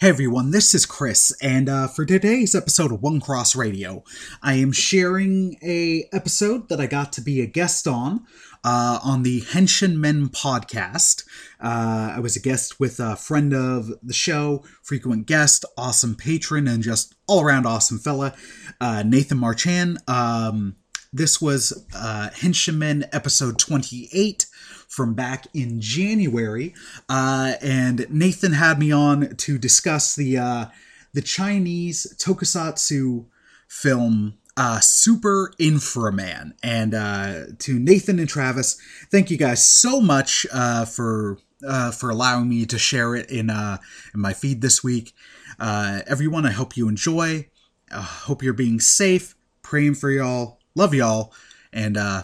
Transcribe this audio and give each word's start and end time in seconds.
Hey 0.00 0.10
everyone, 0.10 0.52
this 0.52 0.76
is 0.76 0.86
Chris, 0.86 1.32
and 1.42 1.68
uh, 1.68 1.88
for 1.88 2.04
today's 2.04 2.54
episode 2.54 2.92
of 2.92 3.02
One 3.02 3.18
Cross 3.20 3.56
Radio, 3.56 4.04
I 4.40 4.54
am 4.54 4.70
sharing 4.70 5.58
a 5.60 6.04
episode 6.12 6.68
that 6.68 6.80
I 6.80 6.86
got 6.86 7.12
to 7.14 7.20
be 7.20 7.40
a 7.40 7.46
guest 7.46 7.88
on 7.88 8.24
uh, 8.62 9.00
on 9.02 9.24
the 9.24 9.40
Henshin 9.40 9.96
Men 9.96 10.28
podcast. 10.28 11.24
Uh, 11.60 12.12
I 12.14 12.20
was 12.20 12.36
a 12.36 12.40
guest 12.40 12.78
with 12.78 13.00
a 13.00 13.16
friend 13.16 13.52
of 13.52 13.90
the 14.00 14.14
show, 14.14 14.62
frequent 14.84 15.26
guest, 15.26 15.64
awesome 15.76 16.14
patron, 16.14 16.68
and 16.68 16.80
just 16.80 17.16
all 17.26 17.42
around 17.42 17.66
awesome 17.66 17.98
fella, 17.98 18.36
uh, 18.80 19.02
Nathan 19.04 19.38
Marchand. 19.38 19.98
Um, 20.06 20.76
this 21.12 21.40
was 21.40 21.86
uh, 21.94 22.30
Henshin 22.34 22.76
Men 22.76 23.06
episode 23.12 23.58
28 23.58 24.46
from 24.88 25.14
back 25.14 25.46
in 25.54 25.80
January, 25.80 26.74
uh, 27.08 27.54
and 27.62 28.06
Nathan 28.10 28.52
had 28.52 28.78
me 28.78 28.92
on 28.92 29.36
to 29.36 29.58
discuss 29.58 30.16
the 30.16 30.38
uh, 30.38 30.66
the 31.12 31.22
Chinese 31.22 32.14
tokusatsu 32.18 33.26
film 33.68 34.38
uh, 34.58 34.80
Super 34.80 35.52
Inframan. 35.58 36.52
And 36.62 36.92
uh, 36.92 37.44
to 37.60 37.78
Nathan 37.78 38.18
and 38.18 38.28
Travis, 38.28 38.78
thank 39.10 39.30
you 39.30 39.36
guys 39.36 39.66
so 39.66 40.00
much 40.00 40.46
uh, 40.52 40.84
for 40.84 41.38
uh, 41.66 41.90
for 41.90 42.10
allowing 42.10 42.48
me 42.48 42.66
to 42.66 42.78
share 42.78 43.14
it 43.14 43.30
in 43.30 43.50
uh, 43.50 43.78
in 44.12 44.20
my 44.20 44.32
feed 44.32 44.60
this 44.60 44.82
week. 44.82 45.14
Uh, 45.58 46.00
everyone, 46.06 46.44
I 46.44 46.50
hope 46.50 46.76
you 46.76 46.88
enjoy. 46.88 47.48
Uh, 47.90 48.02
hope 48.02 48.42
you're 48.42 48.52
being 48.52 48.80
safe. 48.80 49.34
Praying 49.62 49.94
for 49.94 50.10
y'all. 50.10 50.57
Love 50.78 50.94
y'all, 50.94 51.32
and 51.72 51.96
uh, 51.96 52.22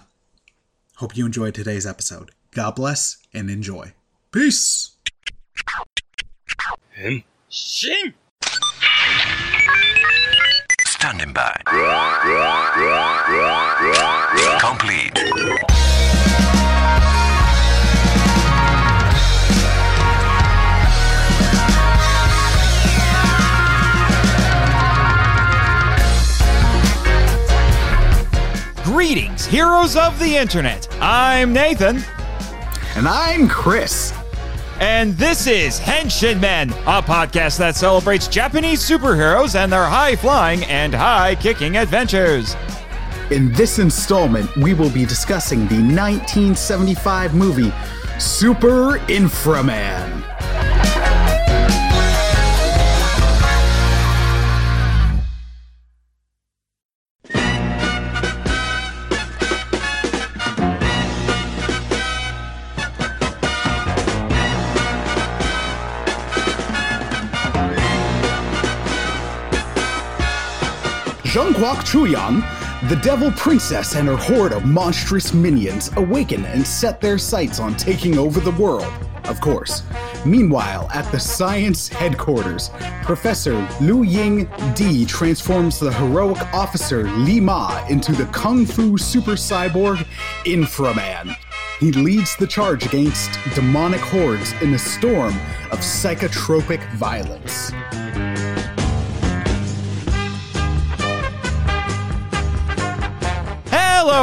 hope 0.98 1.16
you 1.16 1.26
enjoyed 1.26 1.56
today's 1.56 1.84
episode. 1.84 2.30
God 2.52 2.76
bless 2.76 3.16
and 3.34 3.50
enjoy. 3.50 3.94
Peace. 4.30 4.92
Shin! 7.48 8.14
Standing 10.86 11.32
by. 11.32 11.60
Complete. 14.60 15.83
Greetings, 28.84 29.46
heroes 29.46 29.96
of 29.96 30.18
the 30.18 30.36
internet. 30.36 30.86
I'm 31.00 31.52
Nathan, 31.54 32.02
And 32.96 33.08
I'm 33.08 33.48
Chris. 33.48 34.12
and 34.78 35.14
this 35.16 35.46
is 35.46 35.80
Henshin 35.80 36.38
Men, 36.40 36.70
a 36.86 37.00
podcast 37.02 37.58
that 37.58 37.76
celebrates 37.76 38.28
Japanese 38.28 38.82
superheroes 38.86 39.54
and 39.54 39.72
their 39.72 39.84
high 39.86 40.16
flying 40.16 40.64
and 40.64 40.94
high 40.94 41.34
kicking 41.34 41.78
adventures. 41.78 42.56
In 43.30 43.52
this 43.54 43.78
installment, 43.78 44.54
we 44.56 44.74
will 44.74 44.90
be 44.90 45.06
discussing 45.06 45.60
the 45.68 45.76
1975 45.80 47.34
movie 47.34 47.72
Super 48.18 48.98
Inframan. 49.08 50.22
Zhongguok 71.64 71.84
Chuyang, 71.86 72.88
the 72.90 72.96
Devil 72.96 73.32
Princess 73.32 73.94
and 73.94 74.06
her 74.06 74.16
horde 74.16 74.52
of 74.52 74.66
monstrous 74.66 75.32
minions 75.32 75.90
awaken 75.96 76.44
and 76.44 76.66
set 76.66 77.00
their 77.00 77.16
sights 77.16 77.58
on 77.58 77.74
taking 77.74 78.18
over 78.18 78.38
the 78.38 78.50
world, 78.50 78.92
of 79.24 79.40
course. 79.40 79.82
Meanwhile, 80.26 80.90
at 80.92 81.10
the 81.10 81.18
science 81.18 81.88
headquarters, 81.88 82.70
Professor 83.02 83.66
Liu 83.80 84.02
Ying 84.02 84.44
Di 84.74 85.06
transforms 85.06 85.78
the 85.78 85.90
heroic 85.90 86.42
officer 86.52 87.04
Li 87.20 87.40
Ma 87.40 87.82
into 87.88 88.12
the 88.12 88.26
kung 88.26 88.66
fu 88.66 88.98
super 88.98 89.32
cyborg 89.32 90.06
Inframan. 90.44 91.34
He 91.80 91.92
leads 91.92 92.36
the 92.36 92.46
charge 92.46 92.84
against 92.84 93.38
demonic 93.54 94.00
hordes 94.00 94.52
in 94.60 94.74
a 94.74 94.78
storm 94.78 95.34
of 95.70 95.78
psychotropic 95.78 96.86
violence. 96.92 97.72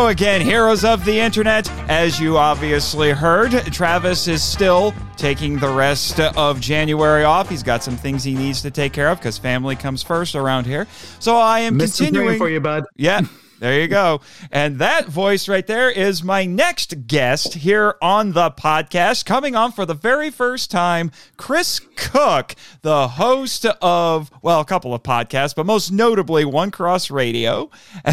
Hello 0.02 0.10
again, 0.10 0.42
heroes 0.42 0.84
of 0.84 1.06
the 1.06 1.20
internet. 1.20 1.70
As 1.88 2.20
you 2.20 2.36
obviously 2.36 3.12
heard, 3.12 3.52
Travis 3.72 4.28
is 4.28 4.42
still 4.42 4.96
taking 5.16 5.60
the 5.60 5.70
rest 5.70 6.20
of 6.20 6.60
January 6.60 7.24
off. 7.24 7.48
He's 7.48 7.62
got 7.62 7.84
some 7.84 7.96
things 7.96 8.24
he 8.24 8.34
needs 8.34 8.64
to 8.64 8.72
take 8.72 8.94
care 8.94 9.10
of 9.10 9.20
because 9.20 9.38
family 9.38 9.76
comes 9.76 10.02
first 10.02 10.34
around 10.34 10.66
here. 10.66 10.88
So 11.20 11.36
I 11.36 11.60
am 11.60 11.78
Missed 11.78 12.00
continuing 12.00 12.40
for 12.40 12.50
you, 12.50 12.60
bud. 12.60 12.86
Yeah, 12.96 13.22
there 13.62 13.80
you 13.80 13.88
go. 13.88 14.22
And 14.52 14.80
that 14.80 15.06
voice 15.08 15.48
right 15.48 15.66
there 15.68 15.92
is 15.92 16.24
my 16.24 16.46
next 16.46 17.06
guest 17.06 17.54
here 17.54 17.96
on 18.02 18.32
the 18.32 18.50
podcast, 18.50 19.24
coming 19.26 19.56
on 19.56 19.72
for 19.72 19.86
the 19.86 19.94
very 19.94 20.32
first 20.32 20.72
time, 20.72 21.12
Chris 21.38 21.80
Cook, 21.96 22.56
the 22.82 23.08
host 23.08 23.68
of, 23.80 24.32
well, 24.42 24.62
a 24.62 24.66
couple 24.66 24.96
of 24.96 25.04
podcasts, 25.04 25.54
but 25.56 25.68
most 25.68 25.92
notably 25.92 26.44
One 26.44 26.72
Cross 26.72 27.12
Radio. 27.12 27.70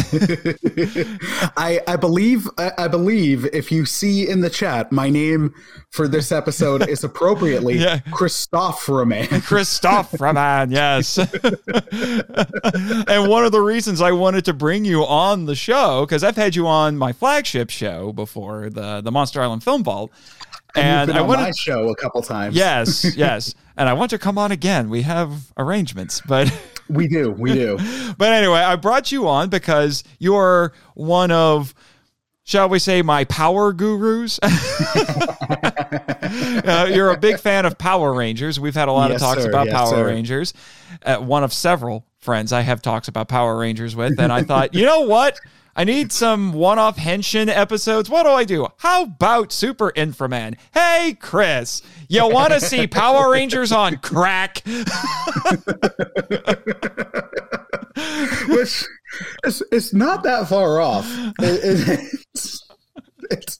I, 1.57 1.81
I 1.87 1.95
believe 1.95 2.47
I, 2.59 2.87
believe 2.87 3.47
if 3.51 3.71
you 3.71 3.87
see 3.87 4.29
in 4.29 4.41
the 4.41 4.49
chat 4.51 4.91
my 4.91 5.09
name 5.09 5.55
for 5.89 6.07
this 6.07 6.31
episode 6.31 6.87
is 6.87 7.03
appropriately 7.03 7.77
Yeah. 7.79 7.99
Christoph 8.11 8.87
Roman. 8.87 9.25
Christoph 9.41 10.19
Raman, 10.21 10.69
yes. 10.69 11.17
and 11.17 11.31
one 13.27 13.45
of 13.45 13.51
the 13.51 13.61
reasons 13.63 13.99
I 13.99 14.11
wanted 14.11 14.45
to 14.45 14.53
bring 14.53 14.85
you 14.85 15.05
on 15.05 15.38
the 15.45 15.55
show, 15.55 16.05
because 16.05 16.23
I've 16.23 16.35
had 16.35 16.55
you 16.55 16.67
on 16.67 16.97
my 16.97 17.13
flagship 17.13 17.69
show 17.69 18.11
before, 18.13 18.69
the, 18.69 19.01
the 19.01 19.11
Monster 19.11 19.41
Island 19.41 19.63
Film 19.63 19.83
Vault. 19.83 20.11
And, 20.75 21.07
been 21.07 21.17
I 21.17 21.21
on 21.21 21.27
wanted 21.27 21.41
my 21.43 21.51
show 21.51 21.89
a 21.89 21.95
couple 21.95 22.21
times. 22.21 22.55
Yes, 22.55 23.15
yes. 23.17 23.55
And 23.75 23.89
I 23.89 23.93
want 23.93 24.11
to 24.11 24.19
come 24.19 24.37
on 24.37 24.51
again. 24.51 24.89
We 24.89 25.01
have 25.03 25.51
arrangements, 25.57 26.21
but 26.27 26.51
we 26.89 27.07
do, 27.07 27.31
we 27.31 27.53
do. 27.53 27.77
but 28.17 28.33
anyway, 28.33 28.59
I 28.59 28.75
brought 28.75 29.11
you 29.11 29.27
on 29.27 29.49
because 29.49 30.03
you're 30.19 30.73
one 30.93 31.31
of 31.31 31.73
shall 32.43 32.67
we 32.69 32.79
say 32.79 33.01
my 33.01 33.23
power 33.25 33.73
gurus. 33.73 34.39
uh, 36.69 36.89
you're 36.93 37.11
a 37.11 37.17
big 37.17 37.39
fan 37.39 37.65
of 37.65 37.77
Power 37.77 38.13
Rangers. 38.13 38.59
We've 38.59 38.75
had 38.75 38.87
a 38.87 38.91
lot 38.91 39.11
Yes, 39.11 39.21
of 39.21 39.27
talks 39.27 39.43
sir. 39.43 39.49
about 39.49 39.67
Yes, 39.67 39.75
Power 39.75 39.89
sir. 39.89 40.05
Rangers. 40.07 40.53
Uh, 41.03 41.17
one 41.17 41.43
of 41.43 41.53
several 41.53 42.05
friends 42.29 42.53
I 42.53 42.61
have 42.61 42.79
talks 42.83 43.07
about 43.07 43.27
Power 43.27 43.57
Rangers 43.57 43.95
with 43.95 44.19
and 44.19 44.31
I 44.31 44.43
thought, 44.49 44.75
"You 44.75 44.85
know 44.85 44.99
what? 45.01 45.39
I 45.75 45.83
need 45.83 46.11
some 46.11 46.53
one-off 46.53 46.95
henshin 46.97 47.47
episodes. 47.47 48.07
What 48.09 48.23
do 48.23 48.29
I 48.29 48.43
do? 48.43 48.67
How 48.77 49.03
about 49.03 49.51
Super 49.51 49.91
Inframan? 49.95 50.57
Hey, 50.73 51.17
Chris, 51.19 51.81
you 52.07 52.27
want 52.29 52.53
to 52.53 52.59
see 52.59 52.85
Power 52.85 53.31
Rangers 53.31 53.71
on 53.71 53.95
crack? 53.97 54.61
Which 58.49 58.85
it's, 59.43 59.63
it's 59.71 59.93
not 59.93 60.21
that 60.23 60.47
far 60.49 60.79
off. 60.81 61.05
It- 61.39 61.63
it- 61.89 62.09
it's, 62.35 62.67
it's 63.31 63.59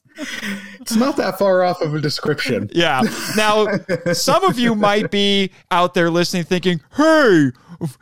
it's 0.82 0.96
not 0.96 1.16
that 1.18 1.38
far 1.40 1.64
off 1.64 1.80
of 1.82 1.94
a 1.96 2.02
description. 2.02 2.70
Yeah. 2.74 3.02
Now, 3.38 3.68
some 4.14 4.44
of 4.44 4.60
you 4.60 4.76
might 4.76 5.10
be 5.12 5.52
out 5.72 5.94
there 5.94 6.10
listening 6.10 6.44
thinking, 6.44 6.82
hey, 6.98 7.52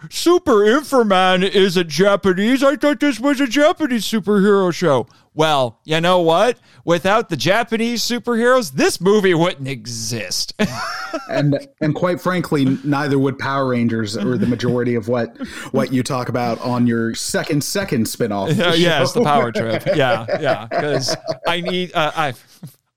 Super 0.10 0.66
Inframan 0.66 1.48
is 1.48 1.78
a 1.78 1.84
Japanese. 1.84 2.64
I 2.64 2.76
thought 2.76 3.00
this 3.00 3.20
was 3.20 3.40
a 3.40 3.48
Japanese 3.48 4.06
superhero 4.06 4.74
show. 4.74 5.08
Well, 5.38 5.80
you 5.84 6.02
know 6.02 6.20
what? 6.22 6.58
Without 6.84 7.30
the 7.30 7.38
Japanese 7.38 8.02
superheroes, 8.02 8.72
this 8.72 9.00
movie 9.00 9.36
wouldn't 9.36 9.68
exist. 9.68 10.60
and 11.30 11.68
and 11.80 11.94
quite 11.94 12.20
frankly, 12.20 12.66
neither 12.84 13.20
would 13.20 13.38
Power 13.38 13.68
Rangers 13.68 14.18
or 14.18 14.36
the 14.36 14.48
majority 14.48 14.96
of 14.96 15.08
what 15.08 15.38
what 15.74 15.94
you 15.94 16.02
talk 16.02 16.30
about 16.30 16.60
on 16.62 16.88
your 16.88 17.14
second 17.14 17.64
second 17.64 18.08
spinoff. 18.08 18.60
Uh, 18.60 18.74
yes, 18.76 19.14
the 19.14 19.24
power 19.24 19.52
trip. 19.52 19.86
Yeah, 19.96 20.26
yeah. 20.42 20.66
Because 20.66 21.16
I 21.48 21.62
need, 21.62 21.94
uh, 21.94 22.12
I, 22.16 22.34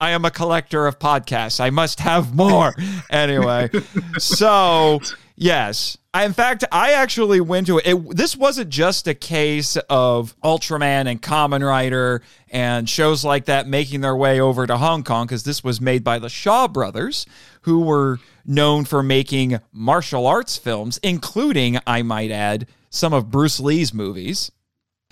I 0.00 0.11
am 0.11 0.25
a 0.25 0.31
collector 0.31 0.87
of 0.87 0.99
podcasts. 0.99 1.61
I 1.61 1.70
must 1.70 2.00
have 2.00 2.35
more. 2.35 2.75
anyway, 3.11 3.70
so 4.19 5.00
yes. 5.37 5.99
I, 6.12 6.25
in 6.25 6.32
fact, 6.32 6.64
I 6.73 6.93
actually 6.93 7.41
went 7.41 7.69
to 7.69 7.81
it. 7.85 8.17
This 8.17 8.37
wasn't 8.37 8.70
just 8.70 9.06
a 9.06 9.14
case 9.14 9.76
of 9.88 10.35
Ultraman 10.43 11.06
and 11.08 11.23
Kamen 11.23 11.64
Rider 11.64 12.23
and 12.50 12.88
shows 12.88 13.25
like 13.25 13.44
that 13.44 13.69
making 13.69 14.00
their 14.00 14.17
way 14.17 14.41
over 14.41 14.67
to 14.67 14.76
Hong 14.76 15.05
Kong 15.05 15.26
because 15.26 15.44
this 15.44 15.62
was 15.62 15.81
made 15.81 16.03
by 16.03 16.19
the 16.19 16.29
Shaw 16.29 16.67
brothers, 16.67 17.26
who 17.62 17.81
were 17.81 18.19
known 18.44 18.87
for 18.87 19.03
making 19.03 19.61
martial 19.70 20.26
arts 20.26 20.56
films, 20.56 20.99
including, 21.03 21.79
I 21.87 22.03
might 22.03 22.32
add, 22.32 22.67
some 22.88 23.12
of 23.12 23.31
Bruce 23.31 23.61
Lee's 23.61 23.94
movies. 23.94 24.50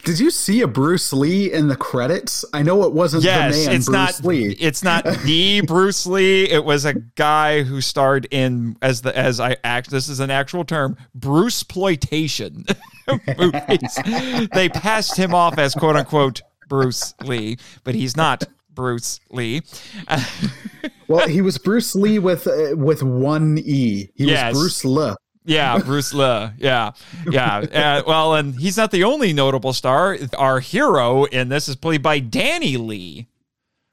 Did 0.04 0.20
you 0.20 0.30
see 0.30 0.62
a 0.62 0.66
Bruce 0.68 1.12
Lee 1.12 1.52
in 1.52 1.68
the 1.68 1.76
credits? 1.76 2.44
I 2.54 2.62
know 2.62 2.84
it 2.84 2.92
wasn't 2.92 3.24
Yes, 3.24 3.56
the 3.58 3.66
man 3.66 3.76
it's 3.76 3.86
Bruce 3.86 3.92
not. 3.92 4.24
Lee. 4.24 4.52
It's 4.58 4.82
not 4.82 5.04
the 5.24 5.60
Bruce 5.62 6.06
Lee. 6.06 6.44
It 6.48 6.64
was 6.64 6.84
a 6.86 6.94
guy 6.94 7.62
who 7.62 7.80
starred 7.80 8.26
in 8.30 8.76
as 8.80 9.02
the 9.02 9.16
as 9.16 9.38
I 9.40 9.56
act. 9.64 9.90
This 9.90 10.08
is 10.08 10.20
an 10.20 10.30
actual 10.30 10.64
term. 10.64 10.96
Bruce 11.14 11.62
ploitation 11.62 12.64
movies. 13.38 14.48
they 14.54 14.68
passed 14.68 15.16
him 15.16 15.34
off 15.34 15.58
as 15.58 15.74
quote 15.74 15.96
unquote 15.96 16.40
Bruce 16.68 17.14
Lee, 17.22 17.58
but 17.84 17.94
he's 17.94 18.16
not 18.16 18.44
Bruce 18.70 19.20
Lee. 19.30 19.62
well, 21.08 21.26
he 21.28 21.40
was 21.42 21.58
Bruce 21.58 21.94
Le 21.94 22.20
with 22.20 22.46
uh, 22.46 22.76
with 22.76 23.02
one 23.02 23.58
E. 23.58 24.10
He 24.14 24.24
Yes. 24.26 24.52
was 24.54 24.58
Bruce 24.62 24.84
Le. 24.84 25.16
Yeah, 25.48 25.78
Bruce 25.78 26.12
Lee. 26.12 26.48
Yeah, 26.58 26.92
yeah. 27.30 27.64
Uh, 27.78 28.02
well, 28.06 28.34
and 28.34 28.54
he's 28.58 28.76
not 28.76 28.90
the 28.90 29.04
only 29.04 29.32
notable 29.32 29.72
star. 29.72 30.16
Our 30.36 30.60
hero 30.60 31.24
in 31.24 31.48
this 31.48 31.68
is 31.68 31.76
played 31.76 32.02
by 32.02 32.18
Danny 32.18 32.76
Lee, 32.76 33.26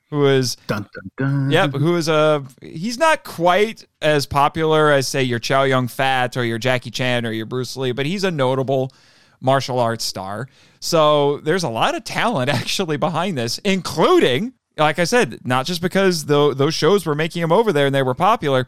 who 0.10 0.26
is 0.28 0.56
Dun 0.68 0.88
dun 0.94 1.12
dun. 1.18 1.52
Yep, 1.52 1.74
who 1.76 1.96
is 1.96 2.08
a 2.08 2.44
he's 2.62 2.98
not 2.98 3.24
quite 3.24 3.86
as 4.02 4.26
popular 4.26 4.92
as 4.92 5.08
say 5.08 5.24
your 5.24 5.40
Chow 5.40 5.64
Yun 5.64 5.88
Fat 5.88 6.36
or 6.36 6.44
your 6.44 6.58
Jackie 6.58 6.92
Chan 6.92 7.26
or 7.26 7.32
your 7.32 7.46
Bruce 7.46 7.78
Lee, 7.78 7.92
but 7.92 8.06
he's 8.06 8.24
a 8.24 8.32
notable 8.32 8.92
martial 9.40 9.80
arts 9.80 10.04
star. 10.04 10.50
So 10.80 11.38
there's 11.40 11.64
a 11.64 11.70
lot 11.70 11.96
of 11.96 12.04
talent 12.04 12.50
actually 12.54 12.98
behind 12.98 13.38
this, 13.38 13.60
including, 13.60 14.54
like 14.78 15.00
I 15.00 15.04
said, 15.06 15.40
not 15.46 15.66
just 15.66 15.82
because 15.82 16.26
tho- 16.26 16.54
those 16.54 16.74
shows 16.74 17.06
were 17.06 17.16
making 17.16 17.42
him 17.44 17.52
over 17.52 17.72
there 17.72 17.86
and 17.86 17.96
they 17.96 18.04
were 18.04 18.14
popular. 18.16 18.68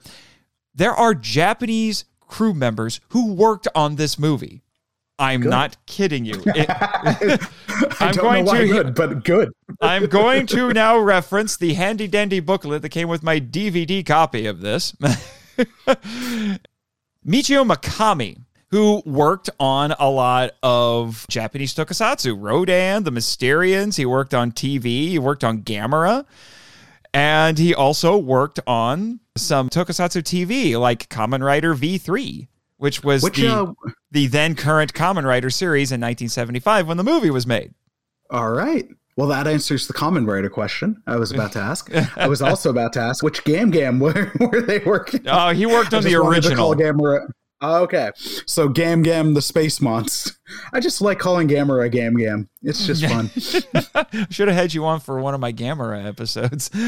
There 0.76 0.94
are 0.94 1.14
Japanese 1.16 2.06
crew 2.28 2.54
members 2.54 3.00
who 3.10 3.34
worked 3.34 3.68
on 3.74 3.96
this 3.96 4.20
movie. 4.20 4.62
I'm 5.20 5.42
not 5.42 5.78
kidding 5.88 6.26
you. 6.26 6.44
It- 6.46 7.42
I'm 8.00 8.16
going 8.16 8.46
to- 8.46 8.68
good, 8.68 8.96
but 8.96 9.24
good. 9.24 9.52
I'm 9.82 10.06
going 10.08 10.46
to 10.48 10.70
now 10.74 10.98
reference 11.00 11.58
the 11.58 11.74
handy 11.74 12.08
dandy 12.08 12.40
booklet 12.40 12.82
that 12.84 12.90
came 12.90 13.08
with 13.08 13.24
my 13.24 13.40
DVD 13.40 14.06
copy 14.06 14.46
of 14.46 14.62
this. 14.62 14.94
Michio 17.26 17.68
Mikami, 17.70 18.42
who 18.70 19.02
worked 19.06 19.50
on 19.60 19.94
a 20.00 20.10
lot 20.10 20.52
of 20.64 21.26
Japanese 21.30 21.74
tokusatsu, 21.74 22.36
Rodan, 22.40 23.04
the 23.04 23.12
Mysterians. 23.12 23.98
He 23.98 24.06
worked 24.06 24.34
on 24.34 24.52
TV, 24.52 25.10
he 25.10 25.20
worked 25.20 25.44
on 25.44 25.62
Gamera, 25.64 26.26
and 27.14 27.58
he 27.58 27.74
also 27.74 28.18
worked 28.18 28.60
on 28.68 29.20
some 29.42 29.70
tokusatsu 29.70 30.22
TV 30.24 30.80
like 30.80 31.10
Kamen 31.10 31.44
Rider 31.44 31.76
V3, 31.76 32.48
which 32.78 33.04
was 33.04 33.24
Which 33.24 33.38
the, 33.38 33.48
uh, 33.48 33.74
the 34.12 34.28
then 34.28 34.56
current 34.56 34.94
Kamen 34.94 35.24
Rider 35.26 35.50
series 35.50 35.92
in 35.92 36.02
1975 36.02 36.88
when 36.88 36.98
the 36.98 37.04
movie 37.04 37.30
was 37.30 37.48
made. 37.48 37.74
all 38.30 38.52
right. 38.52 38.88
Well, 39.16 39.28
that 39.30 39.48
answers 39.48 39.88
the 39.88 39.94
Kamen 39.94 40.28
Rider 40.28 40.50
question 40.50 41.02
I 41.08 41.16
was 41.16 41.32
about 41.32 41.52
to 41.54 41.60
ask. 41.60 41.92
I 42.16 42.28
was 42.28 42.40
also 42.44 42.70
about 42.70 42.94
to 42.94 43.00
ask 43.00 43.24
which 43.24 43.44
Gam 43.46 43.72
Gam 43.72 44.00
were, 44.00 44.32
were 44.40 44.62
they 44.62 44.78
working? 44.80 45.22
Oh, 45.26 45.50
he 45.50 45.66
worked 45.66 45.96
on 45.96 46.04
the 46.04 46.12
just 46.12 46.22
wanted 46.22 46.42
to 46.42 46.48
original. 46.50 46.70
Okay, 47.62 48.12
so 48.46 48.70
Gam 48.70 49.02
Gam 49.04 49.34
the 49.34 49.42
space 49.42 49.82
monster. 49.82 50.32
I 50.74 50.80
just 50.80 51.02
like 51.02 51.20
calling 51.20 51.48
Gamera 51.48 51.92
Gam 51.92 52.16
Gam. 52.16 52.50
It's 52.64 52.86
just 52.86 53.06
fun. 53.06 53.30
Should 54.30 54.48
have 54.48 54.58
had 54.58 54.74
you 54.74 54.86
on 54.86 55.00
for 55.00 55.20
one 55.20 55.34
of 55.34 55.40
my 55.40 55.52
Gamera 55.54 56.06
episodes. 56.06 56.70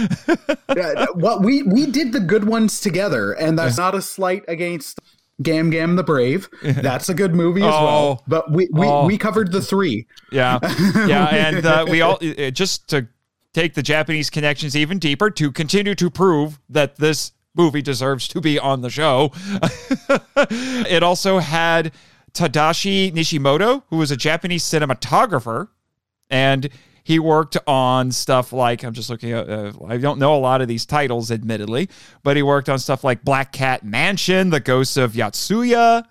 Yeah, 0.75 1.07
well, 1.15 1.41
we 1.41 1.63
we 1.63 1.87
did 1.87 2.13
the 2.13 2.19
good 2.19 2.43
ones 2.45 2.79
together, 2.79 3.31
and 3.33 3.57
that's 3.57 3.77
not 3.77 3.95
a 3.95 4.01
slight 4.03 4.43
against 4.47 4.99
Gam 5.41 5.71
Gam 5.71 5.95
the 5.95 6.03
Brave. 6.03 6.47
That's 6.61 7.09
a 7.09 7.15
good 7.15 7.33
movie 7.33 7.63
as 7.63 7.73
Oh. 7.73 7.83
well. 7.85 8.23
But 8.27 8.51
we 8.51 8.69
we, 8.71 8.85
Oh. 8.85 9.07
we 9.07 9.17
covered 9.17 9.51
the 9.51 9.61
three. 9.61 10.05
yeah, 10.31 10.59
yeah, 11.07 11.27
and 11.33 11.65
uh, 11.65 11.85
we 11.89 12.01
all 12.01 12.19
uh, 12.21 12.51
just 12.51 12.87
to 12.89 13.07
take 13.51 13.73
the 13.73 13.81
Japanese 13.81 14.29
connections 14.29 14.75
even 14.75 14.99
deeper 14.99 15.31
to 15.31 15.51
continue 15.51 15.95
to 15.95 16.09
prove 16.11 16.59
that 16.69 16.97
this 16.97 17.31
movie 17.55 17.81
deserves 17.81 18.27
to 18.29 18.41
be 18.41 18.59
on 18.59 18.81
the 18.81 18.89
show. 18.89 19.31
it 20.87 21.03
also 21.03 21.39
had 21.39 21.91
Tadashi 22.33 23.11
Nishimoto, 23.11 23.83
who 23.89 23.97
was 23.97 24.11
a 24.11 24.17
Japanese 24.17 24.63
cinematographer, 24.63 25.69
and 26.29 26.69
he 27.03 27.17
worked 27.17 27.57
on 27.65 28.11
stuff 28.11 28.53
like 28.53 28.83
I'm 28.83 28.93
just 28.93 29.09
looking 29.09 29.31
at. 29.31 29.49
Uh, 29.49 29.73
I 29.87 29.97
don't 29.97 30.19
know 30.19 30.35
a 30.35 30.37
lot 30.37 30.61
of 30.61 30.67
these 30.67 30.85
titles, 30.85 31.31
admittedly, 31.31 31.89
but 32.23 32.37
he 32.37 32.43
worked 32.43 32.69
on 32.69 32.77
stuff 32.77 33.03
like 33.03 33.23
Black 33.23 33.51
Cat 33.51 33.83
Mansion, 33.83 34.51
The 34.51 34.59
Ghosts 34.59 34.95
of 34.95 35.13
Yotsuya. 35.13 36.03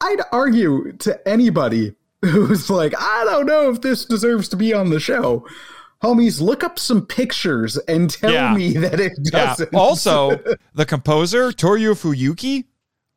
I'd 0.00 0.20
argue 0.32 0.92
to 0.98 1.28
anybody 1.28 1.94
who's 2.24 2.68
like, 2.68 2.94
I 2.98 3.24
don't 3.24 3.46
know 3.46 3.70
if 3.70 3.80
this 3.80 4.04
deserves 4.04 4.48
to 4.48 4.56
be 4.56 4.74
on 4.74 4.90
the 4.90 5.00
show. 5.00 5.46
Homies, 6.02 6.40
look 6.40 6.62
up 6.62 6.78
some 6.78 7.04
pictures 7.06 7.76
and 7.76 8.08
tell 8.08 8.32
Yeah. 8.32 8.54
me 8.54 8.72
that 8.74 9.00
it 9.00 9.12
doesn't. 9.24 9.74
Also, 9.74 10.38
the 10.74 10.86
composer 10.86 11.50
Toru 11.52 11.94
Fuyuki 11.94 12.64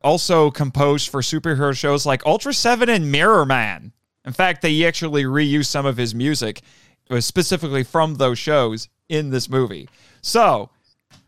also 0.02 0.50
composed 0.50 1.08
for 1.08 1.20
superhero 1.20 1.76
shows 1.76 2.04
like 2.04 2.26
Ultra 2.26 2.52
Seven 2.52 2.88
and 2.88 3.10
Mirror 3.12 3.46
Man. 3.46 3.92
In 4.24 4.32
fact, 4.32 4.62
they 4.62 4.84
actually 4.84 5.24
reused 5.24 5.66
some 5.66 5.86
of 5.86 5.96
his 5.96 6.14
music, 6.14 6.60
uh, 7.10 7.20
specifically 7.20 7.84
from 7.84 8.16
those 8.16 8.38
shows, 8.38 8.88
in 9.08 9.30
this 9.30 9.48
movie. 9.48 9.88
So 10.20 10.70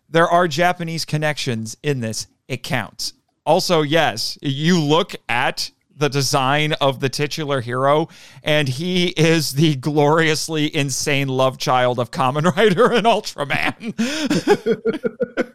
there 0.08 0.28
are 0.28 0.48
Japanese 0.48 1.04
connections 1.04 1.76
in 1.82 2.00
this. 2.00 2.26
It 2.48 2.62
counts. 2.62 3.12
Also, 3.46 3.82
yes, 3.82 4.38
you 4.42 4.80
look 4.80 5.14
at 5.28 5.70
the 5.96 6.08
design 6.08 6.72
of 6.74 7.00
the 7.00 7.08
titular 7.08 7.60
hero, 7.60 8.08
and 8.42 8.68
he 8.68 9.08
is 9.08 9.52
the 9.52 9.76
gloriously 9.76 10.74
insane 10.74 11.28
love 11.28 11.58
child 11.58 11.98
of 11.98 12.10
Kamen 12.10 12.54
Rider 12.56 12.92
and 12.92 13.06
Ultraman. 13.06 13.94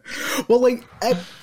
Well, 0.48 0.60
like 0.60 0.84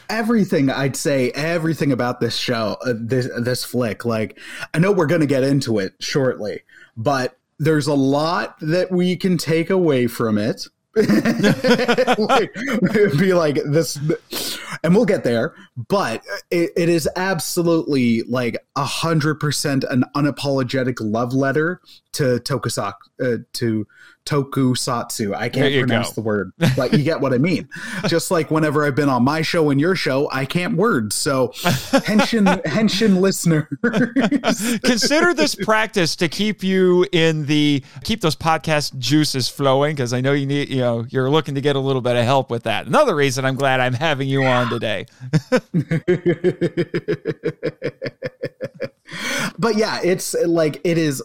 everything, 0.10 0.70
I'd 0.70 0.96
say 0.96 1.32
everything 1.32 1.92
about 1.92 2.20
this 2.20 2.36
show, 2.36 2.78
uh, 2.86 2.94
this 2.96 3.30
this 3.40 3.64
flick. 3.64 4.04
Like, 4.04 4.40
I 4.74 4.80
know 4.80 4.92
we're 4.92 5.06
gonna 5.06 5.26
get 5.26 5.44
into 5.44 5.80
it 5.80 5.94
shortly, 6.00 6.64
but 6.98 7.38
there's 7.60 7.88
a 7.88 7.94
lot 7.94 8.58
that 8.62 8.92
we 8.92 9.16
can 9.16 9.38
take 9.38 9.70
away 9.70 10.08
from 10.08 10.38
it. 10.38 10.68
like, 10.98 12.54
be 13.20 13.34
like 13.34 13.60
this, 13.66 14.00
and 14.84 14.96
we'll 14.96 15.06
get 15.06 15.24
there. 15.24 15.56
But 15.76 16.24
it, 16.52 16.72
it 16.76 16.90
is 16.90 17.08
absolutely 17.16 18.24
like 18.24 18.58
a 18.76 18.86
hundred 18.86 19.36
percent 19.36 19.84
an 19.90 20.04
unapologetic 20.16 20.98
love 21.00 21.34
letter 21.34 21.82
to 22.14 22.40
Tokusatsu. 22.40 22.94
Uh, 23.20 23.38
to 23.54 23.88
Tokusatsu. 24.28 25.34
I 25.34 25.50
can't 25.50 25.74
pronounce 25.74 26.10
go. 26.10 26.16
the 26.16 26.22
word, 26.22 26.52
but 26.76 26.92
you 26.94 27.04
get 27.04 27.22
what 27.22 27.34
I 27.34 27.38
mean. 27.38 27.70
Just 28.08 28.30
like 28.30 28.52
whenever 28.52 28.86
I've 28.86 28.96
been 28.96 29.10
on 29.10 29.24
my 29.24 29.42
show 29.42 29.70
and 29.70 29.80
your 29.80 29.96
show, 29.96 30.30
I 30.32 30.46
can't 30.46 30.76
words. 30.76 31.16
So, 31.16 31.50
henshin 31.50 32.46
henshin 32.66 33.22
listeners, 33.22 33.68
Consider 34.82 35.34
this 35.34 35.56
practice 35.56 36.16
to 36.18 36.28
keep 36.28 36.62
you 36.62 37.06
in 37.12 37.46
the 37.46 37.84
keep 38.04 38.20
those 38.22 38.36
podcast 38.36 38.98
juices 38.98 39.48
flowing 39.48 39.96
because 39.96 40.12
I 40.12 40.20
know 40.20 40.34
you 40.34 40.46
need 40.46 40.70
you 40.70 40.82
know 40.82 41.06
you're 41.10 41.30
looking 41.30 41.56
to 41.56 41.62
get 41.62 41.78
a 41.78 41.80
little 41.80 42.02
bit 42.02 42.18
of 42.18 42.26
help 42.26 42.52
with 42.52 42.64
that. 42.64 42.86
Another 42.86 43.16
reason 43.16 43.46
I'm 43.46 43.56
glad 43.56 43.80
I'm 43.80 43.94
having 43.94 44.28
you 44.28 44.44
on 44.44 44.67
today. 44.70 45.06
but 49.58 49.76
yeah, 49.76 50.00
it's 50.04 50.36
like 50.46 50.82
it 50.84 50.98
is. 50.98 51.24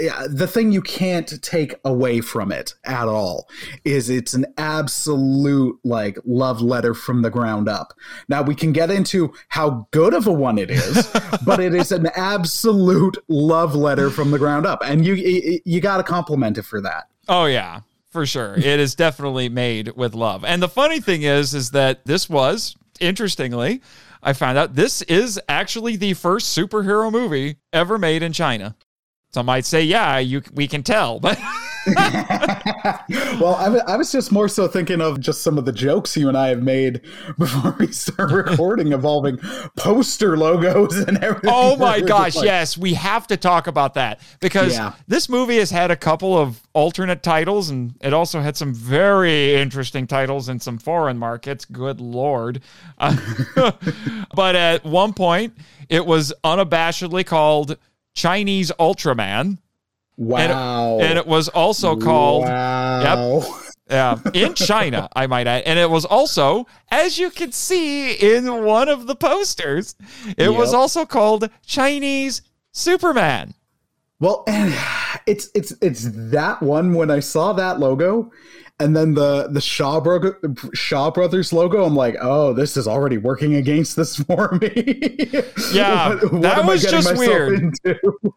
Yeah, 0.00 0.26
the 0.28 0.48
thing 0.48 0.72
you 0.72 0.80
can't 0.80 1.40
take 1.42 1.74
away 1.84 2.22
from 2.22 2.50
it 2.50 2.74
at 2.84 3.06
all 3.06 3.48
is 3.84 4.10
it's 4.10 4.34
an 4.34 4.46
absolute 4.56 5.78
like 5.84 6.18
love 6.24 6.60
letter 6.60 6.94
from 6.94 7.22
the 7.22 7.30
ground 7.30 7.68
up. 7.68 7.92
Now 8.26 8.42
we 8.42 8.54
can 8.54 8.72
get 8.72 8.90
into 8.90 9.32
how 9.48 9.86
good 9.92 10.14
of 10.14 10.26
a 10.26 10.32
one 10.32 10.58
it 10.58 10.70
is, 10.70 11.08
but 11.44 11.60
it 11.60 11.74
is 11.74 11.92
an 11.92 12.08
absolute 12.16 13.18
love 13.28 13.76
letter 13.76 14.10
from 14.10 14.32
the 14.32 14.38
ground 14.38 14.66
up, 14.66 14.82
and 14.84 15.06
you 15.06 15.14
you, 15.14 15.60
you 15.64 15.80
got 15.80 15.98
to 15.98 16.02
compliment 16.02 16.58
it 16.58 16.62
for 16.62 16.80
that. 16.80 17.08
Oh 17.28 17.44
yeah, 17.44 17.80
for 18.12 18.26
sure. 18.26 18.54
It 18.54 18.64
is 18.64 18.94
definitely 18.94 19.48
made 19.48 19.96
with 19.96 20.14
love. 20.14 20.44
And 20.44 20.62
the 20.62 20.68
funny 20.68 21.00
thing 21.00 21.22
is 21.22 21.54
is 21.54 21.70
that 21.72 22.04
this 22.04 22.30
was 22.30 22.76
interestingly 23.00 23.82
I 24.22 24.32
found 24.34 24.56
out 24.56 24.74
this 24.74 25.02
is 25.02 25.40
actually 25.48 25.96
the 25.96 26.14
first 26.14 26.56
superhero 26.56 27.10
movie 27.10 27.56
ever 27.72 27.98
made 27.98 28.22
in 28.22 28.32
China. 28.32 28.76
Some 29.34 29.46
might 29.46 29.64
say, 29.64 29.82
yeah, 29.82 30.18
you 30.18 30.42
we 30.52 30.68
can 30.68 30.82
tell, 30.82 31.18
but 31.18 31.38
well, 33.40 33.52
Well, 33.62 33.82
I, 33.86 33.96
was 33.96 34.12
just 34.12 34.32
more 34.32 34.48
so 34.48 34.68
thinking 34.68 35.00
of 35.00 35.20
just 35.20 35.42
some 35.42 35.58
of 35.58 35.64
the 35.64 35.72
jokes 35.72 36.16
you 36.16 36.28
and 36.28 36.36
I 36.36 36.48
have 36.48 36.62
made 36.62 37.00
before 37.38 37.74
we 37.78 37.88
start 37.92 38.30
recording 38.32 38.92
involving 38.92 39.38
poster 39.76 40.36
logos 40.36 40.96
and 40.96 41.22
everything. 41.22 41.50
Oh 41.52 41.76
my 41.76 42.00
gosh, 42.00 42.36
like, 42.36 42.44
yes, 42.44 42.76
we 42.78 42.94
have 42.94 43.26
to 43.28 43.36
talk 43.36 43.66
about 43.66 43.94
that 43.94 44.20
because 44.40 44.74
Yeah. 44.74 44.92
this 45.08 45.28
movie 45.28 45.58
has 45.58 45.70
had 45.70 45.90
a 45.90 45.96
couple 45.96 46.36
of 46.38 46.60
alternate 46.72 47.22
titles 47.22 47.70
and 47.70 47.94
it 48.00 48.12
also 48.12 48.40
had 48.40 48.56
some 48.56 48.72
very 48.74 49.54
interesting 49.54 50.06
titles 50.06 50.48
in 50.48 50.60
some 50.60 50.78
foreign 50.78 51.18
markets. 51.18 51.64
Good 51.64 52.00
lord. 52.00 52.62
Uh, 52.98 53.72
but 54.34 54.56
at 54.56 54.84
one 54.84 55.12
point, 55.12 55.56
it 55.88 56.06
was 56.06 56.32
unabashedly 56.44 57.26
called 57.26 57.76
Chinese 58.14 58.70
Ultraman. 58.78 59.58
Wow. 60.16 60.98
And 61.00 61.18
it 61.18 61.26
was 61.26 61.48
also 61.48 61.96
called 61.96 62.44
Wow. 62.44 63.44
yeah, 63.88 64.18
uh, 64.24 64.30
in 64.34 64.54
China, 64.54 65.08
I 65.14 65.26
might 65.26 65.46
add. 65.46 65.64
And 65.64 65.78
it 65.78 65.90
was 65.90 66.04
also, 66.04 66.66
as 66.90 67.18
you 67.18 67.30
can 67.30 67.52
see 67.52 68.12
in 68.14 68.64
one 68.64 68.88
of 68.88 69.06
the 69.06 69.16
posters, 69.16 69.94
it 70.36 70.54
was 70.54 70.74
also 70.74 71.04
called 71.06 71.48
Chinese 71.64 72.42
Superman. 72.72 73.54
Well, 74.20 74.44
and 74.46 74.74
it's 75.26 75.50
it's 75.54 75.72
it's 75.82 76.08
that 76.30 76.62
one 76.62 76.94
when 76.94 77.10
I 77.10 77.20
saw 77.20 77.52
that 77.54 77.80
logo 77.80 78.30
and 78.82 78.96
then 78.96 79.14
the 79.14 79.48
the 79.48 79.60
Shaw, 79.60 80.00
Bro- 80.00 80.34
Shaw 80.74 81.10
Brothers 81.10 81.52
logo, 81.52 81.84
I'm 81.84 81.94
like, 81.94 82.16
oh, 82.20 82.52
this 82.52 82.76
is 82.76 82.88
already 82.88 83.18
working 83.18 83.54
against 83.54 83.96
this 83.96 84.16
for 84.24 84.58
me. 84.60 84.72
Yeah, 85.72 86.14
that 86.32 86.58
am 86.58 86.64
I 86.64 86.66
was 86.66 86.82
just 86.82 87.16
weird. 87.16 87.74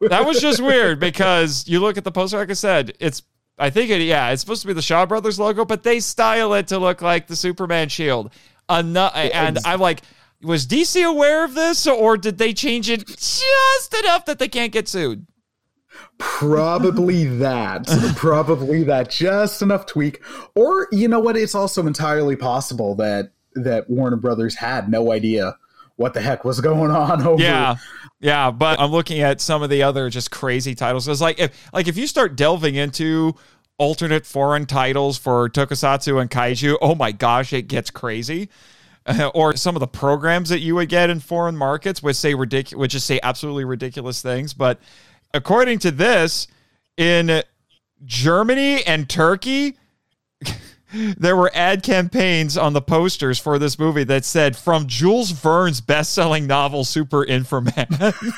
That 0.10 0.26
was 0.26 0.40
just 0.40 0.62
weird 0.62 1.00
because 1.00 1.68
you 1.68 1.80
look 1.80 1.98
at 1.98 2.04
the 2.04 2.12
poster, 2.12 2.38
like 2.38 2.50
I 2.50 2.54
said, 2.54 2.96
it's 3.00 3.24
I 3.58 3.70
think 3.70 3.90
it 3.90 4.02
yeah, 4.02 4.30
it's 4.30 4.42
supposed 4.42 4.62
to 4.62 4.68
be 4.68 4.74
the 4.74 4.82
Shaw 4.82 5.06
Brothers 5.06 5.40
logo, 5.40 5.66
but 5.66 5.84
they 5.84 6.00
style 6.00 6.54
it 6.54 6.68
to 6.68 6.78
look 6.78 7.02
like 7.02 7.28
the 7.28 7.36
Superman 7.36 7.90
shield. 7.90 8.32
And 8.70 8.98
I'm 8.98 9.80
like, 9.80 10.02
was 10.42 10.68
DC 10.68 11.04
aware 11.08 11.44
of 11.44 11.56
this 11.56 11.88
or 11.88 12.18
did 12.18 12.38
they 12.38 12.54
change 12.54 12.90
it 12.90 13.08
just 13.08 13.96
enough 14.00 14.26
that 14.26 14.40
they 14.40 14.48
can't 14.48 14.72
get 14.72 14.88
sued? 14.88 15.26
Probably 16.18 17.26
that. 17.26 17.88
Probably 18.16 18.84
that. 18.84 19.10
Just 19.10 19.62
enough 19.62 19.86
tweak. 19.86 20.24
Or 20.56 20.88
you 20.92 21.08
know 21.08 21.20
what? 21.20 21.38
It's 21.38 21.56
also 21.56 21.86
entirely 21.88 22.36
possible 22.36 22.96
that 22.96 23.32
that 23.56 23.90
Warner 23.90 24.18
Brothers 24.18 24.56
had 24.56 24.90
no 24.90 25.12
idea 25.12 25.58
what 25.98 26.14
the 26.14 26.22
heck 26.22 26.44
was 26.44 26.60
going 26.62 26.92
on 26.92 27.22
over. 27.28 27.42
Yeah. 27.42 27.76
Yeah, 28.22 28.50
but 28.50 28.80
I'm 28.80 28.92
looking 28.92 29.22
at 29.22 29.42
some 29.42 29.62
of 29.62 29.70
the 29.70 29.84
other 29.84 30.10
just 30.10 30.32
crazy 30.32 30.74
titles. 30.74 31.08
It's 31.08 31.22
like 31.22 31.40
if 31.40 31.70
like 31.74 31.88
if 31.88 31.98
you 31.98 32.08
start 32.08 32.36
delving 32.36 32.76
into 32.76 33.36
alternate 33.78 34.26
foreign 34.26 34.66
titles 34.66 35.18
for 35.18 35.50
Tokusatsu 35.50 36.20
and 36.22 36.32
Kaiju, 36.32 36.78
oh 36.82 36.96
my 36.96 37.12
gosh, 37.12 37.54
it 37.54 37.64
gets 37.64 37.90
crazy. 37.90 38.50
Or 39.36 39.56
some 39.56 39.76
of 39.76 39.82
the 39.82 39.88
programs 39.88 40.50
that 40.50 40.62
you 40.62 40.74
would 40.74 40.90
get 40.90 41.12
in 41.12 41.20
foreign 41.20 41.56
markets 41.56 42.02
would 42.02 42.16
say 42.16 42.34
ridiculous, 42.34 42.80
would 42.80 42.90
just 42.90 43.06
say 43.06 43.20
absolutely 43.22 43.64
ridiculous 43.64 44.20
things. 44.20 44.56
But 44.56 44.80
according 45.36 45.80
to 45.80 45.92
this, 45.92 46.48
in 46.98 47.44
Germany 48.06 48.84
and 48.86 49.10
Turkey, 49.10 49.78
there 50.94 51.36
were 51.36 51.52
ad 51.54 51.84
campaigns 51.84 52.58
on 52.58 52.74
the 52.74 52.82
posters 52.82 53.38
for 53.38 53.60
this 53.60 53.78
movie 53.78 54.06
that 54.06 54.24
said 54.26 54.56
from 54.56 54.88
Jules 54.88 55.32
Verne's 55.32 55.82
best-selling 55.82 56.48
novel 56.48 56.84
Super 56.86 57.26
Inframan. 57.26 58.14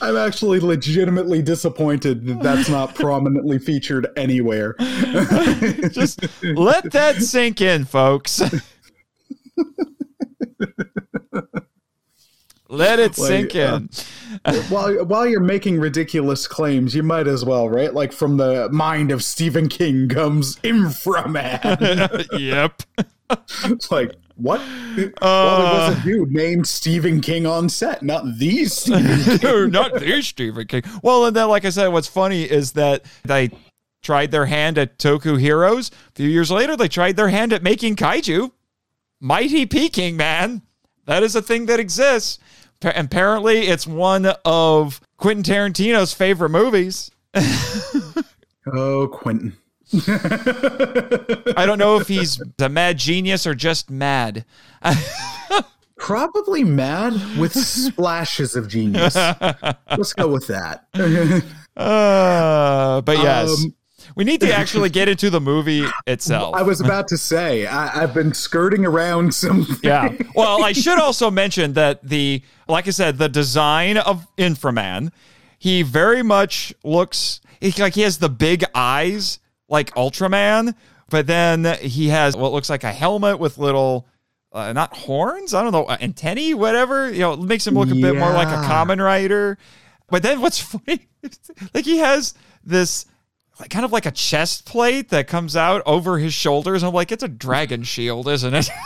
I'm 0.00 0.16
actually 0.16 0.58
legitimately 0.58 1.42
disappointed 1.42 2.26
that 2.26 2.42
that's 2.42 2.68
not 2.68 2.92
prominently 2.96 3.60
featured 3.60 4.08
anywhere. 4.16 4.74
Just 5.92 6.26
let 6.42 6.90
that 6.90 7.22
sink 7.22 7.60
in, 7.60 7.84
folks. 7.84 8.42
Let 12.72 12.98
it 12.98 13.14
sink 13.14 13.54
uh, 13.54 13.80
in. 14.46 14.54
while 14.68 15.04
while 15.04 15.26
you're 15.26 15.40
making 15.40 15.78
ridiculous 15.78 16.46
claims, 16.46 16.94
you 16.94 17.02
might 17.02 17.28
as 17.28 17.44
well, 17.44 17.68
right? 17.68 17.92
Like 17.92 18.12
from 18.12 18.38
the 18.38 18.68
mind 18.70 19.10
of 19.10 19.22
Stephen 19.22 19.68
King 19.68 20.08
comes 20.08 20.56
Inframan. 20.56 22.26
yep. 22.38 22.82
it's 23.64 23.90
like 23.90 24.12
what? 24.36 24.60
well, 24.60 25.10
Uh. 25.20 25.62
there 25.62 25.90
was 25.90 25.98
a 25.98 26.02
dude 26.02 26.32
named 26.32 26.66
Stephen 26.66 27.20
King 27.20 27.46
on 27.46 27.68
set, 27.68 28.02
not 28.02 28.24
these 28.38 28.72
Stephen 28.72 29.38
King. 29.38 29.70
Not 29.70 30.00
these 30.00 30.26
Stephen 30.28 30.66
King. 30.66 30.82
Well, 31.02 31.26
and 31.26 31.36
then, 31.36 31.48
like 31.48 31.64
I 31.64 31.70
said, 31.70 31.88
what's 31.88 32.08
funny 32.08 32.42
is 32.44 32.72
that 32.72 33.04
they 33.24 33.50
tried 34.02 34.30
their 34.30 34.46
hand 34.46 34.78
at 34.78 34.98
Toku 34.98 35.38
Heroes. 35.38 35.90
A 36.08 36.12
few 36.14 36.28
years 36.28 36.50
later, 36.50 36.76
they 36.76 36.88
tried 36.88 37.16
their 37.16 37.28
hand 37.28 37.52
at 37.52 37.62
making 37.62 37.96
kaiju. 37.96 38.50
Mighty 39.20 39.66
Peking, 39.66 40.16
man. 40.16 40.62
That 41.06 41.22
is 41.22 41.36
a 41.36 41.42
thing 41.42 41.66
that 41.66 41.78
exists. 41.78 42.38
Pa- 42.82 42.92
Apparently, 42.94 43.60
it's 43.68 43.86
one 43.86 44.26
of 44.44 45.00
Quentin 45.16 45.42
Tarantino's 45.42 46.12
favorite 46.12 46.50
movies. 46.50 47.10
Oh, 48.72 49.08
Quentin. 49.08 49.56
I 50.08 51.64
don't 51.66 51.78
know 51.80 51.96
if 51.98 52.06
he's 52.06 52.40
a 52.60 52.68
mad 52.68 52.96
genius 52.96 53.44
or 53.44 53.56
just 53.56 53.90
mad. 53.90 54.44
Probably 55.96 56.62
mad 56.62 57.14
with 57.38 57.52
splashes 57.54 58.54
of 58.54 58.68
genius. 58.68 59.16
Let's 59.16 60.12
go 60.12 60.28
with 60.28 60.46
that. 60.46 60.84
Uh, 61.76 63.00
but 63.00 63.18
yes, 63.18 63.50
Um, 63.64 63.74
we 64.14 64.24
need 64.24 64.40
to 64.40 64.52
actually 64.52 64.90
get 64.90 65.08
into 65.08 65.30
the 65.30 65.40
movie 65.40 65.86
itself. 66.06 66.54
I 66.56 66.62
was 66.62 66.80
about 66.80 67.08
to 67.08 67.18
say, 67.18 67.66
I, 67.66 68.02
I've 68.02 68.14
been 68.14 68.34
skirting 68.34 68.84
around 68.84 69.34
some. 69.34 69.66
Yeah. 69.82 70.14
Well, 70.34 70.62
I 70.62 70.72
should 70.72 70.98
also 70.98 71.30
mention 71.30 71.72
that 71.72 72.06
the, 72.06 72.42
like 72.68 72.86
I 72.86 72.90
said, 72.90 73.18
the 73.18 73.28
design 73.28 73.96
of 73.96 74.26
Inframan, 74.36 75.10
he 75.58 75.82
very 75.82 76.22
much 76.22 76.72
looks 76.84 77.40
he, 77.60 77.72
like 77.82 77.94
he 77.94 78.02
has 78.02 78.18
the 78.18 78.28
big 78.28 78.64
eyes 78.74 79.40
like 79.68 79.92
Ultraman, 79.94 80.74
but 81.10 81.26
then 81.26 81.64
he 81.80 82.08
has 82.08 82.36
what 82.36 82.52
looks 82.52 82.70
like 82.70 82.84
a 82.84 82.92
helmet 82.92 83.38
with 83.38 83.58
little. 83.58 84.08
Uh, 84.54 84.70
not 84.70 84.94
horns, 84.94 85.54
I 85.54 85.62
don't 85.62 85.72
know, 85.72 85.86
uh, 85.86 85.96
antennae, 85.98 86.52
whatever. 86.52 87.10
You 87.10 87.20
know, 87.20 87.32
it 87.32 87.40
makes 87.40 87.66
him 87.66 87.72
look 87.72 87.90
a 87.90 87.94
bit 87.94 88.14
more 88.14 88.32
like 88.34 88.48
a 88.48 88.68
Kamen 88.68 89.02
Rider. 89.02 89.56
But 90.10 90.22
then 90.22 90.42
what's 90.42 90.58
funny, 90.60 91.08
like 91.72 91.86
he 91.86 91.96
has 91.98 92.34
this 92.62 93.06
like 93.62 93.70
kind 93.70 93.84
of 93.84 93.92
like 93.92 94.06
a 94.06 94.10
chest 94.10 94.66
plate 94.66 95.10
that 95.10 95.28
comes 95.28 95.56
out 95.56 95.82
over 95.86 96.18
his 96.18 96.34
shoulders. 96.34 96.82
I'm 96.82 96.92
like, 96.92 97.12
it's 97.12 97.22
a 97.22 97.28
dragon 97.28 97.84
shield, 97.84 98.28
isn't 98.28 98.54
it? 98.54 98.68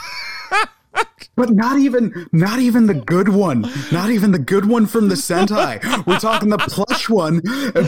But 1.34 1.50
not 1.50 1.78
even, 1.78 2.26
not 2.32 2.60
even 2.60 2.86
the 2.86 2.94
good 2.94 3.28
one. 3.28 3.70
Not 3.92 4.08
even 4.08 4.32
the 4.32 4.38
good 4.38 4.64
one 4.64 4.86
from 4.86 5.08
the 5.10 5.16
Sentai. 5.16 6.06
We're 6.06 6.18
talking 6.18 6.48
the 6.48 6.56
plush 6.56 7.10
one, 7.10 7.42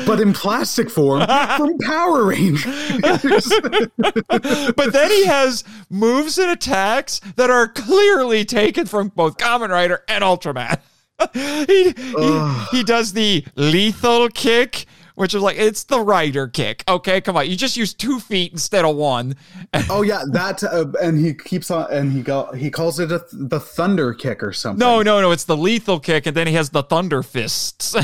but 0.04 0.20
in 0.20 0.34
plastic 0.34 0.90
form 0.90 1.26
from 1.56 1.78
Power 1.78 2.26
Rangers. 2.26 2.66
but 3.96 4.92
then 4.92 5.10
he 5.10 5.24
has 5.24 5.64
moves 5.88 6.36
and 6.36 6.50
attacks 6.50 7.20
that 7.36 7.48
are 7.48 7.68
clearly 7.68 8.44
taken 8.44 8.84
from 8.84 9.08
both 9.08 9.38
Kamen 9.38 9.70
Rider 9.70 10.04
and 10.08 10.22
Ultraman. 10.22 10.78
he, 11.32 11.92
he, 11.96 12.76
he 12.76 12.84
does 12.84 13.14
the 13.14 13.46
lethal 13.56 14.28
kick, 14.28 14.84
which 15.18 15.34
is 15.34 15.42
like 15.42 15.56
it's 15.58 15.84
the 15.84 16.00
rider 16.00 16.46
kick. 16.46 16.84
Okay, 16.88 17.20
come 17.20 17.36
on, 17.36 17.48
you 17.48 17.56
just 17.56 17.76
use 17.76 17.92
two 17.92 18.20
feet 18.20 18.52
instead 18.52 18.84
of 18.84 18.96
one. 18.96 19.34
oh 19.90 20.02
yeah, 20.02 20.22
that 20.32 20.62
uh, 20.62 20.86
and 21.02 21.18
he 21.18 21.34
keeps 21.34 21.70
on 21.70 21.90
and 21.92 22.12
he 22.12 22.22
go 22.22 22.52
he 22.52 22.70
calls 22.70 23.00
it 23.00 23.10
a, 23.10 23.24
the 23.32 23.60
thunder 23.60 24.14
kick 24.14 24.42
or 24.42 24.52
something. 24.52 24.78
No, 24.78 25.02
no, 25.02 25.20
no, 25.20 25.32
it's 25.32 25.44
the 25.44 25.56
lethal 25.56 25.98
kick, 25.98 26.26
and 26.26 26.36
then 26.36 26.46
he 26.46 26.54
has 26.54 26.70
the 26.70 26.82
thunder 26.84 27.22
fists, 27.22 27.96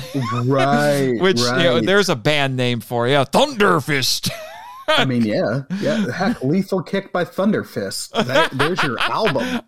right, 0.44 1.14
which 1.20 1.40
right. 1.40 1.58
you 1.58 1.64
know, 1.64 1.80
there's 1.80 2.08
a 2.08 2.16
band 2.16 2.56
name 2.56 2.80
for. 2.80 3.06
Yeah, 3.06 3.24
thunder 3.24 3.80
fist. 3.80 4.30
I 4.88 5.04
mean, 5.04 5.22
yeah, 5.24 5.62
yeah. 5.80 6.10
Heck, 6.10 6.42
lethal 6.42 6.82
kick 6.82 7.12
by 7.12 7.24
Thunder 7.24 7.64
Fist. 7.64 8.12
That, 8.12 8.50
there's 8.52 8.82
your 8.82 8.98
album. 8.98 9.60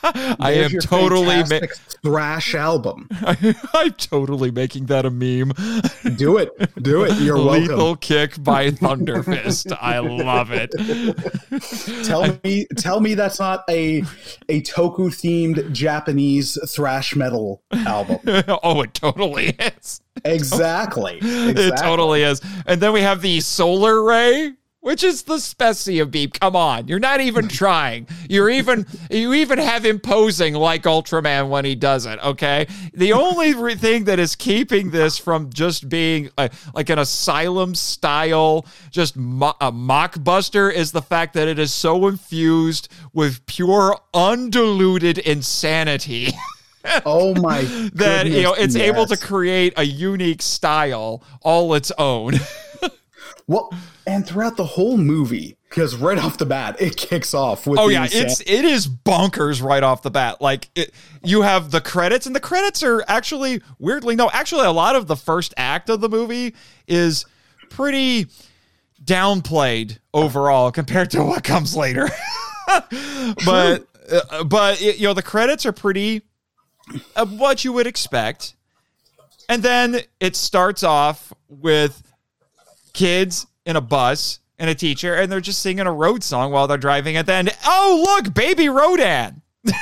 I 0.38 0.52
am 0.52 0.70
totally, 0.80 1.42
ma- 1.44 1.66
thrash 2.02 2.54
album. 2.54 3.08
I'm 3.74 3.92
totally 3.92 4.50
making 4.50 4.86
that 4.86 5.04
a 5.04 5.10
meme. 5.10 5.52
Do 6.16 6.36
it, 6.36 6.50
do 6.82 7.04
it. 7.04 7.14
You're 7.20 7.36
welcome. 7.36 7.62
Lethal 7.62 7.96
kick 7.96 8.42
by 8.42 8.70
Thunder 8.70 9.22
Fist. 9.22 9.72
I 9.72 9.98
love 9.98 10.50
it. 10.52 10.72
Tell 12.04 12.38
me, 12.44 12.66
tell 12.76 13.00
me 13.00 13.14
that's 13.14 13.40
not 13.40 13.64
a 13.68 14.00
a 14.48 14.62
Toku 14.62 15.08
themed 15.08 15.72
Japanese 15.72 16.58
thrash 16.70 17.16
metal 17.16 17.62
album. 17.72 18.18
oh, 18.62 18.82
it 18.82 18.94
totally 18.94 19.48
is. 19.48 20.00
Exactly. 20.24 21.16
exactly. 21.16 21.64
It 21.64 21.76
totally 21.76 22.22
is. 22.22 22.40
And 22.66 22.80
then 22.80 22.92
we 22.92 23.00
have 23.00 23.22
the 23.22 23.40
solar 23.40 24.02
ray, 24.02 24.54
which 24.80 25.02
is 25.02 25.24
the 25.24 25.34
Specium 25.34 26.10
beam. 26.10 26.30
Come 26.30 26.56
on, 26.56 26.88
you're 26.88 26.98
not 26.98 27.20
even 27.20 27.48
trying. 27.60 28.06
You're 28.28 28.50
even 28.50 28.86
you 29.10 29.34
even 29.34 29.58
have 29.58 29.84
him 29.84 29.98
posing 29.98 30.54
like 30.54 30.84
Ultraman 30.84 31.48
when 31.48 31.64
he 31.64 31.74
does 31.74 32.06
it. 32.06 32.18
Okay, 32.24 32.66
the 32.94 33.12
only 33.24 33.54
re- 33.54 33.74
thing 33.74 34.04
that 34.04 34.18
is 34.18 34.36
keeping 34.36 34.90
this 34.90 35.18
from 35.18 35.50
just 35.52 35.88
being 35.88 36.30
a, 36.38 36.50
like 36.74 36.90
an 36.90 36.98
asylum 36.98 37.74
style, 37.74 38.66
just 38.90 39.16
mo- 39.16 39.56
a 39.60 39.72
mockbuster, 39.72 40.72
is 40.72 40.92
the 40.92 41.02
fact 41.02 41.34
that 41.34 41.48
it 41.48 41.58
is 41.58 41.72
so 41.72 42.06
infused 42.06 42.88
with 43.12 43.44
pure 43.46 43.98
undiluted 44.14 45.18
insanity. 45.18 46.32
Oh 47.04 47.34
my! 47.34 47.64
God. 47.64 47.90
That 47.94 48.26
you 48.28 48.42
know 48.42 48.54
it's 48.54 48.76
able 48.76 49.04
to 49.06 49.16
create 49.16 49.74
a 49.76 49.82
unique 49.82 50.40
style 50.40 51.22
all 51.42 51.74
its 51.74 51.92
own. 51.98 52.34
Well, 53.48 53.72
and 54.06 54.26
throughout 54.26 54.58
the 54.58 54.64
whole 54.64 54.98
movie, 54.98 55.56
because 55.70 55.96
right 55.96 56.18
off 56.18 56.36
the 56.36 56.44
bat, 56.44 56.80
it 56.80 56.98
kicks 56.98 57.32
off 57.32 57.66
with. 57.66 57.80
Oh 57.80 57.88
yeah, 57.88 58.06
insan- 58.06 58.24
it's 58.24 58.40
it 58.42 58.64
is 58.66 58.86
bonkers 58.86 59.62
right 59.62 59.82
off 59.82 60.02
the 60.02 60.10
bat. 60.10 60.42
Like 60.42 60.68
it, 60.74 60.92
you 61.24 61.40
have 61.40 61.70
the 61.70 61.80
credits, 61.80 62.26
and 62.26 62.36
the 62.36 62.40
credits 62.40 62.82
are 62.82 63.02
actually 63.08 63.62
weirdly 63.78 64.16
no, 64.16 64.30
actually 64.30 64.66
a 64.66 64.70
lot 64.70 64.96
of 64.96 65.06
the 65.06 65.16
first 65.16 65.54
act 65.56 65.88
of 65.88 66.02
the 66.02 66.10
movie 66.10 66.54
is 66.86 67.24
pretty 67.70 68.26
downplayed 69.02 69.98
overall 70.12 70.70
compared 70.70 71.10
to 71.12 71.24
what 71.24 71.42
comes 71.42 71.74
later. 71.74 72.10
but 73.46 73.86
uh, 74.12 74.44
but 74.44 74.82
it, 74.82 74.98
you 74.98 75.06
know 75.06 75.14
the 75.14 75.22
credits 75.22 75.64
are 75.64 75.72
pretty 75.72 76.20
uh, 77.16 77.24
what 77.24 77.64
you 77.64 77.72
would 77.72 77.86
expect, 77.86 78.56
and 79.48 79.62
then 79.62 80.02
it 80.20 80.36
starts 80.36 80.82
off 80.82 81.32
with 81.48 82.02
kids 82.98 83.46
in 83.64 83.76
a 83.76 83.80
bus 83.80 84.40
and 84.58 84.68
a 84.68 84.74
teacher, 84.74 85.14
and 85.14 85.30
they're 85.30 85.40
just 85.40 85.62
singing 85.62 85.86
a 85.86 85.92
road 85.92 86.24
song 86.24 86.50
while 86.50 86.66
they're 86.66 86.76
driving 86.76 87.16
at 87.16 87.26
the 87.26 87.32
end. 87.32 87.56
Oh, 87.64 88.02
look, 88.04 88.34
baby 88.34 88.68
Rodan. 88.68 89.40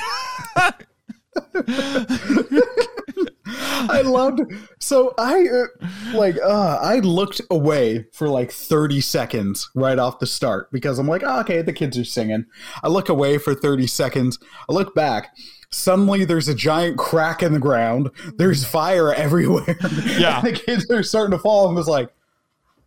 I 3.88 4.02
loved. 4.02 4.40
So 4.80 5.14
I 5.18 5.46
uh, 5.48 5.86
like. 6.14 6.36
Uh, 6.42 6.78
I 6.82 6.98
looked 6.98 7.40
away 7.50 8.04
for 8.12 8.28
like 8.28 8.50
thirty 8.50 9.00
seconds 9.00 9.70
right 9.74 9.98
off 9.98 10.18
the 10.18 10.26
start 10.26 10.70
because 10.70 10.98
I'm 10.98 11.08
like, 11.08 11.22
oh, 11.24 11.40
okay, 11.40 11.62
the 11.62 11.72
kids 11.72 11.96
are 11.98 12.04
singing. 12.04 12.44
I 12.82 12.88
look 12.88 13.08
away 13.08 13.38
for 13.38 13.54
thirty 13.54 13.86
seconds. 13.86 14.38
I 14.68 14.74
look 14.74 14.94
back. 14.94 15.34
Suddenly, 15.70 16.24
there's 16.24 16.48
a 16.48 16.54
giant 16.54 16.96
crack 16.98 17.42
in 17.42 17.52
the 17.52 17.58
ground. 17.58 18.10
There's 18.36 18.64
fire 18.64 19.12
everywhere. 19.14 19.76
Yeah. 20.18 20.38
and 20.38 20.46
the 20.54 20.60
kids 20.64 20.90
are 20.90 21.02
starting 21.02 21.32
to 21.32 21.38
fall. 21.38 21.66
And 21.66 21.76
was 21.76 21.88
like, 21.88 22.10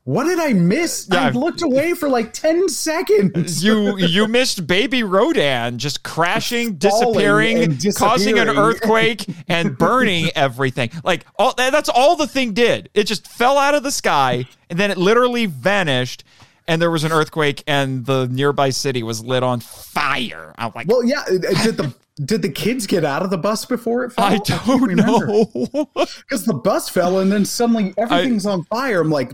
"What 0.03 0.23
did 0.25 0.39
I 0.39 0.53
miss? 0.53 1.07
I 1.11 1.27
Yeah. 1.29 1.31
looked 1.39 1.61
away 1.61 1.93
for 1.93 2.09
like 2.09 2.33
ten 2.33 2.67
seconds." 2.69 3.63
You 3.63 3.97
you 3.99 4.27
missed 4.27 4.65
baby 4.67 5.03
Rodan 5.03 5.77
just 5.77 6.03
crashing, 6.03 6.77
Falling 6.79 7.13
disappearing, 7.13 7.77
causing 7.95 8.39
an 8.39 8.49
earthquake, 8.49 9.25
and 9.47 9.77
burning 9.77 10.29
everything. 10.35 10.89
Like 11.03 11.25
all 11.37 11.53
that's 11.55 11.89
all 11.89 12.15
the 12.15 12.27
thing 12.27 12.53
did. 12.53 12.89
It 12.93 13.03
just 13.05 13.27
fell 13.27 13.57
out 13.57 13.75
of 13.75 13.83
the 13.83 13.91
sky, 13.91 14.45
and 14.69 14.79
then 14.79 14.91
it 14.91 14.97
literally 14.97 15.45
vanished. 15.45 16.23
And 16.67 16.79
there 16.79 16.91
was 16.91 17.03
an 17.03 17.11
earthquake, 17.11 17.63
and 17.65 18.05
the 18.05 18.27
nearby 18.27 18.69
city 18.69 19.01
was 19.01 19.23
lit 19.23 19.41
on 19.41 19.59
fire. 19.59 20.53
I'm 20.55 20.71
like, 20.75 20.87
Well, 20.87 21.03
yeah. 21.03 21.23
Did 21.27 21.77
the 21.77 21.93
did 22.23 22.41
the 22.43 22.49
kids 22.49 22.85
get 22.85 23.03
out 23.03 23.23
of 23.23 23.29
the 23.31 23.37
bus 23.39 23.65
before 23.65 24.03
it 24.03 24.11
fell? 24.11 24.25
I 24.25 24.37
don't 24.37 24.81
remember. 24.83 25.25
know. 25.27 25.45
because 25.95 26.45
the 26.45 26.53
bus 26.53 26.87
fell 26.89 27.19
and 27.19 27.31
then 27.31 27.43
suddenly 27.45 27.93
everything's 27.97 28.45
on 28.45 28.65
fire. 28.65 29.01
I'm 29.01 29.09
like, 29.09 29.31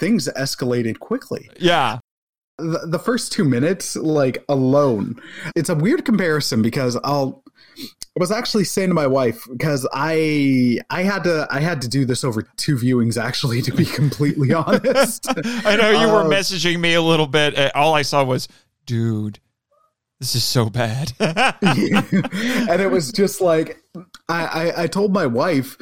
things 0.00 0.28
escalated 0.36 0.98
quickly. 0.98 1.48
yeah, 1.58 1.98
The, 2.58 2.86
the 2.86 2.98
first 2.98 3.32
two 3.32 3.44
minutes, 3.44 3.96
like 3.96 4.44
alone, 4.48 5.20
it's 5.56 5.68
a 5.68 5.74
weird 5.74 6.04
comparison 6.04 6.62
because 6.62 6.96
I'll. 7.04 7.42
I 8.16 8.20
was 8.20 8.30
actually 8.30 8.62
saying 8.62 8.90
to 8.90 8.94
my 8.94 9.08
wife 9.08 9.44
because 9.50 9.88
I 9.92 10.78
I 10.88 11.02
had 11.02 11.24
to 11.24 11.48
I 11.50 11.58
had 11.58 11.82
to 11.82 11.88
do 11.88 12.04
this 12.04 12.22
over 12.22 12.42
two 12.56 12.76
viewings 12.76 13.20
actually 13.20 13.60
to 13.62 13.72
be 13.72 13.84
completely 13.84 14.52
honest. 14.64 15.26
I 15.64 15.74
know 15.76 15.90
you 15.90 16.06
were 16.08 16.20
Uh, 16.22 16.26
messaging 16.26 16.78
me 16.78 16.94
a 16.94 17.02
little 17.02 17.26
bit. 17.26 17.58
uh, 17.58 17.70
All 17.74 17.92
I 17.94 18.02
saw 18.02 18.22
was, 18.22 18.46
dude, 18.86 19.40
this 20.20 20.36
is 20.36 20.44
so 20.44 20.70
bad. 20.70 21.12
and 21.20 22.80
it 22.80 22.90
was 22.90 23.10
just 23.10 23.40
like 23.40 23.82
I, 24.28 24.44
I 24.78 24.82
I 24.84 24.86
told 24.86 25.12
my 25.12 25.26
wife 25.26 25.76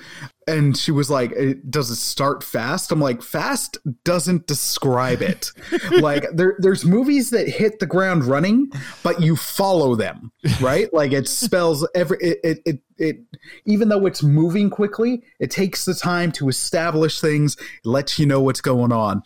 and 0.46 0.76
she 0.76 0.90
was 0.90 1.10
like 1.10 1.32
"It- 1.32 1.70
does 1.70 1.90
it 1.90 1.96
start 1.96 2.42
fast. 2.44 2.92
I'm 2.92 3.00
like 3.00 3.22
fast 3.22 3.78
doesn't 4.04 4.46
describe 4.46 5.22
it. 5.22 5.50
Like 6.00 6.26
there 6.34 6.56
there's 6.58 6.84
movies 6.84 7.30
that 7.30 7.48
hit 7.48 7.78
the 7.78 7.86
ground 7.86 8.24
running 8.24 8.70
but 9.02 9.20
you 9.20 9.36
follow 9.36 9.94
them 9.94 10.32
right? 10.60 10.88
Like 10.92 11.12
it 11.12 11.28
spells 11.28 11.86
every 11.94 12.18
it 12.20 12.38
it, 12.44 12.58
it 12.64 12.78
it 12.98 13.16
even 13.64 13.88
though 13.88 14.06
it's 14.06 14.22
moving 14.22 14.70
quickly 14.70 15.22
it 15.38 15.50
takes 15.50 15.84
the 15.84 15.94
time 15.94 16.30
to 16.32 16.48
establish 16.48 17.20
things 17.20 17.56
lets 17.84 18.18
you 18.18 18.26
know 18.26 18.40
what's 18.40 18.60
going 18.60 18.92
on 18.92 19.22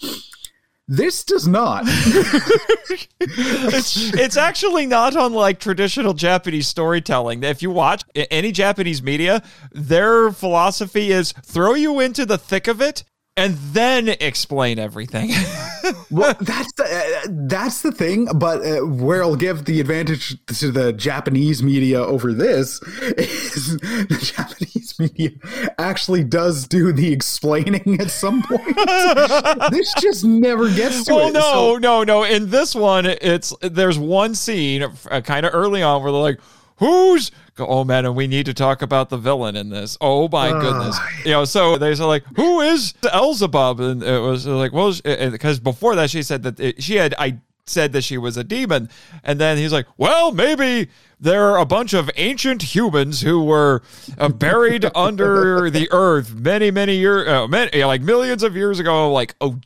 this 0.89 1.25
does 1.25 1.49
not 1.49 1.83
it's, 3.21 4.15
it's 4.15 4.37
actually 4.37 4.87
not 4.87 5.17
unlike 5.17 5.59
traditional 5.59 6.15
Japanese 6.15 6.69
storytelling. 6.69 7.43
If 7.43 7.63
you 7.63 7.71
watch 7.71 8.03
any 8.15 8.53
Japanese 8.53 9.03
media, 9.03 9.43
their 9.73 10.31
philosophy 10.31 11.11
is 11.11 11.33
throw 11.33 11.75
you 11.75 12.01
into 12.01 12.25
the 12.25 12.39
thick 12.39 12.69
of 12.69 12.81
it 12.81 13.05
and 13.37 13.57
then 13.73 14.09
explain 14.09 14.79
everything. 14.79 15.31
well, 16.11 16.35
that's 16.41 16.73
the 16.75 16.85
uh, 16.85 17.29
that's 17.49 17.83
the 17.83 17.93
thing. 17.93 18.27
But 18.35 18.65
uh, 18.67 18.81
where 18.87 19.23
I'll 19.23 19.37
give 19.37 19.67
the 19.67 19.81
advantage 19.81 20.37
to 20.47 20.71
the 20.71 20.93
Japanese 20.93 21.63
media 21.63 22.01
over 22.03 22.33
this 22.33 22.81
is 22.83 23.77
the 23.79 24.33
Japanese 24.35 24.95
media 24.99 25.31
actually 25.79 26.25
does 26.25 26.67
do 26.67 26.93
the 26.93 27.13
explaining 27.13 28.01
at 28.01 28.11
some 28.11 28.43
point. 28.43 28.75
this 29.71 29.93
just 30.01 30.25
never 30.25 30.69
gets 30.75 31.05
to 31.05 31.15
well, 31.15 31.29
it. 31.29 31.33
no, 31.35 31.41
So- 31.41 31.77
no, 31.79 32.05
no. 32.05 32.25
In 32.25 32.51
this 32.51 32.75
one, 32.75 33.07
it's 33.07 33.55
there's 33.61 33.99
one 33.99 34.35
scene 34.35 34.83
uh, 35.11 35.21
kind 35.21 35.45
of 35.47 35.55
early 35.55 35.83
on 35.83 36.03
where 36.03 36.11
they're 36.11 36.21
like, 36.21 36.41
"Who's?" 36.77 37.31
Oh 37.59 37.85
man, 37.85 38.05
and 38.05 38.15
we 38.17 38.27
need 38.27 38.47
to 38.47 38.55
talk 38.55 38.83
about 38.83 39.09
the 39.09 39.17
villain 39.17 39.57
in 39.57 39.69
this. 39.71 39.97
Oh 40.01 40.29
my 40.29 40.51
goodness, 40.51 40.99
you 41.25 41.33
know. 41.33 41.45
So 41.45 41.77
they 41.77 41.95
said 41.95 42.05
like, 42.05 42.25
"Who 42.37 42.61
is 42.61 42.93
Elzebub?" 43.03 43.81
And 43.81 44.03
it 44.03 44.21
was 44.21 44.47
like, 44.47 44.73
"Well," 44.73 44.95
because 45.05 45.61
before 45.61 45.95
that 45.97 46.11
she 46.11 46.23
said 46.23 46.43
that 46.45 46.61
it, 46.61 46.83
she 46.83 46.97
had 46.97 47.15
I 47.19 47.39
said 47.67 47.93
that 47.93 48.03
she 48.03 48.19
was 48.19 48.37
a 48.37 48.45
demon, 48.45 48.89
and 49.25 49.41
then 49.41 49.57
he's 49.59 49.73
like, 49.73 49.87
"Well, 49.97 50.33
maybe." 50.33 50.89
There 51.19 51.45
are 51.45 51.57
a 51.57 51.65
bunch 51.65 51.95
of 51.95 52.11
ancient 52.17 52.75
humans 52.75 53.23
who 53.23 53.43
were 53.43 53.81
uh, 54.19 54.29
buried 54.29 54.85
under 54.95 55.71
the 55.71 55.89
earth 55.91 56.35
many, 56.35 56.71
many 56.71 56.97
years, 56.97 57.27
uh, 57.27 57.49
many, 57.49 57.83
like 57.85 58.03
millions 58.03 58.43
of 58.43 58.55
years 58.55 58.79
ago. 58.79 59.11
Like, 59.11 59.35
oh, 59.41 59.59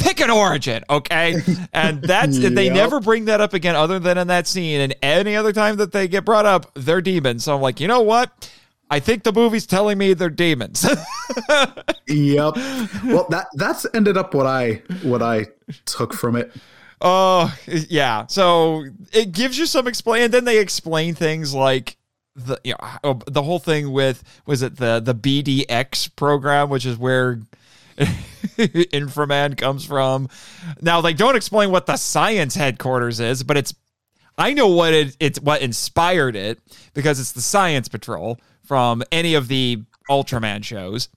pick 0.00 0.20
an 0.20 0.30
origin, 0.30 0.82
okay? 0.90 1.36
And 1.72 2.02
that's 2.02 2.38
they 2.38 2.70
never 2.70 3.00
bring 3.00 3.26
that 3.26 3.40
up 3.40 3.54
again, 3.54 3.76
other 3.76 3.98
than 3.98 4.18
in 4.18 4.26
that 4.28 4.46
scene. 4.46 4.80
And 4.80 4.96
any 5.02 5.36
other 5.36 5.52
time 5.52 5.76
that 5.76 5.92
they 5.92 6.08
get 6.08 6.24
brought 6.24 6.46
up, 6.46 6.72
they're 6.74 7.00
demons. 7.00 7.44
So 7.44 7.54
I'm 7.54 7.60
like, 7.60 7.80
you 7.80 7.88
know 7.88 8.00
what? 8.00 8.50
I 8.90 8.98
think 8.98 9.22
the 9.22 9.32
movie's 9.32 9.66
telling 9.66 9.98
me 9.98 10.14
they're 10.14 10.30
demons. 10.30 10.86
Yep. 12.08 12.56
Well, 13.04 13.26
that 13.30 13.46
that's 13.54 13.86
ended 13.94 14.16
up 14.16 14.34
what 14.34 14.46
I 14.46 14.82
what 15.02 15.22
I 15.22 15.46
took 15.84 16.12
from 16.12 16.34
it. 16.34 16.52
Oh, 17.00 17.56
yeah. 17.66 18.26
So 18.26 18.84
it 19.12 19.32
gives 19.32 19.56
you 19.56 19.66
some 19.66 19.86
explain. 19.86 20.22
And 20.24 20.34
then 20.34 20.44
they 20.44 20.58
explain 20.58 21.14
things 21.14 21.54
like 21.54 21.96
the 22.34 22.58
you 22.64 22.72
know 22.72 22.88
uh, 23.04 23.14
the 23.26 23.42
whole 23.42 23.58
thing 23.58 23.92
with 23.92 24.22
was 24.44 24.62
it 24.62 24.76
the 24.76 25.00
the 25.00 25.14
BDX 25.14 26.14
program, 26.16 26.68
which 26.68 26.84
is 26.84 26.98
where 26.98 27.40
Inframan 28.92 29.56
comes 29.56 29.84
from. 29.84 30.28
Now 30.80 31.00
they 31.00 31.14
don't 31.14 31.36
explain 31.36 31.70
what 31.70 31.86
the 31.86 31.96
science 31.96 32.54
headquarters 32.54 33.20
is, 33.20 33.42
but 33.42 33.56
it's 33.56 33.74
I 34.38 34.54
know 34.54 34.68
what 34.68 34.94
it 34.94 35.16
it's 35.20 35.40
what 35.40 35.60
inspired 35.60 36.34
it 36.34 36.60
because 36.94 37.20
it's 37.20 37.32
the 37.32 37.42
Science 37.42 37.88
Patrol 37.88 38.40
from 38.62 39.02
any 39.12 39.34
of 39.34 39.48
the 39.48 39.82
Ultraman 40.08 40.64
shows. 40.64 41.08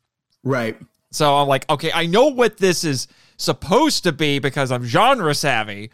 Right. 0.44 0.78
So 1.12 1.36
I'm 1.36 1.48
like, 1.48 1.70
okay, 1.70 1.92
I 1.94 2.06
know 2.06 2.28
what 2.28 2.58
this 2.58 2.84
is 2.84 3.08
supposed 3.38 4.04
to 4.04 4.12
be 4.12 4.40
because 4.40 4.72
I'm 4.72 4.84
genre 4.84 5.34
savvy. 5.34 5.92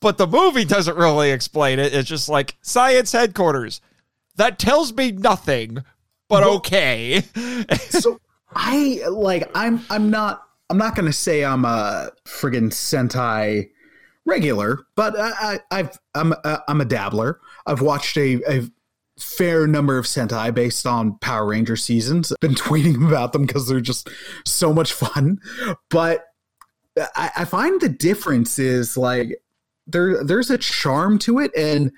But 0.00 0.16
the 0.16 0.26
movie 0.26 0.64
doesn't 0.64 0.96
really 0.96 1.30
explain 1.30 1.78
it. 1.78 1.92
It's 1.92 2.08
just 2.08 2.28
like 2.28 2.56
science 2.62 3.12
headquarters. 3.12 3.82
That 4.36 4.58
tells 4.58 4.94
me 4.94 5.12
nothing, 5.12 5.84
but 6.28 6.42
okay. 6.42 7.22
so 7.90 8.18
I 8.54 9.02
like 9.08 9.50
I'm 9.54 9.80
I'm 9.90 10.10
not 10.10 10.42
I'm 10.68 10.78
not 10.78 10.94
gonna 10.94 11.12
say 11.12 11.44
I'm 11.44 11.64
a 11.64 12.10
friggin' 12.26 12.70
Sentai 12.70 13.70
regular, 14.24 14.86
but 14.94 15.18
I, 15.18 15.30
I 15.40 15.60
I've 15.70 15.98
I'm 16.14 16.32
a, 16.32 16.62
I'm 16.68 16.80
a 16.80 16.84
dabbler. 16.84 17.40
I've 17.66 17.80
watched 17.80 18.16
a, 18.16 18.40
a 18.48 18.68
fair 19.18 19.66
number 19.66 19.98
of 19.98 20.06
Sentai 20.06 20.54
based 20.54 20.86
on 20.86 21.18
Power 21.18 21.46
Ranger 21.46 21.76
seasons. 21.76 22.32
Been 22.40 22.54
tweeting 22.54 23.06
about 23.06 23.32
them 23.32 23.46
because 23.46 23.68
they're 23.68 23.80
just 23.80 24.08
so 24.44 24.72
much 24.72 24.92
fun. 24.92 25.40
But 25.88 26.26
I, 26.96 27.30
I 27.38 27.44
find 27.44 27.80
the 27.80 27.88
difference 27.88 28.58
is 28.58 28.96
like 28.96 29.40
there 29.86 30.22
there's 30.22 30.50
a 30.50 30.58
charm 30.58 31.18
to 31.20 31.38
it 31.38 31.50
and 31.56 31.92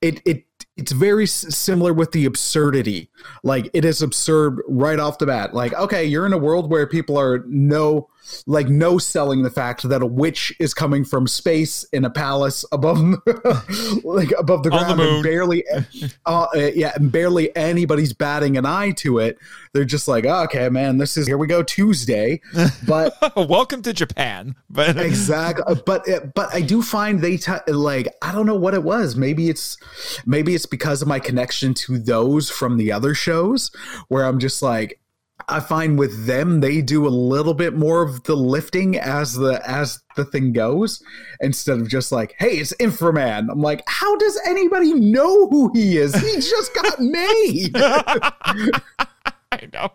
it 0.00 0.20
it 0.24 0.45
it's 0.76 0.92
very 0.92 1.26
similar 1.26 1.92
with 1.92 2.12
the 2.12 2.26
absurdity. 2.26 3.08
Like 3.42 3.70
it 3.72 3.84
is 3.84 4.02
absurd 4.02 4.60
right 4.68 4.98
off 4.98 5.18
the 5.18 5.26
bat. 5.26 5.54
Like 5.54 5.72
okay 5.74 6.04
you're 6.04 6.26
in 6.26 6.32
a 6.32 6.38
world 6.38 6.70
where 6.70 6.86
people 6.86 7.18
are 7.18 7.44
no 7.46 8.08
like 8.46 8.68
no 8.68 8.98
selling 8.98 9.42
the 9.42 9.50
fact 9.50 9.88
that 9.88 10.02
a 10.02 10.06
witch 10.06 10.52
is 10.58 10.74
coming 10.74 11.04
from 11.04 11.26
space 11.26 11.84
in 11.92 12.04
a 12.04 12.10
palace 12.10 12.64
above 12.72 12.98
like 14.04 14.32
above 14.38 14.62
the 14.62 14.70
On 14.70 14.88
the 14.88 14.94
ground 14.94 15.00
and 15.00 15.22
barely 15.22 15.64
uh, 16.26 16.46
uh, 16.54 16.70
yeah 16.74 16.92
and 16.96 17.10
barely 17.12 17.54
anybody's 17.56 18.12
batting 18.12 18.56
an 18.56 18.66
eye 18.66 18.92
to 18.92 19.18
it. 19.18 19.38
They're 19.72 19.84
just 19.84 20.08
like 20.08 20.24
oh, 20.26 20.44
okay 20.44 20.68
man 20.68 20.98
this 20.98 21.16
is 21.16 21.26
here 21.26 21.38
we 21.38 21.46
go 21.46 21.62
tuesday. 21.62 22.40
But 22.86 23.14
Welcome 23.36 23.82
to 23.82 23.92
Japan. 23.92 24.54
But 24.70 24.96
exactly 24.98 25.64
Uh, 25.66 25.74
but 25.86 26.08
uh, 26.08 26.20
but 26.34 26.54
i 26.54 26.60
do 26.60 26.82
find 26.82 27.20
they 27.20 27.36
t- 27.36 27.52
like 27.68 28.08
i 28.22 28.32
don't 28.32 28.46
know 28.46 28.56
what 28.56 28.74
it 28.74 28.82
was. 28.82 29.16
Maybe 29.16 29.48
it's 29.48 29.76
maybe 30.24 30.54
it's 30.54 30.66
because 30.66 31.02
of 31.02 31.08
my 31.08 31.18
connection 31.18 31.74
to 31.74 31.98
those 31.98 32.50
from 32.50 32.76
the 32.76 32.92
other 32.92 33.14
shows 33.14 33.70
where 34.08 34.24
i'm 34.24 34.38
just 34.38 34.62
like 34.62 35.00
i 35.48 35.60
find 35.60 35.98
with 35.98 36.26
them 36.26 36.60
they 36.60 36.80
do 36.80 37.06
a 37.06 37.10
little 37.10 37.54
bit 37.54 37.74
more 37.74 38.02
of 38.02 38.22
the 38.24 38.36
lifting 38.36 38.96
as 38.96 39.34
the 39.34 39.60
as 39.68 40.02
the 40.16 40.24
thing 40.24 40.52
goes 40.52 41.02
instead 41.40 41.78
of 41.78 41.88
just 41.88 42.10
like 42.12 42.34
hey 42.38 42.56
it's 42.56 42.72
inframan 42.74 43.48
i'm 43.50 43.60
like 43.60 43.82
how 43.86 44.16
does 44.16 44.40
anybody 44.46 44.94
know 44.94 45.48
who 45.48 45.70
he 45.74 45.96
is 45.96 46.14
he 46.14 46.34
just 46.40 46.74
got 46.74 47.00
made 47.00 47.76
I 49.52 49.68
know. 49.72 49.92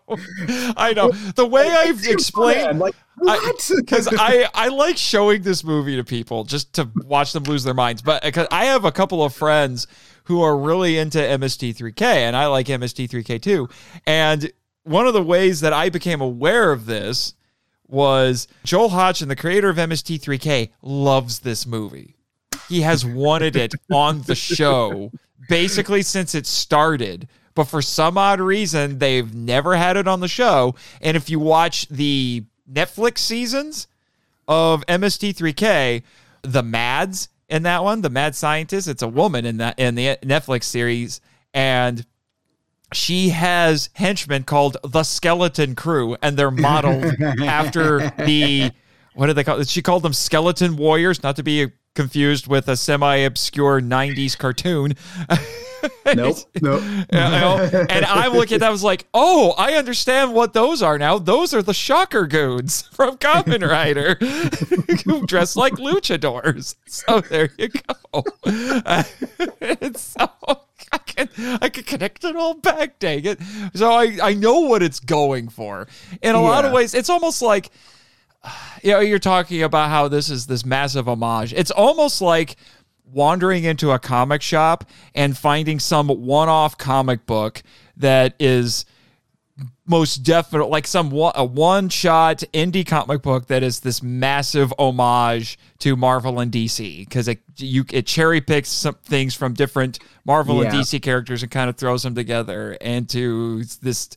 I 0.78 0.94
know. 0.94 1.12
The 1.12 1.46
way 1.46 1.68
I've 1.68 2.04
explained 2.06 2.68
Inframan. 2.68 2.80
like 2.80 2.96
what 3.18 3.72
because 3.78 4.08
I, 4.12 4.48
I 4.54 4.70
like 4.70 4.98
showing 4.98 5.44
this 5.44 5.64
movie 5.64 5.96
to 5.98 6.04
people 6.04 6.44
just 6.44 6.74
to 6.74 6.90
watch 7.06 7.34
them 7.34 7.44
lose 7.44 7.64
their 7.64 7.74
minds. 7.74 8.02
But 8.02 8.24
uh, 8.24 8.28
because 8.28 8.48
I 8.52 8.66
have 8.66 8.86
a 8.86 8.92
couple 8.92 9.24
of 9.24 9.34
friends 9.34 9.88
who 10.26 10.42
are 10.42 10.58
really 10.58 10.98
into 10.98 11.20
MST3K, 11.20 12.02
and 12.02 12.36
I 12.36 12.48
like 12.48 12.68
MST3K 12.68 13.42
too. 13.42 13.70
And 14.08 14.52
one 14.84 15.08
of 15.08 15.14
the 15.14 15.24
ways 15.24 15.62
that 15.62 15.74
I 15.74 15.90
became 15.90 16.22
aware 16.22 16.72
of 16.72 16.86
this 16.86 17.34
was 17.88 18.48
Joel 18.64 18.90
Hodgson, 18.90 19.28
the 19.28 19.36
creator 19.36 19.70
of 19.70 19.78
MST3K, 19.78 20.72
loves 20.82 21.40
this 21.40 21.66
movie. 21.68 22.16
He 22.70 22.82
has 22.82 23.06
wanted 23.06 23.56
it 23.56 23.74
on 23.92 24.22
the 24.24 24.36
show 24.36 25.12
basically 25.50 26.02
since 26.02 26.34
it 26.34 26.48
started. 26.48 27.28
But 27.54 27.66
for 27.66 27.82
some 27.82 28.18
odd 28.18 28.40
reason, 28.40 29.00
they've 29.00 29.34
never 29.34 29.76
had 29.76 29.98
it 29.98 30.08
on 30.08 30.22
the 30.22 30.28
show. 30.30 30.76
And 31.02 31.18
if 31.18 31.30
you 31.30 31.40
watch 31.40 31.88
the 31.90 32.46
Netflix 32.72 33.18
seasons 33.20 33.88
of 34.48 34.86
MST3K, 34.86 36.04
the 36.44 36.64
Mads 36.64 37.28
in 37.50 37.64
that 37.64 37.84
one, 37.84 38.02
the 38.02 38.10
Mad 38.10 38.34
Scientist, 38.34 38.88
it's 38.88 39.02
a 39.02 39.08
woman 39.10 39.46
in 39.46 39.58
that 39.58 39.78
in 39.78 39.96
the 39.96 40.18
Netflix 40.24 40.64
series, 40.64 41.20
and 41.54 42.06
she 42.94 43.30
has 43.30 43.90
henchmen 43.94 44.44
called 44.44 44.78
the 44.84 45.04
Skeleton 45.04 45.76
Crew, 45.76 46.18
and 46.22 46.38
they're 46.38 46.52
modeled 46.52 47.06
after 47.42 48.12
the 48.26 48.72
what 49.14 49.28
do 49.28 49.34
they 49.34 49.44
call? 49.44 49.62
She 49.64 49.82
called 49.82 50.04
them 50.04 50.14
Skeleton 50.14 50.78
Warriors, 50.78 51.22
not 51.22 51.36
to 51.36 51.44
be 51.44 51.72
confused 51.96 52.48
with 52.48 52.68
a 52.68 52.78
semi-obscure 52.78 53.82
'90s 53.82 54.38
cartoon. 54.38 54.94
nope 56.16 56.38
nope 56.62 56.84
and 57.10 58.06
I'm 58.06 58.34
looking 58.34 58.56
at 58.56 58.60
that, 58.60 58.68
I 58.68 58.70
was 58.70 58.84
like, 58.84 59.08
oh, 59.14 59.54
I 59.58 59.74
understand 59.74 60.34
what 60.34 60.54
those 60.54 60.82
are 60.82 60.98
now. 60.98 61.18
Those 61.18 61.54
are 61.54 61.62
the 61.62 61.74
Shocker 61.74 62.28
Goons 62.28 62.84
from 62.94 63.18
Kamen 63.18 63.68
Rider 63.68 64.16
who 65.06 65.26
dress 65.26 65.56
like 65.56 65.74
luchadors. 65.74 66.76
So 66.88 67.22
there 67.22 67.50
you 67.58 67.70
go. 67.70 68.24
it's 69.60 70.02
so 70.02 70.30
I 70.94 70.98
can 70.98 71.30
I 71.62 71.70
can 71.70 71.84
connect 71.84 72.24
it 72.24 72.36
all 72.36 72.54
back, 72.54 73.00
dang 73.00 73.26
it. 73.26 73.40
So 73.74 73.92
I, 73.92 74.18
I 74.22 74.34
know 74.34 74.62
what 74.62 74.84
it's 74.84 75.00
going 75.00 75.50
for. 75.50 75.88
In 76.22 76.36
a 76.36 76.42
lot 76.42 76.66
of 76.66 76.74
ways, 76.74 76.94
it's 76.94 77.10
almost 77.10 77.42
like 77.42 77.70
you 78.84 78.92
know, 78.92 79.00
you're 79.00 79.20
talking 79.20 79.64
about 79.64 79.90
how 79.90 80.08
this 80.08 80.30
is 80.30 80.48
this 80.48 80.66
massive 80.66 81.08
homage. 81.08 81.54
It's 81.54 81.72
almost 81.72 82.22
like 82.22 82.56
wandering 83.06 83.64
into 83.64 83.92
a 83.92 84.00
comic 84.00 84.42
shop 84.42 84.90
and 85.14 85.38
finding 85.38 85.80
some 85.80 86.08
one-off 86.08 86.78
comic 86.78 87.26
book 87.26 87.62
that 87.98 88.36
is 88.40 88.86
most 89.92 90.24
definite 90.24 90.68
like 90.68 90.88
some 90.88 91.12
one, 91.12 91.34
a 91.36 91.44
one-shot 91.44 92.44
indie 92.54 92.88
comic 92.88 93.22
book 93.22 93.48
that 93.48 93.62
is 93.62 93.82
this 93.82 94.02
massive 94.02 94.74
homage 94.80 95.60
to 95.80 95.98
Marvel 95.98 96.40
and 96.40 96.50
DC 96.52 97.00
because 97.00 97.28
it 97.28 97.40
you 97.58 97.84
it 97.92 98.08
cherry 98.08 98.40
picks 98.40 98.70
some 98.70 98.96
things 99.04 99.36
from 99.36 99.54
different 99.54 100.00
Marvel 100.26 100.62
and 100.62 100.72
DC 100.72 101.02
characters 101.02 101.44
and 101.44 101.52
kind 101.52 101.70
of 101.70 101.76
throws 101.76 102.04
them 102.04 102.16
together 102.16 102.72
into 102.74 103.64
this 103.82 104.10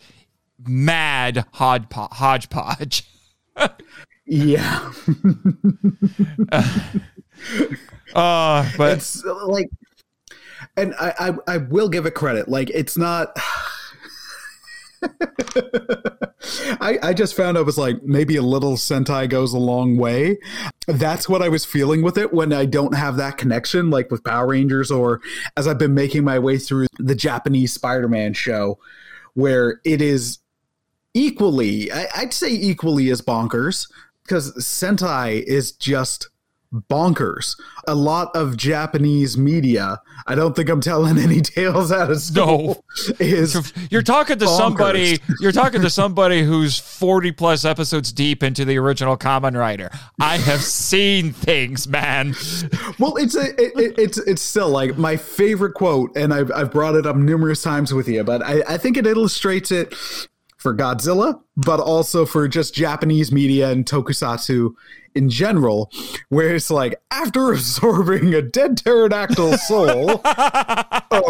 mad 0.65 1.45
hodgepodge. 1.53 2.13
hodgepodge. 2.13 3.03
yeah 4.27 4.93
Uh, 8.15 8.71
but 8.79 8.93
it's 8.93 9.25
uh, 9.27 9.47
like 9.47 9.69
and 10.77 10.95
I, 11.01 11.15
I 11.19 11.55
i 11.55 11.57
will 11.57 11.89
give 11.89 12.07
it 12.07 12.13
credit 12.15 12.49
like 12.49 12.71
it's 12.71 12.97
not 12.97 13.37
I, 16.81 16.99
I 17.03 17.15
just 17.15 17.37
found 17.37 17.57
I 17.57 17.63
was 17.63 17.79
like 17.79 18.03
maybe 18.03 18.37
a 18.37 18.43
little 18.43 18.75
Sentai 18.75 19.29
goes 19.29 19.53
a 19.53 19.59
long 19.59 19.97
way. 19.97 20.39
That's 20.87 21.29
what 21.29 21.43
I 21.43 21.49
was 21.49 21.65
feeling 21.65 22.03
with 22.03 22.19
it 22.19 22.33
when 22.33 22.53
I 22.53 22.67
don't 22.67 22.95
have 22.95 23.17
that 23.17 23.39
connection, 23.39 23.91
like 23.91 24.11
with 24.11 24.25
Power 24.25 24.49
Rangers, 24.49 24.91
or 24.91 25.21
as 25.57 25.67
I've 25.67 25.79
been 25.79 25.95
making 25.95 26.25
my 26.25 26.39
way 26.39 26.59
through 26.59 26.87
the 26.99 27.15
Japanese 27.15 27.73
Spider-Man 27.73 28.35
show, 28.35 28.79
where 29.35 29.81
it 29.85 30.03
is 30.03 30.39
equally, 31.15 31.91
I, 31.93 32.07
I'd 32.17 32.33
say 32.35 32.51
equally 32.51 33.11
as 33.11 33.23
bonkers, 33.23 33.91
because 34.23 34.53
Sentai 34.57 35.43
is 35.43 35.73
just 35.73 36.29
bonkers. 36.91 37.57
A 37.87 37.95
lot 37.95 38.35
of 38.35 38.57
Japanese 38.57 39.37
media, 39.39 40.01
I 40.27 40.35
don't 40.35 40.55
think 40.57 40.69
I'm 40.69 40.81
telling 40.81 41.19
any 41.29 41.41
tales 41.41 41.93
out 41.93 42.11
of 42.11 42.21
school, 42.21 42.85
is 43.19 43.73
you're 43.91 44.03
talking 44.03 44.39
to 44.39 44.45
bonkers. 44.47 44.57
somebody. 44.59 45.19
You're 45.41 45.53
talking 45.53 45.83
to 45.83 45.91
somebody 45.91 46.43
who's 46.43 46.79
40 46.79 47.33
plus 47.33 47.65
episodes 47.65 48.13
deep 48.13 48.43
into 48.43 48.65
the 48.65 48.79
original 48.79 49.17
Kamen 49.17 49.57
Rider. 49.59 49.91
I 50.21 50.39
have 50.39 50.61
seen 50.63 51.33
things, 51.33 51.87
man. 51.89 52.35
well 52.99 53.17
it's 53.17 53.35
a, 53.35 53.51
it, 53.61 53.73
it- 53.77 53.95
it's 53.99 54.19
it's 54.19 54.43
still 54.43 54.69
like 54.69 54.97
my 54.99 55.17
favorite 55.17 55.75
quote 55.75 56.17
and 56.17 56.33
I've, 56.35 56.51
I've 56.53 56.71
brought 56.71 56.95
it 56.95 57.07
up 57.07 57.17
numerous 57.17 57.63
times 57.63 57.93
with 57.95 58.09
you 58.09 58.25
but 58.25 58.43
I, 58.43 58.63
I 58.69 58.77
think 58.77 58.97
it 58.97 59.07
illustrates 59.07 59.71
it 59.71 59.95
for 60.65 60.75
godzilla 60.75 61.39
but 61.59 61.79
also 61.79 62.25
for 62.25 62.49
just 62.49 62.75
japanese 62.75 63.31
media 63.31 63.71
and 63.71 63.85
tokusatsu 63.85 64.73
in 65.15 65.29
general 65.29 65.93
where 66.31 66.55
it's 66.55 66.71
like 66.71 66.95
after 67.11 67.53
absorbing 67.53 68.33
a 68.35 68.41
dead 68.41 68.79
pterodactyl 68.79 69.53
soul 69.59 70.21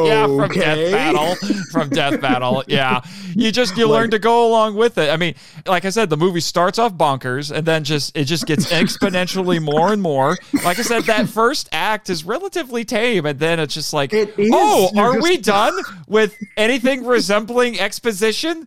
Yeah, 0.07 0.27
from. 0.27 0.51
Death 0.51 0.93
Battle. 0.93 1.35
From 1.71 1.91
Death 1.91 2.19
Battle. 2.21 2.65
Yeah. 2.69 3.03
You 3.35 3.53
just 3.53 3.77
you 3.77 3.87
learn 3.87 4.11
to 4.13 4.19
go 4.19 4.49
along 4.49 4.77
with 4.77 4.97
it. 4.97 5.11
I 5.11 5.19
mean, 5.19 5.35
like 5.67 5.85
I 5.85 5.91
said, 5.91 6.09
the 6.09 6.17
movie 6.17 6.41
starts 6.41 6.79
off 6.79 6.95
bonkers 6.95 7.55
and 7.55 7.67
then 7.67 7.85
just 7.85 8.17
it 8.17 8.25
just 8.25 8.47
gets 8.47 8.73
exponentially 8.73 9.61
more 9.61 9.93
and 9.93 10.01
more. 10.01 10.39
Like 10.65 10.79
I 10.79 10.83
said, 10.83 11.03
that 11.05 11.29
first 11.29 11.69
act 11.71 12.09
is 12.09 12.25
relatively 12.25 12.87
tame, 12.87 13.27
and 13.27 13.39
then 13.39 13.61
it's 13.61 13.75
just 13.75 13.93
like 13.93 14.15
It. 14.15 14.33
Oh, 14.39 14.89
You're 14.95 15.05
are 15.05 15.15
just- 15.17 15.23
we 15.29 15.37
done 15.37 15.79
with 16.09 16.35
anything 16.57 17.05
resembling 17.05 17.79
exposition? 17.79 18.67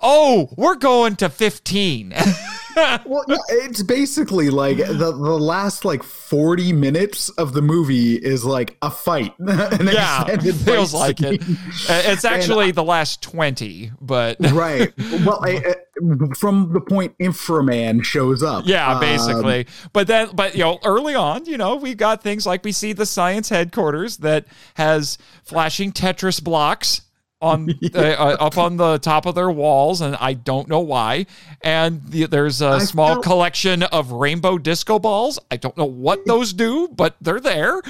Oh, 0.00 0.48
we're 0.56 0.74
going 0.76 1.16
to 1.16 1.28
15. 1.28 2.14
well 3.06 3.24
yeah, 3.28 3.36
it's 3.50 3.82
basically 3.84 4.50
like 4.50 4.78
the, 4.78 4.92
the 4.94 5.12
last 5.12 5.84
like 5.84 6.02
40 6.02 6.72
minutes 6.72 7.28
of 7.30 7.52
the 7.52 7.62
movie 7.62 8.16
is 8.16 8.44
like 8.44 8.76
a 8.82 8.90
fight 8.90 9.32
yeah, 9.46 10.22
extended 10.22 10.54
feels 10.56 10.92
like 10.92 11.20
it. 11.20 11.40
scene. 11.42 11.56
Uh, 11.88 12.02
It's 12.06 12.24
actually 12.24 12.72
the 12.72 12.82
last 12.82 13.22
20, 13.22 13.92
but 14.00 14.36
right. 14.52 14.92
Well, 15.24 15.38
I, 15.44 15.58
uh, 15.58 16.34
from 16.36 16.72
the 16.72 16.80
point 16.80 17.16
Inframan 17.18 18.04
shows 18.04 18.42
up. 18.42 18.64
Yeah, 18.66 18.94
Um, 18.94 19.00
basically. 19.00 19.66
but 19.92 20.08
then, 20.08 20.30
but 20.34 20.54
you 20.54 20.64
know, 20.64 20.80
early 20.84 21.14
on, 21.14 21.44
you 21.44 21.56
know, 21.56 21.76
we've 21.76 21.96
got 21.96 22.24
things 22.24 22.44
like 22.44 22.64
we 22.64 22.72
see 22.72 22.92
the 22.92 23.06
science 23.06 23.48
headquarters 23.50 24.16
that 24.18 24.46
has 24.74 25.16
flashing 25.44 25.92
Tetris 25.92 26.42
blocks 26.42 27.02
on 27.44 27.70
uh, 27.94 27.98
uh, 27.98 28.36
up 28.40 28.58
on 28.58 28.76
the 28.76 28.98
top 28.98 29.26
of 29.26 29.34
their 29.34 29.50
walls, 29.50 30.00
and 30.00 30.16
I 30.16 30.32
don't 30.34 30.68
know 30.68 30.80
why. 30.80 31.26
And 31.60 32.02
the, 32.06 32.26
there's 32.26 32.60
a 32.60 32.80
small 32.80 33.14
felt- 33.14 33.24
collection 33.24 33.82
of 33.84 34.10
rainbow 34.12 34.58
disco 34.58 34.98
balls. 34.98 35.38
I 35.50 35.56
don't 35.56 35.76
know 35.76 35.84
what 35.84 36.24
those 36.26 36.52
do, 36.52 36.88
but 36.88 37.16
they're 37.20 37.40
there. 37.40 37.80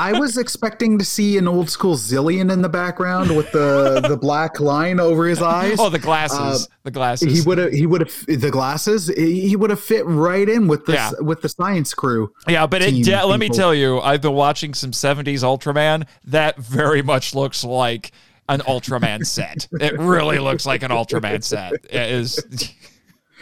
I 0.00 0.16
was 0.18 0.38
expecting 0.38 0.98
to 0.98 1.04
see 1.04 1.36
an 1.38 1.46
old 1.48 1.68
school 1.70 1.96
Zillion 1.96 2.52
in 2.52 2.62
the 2.62 2.68
background 2.68 3.36
with 3.36 3.50
the 3.52 4.00
the 4.08 4.16
black 4.16 4.60
line 4.60 5.00
over 5.00 5.26
his 5.26 5.42
eyes. 5.42 5.76
oh, 5.78 5.88
the 5.90 5.98
glasses, 5.98 6.68
the 6.84 6.90
glasses. 6.90 7.32
he 7.42 7.46
would 7.48 7.58
have 7.58 7.72
he 7.72 7.86
would 7.86 8.00
have 8.02 8.26
the 8.40 8.50
glasses 8.50 9.08
he 9.08 9.56
would 9.56 9.70
have 9.70 9.80
fit 9.80 10.04
right 10.06 10.48
in 10.48 10.68
with 10.68 10.86
the 10.86 10.92
Yeah. 10.94 11.10
with 11.20 11.42
the 11.42 11.48
science 11.48 11.94
crew 11.94 12.32
Yeah, 12.48 12.66
but 12.66 12.82
it, 12.82 12.90
team 12.90 13.04
yeah, 13.04 13.22
let 13.24 13.40
me 13.40 13.48
tell 13.48 13.74
you, 13.74 14.00
I've 14.00 14.20
been 14.22 14.32
watching 14.34 14.74
some 14.74 14.92
70s 14.92 15.42
Ultraman. 15.42 16.06
That 16.24 16.56
very 16.58 17.02
much 17.02 17.34
looks 17.34 17.64
like 17.64 18.12
an 18.48 18.60
Ultraman 18.60 19.26
set. 19.26 19.68
It 19.72 19.98
really 19.98 20.38
looks 20.38 20.66
like 20.66 20.82
an 20.82 20.90
Ultraman 20.90 21.42
set. 21.42 21.74
It 21.84 22.10
is. 22.10 22.38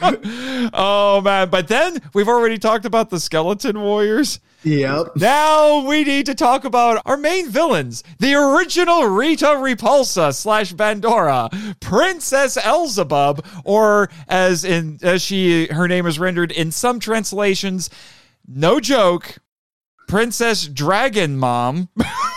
oh, 0.02 1.20
man. 1.22 1.48
But 1.48 1.68
then 1.68 2.00
we've 2.14 2.28
already 2.28 2.58
talked 2.58 2.84
about 2.84 3.10
the 3.10 3.20
Skeleton 3.20 3.80
Warriors. 3.80 4.40
yep 4.64 5.08
Now 5.16 5.86
we 5.86 6.04
need 6.04 6.26
to 6.26 6.34
talk 6.34 6.64
about 6.64 7.02
our 7.04 7.16
main 7.16 7.48
villains, 7.48 8.02
the 8.18 8.34
original 8.34 9.04
Rita 9.04 9.46
Repulsa 9.46 10.34
slash 10.34 10.72
Bandora, 10.74 11.50
Princess 11.80 12.56
Elzebub, 12.56 13.44
or 13.64 14.08
as 14.28 14.64
in 14.64 14.98
as 15.02 15.22
she 15.22 15.66
her 15.66 15.88
name 15.88 16.06
is 16.06 16.18
rendered 16.18 16.52
in 16.52 16.70
some 16.70 17.00
translations, 17.00 17.90
no 18.46 18.80
joke, 18.80 19.38
Princess 20.08 20.66
Dragon 20.66 21.36
Mom. 21.36 21.88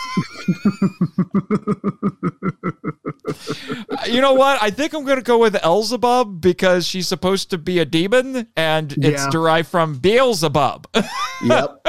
you 4.06 4.20
know 4.20 4.34
what? 4.34 4.62
I 4.62 4.70
think 4.70 4.94
I'm 4.94 5.04
going 5.04 5.16
to 5.18 5.22
go 5.22 5.38
with 5.38 5.54
Elzebub 5.54 6.40
because 6.40 6.86
she's 6.86 7.08
supposed 7.08 7.50
to 7.50 7.58
be 7.58 7.78
a 7.78 7.84
demon 7.84 8.48
and 8.56 8.92
it's 8.92 9.24
Yeah. 9.24 9.30
derived 9.30 9.68
from 9.68 9.98
Beelzebub. 9.98 10.86
yep. 11.44 11.86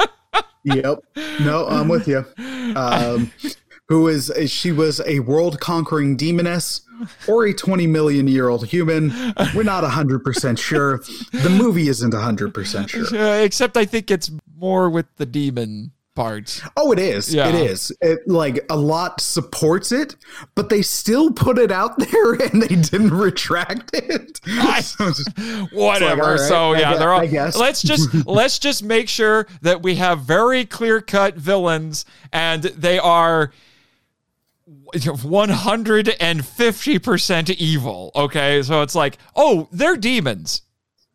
Yep. 0.64 0.98
No 1.40 1.66
i'm 1.66 1.88
with 1.88 2.06
you 2.08 2.24
um 2.76 3.30
who 3.88 4.08
is 4.08 4.30
she 4.48 4.70
was 4.72 5.00
a 5.06 5.20
world 5.20 5.60
conquering 5.60 6.16
demoness 6.16 6.82
or 7.26 7.46
a 7.46 7.54
20 7.54 7.86
million 7.86 8.28
year 8.28 8.48
old 8.48 8.66
human. 8.66 9.08
We're 9.54 9.62
not 9.62 9.82
100% 9.84 10.58
sure. 10.58 10.98
The 11.32 11.48
movie 11.48 11.88
isn't 11.88 12.12
100% 12.12 12.88
sure. 12.88 13.06
Uh, 13.18 13.42
except 13.42 13.76
I 13.78 13.86
think 13.86 14.10
it's 14.10 14.30
more 14.58 14.90
with 14.90 15.06
the 15.16 15.24
demon 15.24 15.92
part. 16.18 16.60
Oh, 16.76 16.90
it 16.92 16.98
is. 16.98 17.32
Yeah. 17.32 17.48
It 17.48 17.54
is. 17.54 17.92
It 18.00 18.26
like 18.26 18.64
a 18.68 18.76
lot 18.76 19.20
supports 19.20 19.92
it, 19.92 20.16
but 20.56 20.68
they 20.68 20.82
still 20.82 21.30
put 21.30 21.58
it 21.58 21.70
out 21.70 21.96
there 22.10 22.32
and 22.32 22.60
they 22.62 22.74
didn't 22.74 23.14
retract 23.14 23.90
it. 23.94 24.40
So 24.82 25.08
it's- 25.08 25.68
Whatever. 25.72 26.22
all 26.22 26.30
right, 26.32 26.40
so 26.40 26.72
yeah, 26.72 26.90
guess- 26.90 26.98
they're 26.98 27.12
all. 27.12 27.20
I 27.20 27.26
guess. 27.26 27.56
Let's 27.56 27.82
just 27.82 28.12
let's 28.26 28.58
just 28.58 28.82
make 28.82 29.08
sure 29.08 29.46
that 29.62 29.82
we 29.82 29.94
have 29.96 30.20
very 30.22 30.64
clear 30.64 31.00
cut 31.00 31.36
villains, 31.36 32.04
and 32.32 32.62
they 32.64 32.98
are. 32.98 33.52
150% 34.94 37.50
evil. 37.56 38.10
Okay. 38.14 38.62
So 38.62 38.82
it's 38.82 38.94
like, 38.94 39.16
oh, 39.36 39.66
they're 39.72 39.96
demons. 39.96 40.60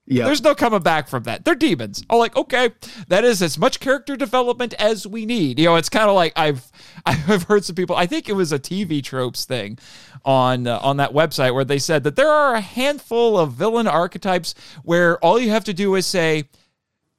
Yeah. 0.05 0.25
There's 0.25 0.43
no 0.43 0.53
coming 0.53 0.81
back 0.81 1.07
from 1.07 1.23
that. 1.23 1.45
They're 1.45 1.55
demons. 1.55 2.03
Oh, 2.09 2.17
like 2.17 2.35
okay, 2.35 2.71
that 3.07 3.23
is 3.23 3.41
as 3.41 3.57
much 3.57 3.79
character 3.79 4.17
development 4.17 4.73
as 4.73 5.07
we 5.07 5.25
need. 5.25 5.59
You 5.59 5.65
know, 5.65 5.75
it's 5.77 5.89
kind 5.89 6.09
of 6.09 6.15
like 6.15 6.33
I've 6.35 6.69
I've 7.05 7.43
heard 7.43 7.63
some 7.63 7.75
people. 7.75 7.95
I 7.95 8.05
think 8.05 8.27
it 8.27 8.33
was 8.33 8.51
a 8.51 8.59
TV 8.59 9.01
tropes 9.01 9.45
thing 9.45 9.79
on 10.25 10.67
uh, 10.67 10.79
on 10.79 10.97
that 10.97 11.11
website 11.11 11.53
where 11.53 11.63
they 11.63 11.79
said 11.79 12.03
that 12.03 12.17
there 12.17 12.29
are 12.29 12.55
a 12.55 12.61
handful 12.61 13.37
of 13.37 13.53
villain 13.53 13.87
archetypes 13.87 14.55
where 14.83 15.17
all 15.19 15.39
you 15.39 15.51
have 15.51 15.63
to 15.65 15.73
do 15.73 15.95
is 15.95 16.05
say 16.05 16.49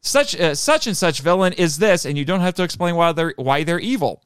such 0.02 0.38
uh, 0.38 0.54
such 0.54 0.86
and 0.86 0.96
such 0.96 1.20
villain 1.20 1.54
is 1.54 1.78
this, 1.78 2.04
and 2.04 2.18
you 2.18 2.26
don't 2.26 2.40
have 2.40 2.54
to 2.54 2.62
explain 2.62 2.96
why 2.96 3.12
they're 3.12 3.32
why 3.36 3.64
they're 3.64 3.80
evil. 3.80 4.22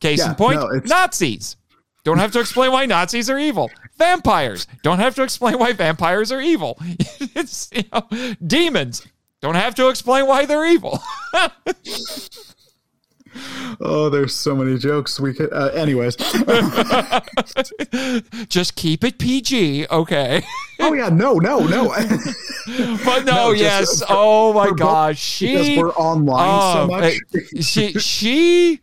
Case 0.00 0.20
Yeah, 0.20 0.30
in 0.30 0.34
point, 0.36 0.60
no, 0.60 0.68
Nazis. 0.86 1.56
Don't 2.02 2.18
have 2.18 2.32
to 2.32 2.40
explain 2.40 2.72
why 2.72 2.86
Nazis 2.86 3.30
are 3.30 3.38
evil. 3.38 3.70
Vampires. 3.96 4.66
Don't 4.82 4.98
have 4.98 5.14
to 5.16 5.22
explain 5.22 5.58
why 5.58 5.72
vampires 5.72 6.30
are 6.32 6.40
evil. 6.40 6.78
it's 6.80 7.70
you 7.72 7.84
know, 7.92 8.08
demons. 8.44 9.06
Don't 9.40 9.54
have 9.56 9.74
to 9.76 9.88
explain 9.88 10.26
why 10.26 10.46
they're 10.46 10.66
evil. 10.66 11.00
oh, 13.80 14.08
there's 14.10 14.34
so 14.34 14.54
many 14.54 14.78
jokes 14.78 15.18
we 15.20 15.32
could. 15.34 15.52
Uh, 15.52 15.66
anyways. 15.74 16.16
Just 18.48 18.74
keep 18.76 19.04
it 19.04 19.18
PG, 19.18 19.86
okay? 19.90 20.42
oh 20.80 20.92
yeah. 20.92 21.08
No. 21.08 21.34
No. 21.34 21.60
No. 21.66 21.88
But 23.04 23.24
no, 23.24 23.34
No, 23.34 23.50
yes. 23.52 24.00
for- 24.00 24.06
oh 24.10 24.52
my 24.54 24.70
gosh, 24.72 25.18
she 25.20 25.78
we're 25.78 25.90
online 25.92 26.74
so 26.74 26.82
Oh, 26.82 26.86
much. 27.00 27.14
uh, 27.34 27.38
she 27.60 27.92
she 27.94 28.80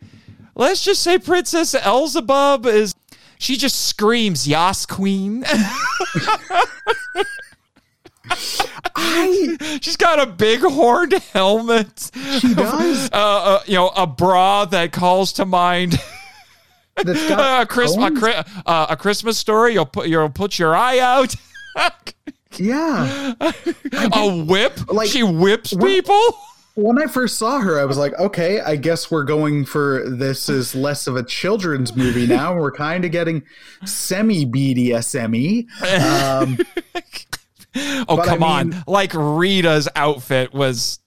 let's 0.54 0.84
just 0.84 1.02
say 1.02 1.18
Princess 1.18 1.74
Elzebub 1.74 2.66
is 2.66 2.94
she 3.42 3.56
just 3.56 3.88
screams 3.88 4.46
Yas 4.46 4.86
Queen. 4.86 5.44
I 8.94 9.56
She's 9.82 9.96
got 9.96 10.20
a 10.20 10.26
big 10.26 10.60
horned 10.60 11.14
helmet. 11.32 12.10
she 12.38 12.54
does. 12.54 13.10
Uh, 13.12 13.16
uh, 13.16 13.60
you 13.66 13.74
know, 13.74 13.88
a 13.96 14.06
bra 14.06 14.64
that 14.66 14.92
calls 14.92 15.32
to 15.34 15.44
mind 15.44 15.98
That's 16.96 17.20
a, 17.30 17.66
Chris, 17.66 17.96
a, 17.96 18.44
uh, 18.64 18.86
a 18.90 18.96
Christmas 18.96 19.38
story. 19.38 19.74
You'll 19.74 19.86
put 19.86 20.08
you'll 20.08 20.28
put 20.30 20.58
your 20.58 20.74
eye 20.74 20.98
out. 20.98 21.34
Yeah. 22.58 23.32
a 23.40 24.44
whip. 24.44 24.92
Like, 24.92 25.08
she 25.08 25.22
whips 25.22 25.74
people. 25.74 26.20
When 26.74 27.02
I 27.02 27.06
first 27.06 27.36
saw 27.36 27.60
her, 27.60 27.78
I 27.78 27.84
was 27.84 27.98
like, 27.98 28.18
okay, 28.18 28.60
I 28.60 28.76
guess 28.76 29.10
we're 29.10 29.24
going 29.24 29.66
for 29.66 30.08
this 30.08 30.48
is 30.48 30.74
less 30.74 31.06
of 31.06 31.16
a 31.16 31.22
children's 31.22 31.94
movie 31.94 32.26
now. 32.26 32.56
We're 32.56 32.72
kind 32.72 33.04
of 33.04 33.10
getting 33.10 33.42
semi 33.84 34.46
BDSM 34.46 35.66
um, 36.02 36.58
Oh 37.74 38.16
But 38.16 38.20
I 38.20 38.26
come 38.26 38.42
on! 38.42 38.84
Like 38.86 39.12
Rita's 39.14 39.88
outfit 39.96 40.52
was 40.52 40.98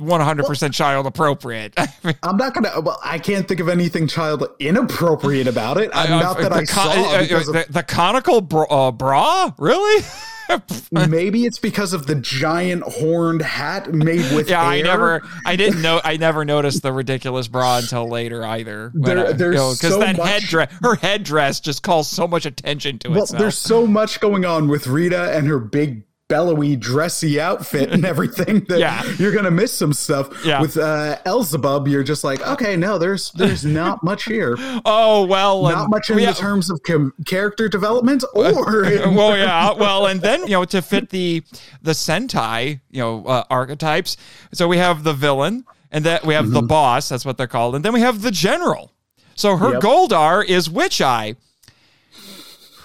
100% 0.00 0.74
child 0.74 1.06
appropriate. 1.06 1.74
I'm 2.22 2.36
not 2.36 2.54
gonna. 2.54 2.80
Well, 2.80 2.98
I 3.02 3.18
can't 3.18 3.48
think 3.48 3.60
of 3.60 3.68
anything 3.68 4.08
child 4.08 4.46
inappropriate 4.58 5.46
about 5.46 5.78
it. 5.78 5.90
Uh, 5.94 6.06
not 6.20 6.38
that 6.38 6.50
the 6.50 6.56
I 6.56 6.64
con- 6.64 6.92
saw. 6.92 7.14
uh, 7.14 7.20
because 7.22 7.48
of- 7.48 7.54
the, 7.54 7.66
the 7.70 7.82
conical 7.82 8.40
bra, 8.40 8.64
uh, 8.64 8.92
bra? 8.92 9.52
Really? 9.58 10.04
maybe 10.92 11.44
it's 11.44 11.58
because 11.58 11.92
of 11.92 12.06
the 12.06 12.14
giant 12.14 12.82
horned 12.84 13.42
hat 13.42 13.92
made 13.92 14.32
with 14.32 14.48
Yeah, 14.48 14.62
I 14.62 14.80
never, 14.80 15.22
I 15.44 15.56
didn't 15.56 15.82
know, 15.82 16.00
I 16.04 16.18
never 16.18 16.44
noticed 16.44 16.82
the 16.82 16.92
ridiculous 16.92 17.48
bra 17.48 17.78
until 17.78 18.08
later 18.08 18.44
either. 18.44 18.92
There- 18.94 19.32
there's 19.32 19.56
because 19.78 19.94
so 19.94 19.98
that 19.98 20.16
much- 20.18 20.28
headdress, 20.28 20.72
her 20.82 20.94
headdress 20.94 21.58
just 21.58 21.82
calls 21.82 22.08
so 22.08 22.28
much 22.28 22.46
attention 22.46 23.00
to 23.00 23.10
Well, 23.10 23.22
itself. 23.24 23.40
there's 23.40 23.58
so 23.58 23.88
much 23.88 24.20
going 24.20 24.44
on 24.44 24.68
with 24.68 24.86
Rita 24.86 25.36
and 25.36 25.48
her 25.48 25.58
big 25.58 26.04
bellowy 26.28 26.74
dressy 26.74 27.40
outfit 27.40 27.90
and 27.92 28.04
everything 28.12 28.60
that 28.68 28.78
Yeah. 28.80 29.04
you're 29.18 29.30
gonna 29.32 29.50
miss 29.50 29.72
some 29.72 29.92
stuff 29.92 30.28
Yeah. 30.44 30.60
with 30.60 30.76
uh 30.76 31.18
elzebub 31.24 31.88
you're 31.88 32.02
just 32.02 32.24
like 32.24 32.40
okay 32.46 32.74
no 32.76 32.98
there's 32.98 33.30
there's 33.32 33.64
not 33.64 34.02
much 34.02 34.24
here 34.24 34.56
oh 34.84 35.24
well, 35.26 35.62
not 35.62 35.82
and 35.82 35.90
much 35.90 36.10
in 36.10 36.16
we 36.16 36.26
the 36.26 36.32
terms 36.32 36.68
of 36.68 36.82
com- 36.82 37.12
character 37.26 37.68
development 37.68 38.24
or 38.34 38.82
well, 38.82 39.36
yeah. 39.36 39.72
Well, 39.72 40.06
and 40.06 40.20
then 40.20 40.40
you 40.42 40.48
know 40.50 40.64
to 40.64 40.82
fit 40.82 41.10
the 41.10 41.42
the 41.82 41.92
Sentai, 41.92 42.80
you 42.90 43.00
know, 43.00 43.24
uh, 43.26 43.44
archetypes. 43.50 44.16
So 44.52 44.66
we 44.66 44.78
have 44.78 45.04
the 45.04 45.12
villain, 45.12 45.64
and 45.92 46.04
that 46.04 46.24
we 46.26 46.34
have 46.34 46.50
the 46.50 46.62
boss. 46.62 47.08
That's 47.08 47.24
what 47.24 47.36
they're 47.38 47.46
called, 47.46 47.74
and 47.76 47.84
then 47.84 47.92
we 47.92 48.00
have 48.00 48.22
the 48.22 48.30
general. 48.32 48.92
So 49.34 49.56
her 49.56 49.74
Yep. 49.74 49.82
Goldar 49.82 50.44
is 50.44 50.68
Witch 50.68 51.00
Eye, 51.00 51.36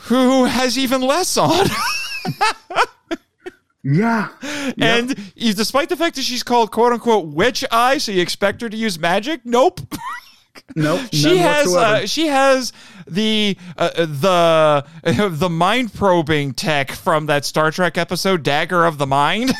who 0.04 0.46
has 0.46 0.78
even 0.78 1.02
less 1.02 1.38
on. 1.38 1.66
Yeah 3.84 4.30
And 4.80 5.18
e- 5.36 5.54
despite 5.54 5.90
the 5.90 5.96
fact 5.96 6.16
that 6.16 6.24
she's 6.24 6.44
called 6.44 6.72
quote 6.72 6.94
unquote 6.94 7.28
Witch 7.28 7.64
Eye, 7.72 7.98
so 7.98 8.12
you 8.12 8.22
expect 8.22 8.62
her 8.62 8.70
to 8.70 8.78
use 8.78 9.00
magic? 9.00 9.42
Nope. 9.46 9.80
nope 10.76 11.02
she 11.14 11.38
has 11.38 11.74
uh, 11.76 12.06
she 12.06 12.28
has 12.28 12.74
the 13.08 13.58
uh, 13.78 13.90
the 14.06 14.86
the 15.32 15.50
mind 15.50 15.94
probing 15.94 16.54
tech 16.54 16.92
from 16.92 17.26
that 17.28 17.46
Star 17.46 17.72
Trek 17.72 17.98
episode 17.98 18.44
Dagger 18.44 18.86
of 18.86 18.98
the 18.98 19.08
Mind. 19.08 19.52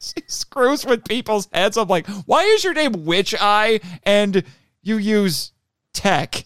she 0.00 0.22
screws 0.26 0.86
with 0.86 1.04
people's 1.04 1.48
heads. 1.52 1.76
I'm 1.76 1.88
like, 1.88 2.06
why 2.26 2.44
is 2.44 2.62
your 2.64 2.72
name 2.74 3.04
Witch 3.04 3.34
Eye 3.38 3.80
and 4.04 4.44
you 4.82 4.96
use 4.96 5.52
tech? 5.92 6.44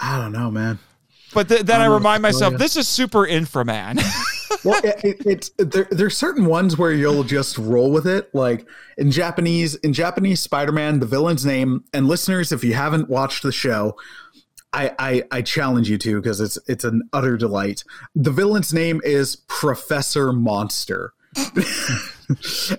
i 0.00 0.18
don't 0.20 0.32
know 0.32 0.50
man 0.50 0.78
But 1.32 1.48
th- 1.48 1.62
then 1.62 1.80
I, 1.80 1.84
I 1.84 1.86
remind 1.88 2.20
myself, 2.22 2.54
this 2.58 2.76
is 2.76 2.88
Super 2.88 3.26
Inframan. 3.26 4.00
Well 4.64 4.80
it, 4.84 5.04
it, 5.04 5.26
it's 5.26 5.50
there, 5.58 5.88
there's 5.90 6.16
certain 6.16 6.46
ones 6.46 6.76
where 6.78 6.92
you'll 6.92 7.24
just 7.24 7.58
roll 7.58 7.90
with 7.90 8.06
it 8.06 8.34
like 8.34 8.66
in 8.98 9.10
japanese 9.10 9.74
in 9.76 9.92
japanese 9.92 10.40
spider-man 10.40 11.00
the 11.00 11.06
villain's 11.06 11.44
name 11.44 11.84
and 11.92 12.08
listeners 12.08 12.52
if 12.52 12.64
you 12.64 12.74
haven't 12.74 13.08
watched 13.08 13.42
the 13.42 13.52
show 13.52 13.96
I, 14.74 14.92
I, 14.98 15.22
I 15.30 15.42
challenge 15.42 15.88
you 15.88 15.98
to 15.98 16.20
because 16.20 16.40
it's 16.40 16.58
it's 16.66 16.82
an 16.82 17.08
utter 17.12 17.36
delight. 17.36 17.84
The 18.16 18.32
villain's 18.32 18.74
name 18.74 19.00
is 19.04 19.36
Professor 19.36 20.32
Monster. 20.32 21.12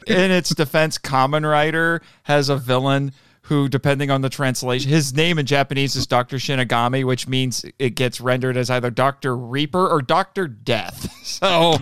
In 0.07 0.31
its 0.31 0.53
defense, 0.53 0.97
Kamen 0.97 1.49
Rider 1.49 2.01
has 2.23 2.49
a 2.49 2.57
villain 2.57 3.13
who, 3.45 3.69
depending 3.69 4.09
on 4.09 4.21
the 4.21 4.29
translation, 4.29 4.89
his 4.89 5.13
name 5.13 5.37
in 5.37 5.45
Japanese 5.45 5.95
is 5.95 6.07
Dr. 6.07 6.37
Shinigami, 6.37 7.05
which 7.05 7.27
means 7.27 7.63
it 7.77 7.91
gets 7.91 8.19
rendered 8.19 8.57
as 8.57 8.69
either 8.69 8.89
Dr. 8.89 9.37
Reaper 9.37 9.87
or 9.87 10.01
Dr. 10.01 10.47
Death. 10.47 11.11
So 11.25 11.79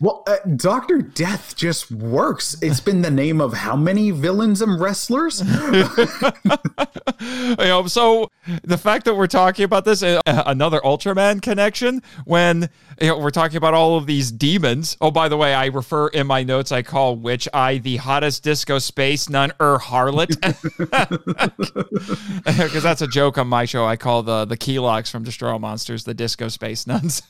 Well, 0.00 0.22
uh, 0.28 0.36
Doctor 0.54 1.02
Death 1.02 1.56
just 1.56 1.90
works. 1.90 2.56
It's 2.62 2.78
been 2.78 3.02
the 3.02 3.10
name 3.10 3.40
of 3.40 3.52
how 3.52 3.74
many 3.74 4.12
villains 4.12 4.62
and 4.62 4.80
wrestlers? 4.80 5.40
you 5.44 5.46
know, 7.56 7.84
so 7.88 8.30
the 8.62 8.78
fact 8.78 9.06
that 9.06 9.16
we're 9.16 9.26
talking 9.26 9.64
about 9.64 9.84
this, 9.84 10.04
uh, 10.04 10.20
another 10.24 10.78
Ultraman 10.80 11.42
connection, 11.42 12.00
when 12.26 12.70
you 13.00 13.08
know, 13.08 13.18
we're 13.18 13.30
talking 13.30 13.56
about 13.56 13.74
all 13.74 13.96
of 13.96 14.06
these 14.06 14.30
demons. 14.30 14.96
Oh, 15.00 15.10
by 15.10 15.28
the 15.28 15.36
way, 15.36 15.52
I 15.52 15.66
refer 15.66 16.06
in 16.08 16.28
my 16.28 16.44
notes, 16.44 16.70
I 16.70 16.82
call 16.82 17.16
Witch 17.16 17.48
Eye 17.52 17.78
the 17.78 17.96
hottest 17.96 18.44
disco 18.44 18.78
space 18.78 19.28
nun 19.28 19.50
er 19.60 19.78
harlot. 19.78 20.36
Because 22.44 22.82
that's 22.82 23.02
a 23.02 23.08
joke 23.08 23.38
on 23.38 23.48
my 23.48 23.64
show. 23.64 23.84
I 23.84 23.96
call 23.96 24.22
the, 24.22 24.44
the 24.44 24.56
Kilaaks 24.56 25.10
from 25.10 25.24
Destroy 25.24 25.50
All 25.50 25.58
Monsters 25.58 26.04
the 26.04 26.14
disco 26.14 26.48
space 26.48 26.86
nuns. 26.86 27.22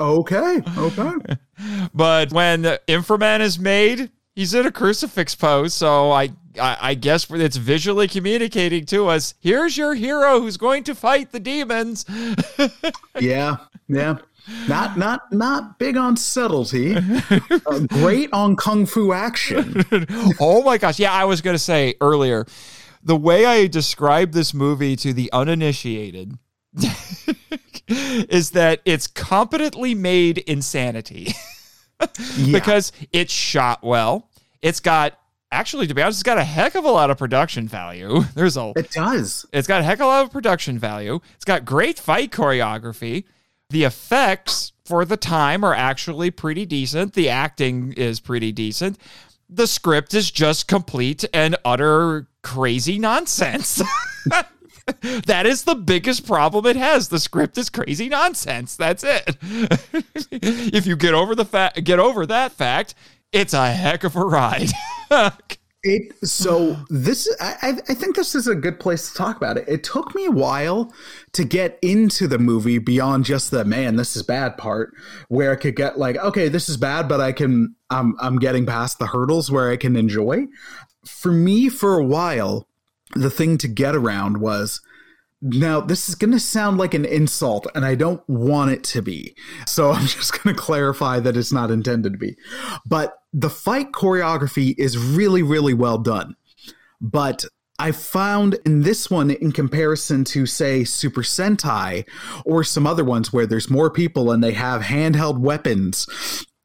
Okay, 0.00 0.62
okay. 0.78 1.12
But 1.94 2.32
when 2.32 2.64
Inframan 2.86 3.40
is 3.40 3.58
made, 3.58 4.10
he's 4.34 4.52
in 4.52 4.66
a 4.66 4.70
crucifix 4.70 5.34
pose. 5.34 5.72
So 5.72 6.12
I, 6.12 6.30
I, 6.60 6.76
I 6.80 6.94
guess 6.94 7.30
it's 7.30 7.56
visually 7.56 8.08
communicating 8.08 8.84
to 8.86 9.08
us. 9.08 9.34
Here's 9.40 9.76
your 9.76 9.94
hero 9.94 10.40
who's 10.40 10.58
going 10.58 10.84
to 10.84 10.94
fight 10.94 11.32
the 11.32 11.40
demons. 11.40 12.04
Yeah, 13.18 13.56
yeah. 13.88 14.18
Not 14.68 14.96
not 14.98 15.32
not 15.32 15.78
big 15.78 15.96
on 15.96 16.16
subtlety. 16.16 16.94
Uh, 16.94 17.80
great 17.88 18.30
on 18.32 18.54
kung 18.54 18.86
fu 18.86 19.12
action. 19.12 19.82
oh 20.40 20.62
my 20.62 20.78
gosh! 20.78 20.98
Yeah, 21.00 21.12
I 21.12 21.24
was 21.24 21.40
going 21.40 21.54
to 21.54 21.58
say 21.58 21.94
earlier, 22.00 22.46
the 23.02 23.16
way 23.16 23.44
I 23.46 23.66
described 23.66 24.34
this 24.34 24.54
movie 24.54 24.94
to 24.96 25.12
the 25.12 25.32
uninitiated. 25.32 26.38
is 27.88 28.50
that 28.50 28.80
it's 28.84 29.06
competently 29.06 29.94
made 29.94 30.38
insanity 30.38 31.34
Yeah. 32.36 32.58
because 32.58 32.92
it's 33.12 33.32
shot 33.32 33.82
well. 33.82 34.28
It's 34.60 34.80
got 34.80 35.18
actually, 35.52 35.86
to 35.86 35.94
be 35.94 36.02
honest, 36.02 36.16
it's 36.16 36.22
got 36.22 36.36
a 36.38 36.44
heck 36.44 36.74
of 36.74 36.84
a 36.84 36.90
lot 36.90 37.10
of 37.10 37.16
production 37.18 37.68
value. 37.68 38.20
There's 38.34 38.56
a 38.56 38.72
it 38.76 38.90
does. 38.90 39.46
it's 39.52 39.66
got 39.68 39.80
a 39.80 39.84
heck 39.84 39.98
of 40.00 40.04
a 40.06 40.08
lot 40.08 40.24
of 40.24 40.30
production 40.32 40.78
value. 40.78 41.20
It's 41.36 41.44
got 41.44 41.64
great 41.64 41.98
fight 41.98 42.30
choreography. 42.32 43.24
The 43.70 43.84
effects 43.84 44.72
for 44.84 45.04
the 45.04 45.16
time 45.16 45.64
are 45.64 45.74
actually 45.74 46.30
pretty 46.30 46.66
decent. 46.66 47.14
The 47.14 47.28
acting 47.30 47.92
is 47.94 48.20
pretty 48.20 48.52
decent. 48.52 48.98
The 49.48 49.66
script 49.66 50.12
is 50.14 50.30
just 50.30 50.68
complete 50.68 51.24
and 51.32 51.56
utter 51.64 52.26
crazy 52.42 52.98
nonsense. 52.98 53.80
that 55.26 55.46
is 55.46 55.64
the 55.64 55.74
biggest 55.74 56.26
problem 56.26 56.66
it 56.66 56.76
has. 56.76 57.08
The 57.08 57.18
script 57.18 57.58
is 57.58 57.70
crazy 57.70 58.08
nonsense. 58.08 58.76
That's 58.76 59.02
it. 59.04 59.36
if 60.30 60.86
you 60.86 60.96
get 60.96 61.14
over 61.14 61.34
the 61.34 61.44
fact, 61.44 61.82
get 61.84 61.98
over 61.98 62.24
that 62.26 62.52
fact, 62.52 62.94
it's 63.32 63.52
a 63.52 63.72
heck 63.72 64.04
of 64.04 64.16
a 64.16 64.24
ride. 64.24 64.70
It 65.88 66.14
so 66.24 66.76
this 66.90 67.32
I, 67.40 67.78
I 67.88 67.94
think 67.94 68.16
this 68.16 68.34
is 68.34 68.48
a 68.48 68.56
good 68.56 68.80
place 68.80 69.08
to 69.08 69.16
talk 69.16 69.36
about 69.36 69.56
it. 69.56 69.68
It 69.68 69.84
took 69.84 70.16
me 70.16 70.26
a 70.26 70.32
while 70.32 70.92
to 71.34 71.44
get 71.44 71.78
into 71.80 72.26
the 72.26 72.40
movie 72.40 72.78
beyond 72.78 73.24
just 73.24 73.52
the 73.52 73.64
man, 73.64 73.94
this 73.94 74.16
is 74.16 74.24
bad 74.24 74.58
part, 74.58 74.94
where 75.28 75.52
I 75.52 75.54
could 75.54 75.76
get 75.76 75.96
like, 75.96 76.16
okay, 76.16 76.48
this 76.48 76.68
is 76.68 76.76
bad, 76.76 77.08
but 77.08 77.20
I 77.20 77.30
can 77.30 77.76
I'm 77.88 78.16
I'm 78.18 78.40
getting 78.40 78.66
past 78.66 78.98
the 78.98 79.06
hurdles 79.06 79.48
where 79.48 79.70
I 79.70 79.76
can 79.76 79.94
enjoy. 79.94 80.46
For 81.06 81.30
me, 81.30 81.68
for 81.68 81.96
a 81.96 82.04
while, 82.04 82.66
the 83.14 83.30
thing 83.30 83.58
to 83.58 83.68
get 83.68 83.94
around 83.94 84.38
was 84.38 84.80
now 85.42 85.80
this 85.80 86.08
is 86.08 86.14
going 86.14 86.32
to 86.32 86.40
sound 86.40 86.78
like 86.78 86.94
an 86.94 87.04
insult 87.04 87.66
and 87.74 87.84
I 87.84 87.94
don't 87.94 88.26
want 88.28 88.72
it 88.72 88.84
to 88.84 89.02
be. 89.02 89.36
So 89.66 89.90
I'm 89.92 90.06
just 90.06 90.42
going 90.42 90.54
to 90.54 90.60
clarify 90.60 91.20
that 91.20 91.36
it's 91.36 91.52
not 91.52 91.70
intended 91.70 92.12
to 92.12 92.18
be. 92.18 92.36
But 92.84 93.18
the 93.32 93.50
fight 93.50 93.92
choreography 93.92 94.74
is 94.78 94.98
really 94.98 95.42
really 95.42 95.74
well 95.74 95.98
done. 95.98 96.36
But 97.00 97.44
I 97.78 97.92
found 97.92 98.58
in 98.64 98.82
this 98.82 99.10
one, 99.10 99.30
in 99.30 99.52
comparison 99.52 100.24
to, 100.26 100.46
say, 100.46 100.84
Super 100.84 101.22
Sentai 101.22 102.08
or 102.44 102.64
some 102.64 102.86
other 102.86 103.04
ones 103.04 103.32
where 103.32 103.46
there's 103.46 103.68
more 103.68 103.90
people 103.90 104.30
and 104.30 104.42
they 104.42 104.52
have 104.52 104.82
handheld 104.82 105.38
weapons 105.38 106.06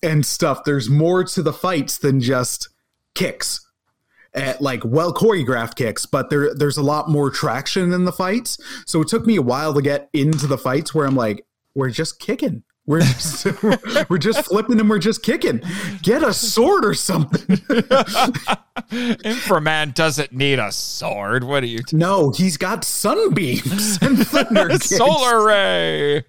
and 0.02 0.26
stuff, 0.26 0.64
there's 0.64 0.90
more 0.90 1.24
to 1.26 1.44
the 1.44 1.54
fights 1.54 1.98
than 1.98 2.22
just 2.22 2.70
kicks. 3.14 3.60
Uh, 4.34 4.54
like 4.62 4.82
well 4.86 5.14
choreographed 5.14 5.76
kicks, 5.76 6.06
but 6.06 6.30
there 6.30 6.54
there's 6.56 6.78
a 6.78 6.82
lot 6.84 7.10
more 7.10 7.30
traction 7.30 7.92
in 7.92 8.06
the 8.06 8.14
fights. 8.14 8.58
So 8.86 9.02
it 9.02 9.10
took 9.10 9.26
me 9.26 9.36
a 9.36 9.42
while 9.42 9.74
to 9.74 9.82
get 9.82 10.10
into 10.14 10.48
the 10.48 10.58
fights 10.58 10.96
where 10.96 11.06
I'm 11.06 11.16
like, 11.18 11.46
we're 11.76 11.90
just 11.90 12.20
kicking. 12.20 12.64
We're 12.88 13.02
just 13.02 13.46
we're 14.10 14.18
just 14.18 14.46
flipping 14.46 14.80
and 14.80 14.90
we're 14.90 15.00
just 15.00 15.22
kicking. 15.22 15.62
Get 16.02 16.24
a 16.24 16.34
sword 16.34 16.86
or 16.86 16.94
something. 16.94 17.58
Inframan 18.92 19.94
doesn't 19.94 20.32
need 20.32 20.60
a 20.60 20.72
sword. 20.72 21.44
What 21.44 21.64
are 21.64 21.68
you? 21.68 21.80
T- 21.84 21.96
No, 21.98 22.32
he's 22.32 22.58
got 22.58 22.84
sunbeams 22.84 23.98
and 24.02 24.26
thunder. 24.28 24.78
Solar 24.80 25.46
ray. 25.46 26.24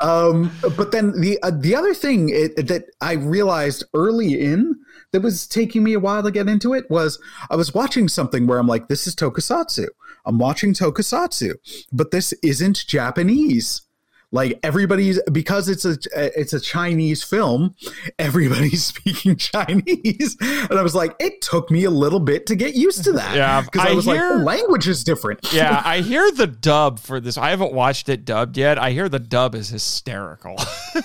Um, 0.00 0.52
but 0.76 0.90
then 0.92 1.20
the 1.20 1.38
uh, 1.42 1.52
the 1.54 1.74
other 1.74 1.94
thing 1.94 2.28
it, 2.30 2.66
that 2.68 2.84
I 3.00 3.12
realized 3.14 3.84
early 3.94 4.40
in 4.40 4.74
that 5.12 5.20
was 5.20 5.46
taking 5.46 5.82
me 5.82 5.94
a 5.94 6.00
while 6.00 6.22
to 6.22 6.30
get 6.30 6.48
into 6.48 6.74
it 6.74 6.90
was 6.90 7.18
I 7.50 7.56
was 7.56 7.74
watching 7.74 8.08
something 8.08 8.46
where 8.46 8.58
I'm 8.58 8.66
like, 8.66 8.88
this 8.88 9.06
is 9.06 9.14
Tokusatsu. 9.14 9.86
I'm 10.24 10.38
watching 10.38 10.74
Tokusatsu, 10.74 11.54
but 11.92 12.10
this 12.10 12.32
isn't 12.42 12.86
Japanese. 12.86 13.82
Like 14.30 14.60
everybody's 14.62 15.18
because 15.32 15.70
it's 15.70 15.86
a 15.86 15.96
it's 16.14 16.52
a 16.52 16.60
Chinese 16.60 17.22
film, 17.22 17.74
everybody's 18.18 18.84
speaking 18.94 19.36
Chinese, 19.36 20.36
and 20.42 20.78
I 20.78 20.82
was 20.82 20.94
like, 20.94 21.16
it 21.18 21.40
took 21.40 21.70
me 21.70 21.84
a 21.84 21.90
little 21.90 22.20
bit 22.20 22.44
to 22.48 22.54
get 22.54 22.74
used 22.74 23.04
to 23.04 23.12
that. 23.12 23.34
Yeah, 23.34 23.62
because 23.62 23.86
I, 23.86 23.92
I 23.92 23.94
was 23.94 24.06
like, 24.06 24.18
hear- 24.18 24.36
the 24.36 24.44
language 24.44 24.86
is 24.86 25.02
different. 25.02 25.50
Yeah, 25.50 25.80
I 25.84 26.02
hear 26.02 26.30
the 26.30 26.46
dub 26.46 26.98
for 26.98 27.20
this. 27.20 27.38
I 27.38 27.48
haven't 27.48 27.72
watched 27.72 28.10
it 28.10 28.26
dubbed 28.26 28.58
yet. 28.58 28.76
I 28.78 28.90
hear 28.90 29.08
the 29.08 29.18
dub 29.18 29.54
is 29.54 29.70
hysterical. 29.70 30.56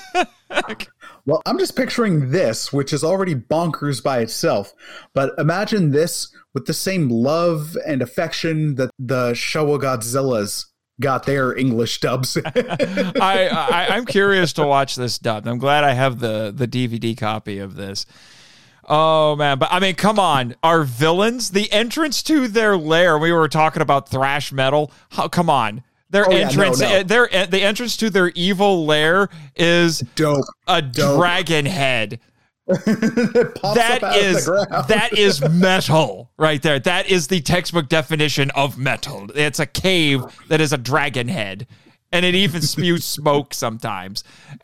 Well, 1.26 1.42
I'm 1.46 1.58
just 1.58 1.76
picturing 1.76 2.32
this, 2.32 2.74
which 2.74 2.92
is 2.92 3.04
already 3.04 3.34
bonkers 3.34 4.04
by 4.04 4.20
itself. 4.20 4.74
But 5.14 5.32
imagine 5.38 5.92
this 5.92 6.34
with 6.54 6.66
the 6.66 6.74
same 6.74 7.10
love 7.10 7.78
and 7.86 8.02
affection 8.02 8.76
that 8.76 8.92
the 9.00 9.32
Showa 9.32 9.82
Godzillas 9.82 10.66
got 11.00 11.26
their 11.26 11.56
English 11.56 12.00
dubs. 12.02 12.38
I, 12.46 13.48
I 13.52 13.88
I'm 13.92 14.06
curious 14.06 14.54
to 14.54 14.66
watch 14.66 14.96
this 14.96 15.18
dubbed. 15.18 15.48
I'm 15.48 15.58
glad 15.58 15.84
I 15.84 15.94
have 15.94 16.20
the 16.20 16.54
the 16.56 16.68
DVD 16.68 17.18
copy 17.18 17.60
of 17.60 17.76
this. 17.76 18.06
Oh 18.86 19.38
man, 19.38 19.60
but 19.60 19.70
I 19.72 19.80
mean, 19.80 19.96
come 19.96 20.20
on, 20.20 20.56
our 20.62 20.84
villains, 20.84 21.52
the 21.52 21.72
entrance 21.72 22.22
to 22.24 22.50
their 22.50 22.76
lair. 22.76 23.18
We 23.18 23.32
were 23.32 23.48
talking 23.48 23.82
about 23.82 24.10
thrash 24.10 24.52
metal. 24.52 24.92
How, 25.12 25.30
come 25.30 25.50
on, 25.50 25.84
their 26.14 26.26
Oh, 26.28 26.32
yeah, 26.32 26.38
no, 26.44 26.44
entrance, 26.50 26.80
no. 26.80 27.00
uh, 27.00 27.04
their 27.04 27.28
the 27.48 27.62
entrance 27.62 27.98
to 27.98 28.10
their 28.10 28.30
evil 28.36 28.86
lair 28.86 29.28
is 29.58 30.00
Dope. 30.16 30.46
a 30.68 30.82
Dope. 30.82 31.18
dragon 31.18 31.66
head. 31.66 32.20
That 32.68 34.00
up 34.02 34.04
out 34.04 34.16
of 34.16 34.24
is 34.24 34.46
that 34.46 35.10
is 35.18 35.42
metal 35.50 36.32
right 36.38 36.62
there. 36.62 36.80
That 36.80 37.10
is 37.10 37.28
the 37.28 37.42
textbook 37.42 37.90
definition 37.90 38.52
of 38.52 38.78
metal. 38.78 39.30
It's 39.36 39.60
a 39.60 39.66
cave 39.66 40.22
that 40.48 40.62
is 40.62 40.72
a 40.72 40.78
dragon 40.78 41.28
head, 41.28 41.68
and 42.14 42.24
it 42.24 42.36
even 42.36 42.62
spews 42.62 43.04
smoke 43.04 43.54
sometimes. 43.54 44.24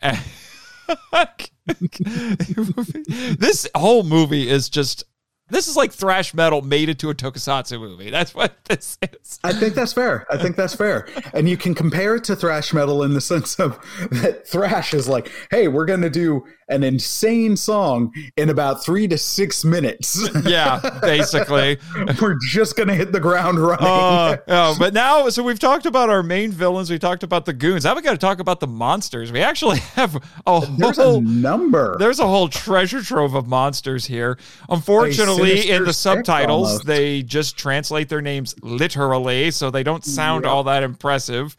this 3.38 3.66
whole 3.74 4.02
movie 4.02 4.48
is 4.48 4.68
just. 4.68 5.04
This 5.50 5.68
is 5.68 5.76
like 5.76 5.92
thrash 5.92 6.32
metal 6.32 6.62
made 6.62 6.88
into 6.88 7.10
a 7.10 7.14
tokusatsu 7.14 7.80
movie. 7.80 8.10
That's 8.10 8.34
what 8.34 8.54
this 8.64 8.98
is. 9.02 9.40
I 9.44 9.52
think 9.52 9.74
that's 9.74 9.92
fair. 9.92 10.26
I 10.30 10.38
think 10.38 10.56
that's 10.56 10.74
fair. 10.74 11.08
And 11.34 11.48
you 11.48 11.56
can 11.56 11.74
compare 11.74 12.16
it 12.16 12.24
to 12.24 12.36
thrash 12.36 12.72
metal 12.72 13.02
in 13.02 13.14
the 13.14 13.20
sense 13.20 13.58
of 13.58 13.78
that 14.10 14.46
thrash 14.46 14.94
is 14.94 15.08
like, 15.08 15.30
hey, 15.50 15.68
we're 15.68 15.86
going 15.86 16.02
to 16.02 16.10
do 16.10 16.44
an 16.70 16.82
insane 16.82 17.56
song 17.56 18.12
in 18.36 18.48
about 18.48 18.82
three 18.84 19.06
to 19.08 19.18
six 19.18 19.64
minutes. 19.64 20.28
Yeah, 20.44 20.80
basically. 21.02 21.78
we're 22.20 22.38
just 22.48 22.76
going 22.76 22.88
to 22.88 22.94
hit 22.94 23.12
the 23.12 23.20
ground 23.20 23.58
running. 23.58 23.86
Uh, 23.86 24.74
but 24.78 24.94
now, 24.94 25.28
so 25.28 25.42
we've 25.42 25.58
talked 25.58 25.86
about 25.86 26.08
our 26.10 26.22
main 26.22 26.50
villains. 26.52 26.90
We 26.90 26.98
talked 26.98 27.22
about 27.22 27.44
the 27.44 27.52
goons. 27.52 27.84
Now 27.84 27.94
we 27.94 28.02
got 28.02 28.12
to 28.12 28.18
talk 28.18 28.38
about 28.40 28.60
the 28.60 28.66
monsters. 28.66 29.32
We 29.32 29.40
actually 29.40 29.78
have 29.94 30.16
a 30.46 30.66
There's 30.78 30.98
a 30.98 31.02
whole. 31.04 31.20
number. 31.20 31.96
There's 31.98 32.20
a 32.20 32.26
whole 32.26 32.48
treasure 32.48 33.02
trove 33.02 33.34
of 33.34 33.46
monsters 33.46 34.06
here. 34.06 34.38
Unfortunately, 34.68 35.70
in 35.70 35.84
the 35.84 35.92
subtitles, 35.92 36.68
almost. 36.68 36.86
they 36.86 37.22
just 37.22 37.56
translate 37.58 38.08
their 38.08 38.22
names 38.22 38.54
literally, 38.62 39.50
so 39.50 39.70
they 39.70 39.82
don't 39.82 40.04
sound 40.04 40.44
Yeah. 40.44 40.50
all 40.50 40.64
that 40.64 40.82
impressive. 40.82 41.56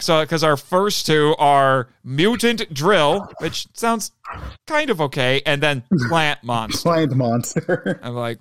So, 0.00 0.20
because 0.22 0.44
our 0.44 0.56
first 0.56 1.06
two 1.06 1.34
are 1.38 1.88
mutant 2.04 2.72
drill, 2.72 3.30
which 3.40 3.66
sounds 3.74 4.12
kind 4.66 4.90
of 4.90 5.00
okay, 5.00 5.42
and 5.46 5.62
then 5.62 5.82
plant 6.08 6.40
monster. 6.44 6.82
Plant 6.88 7.16
monster. 7.16 8.00
I'm 8.02 8.14
like, 8.14 8.38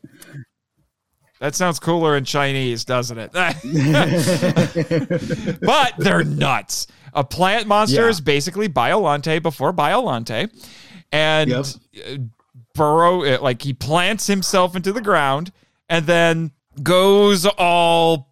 that 1.40 1.56
sounds 1.56 1.80
cooler 1.80 2.18
in 2.18 2.26
Chinese, 2.26 2.86
doesn't 2.86 3.18
it? 3.18 3.32
but 5.62 5.94
they're 5.98 6.24
nuts. 6.24 6.88
A 7.14 7.24
plant 7.24 7.68
monster 7.68 8.04
Yeah. 8.04 8.10
is 8.10 8.22
basically 8.22 8.70
Biolante 8.70 9.42
before 9.42 9.74
Biolante. 9.74 10.50
And 11.12 11.50
Yep. 11.50 11.66
uh, 12.06 12.18
Burrow, 12.76 13.40
like, 13.42 13.62
he 13.62 13.74
plants 13.74 14.28
himself 14.28 14.76
into 14.76 14.94
the 14.94 15.02
ground 15.02 15.52
and 15.90 16.06
then 16.06 16.52
goes 16.84 17.46
all 17.46 18.29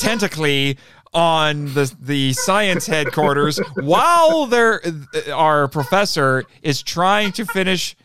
tentacly 0.00 0.78
on 1.12 1.66
the 1.74 1.92
the 2.00 2.32
science 2.32 2.86
headquarters 2.86 3.58
while 3.74 4.46
their 4.46 4.80
uh, 4.86 5.32
our 5.32 5.66
professor 5.68 6.44
is 6.62 6.82
trying 6.82 7.32
to 7.32 7.44
finish 7.44 7.96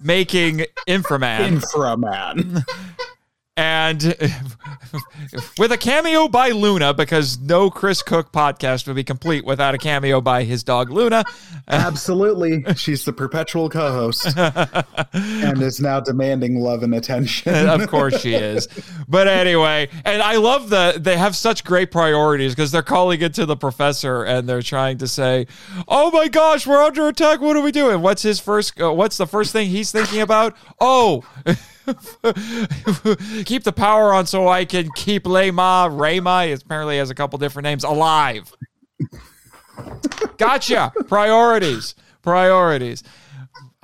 making 0.00 0.64
Inframan 0.88 1.60
Inframan. 1.60 2.64
And 3.56 4.02
with 5.58 5.72
a 5.72 5.76
cameo 5.76 6.26
by 6.26 6.50
Luna, 6.50 6.94
because 6.94 7.38
no 7.38 7.68
Chris 7.68 8.02
Cook 8.02 8.32
podcast 8.32 8.86
would 8.86 8.96
be 8.96 9.04
complete 9.04 9.44
without 9.44 9.74
a 9.74 9.78
cameo 9.78 10.22
by 10.22 10.44
his 10.44 10.62
dog 10.62 10.90
Luna. 10.90 11.22
Absolutely. 11.68 12.64
She's 12.76 13.04
the 13.04 13.12
perpetual 13.12 13.68
co 13.68 13.92
host 13.92 14.36
and 15.12 15.60
is 15.60 15.80
now 15.80 16.00
demanding 16.00 16.60
love 16.60 16.82
and 16.82 16.94
attention. 16.94 17.68
of 17.68 17.88
course 17.88 18.20
she 18.20 18.34
is. 18.34 18.68
But 19.06 19.28
anyway, 19.28 19.90
and 20.04 20.22
I 20.22 20.36
love 20.36 20.70
the 20.70 20.98
they 20.98 21.18
have 21.18 21.36
such 21.36 21.62
great 21.64 21.90
priorities 21.90 22.54
because 22.54 22.70
they're 22.70 22.82
calling 22.82 23.20
it 23.20 23.34
to 23.34 23.44
the 23.44 23.56
professor 23.56 24.24
and 24.24 24.48
they're 24.48 24.62
trying 24.62 24.98
to 24.98 25.06
say, 25.08 25.46
"Oh 25.88 26.10
my 26.10 26.28
gosh, 26.28 26.66
we're 26.66 26.82
under 26.82 27.06
attack. 27.08 27.40
What 27.40 27.56
are 27.56 27.62
we 27.62 27.72
doing?" 27.72 28.00
What's 28.00 28.22
his 28.22 28.40
first? 28.40 28.80
Uh, 28.80 28.92
what's 28.92 29.18
the 29.18 29.26
first 29.26 29.52
thing 29.52 29.68
he's 29.68 29.92
thinking 29.92 30.20
about? 30.22 30.56
Oh. 30.80 31.24
keep 33.44 33.64
the 33.64 33.72
power 33.74 34.12
on 34.12 34.26
so 34.26 34.48
I 34.48 34.64
can 34.64 34.88
keep 34.94 35.24
Lema, 35.24 35.90
Rayma, 35.90 36.46
he 36.46 36.52
apparently 36.52 36.98
has 36.98 37.10
a 37.10 37.14
couple 37.14 37.38
different 37.38 37.64
names, 37.64 37.84
alive. 37.84 38.52
Gotcha. 40.38 40.92
Priorities. 41.08 41.94
Priorities. 42.22 43.02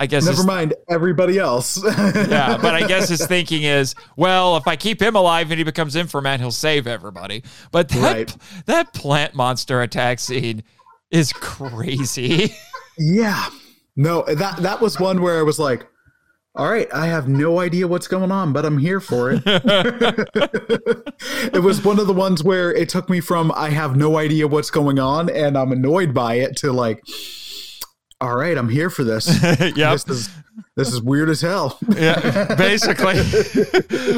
I 0.01 0.07
guess 0.07 0.27
Never 0.27 0.45
mind 0.45 0.75
everybody 0.89 1.39
else. 1.39 1.83
yeah, 1.85 2.57
but 2.57 2.73
I 2.75 2.87
guess 2.87 3.09
his 3.09 3.27
thinking 3.27 3.65
is, 3.65 3.97
well, 4.17 4.57
if 4.57 4.69
I 4.69 4.77
keep 4.77 5.03
him 5.03 5.17
alive 5.17 5.51
and 5.51 5.59
he 5.59 5.65
becomes 5.65 5.97
Inframan, 5.97 6.39
he'll 6.39 6.53
save 6.53 6.87
everybody. 6.87 7.43
But 7.73 7.89
that 7.89 8.15
Right. 8.15 8.37
that 8.67 8.93
plant 8.95 9.35
monster 9.35 9.83
attack 9.83 10.21
scene 10.21 10.63
is 11.11 11.33
crazy. 11.33 12.55
yeah. 12.97 13.49
No, 13.97 14.23
that 14.23 14.59
that 14.59 14.81
was 14.81 15.01
one 15.01 15.21
where 15.21 15.41
I 15.41 15.43
was 15.43 15.59
like, 15.59 15.85
all 16.59 16.69
right, 16.69 16.93
I 16.93 17.07
have 17.07 17.29
no 17.29 17.61
idea 17.61 17.87
what's 17.87 18.09
going 18.09 18.33
on, 18.33 18.53
but 18.53 18.67
I'm 18.67 18.79
here 18.79 18.99
for 18.99 19.31
it. 19.31 19.43
it 21.55 21.63
was 21.63 21.85
one 21.85 22.01
of 22.01 22.09
the 22.09 22.13
ones 22.13 22.43
where 22.43 22.75
it 22.75 22.89
took 22.89 23.09
me 23.09 23.21
from 23.21 23.53
I 23.55 23.71
have 23.71 23.97
no 23.97 24.19
idea 24.19 24.49
what's 24.49 24.73
going 24.73 24.99
on 24.99 25.31
and 25.31 25.57
I'm 25.57 25.71
annoyed 25.71 26.13
by 26.13 26.35
it 26.35 26.57
to 26.59 26.73
like, 26.73 27.05
all 28.21 28.37
right, 28.37 28.59
I'm 28.59 28.69
here 28.69 28.91
for 28.91 29.05
this. 29.05 29.29
yep. 29.77 29.77
This 29.77 30.09
is 30.09 30.29
this 30.75 30.93
is 30.93 31.01
weird 31.01 31.29
as 31.29 31.41
hell. 31.41 31.79
Yeah, 31.89 32.55
basically. 32.59 33.15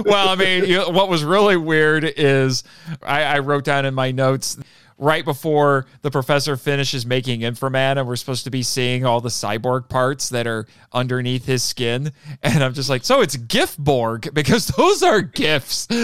well, 0.07 0.31
I 0.31 0.35
mean, 0.35 0.65
you 0.65 0.79
know, 0.79 0.89
what 0.89 1.11
was 1.11 1.23
really 1.23 1.59
weird 1.59 2.05
is 2.05 2.65
I, 3.03 3.25
I 3.25 3.39
wrote 3.41 3.65
down 3.65 3.85
in 3.85 3.93
my 3.93 4.13
notes 4.13 4.57
right 5.01 5.25
before 5.25 5.87
the 6.03 6.11
professor 6.11 6.57
finishes 6.57 7.05
making 7.05 7.41
Inframan, 7.41 7.97
and 7.99 8.07
we're 8.07 8.17
supposed 8.17 8.45
to 8.45 8.51
be 8.51 8.63
seeing 8.63 9.05
all 9.05 9.21
the 9.21 9.31
cyborg 9.31 9.89
parts 9.89 10.29
that 10.29 10.47
are 10.47 10.67
underneath 10.93 11.47
his 11.47 11.65
skin. 11.65 12.13
And 12.43 12.63
I'm 12.63 12.75
just 12.75 12.91
like, 12.91 13.03
so 13.05 13.23
it's 13.23 13.37
Gifborg 13.37 14.33
because 14.33 14.67
those 14.77 15.03
are 15.03 15.23
gifts. 15.23 15.89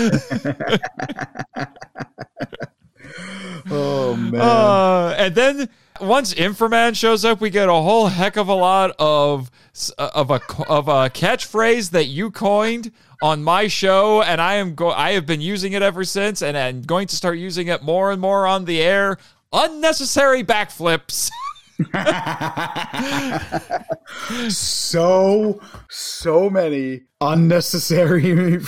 Oh 3.69 4.15
man. 4.15 4.41
Uh, 4.41 5.15
and 5.19 5.35
then 5.35 5.69
once 6.01 6.35
Inframan 6.35 6.95
shows 6.95 7.25
up, 7.25 7.41
we 7.41 7.51
get 7.51 7.69
a 7.69 7.73
whole 7.73 8.09
heck 8.09 8.37
of 8.37 8.49
a 8.49 8.55
lot 8.55 8.95
of 8.99 9.51
uh, 9.99 10.11
of 10.15 10.31
a 10.31 10.41
of 10.69 10.89
a 10.89 11.11
catchphrase 11.11 11.91
that 11.91 12.07
you 12.07 12.31
coined 12.31 12.93
on 13.23 13.43
my 13.43 13.69
show, 13.69 14.23
and 14.23 14.41
I 14.41 14.55
am 14.55 14.75
go 14.75 14.91
I 14.91 15.13
have 15.13 15.27
been 15.27 15.41
using 15.41 15.73
it 15.73 15.83
ever 15.83 16.05
since, 16.05 16.43
and 16.43 16.57
I'm 16.57 16.83
going 16.83 17.07
to 17.09 17.17
start 17.17 17.39
using 17.39 17.69
it 17.69 17.83
more 17.83 18.11
and 18.11 18.21
more 18.21 18.47
on 18.47 18.65
the 18.65 18.81
air. 18.81 19.19
Unnecessary 19.53 20.43
backflips. 20.43 21.31
so 24.49 25.61
so 25.89 26.51
many 26.51 27.03
unnecessary 27.21 28.23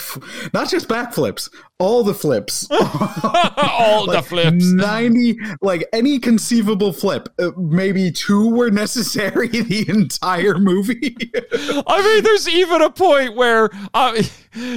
not 0.53 0.69
just 0.69 0.87
backflips 0.87 1.49
all 1.77 2.03
the 2.03 2.13
flips 2.13 2.67
all 2.71 4.07
the 4.07 4.23
flips. 4.23 4.65
90 4.65 5.37
like 5.61 5.87
any 5.93 6.19
conceivable 6.19 6.91
flip 6.91 7.29
uh, 7.39 7.51
maybe 7.57 8.11
two 8.11 8.55
were 8.55 8.71
necessary 8.71 9.47
the 9.47 9.85
entire 9.89 10.57
movie 10.57 11.15
I 11.51 12.01
mean, 12.01 12.23
there's 12.23 12.47
even 12.47 12.81
a 12.81 12.89
point 12.89 13.35
where 13.35 13.69
uh, 13.93 14.21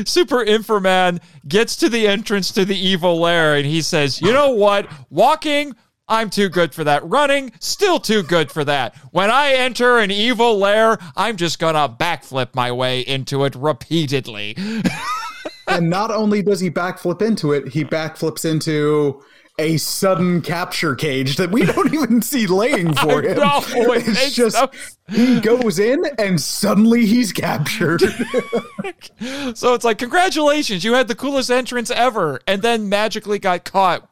Super 0.05 0.45
Inframan 0.45 1.20
gets 1.47 1.76
to 1.76 1.89
the 1.89 2.07
entrance 2.07 2.51
to 2.53 2.64
the 2.64 2.76
evil 2.76 3.20
lair 3.20 3.57
and 3.57 3.66
he 3.66 3.83
says, 3.83 4.20
You 4.20 4.33
know 4.33 4.51
what? 4.51 4.91
Walking, 5.11 5.74
I'm 6.13 6.29
too 6.29 6.51
good 6.51 6.75
for 6.75 6.85
that. 6.85 7.09
Running, 7.09 7.53
still 7.59 7.99
too 7.99 8.23
good 8.23 8.53
for 8.53 8.65
that. 8.65 8.95
When 9.13 9.31
I 9.31 9.53
enter 9.53 9.99
an 9.99 10.11
evil 10.11 10.59
lair, 10.59 10.99
I'm 11.17 11.37
just 11.37 11.59
gonna 11.59 11.89
backflip 11.89 12.55
my 12.55 12.71
way 12.71 13.01
into 13.01 13.45
it 13.45 13.55
repeatedly. 13.55 14.57
and 15.69 15.89
not 15.89 16.11
only 16.11 16.43
does 16.43 16.61
he 16.61 16.71
backflip 16.71 17.23
into 17.23 17.53
it 17.53 17.69
he 17.69 17.85
backflips 17.85 18.45
into 18.45 19.23
a 19.59 19.77
sudden 19.77 20.43
capture 20.43 20.95
cage 20.95 21.37
that 21.37 21.51
we 21.51 21.65
don't 21.67 21.95
even 21.95 22.21
see 22.21 22.49
laying 22.49 22.93
for 22.95 23.23
him 23.23 23.39
know, 23.39 23.63
it 23.71 24.03
it's 24.07 24.35
just 24.35 24.57
no 24.57 24.69
he 25.09 25.41
goes 25.41 25.79
in 25.79 26.05
and 26.19 26.41
suddenly 26.41 27.07
he's 27.07 27.33
captured 27.33 28.03
So 29.55 29.75
it's 29.75 29.85
like, 29.85 29.99
Congratulations, 29.99 30.85
you 30.85 30.95
had 30.95 31.09
the 31.09 31.15
coolest 31.15 31.51
entrance 31.51 31.91
ever, 31.91 32.41
and 32.47 32.63
then 32.63 32.89
magically 32.89 33.39
got 33.39 33.65
caught. 33.65 34.09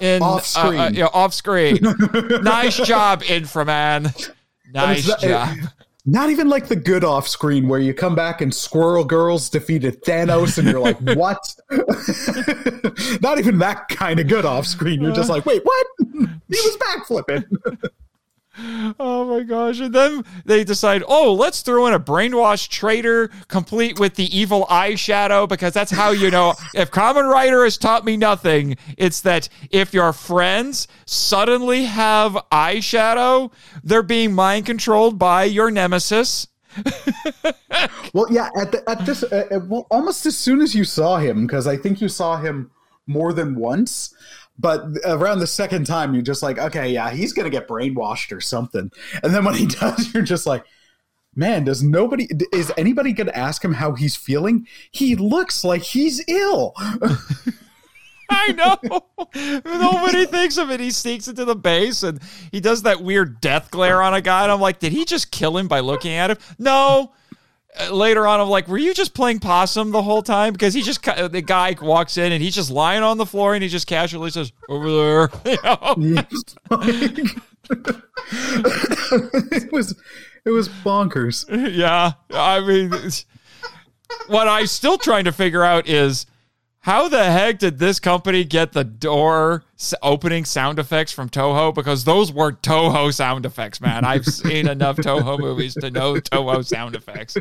In 0.00 0.22
Off 0.22 0.56
uh, 0.56 0.60
uh, 0.60 0.66
screen. 0.66 0.94
yeah, 0.94 1.08
off 1.12 1.34
screen. 1.34 1.78
nice 2.42 2.76
job, 2.76 3.22
Inframan. 3.22 4.30
Nice 4.72 5.08
not- 5.08 5.20
job. 5.20 5.56
Not 6.10 6.30
even 6.30 6.48
like 6.48 6.68
the 6.68 6.76
good 6.76 7.04
off 7.04 7.28
screen 7.28 7.68
where 7.68 7.80
you 7.80 7.92
come 7.92 8.14
back 8.14 8.40
and 8.40 8.54
Squirrel 8.54 9.04
Girls 9.04 9.50
defeated 9.50 10.02
Thanos 10.04 10.56
and 10.56 10.66
you're 10.66 10.80
like, 10.80 10.98
what? 11.16 11.54
Not 13.20 13.38
even 13.38 13.58
that 13.58 13.88
kind 13.90 14.18
of 14.18 14.26
good 14.26 14.46
off 14.46 14.66
screen. 14.66 15.02
You're 15.02 15.12
just 15.12 15.28
like, 15.28 15.44
wait, 15.44 15.62
what? 15.66 15.86
he 15.98 16.26
was 16.48 16.78
backflipping. 16.78 17.44
Oh 18.98 19.24
my 19.24 19.42
gosh. 19.42 19.78
And 19.80 19.94
then 19.94 20.24
they 20.44 20.64
decide, 20.64 21.02
oh, 21.06 21.32
let's 21.34 21.62
throw 21.62 21.86
in 21.86 21.94
a 21.94 22.00
brainwashed 22.00 22.68
traitor 22.70 23.28
complete 23.48 23.98
with 23.98 24.14
the 24.14 24.36
evil 24.36 24.66
eyeshadow 24.66 25.48
because 25.48 25.72
that's 25.72 25.90
how 25.90 26.10
you 26.10 26.30
know. 26.30 26.54
if 26.74 26.90
Kamen 26.90 27.30
Rider 27.30 27.64
has 27.64 27.78
taught 27.78 28.04
me 28.04 28.16
nothing, 28.16 28.76
it's 28.96 29.20
that 29.20 29.48
if 29.70 29.94
your 29.94 30.12
friends 30.12 30.88
suddenly 31.06 31.84
have 31.84 32.32
eyeshadow, 32.50 33.52
they're 33.84 34.02
being 34.02 34.32
mind 34.32 34.66
controlled 34.66 35.18
by 35.18 35.44
your 35.44 35.70
nemesis. 35.70 36.48
well, 38.12 38.26
yeah, 38.30 38.48
at, 38.56 38.72
the, 38.72 38.82
at 38.88 39.04
this, 39.06 39.22
uh, 39.22 39.46
uh, 39.50 39.60
well, 39.66 39.86
almost 39.90 40.26
as 40.26 40.36
soon 40.36 40.60
as 40.60 40.74
you 40.74 40.84
saw 40.84 41.18
him, 41.18 41.46
because 41.46 41.66
I 41.66 41.76
think 41.76 42.00
you 42.00 42.08
saw 42.08 42.36
him 42.38 42.70
more 43.06 43.32
than 43.32 43.54
once. 43.54 44.14
But 44.58 44.84
around 45.04 45.38
the 45.38 45.46
second 45.46 45.86
time, 45.86 46.14
you're 46.14 46.22
just 46.22 46.42
like, 46.42 46.58
okay, 46.58 46.90
yeah, 46.90 47.10
he's 47.10 47.32
gonna 47.32 47.50
get 47.50 47.68
brainwashed 47.68 48.36
or 48.36 48.40
something. 48.40 48.90
And 49.22 49.34
then 49.34 49.44
when 49.44 49.54
he 49.54 49.66
does, 49.80 50.12
you're 50.12 50.22
just 50.22 50.46
like, 50.46 50.64
man, 51.34 51.64
does 51.64 51.82
nobody, 51.82 52.28
is 52.52 52.72
anybody 52.76 53.12
gonna 53.12 53.32
ask 53.32 53.64
him 53.64 53.74
how 53.74 53.94
he's 53.94 54.16
feeling? 54.16 54.66
He 54.90 55.14
looks 55.16 55.64
like 55.64 55.82
he's 55.82 56.22
ill. 56.28 56.74
I 58.30 58.52
know. 58.52 58.78
Nobody 59.64 60.26
thinks 60.26 60.58
of 60.58 60.70
it. 60.70 60.80
He 60.80 60.90
sneaks 60.90 61.28
into 61.28 61.44
the 61.44 61.56
base 61.56 62.02
and 62.02 62.20
he 62.52 62.60
does 62.60 62.82
that 62.82 63.00
weird 63.02 63.40
death 63.40 63.70
glare 63.70 64.02
on 64.02 64.12
a 64.14 64.20
guy. 64.20 64.42
And 64.42 64.52
I'm 64.52 64.60
like, 64.60 64.80
did 64.80 64.92
he 64.92 65.04
just 65.04 65.30
kill 65.30 65.56
him 65.56 65.68
by 65.68 65.80
looking 65.80 66.12
at 66.12 66.32
him? 66.32 66.38
No. 66.58 67.12
Later 67.90 68.26
on, 68.26 68.40
I'm 68.40 68.48
like, 68.48 68.66
were 68.68 68.78
you 68.78 68.92
just 68.92 69.14
playing 69.14 69.38
possum 69.40 69.90
the 69.92 70.02
whole 70.02 70.22
time? 70.22 70.52
Because 70.52 70.74
he 70.74 70.82
just, 70.82 71.02
the 71.04 71.42
guy 71.44 71.76
walks 71.80 72.16
in 72.16 72.32
and 72.32 72.42
he's 72.42 72.54
just 72.54 72.70
lying 72.70 73.02
on 73.02 73.18
the 73.18 73.26
floor 73.26 73.54
and 73.54 73.62
he 73.62 73.68
just 73.68 73.86
casually 73.86 74.30
says, 74.30 74.52
over 74.68 74.90
there. 74.90 75.30
You 75.46 76.14
know? 76.14 76.22
it 78.30 79.72
was, 79.72 79.94
it 80.44 80.50
was 80.50 80.68
bonkers. 80.68 81.44
yeah. 81.74 82.12
I 82.30 82.60
mean, 82.60 82.92
what 84.26 84.48
I'm 84.48 84.66
still 84.66 84.98
trying 84.98 85.24
to 85.24 85.32
figure 85.32 85.62
out 85.62 85.88
is 85.88 86.26
How 86.80 87.08
the 87.08 87.24
heck 87.24 87.58
did 87.58 87.78
this 87.78 87.98
company 87.98 88.44
get 88.44 88.72
the 88.72 88.84
door 88.84 89.64
opening 90.02 90.44
sound 90.44 90.78
effects 90.78 91.12
from 91.12 91.28
Toho? 91.28 91.74
Because 91.74 92.04
those 92.04 92.32
were 92.32 92.52
Toho 92.52 93.12
sound 93.12 93.44
effects, 93.44 93.80
man. 93.80 94.04
I've 94.04 94.24
seen 94.24 94.68
enough 94.70 94.96
Toho 94.96 95.38
movies 95.38 95.74
to 95.74 95.90
know 95.90 96.14
Toho 96.14 96.64
sound 96.64 96.94
effects. 96.94 97.36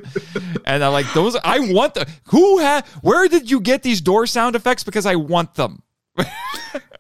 And 0.66 0.84
I'm 0.84 0.92
like, 0.92 1.12
those, 1.14 1.36
I 1.44 1.60
want 1.72 1.94
the, 1.94 2.10
who 2.26 2.58
had, 2.60 2.86
where 3.02 3.28
did 3.28 3.50
you 3.50 3.60
get 3.60 3.84
these 3.84 4.02
door 4.02 4.26
sound 4.26 4.56
effects? 4.56 4.84
Because 4.84 5.06
I 5.06 5.16
want 5.16 5.54
them. 5.54 5.84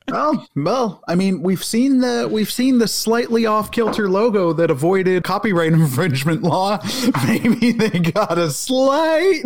Well, 0.09 0.47
well, 0.55 1.03
I 1.05 1.15
mean, 1.15 1.41
we've 1.43 1.63
seen 1.63 1.99
the 1.99 2.29
we've 2.31 2.49
seen 2.49 2.77
the 2.77 2.87
slightly 2.87 3.45
off 3.45 3.71
kilter 3.71 4.09
logo 4.09 4.53
that 4.53 4.71
avoided 4.71 5.23
copyright 5.25 5.73
infringement 5.73 6.43
law. 6.43 6.79
Maybe 7.27 7.73
they 7.73 7.99
got 7.99 8.37
a 8.37 8.49
slight. 8.49 9.43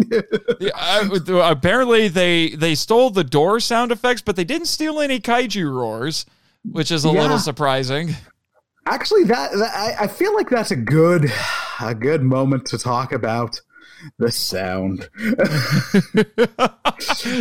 Yeah, 0.60 0.70
I- 0.76 1.50
apparently 1.52 2.10
they 2.10 2.50
they 2.50 2.76
stole 2.76 3.10
the 3.10 3.24
door 3.24 3.60
sound 3.60 3.92
effects, 3.92 4.22
but 4.22 4.36
they 4.36 4.44
didn't 4.44 4.68
steal 4.68 5.00
any 5.00 5.20
kaiju 5.20 5.74
roars, 5.74 6.28
which 6.64 6.92
is 6.92 7.06
a 7.06 7.10
Yeah. 7.10 7.22
little 7.22 7.40
surprising. 7.40 8.16
Actually, 8.86 9.24
that, 9.26 9.52
that 9.54 9.72
I, 9.76 10.04
I 10.04 10.08
feel 10.08 10.36
like 10.36 10.50
that's 10.50 10.72
a 10.72 10.76
good 10.76 11.32
a 11.80 11.96
good 11.96 12.22
moment 12.22 12.66
to 12.68 12.78
talk 12.78 13.14
about 13.14 13.60
the 14.18 14.32
sound. 14.32 15.10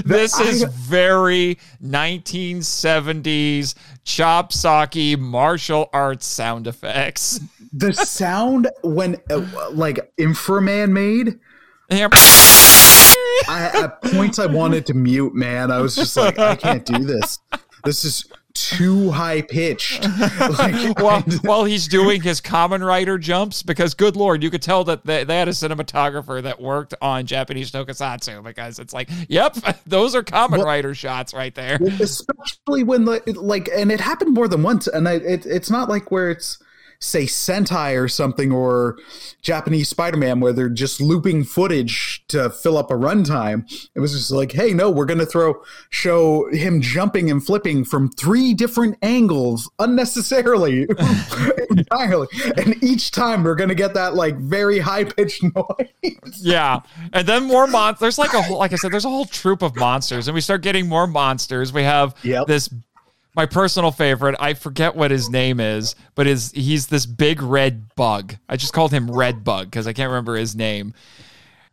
This 0.05 0.39
is 0.41 0.63
very 0.65 1.59
1970s 1.83 3.75
chop 4.05 4.53
socky 4.53 5.19
martial 5.19 5.89
arts 5.93 6.27
sound 6.27 6.67
effects. 6.67 7.41
the 7.73 7.93
sound 7.93 8.71
when 8.83 9.17
uh, 9.31 9.47
like 9.73 10.13
Inframan 10.19 10.91
made. 10.93 11.39
Yeah. 11.91 12.09
I, 13.49 13.71
at 13.83 14.03
points 14.03 14.39
I 14.39 14.47
wanted 14.47 14.87
to 14.87 14.95
mute, 14.95 15.35
man. 15.35 15.71
I 15.71 15.81
was 15.81 15.95
just 15.95 16.17
like, 16.17 16.39
I 16.39 16.57
can't 16.57 16.85
do 16.85 17.05
this. 17.05 17.39
This 17.85 18.05
is 18.05 18.31
too 18.55 19.11
high 19.11 19.43
pitched. 19.43 20.07
Like, 20.61 20.99
while, 20.99 21.21
while 21.43 21.65
he's 21.65 21.87
doing 21.87 22.23
his 22.23 22.41
Kamen 22.41 22.85
Rider 22.87 23.19
jumps, 23.19 23.63
because 23.63 23.95
good 23.95 24.17
lord, 24.17 24.43
you 24.43 24.51
could 24.51 24.63
tell 24.63 24.85
that 24.85 25.05
they, 25.05 25.25
they 25.25 25.39
had 25.39 25.49
a 25.49 25.53
cinematographer 25.53 26.43
that 26.43 26.61
worked 26.61 26.95
on 27.01 27.27
Japanese 27.27 27.71
tokusatsu 27.71 28.43
because 28.43 28.79
it's 28.79 28.93
like, 28.93 29.09
yep, 29.29 29.57
those 29.87 30.15
are 30.15 30.23
Kamen 30.23 30.65
Rider 30.65 30.95
shots 30.95 31.33
right 31.33 31.55
there. 31.55 31.79
especially 32.01 32.83
when 32.83 33.05
the 33.05 33.23
like, 33.41 33.69
and 33.75 33.93
it 33.93 34.01
happened 34.01 34.35
more 34.35 34.49
than 34.49 34.63
once. 34.63 34.87
And 34.87 35.09
I, 35.09 35.15
it, 35.15 35.47
it's 35.47 35.71
not 35.71 35.89
like 35.89 36.11
where 36.11 36.31
it's 36.31 36.59
say 37.03 37.25
Sentai 37.25 37.99
or 37.99 38.09
something 38.09 38.53
or 38.53 38.99
Japanese 39.41 39.89
Spider-Man 39.89 40.39
where 40.41 40.53
they're 40.53 40.69
just 40.69 41.01
looping 41.01 41.45
footage 41.45 42.23
to 42.29 42.51
fill 42.51 42.77
up 42.77 42.91
a 42.91 42.95
runtime. 42.95 43.65
It 43.95 44.01
was 44.01 44.13
just 44.13 44.31
like, 44.31 44.53
hey, 44.53 44.75
no, 44.75 44.91
we're 44.91 45.07
gonna 45.07 45.25
throw 45.25 45.55
show 45.89 46.49
him 46.53 46.81
jumping 46.83 47.31
and 47.31 47.45
flipping 47.45 47.85
from 47.85 48.11
three 48.11 48.53
different 48.53 48.99
angles 49.01 49.71
unnecessarily 49.79 50.87
entirely. 51.71 52.29
And 52.57 52.83
each 52.83 53.11
time 53.11 53.45
we're 53.45 53.55
gonna 53.55 53.75
get 53.75 53.95
that 53.95 54.15
like 54.15 54.37
very 54.37 54.79
high 54.79 55.05
pitched 55.05 55.43
noise. 55.55 56.41
Yeah, 56.41 56.81
and 57.13 57.27
then 57.27 57.45
more 57.45 57.67
monsters 57.67 58.01
There's 58.01 58.19
like 58.19 58.35
a 58.35 58.43
whole, 58.43 58.59
like 58.59 58.73
I 58.73 58.77
said, 58.77 58.93
there's 58.93 59.05
a 59.05 59.11
whole 59.11 59.25
troop 59.25 59.63
of 59.63 59.75
monsters, 59.77 60.29
and 60.29 60.35
we 60.35 60.41
start 60.41 60.63
getting 60.63 60.87
more 60.89 61.07
monsters. 61.07 61.73
We 61.73 61.83
have 61.85 62.15
Yep. 62.23 62.47
this, 62.47 62.69
my 63.35 63.47
personal 63.47 63.91
favorite. 63.91 64.37
I 64.41 64.55
forget 64.55 64.97
what 64.97 65.11
his 65.11 65.31
name 65.31 65.61
is, 65.61 65.95
but 66.15 66.27
is 66.27 66.53
he's 66.53 66.89
this 66.89 67.07
big 67.07 67.43
red 67.43 67.95
bug. 67.95 68.37
I 68.49 68.57
just 68.57 68.73
called 68.73 68.93
him 68.93 69.11
Red 69.11 69.45
Bug 69.45 69.67
because 69.67 69.87
I 69.87 69.93
can't 69.93 70.11
remember 70.11 70.37
his 70.37 70.57
name. 70.57 70.95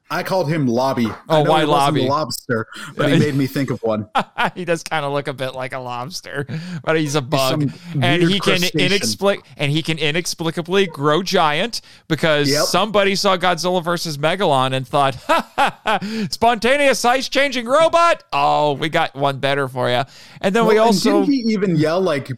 I 0.09 0.23
called 0.23 0.47
him 0.49 0.67
Lobby. 0.67 1.07
Oh, 1.27 1.43
why 1.43 1.63
Lobby? 1.63 2.07
lobster, 2.07 2.67
but 2.95 3.11
he 3.11 3.19
made 3.19 3.35
me 3.35 3.45
think 3.47 3.69
of 3.69 3.81
one. 3.83 4.07
he 4.55 4.63
does 4.63 4.83
kind 4.83 5.03
of 5.05 5.11
look 5.11 5.27
a 5.27 5.33
bit 5.33 5.53
like 5.53 5.73
a 5.73 5.79
lobster, 5.79 6.45
but 6.83 6.97
he's 6.97 7.15
a 7.15 7.21
bug, 7.21 7.69
some 7.69 8.01
and 8.01 8.23
he 8.23 8.39
can 8.39 8.61
inexplic 8.61 9.43
and 9.57 9.71
he 9.71 9.81
can 9.81 9.97
inexplicably 9.97 10.87
grow 10.87 11.21
giant 11.23 11.81
because 12.07 12.49
Yep. 12.49 12.65
somebody 12.65 13.15
saw 13.15 13.35
Godzilla 13.37 13.83
versus 13.83 14.17
Megalon 14.17 14.73
and 14.73 14.87
thought, 14.87 15.15
ha, 15.27 15.51
ha, 15.55 15.79
ha, 15.83 16.27
spontaneous 16.29 16.99
size 16.99 17.27
changing 17.27 17.65
robot. 17.65 18.23
Oh, 18.31 18.73
we 18.73 18.89
got 18.89 19.15
one 19.15 19.39
better 19.39 19.67
for 19.67 19.89
you. 19.89 20.03
And 20.41 20.55
then 20.55 20.65
we 20.67 20.75
Well, 20.75 20.85
and 20.85 20.95
also 20.95 21.21
didn't 21.25 21.33
he 21.33 21.39
even 21.53 21.75
yell 21.75 21.99
like 22.01 22.31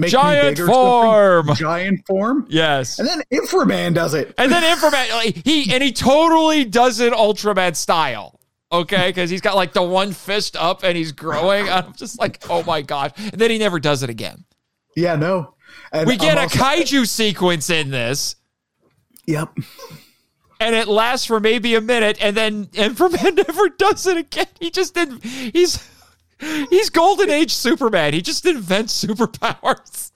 Giant 0.00 0.58
form! 0.58 1.54
giant 1.54 2.06
form 2.06 2.46
yes. 2.48 2.98
and 2.98 3.06
then 3.06 3.22
inframan 3.30 3.92
does 3.92 4.14
it 4.14 4.34
And 4.38 4.50
then 4.50 4.62
Inframan, 4.62 5.10
like, 5.10 5.44
he 5.44 5.72
and 5.72 5.82
he 5.82 5.92
totally 5.92 6.64
does 6.64 7.00
it 7.00 7.12
Ultraman 7.12 7.76
style. 7.76 8.40
Okay, 8.70 9.08
because 9.10 9.28
he's 9.28 9.42
got 9.42 9.54
like 9.54 9.74
the 9.74 9.82
one 9.82 10.12
fist 10.12 10.56
up 10.56 10.82
and 10.82 10.96
he's 10.96 11.12
growing. 11.12 11.68
I'm 11.68 11.92
just 11.92 12.18
like, 12.18 12.42
oh 12.48 12.62
my 12.62 12.80
gosh. 12.80 13.10
And 13.18 13.32
then 13.32 13.50
he 13.50 13.58
never 13.58 13.78
does 13.78 14.02
it 14.02 14.08
again. 14.08 14.44
yeah 14.96 15.16
no 15.16 15.54
and 15.92 16.06
We 16.06 16.16
get 16.16 16.38
I'm 16.38 16.46
a 16.46 16.48
kaiju 16.48 17.06
sequence 17.06 17.68
in 17.68 17.90
this, 17.90 18.36
yep 19.26 19.54
and 20.62 20.76
it 20.76 20.86
lasts 20.86 21.26
for 21.26 21.40
maybe 21.40 21.74
a 21.74 21.80
minute, 21.80 22.18
and 22.20 22.36
then 22.36 22.66
Inframan 22.66 23.36
never 23.48 23.68
does 23.70 24.06
it 24.06 24.16
again. 24.16 24.46
He 24.60 24.70
just 24.70 24.94
didn't. 24.94 25.24
He's 25.24 25.76
he's 26.70 26.90
Golden 26.90 27.30
Age 27.30 27.54
Superman. 27.54 28.12
He 28.12 28.22
just 28.22 28.44
invents 28.46 29.04
superpowers. 29.04 30.10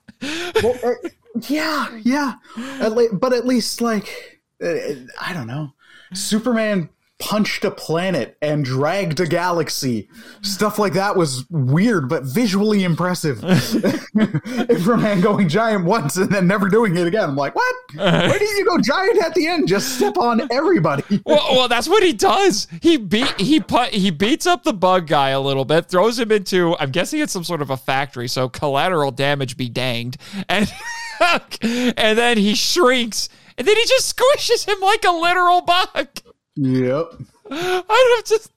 well, 0.63 0.77
uh, 0.83 1.09
yeah 1.47 1.95
yeah 2.01 2.33
at 2.79 2.91
le- 2.93 3.13
but 3.13 3.31
at 3.31 3.45
least 3.45 3.79
like 3.81 4.41
uh, 4.63 4.73
i 5.21 5.31
don't 5.33 5.45
know 5.45 5.71
superman 6.11 6.89
punched 7.19 7.65
a 7.65 7.71
planet 7.71 8.37
and 8.41 8.63
dragged 8.63 9.19
a 9.19 9.25
galaxy. 9.25 10.07
Stuff 10.41 10.77
like 10.77 10.93
that 10.93 11.15
was 11.15 11.45
weird 11.49 12.07
but 12.09 12.23
visually 12.23 12.83
impressive. 12.83 13.37
Inframan 13.39 15.21
going 15.21 15.49
giant 15.49 15.85
once 15.85 16.17
and 16.17 16.29
then 16.29 16.47
never 16.47 16.69
doing 16.69 16.95
it 16.95 17.07
again 17.07 17.29
i'm 17.29 17.35
like 17.35 17.55
what? 17.55 17.75
Where 17.95 18.37
did 18.39 18.57
you 18.57 18.65
go 18.65 18.77
giant 18.77 19.21
at 19.23 19.33
the 19.33 19.47
end? 19.47 19.67
Just 19.67 19.95
step 19.95 20.17
on 20.17 20.47
everybody. 20.51 21.03
Well, 21.25 21.45
well, 21.51 21.67
that's 21.67 21.87
what 21.87 22.03
he 22.03 22.13
does. 22.13 22.67
He 22.81 22.97
beat 22.97 23.39
he 23.39 23.59
put 23.59 23.89
he 23.89 24.11
beats 24.11 24.45
up 24.45 24.63
the 24.63 24.73
bug 24.73 25.07
guy 25.07 25.29
a 25.29 25.39
little 25.39 25.65
bit, 25.65 25.87
throws 25.87 26.19
him 26.19 26.31
into 26.31 26.75
I'm 26.79 26.91
guessing 26.91 27.19
it's 27.19 27.33
some 27.33 27.43
sort 27.43 27.61
of 27.61 27.69
a 27.69 27.77
factory, 27.77 28.27
so 28.27 28.49
collateral 28.49 29.11
damage 29.11 29.57
be 29.57 29.69
danged, 29.69 30.17
and 30.49 30.71
and 31.61 32.17
then 32.17 32.37
he 32.37 32.55
shrinks, 32.55 33.29
and 33.57 33.67
then 33.67 33.75
he 33.75 33.85
just 33.85 34.15
squishes 34.15 34.67
him 34.67 34.79
like 34.81 35.03
a 35.05 35.11
literal 35.11 35.61
bug. 35.61 36.07
Yep 36.57 37.11
I 37.49 37.83
don't 37.87 38.25
just. 38.25 38.51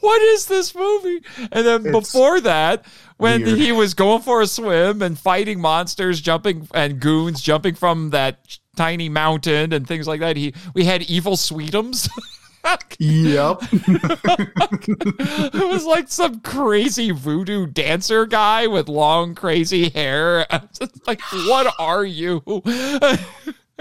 What 0.00 0.22
is 0.22 0.46
this 0.46 0.74
movie? 0.74 1.22
And 1.50 1.66
then 1.66 1.90
before 1.90 2.40
that, 2.42 2.84
when 3.16 3.42
weird. 3.42 3.58
he 3.58 3.72
was 3.72 3.94
going 3.94 4.22
for 4.22 4.42
a 4.42 4.46
swim 4.46 5.02
and 5.02 5.18
fighting 5.18 5.60
monsters, 5.60 6.20
jumping 6.20 6.68
and 6.74 7.00
goons 7.00 7.40
jumping 7.40 7.74
from 7.74 8.10
that 8.10 8.58
tiny 8.76 9.08
mountain 9.08 9.72
and 9.72 9.88
things 9.88 10.06
like 10.06 10.20
that, 10.20 10.36
he 10.36 10.54
we 10.74 10.84
had 10.84 11.02
evil 11.02 11.32
sweetums. 11.32 12.08
Yep. 12.98 13.58
it 13.72 15.68
was 15.68 15.84
like 15.84 16.08
some 16.08 16.40
crazy 16.40 17.12
voodoo 17.12 17.66
dancer 17.66 18.26
guy 18.26 18.66
with 18.66 18.88
long, 18.88 19.34
crazy 19.34 19.88
hair. 19.88 20.46
Like, 21.06 21.20
what 21.30 21.72
are 21.78 22.04
you? 22.04 22.42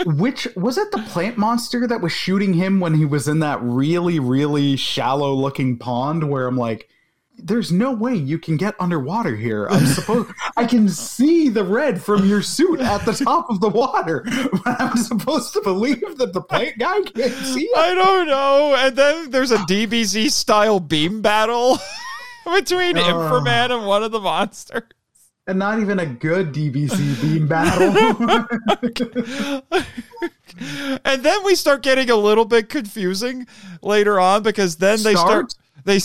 Which 0.04 0.48
was 0.56 0.78
it 0.78 0.92
the 0.92 1.02
plant 1.04 1.38
monster 1.38 1.88
that 1.88 2.02
was 2.02 2.12
shooting 2.12 2.54
him 2.54 2.82
when 2.82 2.96
he 2.96 3.06
was 3.06 3.30
in 3.30 3.40
that 3.40 3.62
really, 3.62 4.20
really 4.20 4.76
shallow 4.76 5.34
looking 5.34 5.78
pond 5.78 6.30
where 6.30 6.48
I'm 6.48 6.58
like, 6.58 6.90
there's 7.38 7.72
no 7.72 7.94
way 7.94 8.16
you 8.16 8.38
can 8.38 8.58
get 8.58 8.76
underwater 8.80 9.36
here. 9.36 9.68
I'm 9.68 9.86
supposed 9.86 10.32
I 10.58 10.66
can 10.66 10.90
see 10.90 11.50
the 11.50 11.64
red 11.64 12.02
from 12.02 12.28
your 12.28 12.42
suit 12.42 12.80
at 12.80 13.06
the 13.06 13.14
top 13.14 13.50
of 13.50 13.60
the 13.60 13.70
water, 13.70 14.26
but 14.64 14.82
I'm 14.82 14.98
supposed 14.98 15.54
to 15.54 15.62
believe 15.62 16.18
that 16.18 16.34
the 16.34 16.42
plant 16.42 16.78
guy 16.78 17.02
can't 17.02 17.34
see 17.34 17.66
it. 17.66 17.78
I 17.78 17.94
don't 17.94 18.28
know. 18.28 18.76
And 18.78 18.96
then 18.96 19.32
there's 19.32 19.52
a 19.52 19.58
DBZ 19.58 20.32
style 20.32 20.80
beam 20.80 21.22
battle 21.22 21.78
between 22.46 22.96
Inframan 22.96 23.70
ah. 23.70 23.78
and 23.78 23.88
one 23.88 24.04
of 24.04 24.12
the 24.12 24.20
monsters. 24.20 24.84
And 25.48 25.60
not 25.60 25.80
even 25.80 26.00
a 26.00 26.06
good 26.08 26.54
DBZ 26.54 27.22
beam 27.22 27.48
battle. 27.48 27.94
and 31.06 31.24
then 31.24 31.44
we 31.46 31.56
start 31.56 31.84
getting 31.84 32.10
a 32.10 32.16
little 32.16 32.46
bit 32.46 32.70
confusing 32.70 33.46
later 33.82 34.20
on 34.20 34.42
because 34.44 34.78
then 34.78 35.04
they 35.04 35.14
start 35.14 35.52
Start? 35.52 35.56
they 35.86 36.00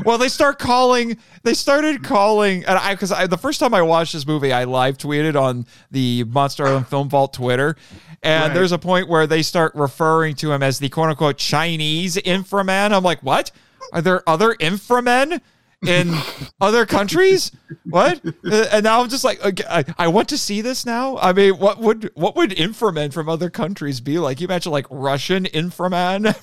well 0.04 0.18
they 0.18 0.28
start 0.28 0.58
calling 0.60 1.16
they 1.42 1.54
started 1.54 2.04
calling 2.04 2.64
and 2.64 2.78
I 2.78 2.94
because 2.94 3.10
I, 3.10 3.26
the 3.26 3.36
first 3.38 3.58
time 3.58 3.74
I 3.74 3.82
watched 3.82 4.12
this 4.12 4.24
movie 4.26 4.52
I 4.52 4.64
live 4.64 4.98
tweeted 4.98 5.34
on 5.40 5.66
the 5.90 6.22
Monster 6.24 6.64
Island 6.66 6.86
Film 6.86 7.08
Vault 7.08 7.32
Twitter 7.32 7.74
and 8.22 8.44
Right. 8.44 8.54
there's 8.54 8.70
a 8.72 8.78
point 8.78 9.08
where 9.08 9.26
they 9.26 9.42
start 9.42 9.74
referring 9.74 10.36
to 10.36 10.52
him 10.52 10.62
as 10.62 10.78
the 10.78 10.88
quote 10.90 11.08
unquote 11.10 11.38
Chinese 11.38 12.16
inframan 12.16 12.92
I'm 12.92 13.02
like 13.02 13.20
what 13.22 13.50
are 13.92 14.00
there 14.02 14.22
other 14.28 14.54
inframen 14.60 15.40
in 15.86 16.14
other 16.60 16.86
countries? 16.86 17.50
What? 17.84 18.20
Uh, 18.44 18.66
And 18.72 18.84
now 18.84 19.02
I'm 19.02 19.08
just 19.08 19.24
like, 19.24 19.44
okay, 19.44 19.64
I, 19.68 19.84
I 19.98 20.08
want 20.08 20.28
to 20.30 20.38
see 20.38 20.60
this 20.60 20.86
now. 20.86 21.18
I 21.18 21.32
mean, 21.32 21.58
what 21.58 21.78
would 21.78 22.10
what 22.14 22.36
would 22.36 22.52
inframen 22.52 23.10
from 23.10 23.28
other 23.28 23.50
countries 23.50 24.00
be 24.00 24.18
like? 24.18 24.40
You 24.40 24.46
imagine 24.46 24.72
like 24.72 24.86
Russian 24.90 25.44
inframan. 25.46 26.34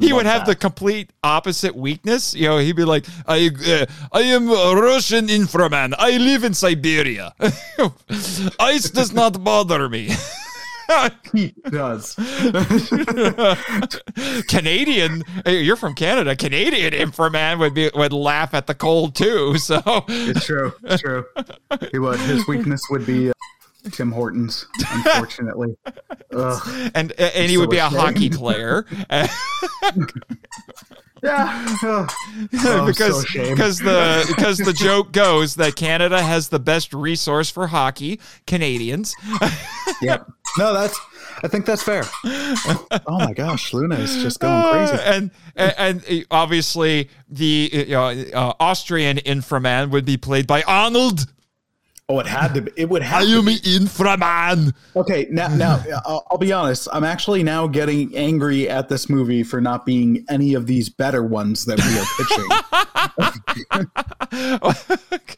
he 0.00 0.12
would 0.12 0.26
have 0.26 0.46
the 0.46 0.54
complete 0.54 1.10
opposite 1.22 1.74
weakness. 1.76 2.34
You 2.34 2.48
know, 2.48 2.58
he'd 2.58 2.76
be 2.76 2.84
like, 2.84 3.06
I 3.26 3.50
uh, 3.66 3.86
I 4.12 4.22
am 4.22 4.48
a 4.48 4.74
Russian 4.74 5.28
inframan. 5.28 5.94
I 5.98 6.16
live 6.18 6.44
in 6.44 6.54
Siberia. 6.54 7.34
Ice 8.60 8.90
does 8.90 9.12
not 9.12 9.42
bother 9.44 9.88
me. 9.88 10.10
He 11.32 11.54
does. 11.70 12.14
Canadian, 14.48 15.22
you're 15.46 15.76
from 15.76 15.94
Canada. 15.94 16.36
Canadian 16.36 16.92
inframan 16.92 17.58
would 17.58 17.74
be 17.74 17.90
would 17.94 18.12
laugh 18.12 18.54
at 18.54 18.66
the 18.66 18.74
cold 18.74 19.14
too. 19.14 19.56
So 19.58 19.80
It's 20.08 20.44
true. 20.44 20.72
It's 20.84 21.02
true. 21.02 21.24
He 21.90 21.98
would. 21.98 22.20
His 22.20 22.46
weakness 22.46 22.82
would 22.90 23.06
be 23.06 23.30
uh, 23.30 23.32
Tim 23.92 24.12
Hortons, 24.12 24.66
unfortunately. 24.90 25.76
Ugh. 26.34 26.90
and 26.94 27.12
and 27.12 27.48
he 27.50 27.54
so 27.54 27.60
would 27.60 27.70
be 27.70 27.76
a 27.78 27.86
ashamed. 27.86 28.00
hockey 28.02 28.30
player 28.30 28.86
Yeah. 31.22 31.76
Ugh. 31.82 32.10
Oh, 32.64 32.86
because 32.86 33.26
so 33.32 33.48
because 33.50 33.78
the 33.78 34.24
because 34.28 34.58
the 34.58 34.74
joke 34.74 35.10
goes 35.12 35.54
that 35.54 35.74
Canada 35.74 36.22
has 36.22 36.50
the 36.50 36.58
best 36.58 36.92
resource 36.92 37.48
for 37.48 37.66
hockey. 37.68 38.20
Canadians. 38.46 39.14
Yep. 40.02 40.30
No, 40.58 40.74
that's. 40.74 41.00
I 41.42 41.48
think 41.48 41.64
that's 41.66 41.82
fair. 41.82 42.04
Oh 42.24 42.86
my 43.18 43.32
gosh, 43.32 43.72
Luna 43.72 43.96
is 43.96 44.22
just 44.22 44.38
going 44.38 44.52
Uh, 44.52 44.70
crazy. 44.88 45.02
and, 45.04 45.30
and 45.56 46.04
and 46.06 46.26
obviously 46.30 47.08
the 47.28 47.70
you 47.72 47.86
know, 47.86 48.08
uh, 48.34 48.52
Austrian 48.60 49.16
inframan 49.18 49.90
would 49.90 50.04
be 50.04 50.16
played 50.18 50.46
by 50.46 50.62
Arnold. 50.62 51.26
Oh, 52.10 52.18
it 52.20 52.26
had 52.26 52.52
to. 52.52 52.60
Be, 52.60 52.70
it 52.76 52.90
would 52.90 53.00
have. 53.00 53.22
To 53.22 53.38
am 53.38 53.46
be. 53.46 53.56
inframan. 53.60 54.74
Okay, 54.94 55.26
now, 55.30 55.48
now 55.48 55.82
I'll, 56.04 56.26
I'll 56.30 56.36
be 56.36 56.52
honest. 56.52 56.86
I'm 56.92 57.02
actually 57.02 57.42
now 57.42 57.66
getting 57.66 58.14
angry 58.14 58.68
at 58.68 58.90
this 58.90 59.08
movie 59.08 59.42
for 59.42 59.58
not 59.58 59.86
being 59.86 60.22
any 60.28 60.52
of 60.52 60.66
these 60.66 60.90
better 60.90 61.22
ones 61.22 61.64
that 61.64 61.78
we 61.78 61.98
are 61.98 62.04
pitching. 62.18 62.48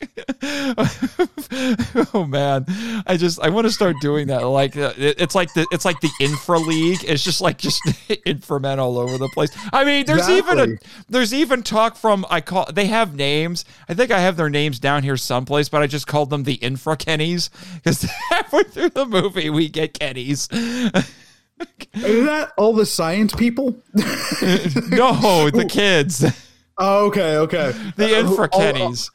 oh 2.14 2.24
man, 2.24 2.64
I 3.06 3.16
just 3.16 3.40
I 3.40 3.48
want 3.48 3.66
to 3.66 3.72
start 3.72 3.96
doing 4.00 4.26
that. 4.28 4.42
Like 4.42 4.76
uh, 4.76 4.92
it's 4.96 5.34
like 5.34 5.52
the 5.54 5.66
it's 5.70 5.84
like 5.84 6.00
the 6.00 6.10
infra 6.20 6.58
league. 6.58 7.04
It's 7.04 7.22
just 7.22 7.40
like 7.40 7.58
just 7.58 7.80
inframen 8.26 8.78
all 8.78 8.98
over 8.98 9.18
the 9.18 9.28
place. 9.28 9.50
I 9.72 9.84
mean, 9.84 10.06
there's 10.06 10.28
even 10.28 10.58
a 10.58 10.66
there's 11.08 11.32
even 11.32 11.62
talk 11.62 11.96
from 11.96 12.26
I 12.28 12.40
call 12.40 12.66
they 12.72 12.86
have 12.86 13.14
names. 13.14 13.64
I 13.88 13.94
think 13.94 14.10
I 14.10 14.18
have 14.20 14.36
their 14.36 14.50
names 14.50 14.78
down 14.78 15.02
here 15.02 15.16
someplace, 15.16 15.68
but 15.68 15.82
I 15.82 15.86
just 15.86 16.06
called 16.06 16.30
them 16.30 16.44
the 16.44 16.55
infra 16.56 16.96
Kennys 16.96 17.50
because 17.74 18.02
halfway 18.30 18.64
through 18.64 18.90
the 18.90 19.06
movie 19.06 19.50
we 19.50 19.68
get 19.68 19.94
Kennys. 19.94 20.48
Is 21.94 22.24
that 22.26 22.52
all 22.58 22.74
the 22.74 22.84
science 22.86 23.34
people? 23.34 23.76
no, 23.94 25.48
the 25.50 25.66
kids, 25.70 26.24
Oh, 26.78 27.06
okay, 27.06 27.36
okay. 27.38 27.72
The 27.96 28.16
uh, 28.16 28.20
infra 28.20 28.48
All- 28.52 28.60
uh, 28.60 28.72
Kennys. 28.72 29.10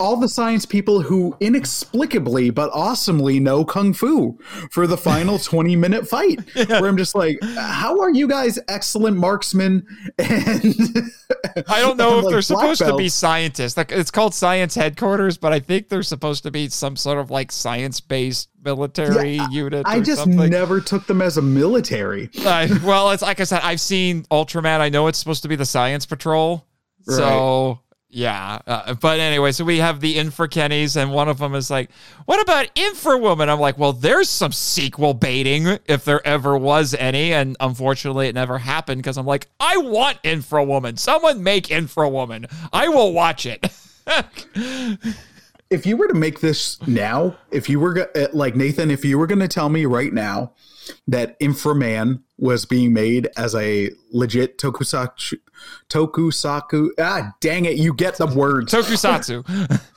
All 0.00 0.16
the 0.16 0.28
science 0.28 0.66
people 0.66 1.00
who 1.02 1.36
inexplicably 1.40 2.50
but 2.50 2.70
awesomely 2.72 3.40
know 3.40 3.64
kung 3.64 3.92
fu 3.92 4.38
for 4.70 4.86
the 4.86 4.96
final 4.96 5.38
20 5.44 5.76
minute 5.76 6.06
fight 6.08 6.40
where 6.68 6.86
i'm 6.86 6.96
just 6.96 7.14
like 7.14 7.38
how 7.56 7.98
are 8.00 8.10
you 8.10 8.28
guys 8.28 8.58
excellent 8.68 9.16
marksmen 9.16 9.86
and 10.18 10.74
I 11.68 11.80
don't 11.80 11.96
know 11.96 12.18
if 12.18 12.24
like, 12.24 12.32
they're 12.32 12.42
supposed 12.42 12.80
to 12.80 12.96
be 12.96 13.08
scientists. 13.08 13.76
Like 13.76 13.92
it's 13.92 14.10
called 14.10 14.34
science 14.34 14.74
headquarters, 14.74 15.36
but 15.38 15.52
I 15.52 15.60
think 15.60 15.88
they're 15.88 16.02
supposed 16.02 16.42
to 16.44 16.50
be 16.50 16.68
some 16.68 16.96
sort 16.96 17.18
of 17.18 17.30
like 17.30 17.52
science-based 17.52 18.48
military 18.64 19.36
Yeah, 19.36 19.48
unit. 19.50 19.82
i 19.86 20.00
just 20.00 20.22
something. 20.24 20.50
never 20.50 20.80
took 20.80 21.06
them 21.06 21.22
as 21.22 21.36
a 21.36 21.42
military 21.42 22.30
Uh, 22.44 22.66
well, 22.82 23.10
it's 23.12 23.22
like 23.22 23.40
I 23.40 23.44
said, 23.44 23.60
I've 23.62 23.80
seen 23.80 24.24
Ultraman. 24.24 24.80
I 24.80 24.88
know 24.88 25.06
it's 25.06 25.18
supposed 25.18 25.42
to 25.42 25.48
be 25.48 25.56
the 25.56 25.66
Science 25.66 26.06
Patrol. 26.06 26.66
So 27.02 27.80
yeah, 28.14 28.60
uh, 28.68 28.94
but 28.94 29.18
anyway, 29.18 29.50
so 29.50 29.64
we 29.64 29.78
have 29.78 30.00
the 30.00 30.16
Infra 30.16 30.48
Kennys, 30.48 30.94
and 30.94 31.12
one 31.12 31.28
of 31.28 31.38
them 31.38 31.54
is 31.56 31.68
like, 31.68 31.90
"What 32.26 32.40
about 32.40 32.68
Infra 32.76 33.18
Woman?" 33.18 33.48
I'm 33.48 33.58
like, 33.58 33.76
"Well, 33.76 33.92
there's 33.92 34.28
some 34.28 34.52
sequel 34.52 35.14
baiting 35.14 35.78
if 35.86 36.04
there 36.04 36.24
ever 36.24 36.56
was 36.56 36.94
any," 36.94 37.32
and 37.32 37.56
unfortunately, 37.58 38.28
it 38.28 38.34
never 38.36 38.58
happened 38.58 39.02
because 39.02 39.18
I'm 39.18 39.26
like, 39.26 39.48
"I 39.58 39.78
want 39.78 40.18
Infra 40.22 40.62
Woman. 40.62 40.96
Someone 40.96 41.42
make 41.42 41.72
Infra 41.72 42.08
Woman. 42.08 42.46
I 42.72 42.86
will 42.86 43.12
watch 43.12 43.46
it." 43.46 43.66
if 45.70 45.84
you 45.84 45.96
were 45.96 46.06
to 46.06 46.14
make 46.14 46.38
this 46.38 46.80
now, 46.86 47.36
if 47.50 47.68
you 47.68 47.80
were 47.80 48.08
uh, 48.14 48.28
like 48.32 48.54
Nathan, 48.54 48.92
if 48.92 49.04
you 49.04 49.18
were 49.18 49.26
going 49.26 49.40
to 49.40 49.48
tell 49.48 49.68
me 49.68 49.86
right 49.86 50.12
now 50.12 50.52
that 51.08 51.38
Inframan 51.40 52.22
was 52.38 52.64
being 52.64 52.92
made 52.92 53.28
as 53.36 53.56
a 53.56 53.90
legit 54.12 54.58
tokusatsu, 54.58 55.38
tokusaku, 55.88 56.88
ah, 56.98 57.32
dang 57.40 57.64
it, 57.64 57.76
you 57.76 57.94
get 57.94 58.16
the 58.16 58.26
words. 58.26 58.72
Tokusatsu. 58.72 59.80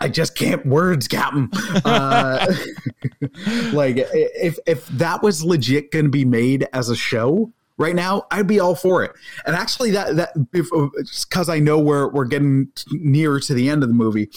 I 0.00 0.08
just 0.08 0.34
can't 0.34 0.64
words, 0.64 1.06
Captain. 1.06 1.50
Uh, 1.84 2.46
like 3.72 3.96
if 4.14 4.58
if 4.66 4.86
that 4.88 5.22
was 5.22 5.44
legit 5.44 5.90
going 5.90 6.06
to 6.06 6.10
be 6.10 6.24
made 6.24 6.66
as 6.72 6.88
a 6.88 6.96
show 6.96 7.52
right 7.76 7.94
now, 7.94 8.26
I'd 8.30 8.46
be 8.46 8.60
all 8.60 8.74
for 8.74 9.02
it. 9.02 9.12
And 9.46 9.54
actually, 9.54 9.90
that 9.90 10.16
that 10.16 10.50
because 10.52 11.48
I 11.48 11.58
know 11.58 11.78
we're 11.78 12.08
we're 12.08 12.24
getting 12.24 12.68
nearer 12.92 13.40
to 13.40 13.54
the 13.54 13.68
end 13.68 13.82
of 13.82 13.88
the 13.88 13.94
movie. 13.94 14.30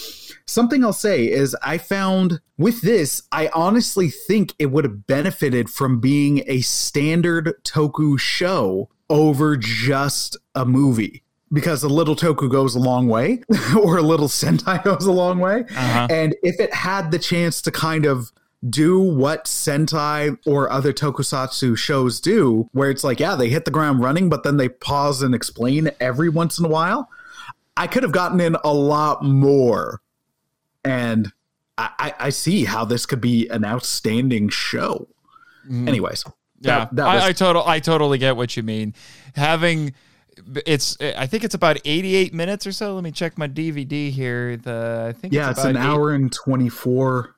Something 0.46 0.84
I'll 0.84 0.92
say 0.92 1.30
is 1.30 1.56
I 1.62 1.78
found 1.78 2.40
with 2.58 2.82
this, 2.82 3.22
I 3.32 3.50
honestly 3.54 4.10
think 4.10 4.54
it 4.58 4.66
would 4.66 4.84
have 4.84 5.06
benefited 5.06 5.70
from 5.70 5.98
being 5.98 6.42
a 6.46 6.60
standard 6.60 7.54
Toku 7.64 8.18
show 8.18 8.90
over 9.10 9.56
just 9.56 10.36
a 10.54 10.64
movie 10.64 11.22
because 11.52 11.82
a 11.82 11.88
little 11.88 12.16
toku 12.16 12.50
goes 12.50 12.74
a 12.74 12.78
long 12.78 13.08
way 13.08 13.42
or 13.80 13.98
a 13.98 14.02
little 14.02 14.28
sentai 14.28 14.82
goes 14.82 15.06
a 15.06 15.12
long 15.12 15.38
way. 15.38 15.64
Uh-huh. 15.76 16.08
And 16.10 16.34
if 16.42 16.60
it 16.60 16.74
had 16.74 17.10
the 17.10 17.18
chance 17.18 17.62
to 17.62 17.70
kind 17.70 18.06
of 18.06 18.32
do 18.68 18.98
what 18.98 19.44
sentai 19.44 20.38
or 20.46 20.70
other 20.70 20.92
tokusatsu 20.92 21.76
shows 21.76 22.18
do 22.18 22.66
where 22.72 22.90
it's 22.90 23.04
like 23.04 23.20
yeah 23.20 23.34
they 23.34 23.50
hit 23.50 23.66
the 23.66 23.70
ground 23.70 24.00
running 24.00 24.30
but 24.30 24.42
then 24.42 24.56
they 24.56 24.70
pause 24.70 25.20
and 25.20 25.34
explain 25.34 25.90
every 26.00 26.30
once 26.30 26.58
in 26.58 26.64
a 26.64 26.68
while 26.68 27.10
i 27.76 27.86
could 27.86 28.02
have 28.02 28.12
gotten 28.12 28.40
in 28.40 28.56
a 28.64 28.72
lot 28.72 29.22
more. 29.22 30.00
And 30.82 31.30
i, 31.76 31.90
I, 31.98 32.14
I 32.18 32.30
see 32.30 32.64
how 32.64 32.86
this 32.86 33.04
could 33.04 33.20
be 33.20 33.48
an 33.48 33.66
outstanding 33.66 34.48
show. 34.48 35.08
Mm-hmm. 35.66 35.88
Anyways 35.88 36.24
Yeah, 36.64 36.78
that, 36.86 36.96
that 36.96 37.14
was, 37.14 37.22
I, 37.22 37.28
I 37.28 37.32
total 37.32 37.62
I 37.66 37.78
totally 37.80 38.18
get 38.18 38.36
what 38.36 38.56
you 38.56 38.62
mean. 38.62 38.94
Having 39.36 39.94
it's 40.66 40.96
I 41.00 41.26
think 41.26 41.44
it's 41.44 41.54
about 41.54 41.78
88 41.84 42.34
minutes 42.34 42.66
or 42.66 42.72
so. 42.72 42.94
Let 42.94 43.04
me 43.04 43.12
check 43.12 43.38
my 43.38 43.46
DVD 43.48 44.10
here. 44.10 44.56
The 44.56 45.06
I 45.08 45.12
think 45.18 45.32
yeah 45.32 45.50
it's 45.50 45.60
about 45.60 45.70
an 45.70 45.76
eight- 45.76 45.80
hour 45.80 46.12
and 46.12 46.32
24 46.32 47.30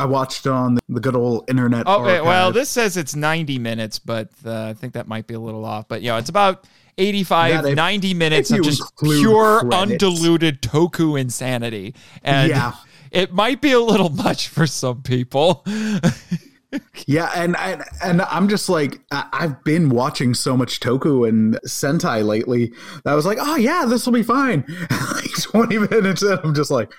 i 0.00 0.04
watched 0.04 0.46
it 0.46 0.52
on 0.52 0.78
the, 0.88 1.00
good 1.00 1.16
old 1.16 1.50
internet 1.50 1.82
Oh, 1.84 2.02
well, 2.04 2.52
this 2.52 2.68
says 2.68 2.96
it's 2.96 3.16
90 3.16 3.58
minutes, 3.58 3.98
but 3.98 4.28
uh, 4.46 4.66
I 4.66 4.74
think 4.74 4.92
that 4.92 5.08
might 5.08 5.26
be 5.26 5.34
a 5.34 5.40
little 5.40 5.64
off. 5.64 5.88
But 5.88 6.02
yeah, 6.02 6.18
it's 6.18 6.28
about 6.30 6.68
85, 6.98 7.50
Yeah, 7.52 7.60
they- 7.62 7.74
90 7.74 8.14
minutes 8.14 8.52
of 8.52 8.62
just 8.62 8.80
pure 9.02 9.58
credits. 9.68 9.74
undiluted 10.04 10.62
toku 10.62 11.20
insanity. 11.20 11.96
And 12.22 12.50
Yeah. 12.50 12.74
it 13.10 13.32
might 13.32 13.60
be 13.60 13.72
a 13.72 13.80
little 13.80 14.08
much 14.08 14.46
for 14.46 14.68
some 14.68 15.02
people. 15.02 15.64
Yeah, 17.06 17.30
and 17.34 17.56
I 17.56 17.82
and 18.04 18.20
I'm 18.22 18.48
just 18.48 18.68
like 18.68 19.00
I've 19.10 19.64
been 19.64 19.88
watching 19.88 20.34
so 20.34 20.56
much 20.56 20.80
Toku 20.80 21.26
and 21.26 21.54
Sentai 21.66 22.24
lately 22.26 22.72
that 23.04 23.12
I 23.12 23.14
was 23.14 23.24
like, 23.24 23.38
oh 23.40 23.56
yeah, 23.56 23.86
this 23.86 24.04
will 24.04 24.12
be 24.12 24.22
fine. 24.22 24.64
like 24.90 25.42
20 25.42 25.78
minutes 25.78 26.22
in, 26.22 26.38
I'm 26.44 26.54
just 26.54 26.70
like, 26.70 26.92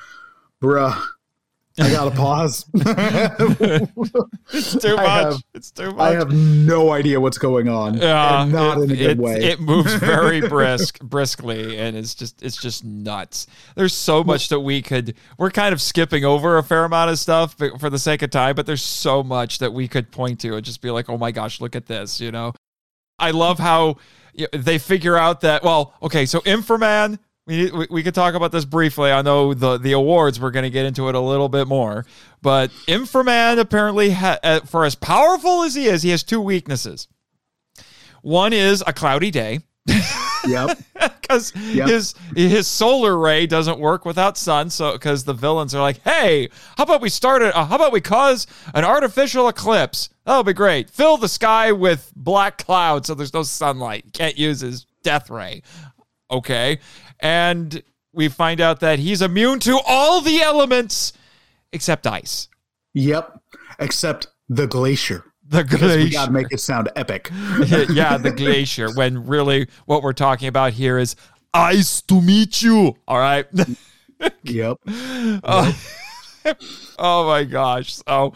bruh, 0.61 0.99
I 1.79 1.91
gotta 1.91 2.11
pause. 2.11 2.65
It's 4.51 4.75
too 4.81 4.95
much. 4.95 5.05
Have- 5.07 5.43
it's 5.53 5.71
too 5.71 5.91
much. 5.91 5.99
I 5.99 6.13
have 6.15 6.31
no 6.33 6.91
idea 6.91 7.19
what's 7.19 7.37
going 7.37 7.69
on, 7.69 7.97
Yeah, 7.97 8.43
and 8.43 8.51
not 8.51 8.77
it, 8.79 8.83
in 8.85 8.91
a 8.91 8.95
good 8.95 9.09
it- 9.11 9.17
way. 9.17 9.35
It 9.35 9.59
moves 9.59 9.93
very 9.95 10.41
brisk, 10.49 10.99
briskly, 11.01 11.77
and 11.77 11.95
it's 11.95 12.15
just 12.15 12.41
it's 12.41 12.57
just 12.57 12.83
nuts. 12.83 13.47
There's 13.75 13.93
so 13.93 14.23
much 14.23 14.49
that 14.49 14.59
we 14.61 14.81
could. 14.81 15.15
We're 15.37 15.51
kind 15.51 15.73
of 15.73 15.81
skipping 15.81 16.25
over 16.25 16.57
a 16.57 16.63
fair 16.63 16.83
amount 16.85 17.11
of 17.11 17.19
stuff 17.19 17.55
but- 17.57 17.79
for 17.79 17.89
the 17.89 17.99
sake 17.99 18.21
of 18.21 18.31
time, 18.31 18.55
but 18.55 18.65
there's 18.65 18.83
so 18.83 19.23
much 19.23 19.59
that 19.59 19.73
we 19.73 19.87
could 19.87 20.11
point 20.11 20.39
to 20.41 20.55
and 20.55 20.65
just 20.65 20.81
be 20.81 20.89
like, 20.91 21.09
oh 21.09 21.17
my 21.17 21.31
gosh, 21.31 21.61
look 21.61 21.75
at 21.75 21.85
this. 21.85 22.19
You 22.19 22.31
know, 22.31 22.53
I 23.19 23.31
love 23.31 23.59
how 23.59 23.97
they 24.53 24.77
figure 24.79 25.17
out 25.17 25.41
that. 25.41 25.63
Well, 25.63 25.93
okay, 26.01 26.25
so 26.25 26.39
Inframan. 26.41 27.19
We, 27.49 27.71
we, 27.71 27.87
we 27.89 28.03
could 28.03 28.13
talk 28.13 28.35
about 28.35 28.51
this 28.51 28.63
briefly. 28.63 29.11
I 29.11 29.23
know 29.23 29.55
the, 29.55 29.77
the 29.77 29.93
awards, 29.93 30.39
we're 30.39 30.51
going 30.51 30.63
to 30.63 30.69
get 30.69 30.85
into 30.85 31.09
it 31.09 31.15
a 31.15 31.19
little 31.19 31.49
bit 31.49 31.67
more. 31.67 32.05
But 32.43 32.69
Inframan 32.87 33.59
apparently, 33.59 34.11
ha- 34.11 34.37
uh, 34.43 34.59
for 34.61 34.85
as 34.85 34.93
powerful 34.93 35.63
as 35.63 35.73
he 35.73 35.87
is, 35.87 36.03
he 36.03 36.11
has 36.11 36.23
two 36.23 36.39
weaknesses. 36.39 37.07
One 38.21 38.53
is 38.53 38.83
a 38.85 38.93
cloudy 38.93 39.31
day. 39.31 39.61
yep. 40.47 40.77
because 41.29 41.51
his 41.51 42.15
his 42.35 42.67
solar 42.67 43.17
ray 43.17 43.45
doesn't 43.45 43.79
work 43.79 44.05
without 44.05 44.37
sun. 44.37 44.69
So 44.69 44.93
because 44.93 45.23
the 45.23 45.33
villains 45.33 45.75
are 45.75 45.81
like, 45.81 46.01
hey, 46.03 46.49
how 46.77 46.83
about 46.83 47.01
we 47.01 47.09
start 47.09 47.41
it? 47.41 47.55
Uh, 47.55 47.65
how 47.65 47.75
about 47.75 47.91
we 47.91 48.01
cause 48.01 48.47
an 48.73 48.83
artificial 48.83 49.47
eclipse? 49.47 50.09
That'll 50.25 50.43
be 50.43 50.53
great. 50.53 50.89
Fill 50.89 51.17
the 51.17 51.29
sky 51.29 51.71
with 51.71 52.11
black 52.15 52.57
clouds 52.57 53.07
so 53.07 53.15
there's 53.15 53.33
no 53.33 53.43
sunlight. 53.43 54.05
Can't 54.13 54.37
use 54.37 54.61
his 54.61 54.85
death 55.03 55.29
ray. 55.29 55.61
Okay, 56.31 56.79
and 57.19 57.81
we 58.13 58.27
find 58.27 58.59
out 58.61 58.79
that 58.79 58.99
he's 58.99 59.21
immune 59.21 59.59
to 59.61 59.79
all 59.87 60.21
the 60.21 60.41
elements 60.41 61.13
except 61.71 62.07
ice. 62.07 62.47
Yep. 62.93 63.39
Except 63.79 64.27
the 64.49 64.67
glacier. 64.67 65.23
The 65.47 65.63
Because 65.63 65.81
we 65.81 65.87
glacier. 65.87 66.11
gotta 66.13 66.31
make 66.31 66.47
it 66.51 66.59
sound 66.59 66.89
epic. 66.95 67.29
yeah, 67.89 68.17
the 68.17 68.31
glacier. 68.35 68.91
When 68.93 69.25
really 69.27 69.67
what 69.85 70.03
we're 70.03 70.13
talking 70.13 70.47
about 70.47 70.73
here 70.73 70.97
is 70.97 71.15
ice 71.53 72.01
to 72.03 72.21
meet 72.21 72.61
you. 72.61 72.95
All 73.07 73.17
right. 73.19 73.45
Yep. 74.43 74.77
oh 76.99 77.27
my 77.27 77.43
gosh. 77.45 77.93
So, 78.05 78.33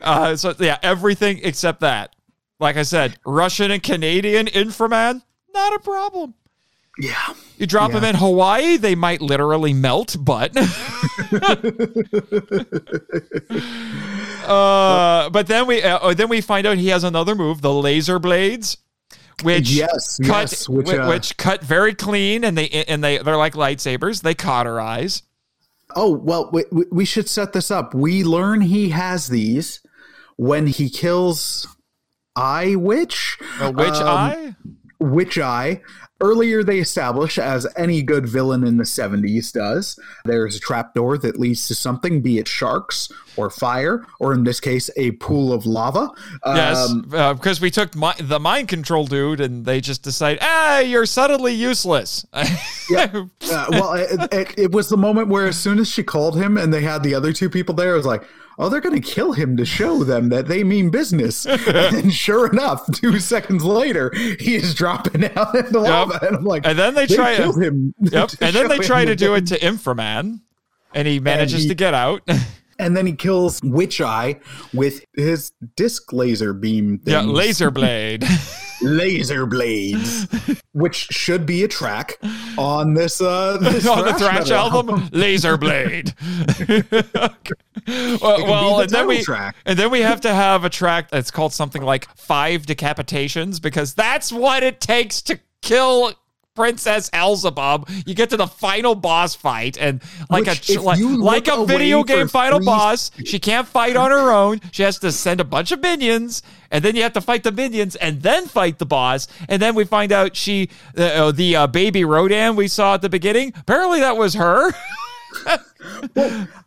uh, 0.00 0.34
so 0.34 0.54
yeah, 0.58 0.78
everything 0.82 1.40
except 1.44 1.80
that. 1.80 2.16
Like 2.58 2.76
I 2.76 2.82
said, 2.82 3.16
Russian 3.24 3.70
and 3.70 3.80
Canadian 3.82 4.46
inframan, 4.48 5.22
not 5.52 5.72
a 5.74 5.78
problem. 5.78 6.34
Yeah. 6.98 7.34
You 7.58 7.66
drop 7.66 7.92
them 7.92 8.04
in 8.04 8.14
Hawaii, 8.16 8.76
they 8.76 8.94
might 8.94 9.20
literally 9.20 9.72
melt, 9.72 10.16
but. 10.18 10.56
uh, 14.46 15.30
but 15.30 15.46
then 15.46 15.66
we 15.66 15.82
uh, 15.82 16.14
then 16.14 16.28
we 16.28 16.40
find 16.40 16.66
out 16.66 16.78
he 16.78 16.88
has 16.88 17.04
another 17.04 17.34
move, 17.34 17.60
the 17.62 17.72
laser 17.72 18.18
blades, 18.18 18.76
which 19.42 19.70
Yes, 19.70 20.18
cut 20.24 20.50
yes, 20.50 20.68
which, 20.68 20.86
which, 20.88 20.96
uh, 20.98 21.06
which 21.06 21.36
cut 21.36 21.62
very 21.62 21.94
clean, 21.94 22.44
and 22.44 22.56
they 22.56 22.68
and 22.68 23.02
they 23.02 23.18
they're 23.18 23.36
like 23.36 23.54
lightsabers. 23.54 24.22
They 24.22 24.34
cauterize. 24.34 25.22
Oh, 25.96 26.12
well, 26.12 26.50
we, 26.52 26.64
we- 26.72 26.86
we 26.90 27.04
should 27.04 27.28
set 27.28 27.52
this 27.52 27.70
up. 27.70 27.94
We 27.94 28.24
learn 28.24 28.60
he 28.62 28.88
has 28.88 29.28
these 29.28 29.80
when 30.36 30.66
he 30.66 30.90
kills 30.90 31.68
Eye 32.34 32.74
Witch. 32.76 33.38
Uh, 33.60 33.70
which 33.72 33.94
Um, 33.94 34.08
eye? 34.08 34.56
Witch 35.12 35.38
Eye. 35.38 35.80
Earlier, 36.20 36.62
they 36.62 36.78
establish, 36.78 37.38
as 37.38 37.66
any 37.76 38.00
good 38.00 38.26
villain 38.26 38.64
in 38.64 38.76
the 38.78 38.84
70s 38.84 39.52
does, 39.52 39.98
there's 40.24 40.56
a 40.56 40.60
trapdoor 40.60 41.18
that 41.18 41.38
leads 41.38 41.66
to 41.66 41.74
something, 41.74 42.22
be 42.22 42.38
it 42.38 42.46
sharks 42.48 43.10
or 43.36 43.50
fire, 43.50 44.06
or 44.20 44.32
in 44.32 44.44
this 44.44 44.60
case, 44.60 44.88
a 44.96 45.10
pool 45.12 45.52
of 45.52 45.66
lava. 45.66 46.08
Yes, 46.46 46.88
Um, 46.88 47.10
uh, 47.12 47.34
because 47.34 47.60
we 47.60 47.70
took 47.70 47.94
mi- 47.96 48.12
the 48.20 48.38
mind 48.38 48.68
control 48.68 49.06
dude, 49.06 49.40
and 49.40 49.66
they 49.66 49.80
just 49.80 50.02
decide, 50.02 50.38
ah, 50.40 50.78
you're 50.78 51.04
suddenly 51.06 51.52
useless. 51.52 52.24
Yeah. 52.90 53.24
Uh, 53.50 53.66
well, 53.70 53.94
it, 53.94 54.32
it, 54.32 54.54
it 54.58 54.72
was 54.72 54.90
the 54.90 54.96
moment 54.98 55.28
where, 55.28 55.46
as 55.46 55.58
soon 55.58 55.78
as 55.78 55.88
she 55.88 56.02
called 56.02 56.36
him 56.36 56.58
and 56.58 56.72
they 56.72 56.82
had 56.82 57.02
the 57.02 57.14
other 57.14 57.32
two 57.32 57.48
people 57.48 57.74
there, 57.74 57.94
I 57.94 57.96
was 57.96 58.04
like, 58.04 58.24
oh, 58.58 58.68
they're 58.68 58.80
going 58.80 59.00
to 59.00 59.06
kill 59.08 59.32
him 59.32 59.56
to 59.56 59.64
show 59.64 60.04
them 60.04 60.28
that 60.30 60.46
they 60.48 60.62
mean 60.64 60.90
business. 60.90 61.44
and 61.46 62.12
sure 62.12 62.50
enough, 62.50 62.86
two 62.92 63.18
seconds 63.18 63.64
later, 63.64 64.12
he 64.40 64.54
is 64.56 64.74
dropping 64.74 65.24
out 65.36 65.54
in 65.54 65.72
the 65.72 65.80
lava. 65.80 66.18
And 66.26 66.36
I'm 66.36 66.44
like, 66.44 66.66
And 66.66 66.78
then 66.78 66.94
they 66.94 67.06
they 67.06 67.14
try- 67.16 67.36
killed 67.36 67.62
him. 67.62 67.94
Yep. 68.00 68.28
to 68.30 68.44
And 68.44 68.54
then 68.54 68.68
they 68.68 68.78
try 68.78 69.04
to 69.04 69.16
do 69.16 69.34
it 69.34 69.46
to 69.48 69.58
Inframan, 69.58 70.40
and 70.94 71.08
he 71.08 71.20
manages 71.20 71.62
he- 71.62 71.68
to 71.68 71.74
get 71.74 71.94
out. 71.94 72.22
And 72.78 72.96
then 72.96 73.06
he 73.06 73.12
kills 73.12 73.62
Witch 73.62 74.00
Eye 74.00 74.40
with 74.72 75.04
his 75.14 75.52
disc 75.76 76.12
laser 76.12 76.52
beam. 76.52 77.00
yeah, 77.04 77.20
laser 77.22 77.70
blade. 77.70 78.24
Laser 78.84 79.46
blades, 79.46 80.26
which 80.72 80.96
should 81.10 81.46
be 81.46 81.64
a 81.64 81.68
track 81.68 82.18
on 82.58 82.94
this 82.94 83.20
uh 83.20 83.56
this 83.58 83.86
on 83.88 84.04
the 84.04 84.14
thrash 84.14 84.18
Thrash 84.18 84.50
metal 84.50 84.56
album, 84.56 85.08
Laser 85.12 85.56
Blade. 85.56 86.14
well, 86.68 87.36
well 88.22 88.76
the 88.76 88.82
and 88.82 88.90
then 88.90 89.06
we 89.06 89.22
track. 89.22 89.56
and 89.64 89.78
then 89.78 89.90
we 89.90 90.00
have 90.00 90.20
to 90.22 90.34
have 90.34 90.64
a 90.64 90.70
track 90.70 91.10
that's 91.10 91.30
called 91.30 91.52
something 91.52 91.82
like 91.82 92.08
Five 92.16 92.62
Decapitations 92.62 93.60
because 93.60 93.94
that's 93.94 94.32
what 94.32 94.62
it 94.62 94.80
takes 94.80 95.22
to 95.22 95.38
kill 95.62 96.12
Princess 96.54 97.10
Elzebub. 97.10 98.06
You 98.06 98.14
get 98.14 98.30
to 98.30 98.36
the 98.36 98.46
final 98.46 98.94
boss 98.94 99.34
fight, 99.34 99.76
and 99.76 100.00
like 100.30 100.46
Which, 100.46 100.70
a 100.70 100.80
like, 100.80 101.00
like 101.00 101.48
a 101.48 101.64
video 101.66 102.04
game 102.04 102.28
final 102.28 102.60
three- 102.60 102.66
boss, 102.66 103.10
she 103.24 103.40
can't 103.40 103.66
fight 103.66 103.96
on 103.96 104.12
her 104.12 104.30
own. 104.30 104.60
She 104.70 104.84
has 104.84 104.98
to 105.00 105.10
send 105.10 105.40
a 105.40 105.44
bunch 105.44 105.72
of 105.72 105.80
minions, 105.80 106.42
and 106.70 106.84
then 106.84 106.94
you 106.94 107.02
have 107.02 107.12
to 107.14 107.20
fight 107.20 107.42
the 107.42 107.50
minions, 107.50 107.96
and 107.96 108.22
then 108.22 108.46
fight 108.46 108.78
the 108.78 108.86
boss. 108.86 109.26
And 109.48 109.60
then 109.60 109.74
we 109.74 109.84
find 109.84 110.12
out 110.12 110.36
she, 110.36 110.68
uh, 110.96 111.32
the 111.32 111.56
uh, 111.56 111.66
baby 111.66 112.04
Rodan 112.04 112.54
we 112.54 112.68
saw 112.68 112.94
at 112.94 113.02
the 113.02 113.08
beginning. 113.08 113.52
Apparently, 113.56 113.98
that 114.00 114.16
was 114.16 114.34
her. 114.34 114.70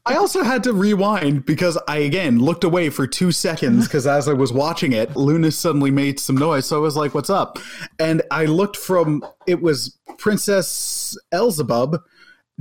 I 0.05 0.15
also 0.15 0.43
had 0.43 0.63
to 0.65 0.74
rewind 0.74 1.45
because 1.45 1.78
I 1.88 1.97
again 1.97 2.39
looked 2.39 2.63
away 2.63 2.89
for 2.89 3.07
two 3.07 3.32
seconds 3.32 3.88
because 3.88 4.07
as 4.07 4.28
I 4.28 4.34
was 4.34 4.51
watching 4.53 4.93
it, 4.93 5.15
Luna 5.15 5.51
suddenly 5.51 5.91
made 5.91 6.20
some 6.20 6.38
noise. 6.38 6.65
So 6.65 6.78
I 6.78 6.80
was 6.80 6.95
like, 6.95 7.13
"What's 7.13 7.30
up?" 7.30 7.59
And 7.99 8.22
I 8.32 8.45
looked 8.45 8.78
from 8.78 9.24
it 9.45 9.61
was 9.61 9.97
Princess 10.18 11.18
Elzebub 11.34 11.99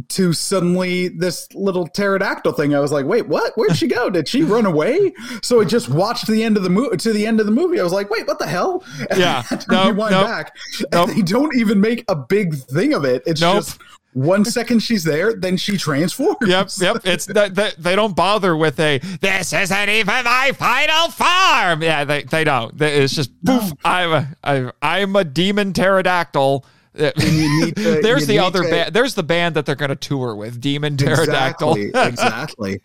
to 0.09 0.35
suddenly 0.35 1.09
this 1.09 1.49
little 1.55 1.87
pterodactyl 1.87 2.53
thing. 2.53 2.75
I 2.75 2.81
was 2.81 2.93
like, 2.93 3.07
"Wait, 3.07 3.29
what? 3.29 3.53
Where'd 3.57 3.77
she 3.77 3.87
go? 3.89 4.11
Did 4.11 4.29
she 4.29 4.43
run 4.43 4.67
away?" 4.67 5.13
So 5.43 5.61
I 5.61 5.65
just 5.65 5.89
watched 5.89 6.27
the 6.27 6.43
end 6.43 6.57
of 6.57 6.63
the 6.63 6.71
movie 6.71 6.97
to 6.99 7.13
the 7.13 7.27
end 7.27 7.41
of 7.41 7.47
the 7.47 7.53
movie. 7.53 7.81
I 7.81 7.83
was 7.83 7.93
like, 7.93 8.11
"Wait, 8.11 8.27
what 8.27 8.39
the 8.39 8.47
hell?" 8.47 8.85
And 9.11 9.19
Yeah. 9.21 9.39
I 9.39 9.43
had 9.43 9.61
to 9.63 9.73
Nope, 9.73 9.87
rewind 9.95 10.11
nope, 10.13 10.27
back. 10.27 10.57
nope. 10.93 11.09
And 11.09 11.17
they 11.19 11.23
don't 11.23 11.55
even 11.57 11.81
make 11.81 12.05
a 12.09 12.17
big 12.17 12.55
thing 12.55 12.93
of 12.93 13.05
it. 13.05 13.23
It's 13.27 13.41
Nope. 13.41 13.57
just. 13.57 13.79
One 14.17 14.47
second 14.47 14.79
she's 14.81 15.05
there, 15.05 15.35
then 15.35 15.59
she 15.59 15.77
transforms. 15.77 16.39
Yep, 16.41 16.71
yep. 16.81 16.97
It's 17.05 17.27
that 17.27 17.55
they, 17.55 17.73
they 17.77 17.95
don't 17.95 18.17
bother 18.17 18.57
with 18.57 18.81
a 18.81 18.97
this 19.21 19.53
isn't 19.53 19.89
even 19.91 20.25
my 20.25 20.53
final 20.53 21.11
form. 21.11 21.83
Yeah, 21.83 22.05
they, 22.05 22.23
they 22.23 22.43
don't. 22.43 22.81
It's 22.81 23.15
just 23.15 23.31
poof. 23.45 23.75
I'm 23.85 24.27
a 24.43 24.73
I'm 24.81 25.17
a 25.17 25.23
demon 25.23 25.75
pterodactyl. 25.75 26.65
To- 26.97 28.01
there's 28.03 28.27
the 28.27 28.39
other 28.39 28.63
to- 28.63 28.71
band. 28.71 28.95
There's 28.95 29.15
the 29.15 29.23
band 29.23 29.55
that 29.57 29.67
they're 29.67 29.75
going 29.75 29.91
to 29.91 29.97
tour 29.97 30.35
with, 30.35 30.61
Demon 30.61 30.97
Pterodactyl. 30.97 31.75
Exactly, 31.77 32.03
exactly. 32.09 32.81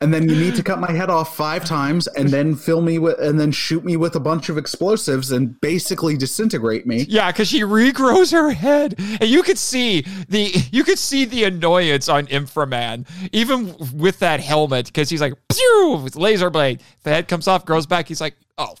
And 0.00 0.12
then 0.12 0.28
you 0.28 0.36
need 0.36 0.54
to 0.56 0.62
cut 0.62 0.78
my 0.80 0.92
head 0.92 1.10
off 1.10 1.36
five 1.36 1.64
times, 1.64 2.06
and 2.06 2.28
then 2.28 2.54
fill 2.54 2.80
me 2.80 2.98
with, 2.98 3.18
and 3.18 3.38
then 3.38 3.52
shoot 3.52 3.84
me 3.84 3.96
with 3.96 4.16
a 4.16 4.20
bunch 4.20 4.48
of 4.48 4.58
explosives, 4.58 5.32
and 5.32 5.60
basically 5.60 6.16
disintegrate 6.16 6.86
me. 6.86 7.06
Yeah, 7.08 7.30
because 7.32 7.48
she 7.48 7.60
regrows 7.62 8.32
her 8.32 8.50
head, 8.50 8.94
and 8.98 9.24
you 9.24 9.42
could 9.42 9.58
see 9.58 10.02
the 10.28 10.52
you 10.70 10.84
could 10.84 10.98
see 10.98 11.24
the 11.24 11.44
annoyance 11.44 12.08
on 12.08 12.26
Inframan, 12.26 13.06
even 13.32 13.74
with 13.94 14.18
that 14.20 14.40
helmet, 14.40 14.86
because 14.86 15.08
he's 15.08 15.20
like, 15.20 15.34
pew, 15.52 16.08
laser 16.14 16.50
blade. 16.50 16.82
The 17.02 17.10
head 17.10 17.28
comes 17.28 17.48
off, 17.48 17.64
grows 17.64 17.86
back. 17.86 18.08
He's 18.08 18.20
like, 18.20 18.34
oh, 18.58 18.74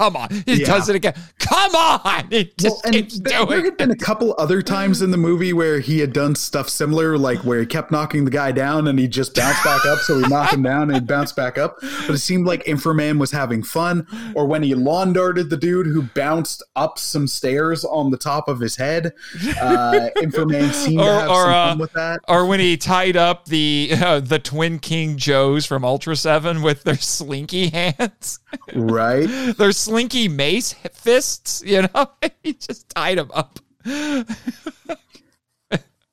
come 0.00 0.16
on. 0.16 0.28
He 0.46 0.60
Yeah. 0.60 0.66
does 0.66 0.88
it 0.88 0.96
again. 0.96 1.12
Come 1.38 1.74
on. 1.74 2.26
He 2.30 2.36
Well, 2.36 2.44
just 2.72 2.84
and 2.86 2.94
keeps 2.94 3.18
th- 3.20 3.46
there 3.48 3.62
had 3.64 3.76
been 3.76 3.90
a 3.90 3.96
couple 3.96 4.34
other 4.38 4.62
times 4.62 5.02
in 5.02 5.10
the 5.10 5.16
movie 5.18 5.52
where 5.52 5.80
he 5.80 5.98
had 6.00 6.12
done 6.14 6.34
stuff 6.34 6.68
similar, 6.70 7.18
like 7.18 7.40
where 7.44 7.60
he 7.60 7.66
kept 7.66 7.90
knocking 7.90 8.24
the 8.24 8.30
guy 8.30 8.50
down 8.52 8.88
and 8.88 8.98
he 8.98 9.06
just 9.08 9.34
bounced 9.34 9.62
back 9.62 9.84
up. 9.84 9.98
So 9.98 10.18
he 10.18 10.26
knocked 10.28 10.54
him 10.54 10.62
down 10.62 10.84
and 10.84 10.94
he 10.94 11.00
bounced 11.00 11.36
back 11.36 11.58
up. 11.58 11.76
But 12.06 12.14
it 12.14 12.18
seemed 12.18 12.46
like 12.46 12.64
Inframan 12.64 13.18
was 13.18 13.30
having 13.30 13.62
fun. 13.62 14.06
Or 14.34 14.46
when 14.46 14.62
he 14.62 14.74
lawn 14.74 15.12
darted 15.12 15.50
the 15.50 15.56
dude 15.58 15.86
who 15.86 16.02
bounced 16.02 16.62
up 16.76 16.98
some 16.98 17.26
stairs 17.26 17.84
on 17.84 18.10
the 18.10 18.16
top 18.16 18.48
of 18.48 18.58
his 18.60 18.76
head, 18.76 19.12
uh, 19.60 20.08
Inframan 20.16 20.72
seemed 20.72 21.00
Or- 21.00 21.04
to 21.06 21.12
have 21.20 21.30
or, 21.30 21.34
some 21.44 21.50
uh, 21.52 21.68
fun 21.68 21.78
with 21.78 21.92
that. 21.92 22.20
Or 22.28 22.46
when 22.46 22.60
he 22.60 22.76
tied 22.76 23.16
up 23.16 23.46
the 23.46 23.90
uh, 24.00 24.20
the 24.20 24.38
twin 24.38 24.78
King 24.78 25.16
Joes 25.18 25.66
from 25.66 25.84
Ultra 25.84 26.16
Seven 26.16 26.62
with 26.62 26.84
their 26.84 26.96
slinky 26.96 27.68
hands, 27.68 28.38
Right? 28.74 29.26
their 29.58 29.72
slinky 29.72 29.89
mace 30.28 30.72
fists. 30.92 31.62
You 31.64 31.82
know, 31.82 32.10
he 32.42 32.54
just 32.54 32.88
tied 32.90 33.18
them 33.18 33.30
up. 33.32 33.58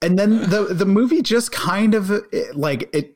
and 0.02 0.18
then 0.18 0.50
the 0.50 0.68
the 0.72 0.86
movie 0.86 1.22
just 1.22 1.52
kind 1.52 1.94
of 1.94 2.12
like 2.54 2.90
it 2.94 3.14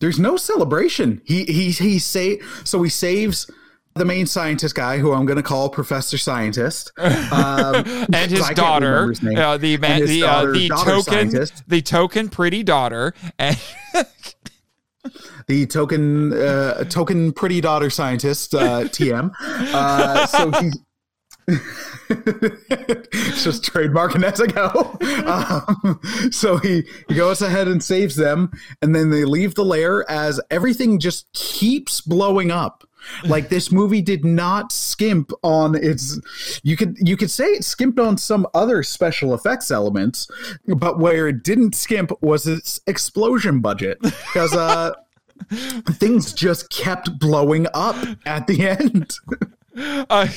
there's 0.00 0.18
no 0.18 0.36
celebration 0.36 1.20
he 1.24 1.44
he 1.44 1.70
he 1.70 1.98
say 1.98 2.38
so 2.62 2.82
he 2.82 2.90
saves 2.90 3.50
the 3.94 4.04
main 4.04 4.26
scientist 4.26 4.74
guy 4.74 4.98
who 4.98 5.12
i'm 5.12 5.24
going 5.26 5.36
to 5.36 5.42
call 5.42 5.68
professor 5.68 6.18
scientist 6.18 6.92
um, 6.98 7.84
and 8.12 8.30
his 8.30 8.48
daughter, 8.50 9.08
his 9.08 9.24
uh, 9.36 9.56
the 9.56 9.76
man, 9.78 10.04
the 10.06 10.22
uh, 10.22 10.46
the 10.46 10.68
daughter 10.68 10.90
token, 10.90 11.02
scientist. 11.02 11.62
the 11.68 11.80
token 11.80 12.28
pretty 12.28 12.62
daughter, 12.62 13.14
and 13.38 13.58
the 15.48 15.66
token 15.66 16.32
uh, 16.32 16.84
token 16.84 17.32
pretty 17.32 17.60
daughter 17.60 17.90
scientist 17.90 18.54
uh, 18.54 18.84
tm 18.84 19.32
uh, 19.74 20.26
so 20.26 20.50
he 20.60 20.70
it's 21.46 23.44
just 23.44 23.64
trademarking 23.64 24.24
as 24.24 24.40
I 24.40 24.46
go. 24.46 24.96
Um, 25.26 26.00
so 26.32 26.56
he, 26.58 26.84
he 27.08 27.14
goes 27.14 27.42
ahead 27.42 27.68
and 27.68 27.82
saves 27.82 28.16
them, 28.16 28.50
and 28.80 28.94
then 28.94 29.10
they 29.10 29.24
leave 29.24 29.54
the 29.54 29.64
lair 29.64 30.08
as 30.10 30.40
everything 30.50 30.98
just 30.98 31.30
keeps 31.32 32.00
blowing 32.00 32.50
up. 32.50 32.88
Like 33.24 33.48
this 33.48 33.70
movie 33.70 34.02
did 34.02 34.24
not 34.24 34.72
skimp 34.72 35.32
on 35.42 35.74
its 35.74 36.20
you 36.62 36.76
could 36.76 36.96
you 37.00 37.16
could 37.16 37.30
say 37.30 37.46
it 37.46 37.64
skimped 37.64 37.98
on 37.98 38.18
some 38.18 38.46
other 38.54 38.82
special 38.82 39.34
effects 39.34 39.70
elements, 39.70 40.28
but 40.66 40.98
where 40.98 41.28
it 41.28 41.42
didn't 41.42 41.74
skimp 41.74 42.10
was 42.22 42.46
its 42.46 42.80
explosion 42.86 43.60
budget. 43.60 43.98
Because 44.00 44.54
uh 44.54 44.92
things 45.50 46.32
just 46.32 46.70
kept 46.70 47.18
blowing 47.18 47.66
up 47.74 47.96
at 48.26 48.46
the 48.46 48.68
end. 48.68 49.14
I 49.76 50.32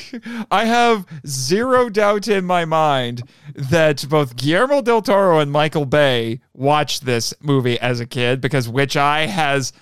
I 0.49 0.65
have 0.65 1.05
zero 1.26 1.89
doubt 1.89 2.28
in 2.28 2.45
my 2.45 2.65
mind 2.65 3.22
that 3.53 4.05
both 4.09 4.36
Guillermo 4.36 4.82
del 4.82 5.01
Toro 5.03 5.39
and 5.39 5.51
Michael 5.51 5.86
Bay 5.86 6.41
watched 6.53 7.05
this 7.05 7.34
movie 7.39 7.80
as 7.80 7.99
a 7.99 8.07
kid 8.07 8.41
because 8.41 8.68
Witch 8.68 8.97
Eye 8.97 9.28
has 9.28 9.74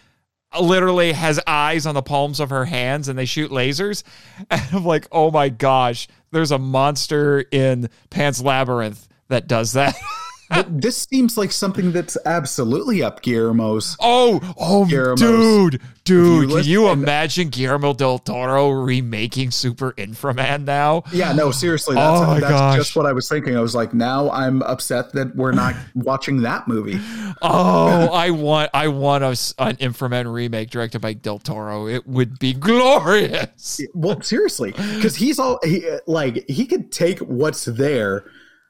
literally 0.61 1.11
has 1.13 1.39
eyes 1.45 1.85
on 1.85 1.95
the 1.95 2.01
palms 2.01 2.39
of 2.39 2.49
her 2.49 2.65
hands 2.65 3.07
and 3.07 3.17
they 3.17 3.25
shoot 3.25 3.51
lasers. 3.51 4.03
And 4.49 4.61
I'm 4.73 4.85
like, 4.85 5.07
oh 5.11 5.31
my 5.31 5.49
gosh, 5.49 6.07
there's 6.31 6.51
a 6.51 6.59
monster 6.59 7.45
in 7.51 7.89
Pan's 8.09 8.41
Labyrinth 8.41 9.07
that 9.29 9.47
does 9.47 9.73
that. 9.73 9.95
This 10.67 11.07
seems 11.09 11.37
like 11.37 11.51
something 11.51 11.91
that's 11.91 12.17
absolutely 12.25 13.01
up 13.03 13.21
Guillermo's. 13.21 13.97
Oh, 13.99 14.39
oh, 14.59 14.85
Guillermo's- 14.85 15.19
dude, 15.21 15.81
dude, 16.03 16.49
you 16.51 16.55
can 16.57 16.65
you 16.65 16.87
imagine 16.89 17.49
Guillermo 17.49 17.93
del 17.93 18.19
Toro 18.19 18.69
remaking 18.69 19.49
Super 19.51 19.93
Inframan 19.93 20.63
now? 20.65 21.03
Yeah, 21.11 21.33
no, 21.33 21.49
seriously, 21.51 21.95
that's, 21.95 22.21
Oh 22.21 22.25
my 22.27 22.39
that's 22.39 22.51
gosh. 22.51 22.77
just 22.77 22.95
what 22.95 23.05
I 23.07 23.11
was 23.13 23.27
thinking. 23.27 23.57
I 23.57 23.59
was 23.61 23.73
like, 23.73 23.93
now 23.93 24.29
I'm 24.29 24.61
upset 24.63 25.13
that 25.13 25.35
we're 25.35 25.51
not 25.51 25.73
watching 25.95 26.41
that 26.43 26.67
movie. 26.67 26.99
Oh, 27.41 28.09
I 28.13 28.29
want, 28.29 28.69
I 28.73 28.87
want 28.89 29.23
a, 29.23 29.29
an 29.57 29.77
Inframan 29.77 30.31
remake 30.31 30.69
directed 30.69 30.99
by 30.99 31.13
Del 31.13 31.39
Toro. 31.39 31.87
It 31.87 32.05
would 32.05 32.37
be 32.39 32.53
glorious. 32.53 33.81
Well, 33.93 34.21
seriously, 34.21 34.71
because 34.73 35.15
he's 35.15 35.39
all 35.39 35.59
he 35.63 35.87
like 36.07 36.45
he 36.47 36.65
could 36.65 36.91
take 36.91 37.19
what's 37.19 37.65
there, 37.65 38.25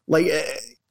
like. 0.07 0.27
Eh, 0.27 0.41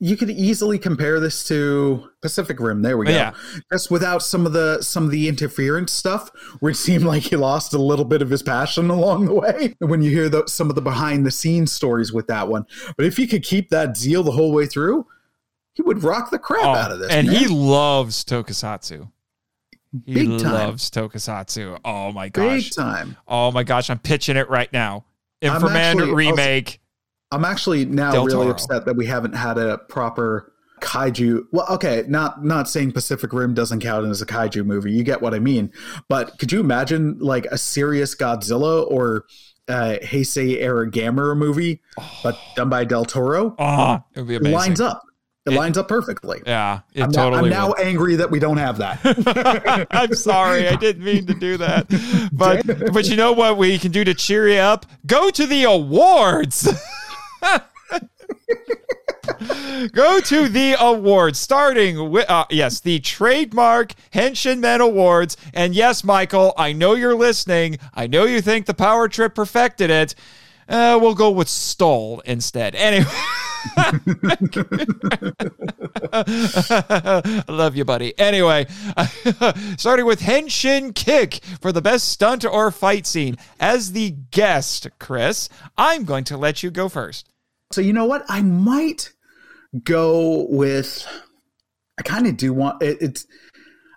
You 0.05 0.19
could 0.19 0.29
easily 0.29 0.79
compare 0.79 1.19
this 1.19 1.45
to 1.49 2.11
Pacific 2.21 2.61
Rim. 2.61 2.83
There 2.83 2.99
we 2.99 3.07
oh, 3.07 3.09
go. 3.09 3.15
Yeah. 3.15 3.33
Just 3.73 3.91
without 3.91 4.23
some 4.23 4.45
of 4.45 4.53
the 4.53 4.83
some 4.83 5.05
of 5.05 5.11
the 5.11 5.29
interference 5.29 5.93
stuff, 5.93 6.31
where 6.61 6.73
it 6.73 6.75
seemed 6.89 7.05
like 7.05 7.23
he 7.23 7.37
lost 7.37 7.73
a 7.73 7.79
little 7.79 8.05
bit 8.05 8.21
of 8.21 8.29
his 8.29 8.43
passion 8.43 8.91
along 8.99 9.25
the 9.25 9.35
way. 9.35 9.75
When 9.79 10.03
you 10.03 10.11
hear 10.11 10.29
the, 10.29 10.47
some 10.47 10.69
of 10.69 10.75
the 10.75 10.83
behind 10.83 11.25
the 11.25 11.31
scenes 11.31 11.73
stories 11.73 12.13
with 12.13 12.27
that 12.27 12.49
one, 12.49 12.67
but 12.99 13.07
if 13.07 13.17
he 13.17 13.27
could 13.27 13.43
keep 13.43 13.71
that 13.71 13.97
zeal 13.97 14.23
the 14.23 14.33
whole 14.33 14.53
way 14.53 14.67
through, 14.67 15.07
he 15.73 15.81
would 15.81 16.03
rock 16.05 16.31
the 16.31 16.39
crap 16.39 16.67
oh, 16.67 16.75
out 16.75 16.93
of 16.93 16.99
this. 16.99 17.11
Oh, 17.11 17.15
and 17.17 17.29
man. 17.29 17.37
he 17.37 17.47
loves 17.47 18.27
Tokusatsu. 18.27 19.11
He 20.05 20.13
Big 20.13 20.39
time. 20.39 20.53
loves 20.53 20.91
Tokusatsu. 20.91 21.81
Oh 21.83 22.13
my 22.13 22.29
gosh. 22.29 22.65
big 22.65 22.75
time. 22.75 23.17
Oh 23.27 23.51
my 23.53 23.63
gosh, 23.63 23.89
I'm 23.89 24.01
pitching 24.01 24.37
it 24.37 24.51
right 24.51 24.71
now. 24.71 25.07
Actually 25.43 25.81
also- 25.81 26.13
remake. 26.13 26.81
I'm 27.35 27.45
actually 27.45 27.85
now 27.85 28.13
Del 28.13 28.25
really 28.27 28.37
Toro. 28.45 28.51
upset 28.51 28.85
that 28.87 28.97
we 28.97 29.07
haven't 29.07 29.35
had 29.35 29.59
a 29.59 29.79
proper 29.79 30.53
kaiju. 30.81 31.45
Well, 31.53 31.67
okay, 31.71 32.05
not 32.09 32.45
not 32.45 32.69
saying 32.69 32.93
Pacific 32.93 33.33
Rim 33.33 33.55
doesn't 33.55 33.81
count 33.81 34.07
as 34.07 34.21
a 34.23 34.27
kaiju 34.27 34.65
movie. 34.65 34.93
You 34.93 35.03
get 35.03 35.21
what 35.23 35.35
I 35.35 35.39
mean. 35.39 35.73
But 36.09 36.39
could 36.39 36.53
you 36.53 36.61
imagine 36.61 37.19
like 37.19 37.47
a 37.47 37.59
serious 37.59 38.15
Godzilla 38.15 38.87
or 38.91 39.25
uh, 39.69 39.97
Heisei 40.03 40.59
era 40.61 40.91
Gamera 40.91 41.37
movie, 41.37 41.81
but 42.23 42.39
done 42.57 42.69
by 42.69 42.85
Del 42.85 43.05
Toro? 43.05 43.55
Oh, 43.59 44.03
it 44.15 44.21
would 44.21 44.29
be 44.29 44.37
amazing. 44.37 44.53
It 44.53 44.57
lines 44.57 44.81
up. 44.81 45.03
It, 45.47 45.53
It- 45.53 45.57
lines 45.57 45.77
up 45.77 45.89
perfectly. 45.89 46.41
Yeah, 46.47 46.81
it 46.95 47.03
I'm, 47.03 47.11
now, 47.11 47.25
totally 47.31 47.45
I'm 47.45 47.51
now 47.51 47.73
angry 47.75 48.17
that 48.17 48.31
we 48.31 48.39
don't 48.39 48.57
have 48.57 48.79
that. 48.79 49.87
I'm 49.91 50.15
sorry, 50.15 50.69
I 50.69 50.77
didn't 50.77 51.05
mean 51.05 51.27
to 51.27 51.35
do 51.35 51.57
that. 51.59 51.87
But 52.33 52.67
but 52.93 53.07
you 53.07 53.15
know 53.17 53.33
what 53.33 53.57
we 53.59 53.79
can 53.79 53.93
do 53.93 54.03
to 54.05 54.13
cheer 54.13 54.49
you 54.49 54.57
up? 54.59 54.87
Go 55.07 55.31
to 55.31 55.47
the 55.47 55.65
awards. 55.65 56.67
Go 59.93 60.21
to 60.21 60.49
the 60.49 60.77
awards, 60.79 61.39
starting 61.39 62.11
with 62.11 62.29
uh, 62.31 62.47
yes, 62.51 62.81
the 62.81 63.01
trademark 63.01 63.93
Henshin 64.13 64.61
Men 64.61 64.81
Awards. 64.81 65.37
And 65.53 65.75
yes, 65.75 66.05
Michael, 66.05 66.53
I 66.57 66.73
know 66.73 66.95
you're 66.95 67.15
listening. 67.15 67.79
I 67.95 68.07
know 68.07 68.25
you 68.25 68.41
think 68.41 68.67
the 68.67 68.75
Power 68.75 69.09
Trip 69.09 69.35
perfected 69.35 69.91
it. 69.91 70.15
Uh, 70.69 70.99
we'll 71.01 71.15
go 71.15 71.31
with 71.31 71.49
Stole 71.49 72.21
instead. 72.25 72.75
Anyway. 72.75 73.05
I 76.13 77.45
love 77.49 77.77
you, 77.77 77.85
buddy. 77.85 78.19
Anyway, 78.19 78.67
starting 79.77 80.07
with 80.07 80.21
Henshin 80.21 80.95
Kick 80.95 81.41
for 81.61 81.73
the 81.73 81.83
best 81.83 82.09
stunt 82.09 82.45
or 82.45 82.71
fight 82.71 83.07
scene. 83.07 83.37
As 83.59 83.93
the 83.93 84.11
guest, 84.31 84.89
Chris, 84.99 85.49
I'm 85.77 86.05
going 86.05 86.25
to 86.25 86.37
let 86.37 86.63
you 86.63 86.71
go 86.71 86.89
first. 86.89 87.29
So 87.73 87.81
you 87.81 87.93
know 87.93 88.05
what? 88.05 88.25
I 88.29 88.43
might 88.43 89.13
go 89.85 90.47
with. 90.49 91.07
I 91.99 92.03
kind 92.03 92.27
of 92.27 92.37
do 92.37 92.53
want 92.53 92.83
it, 92.83 92.99
it's. 93.01 93.27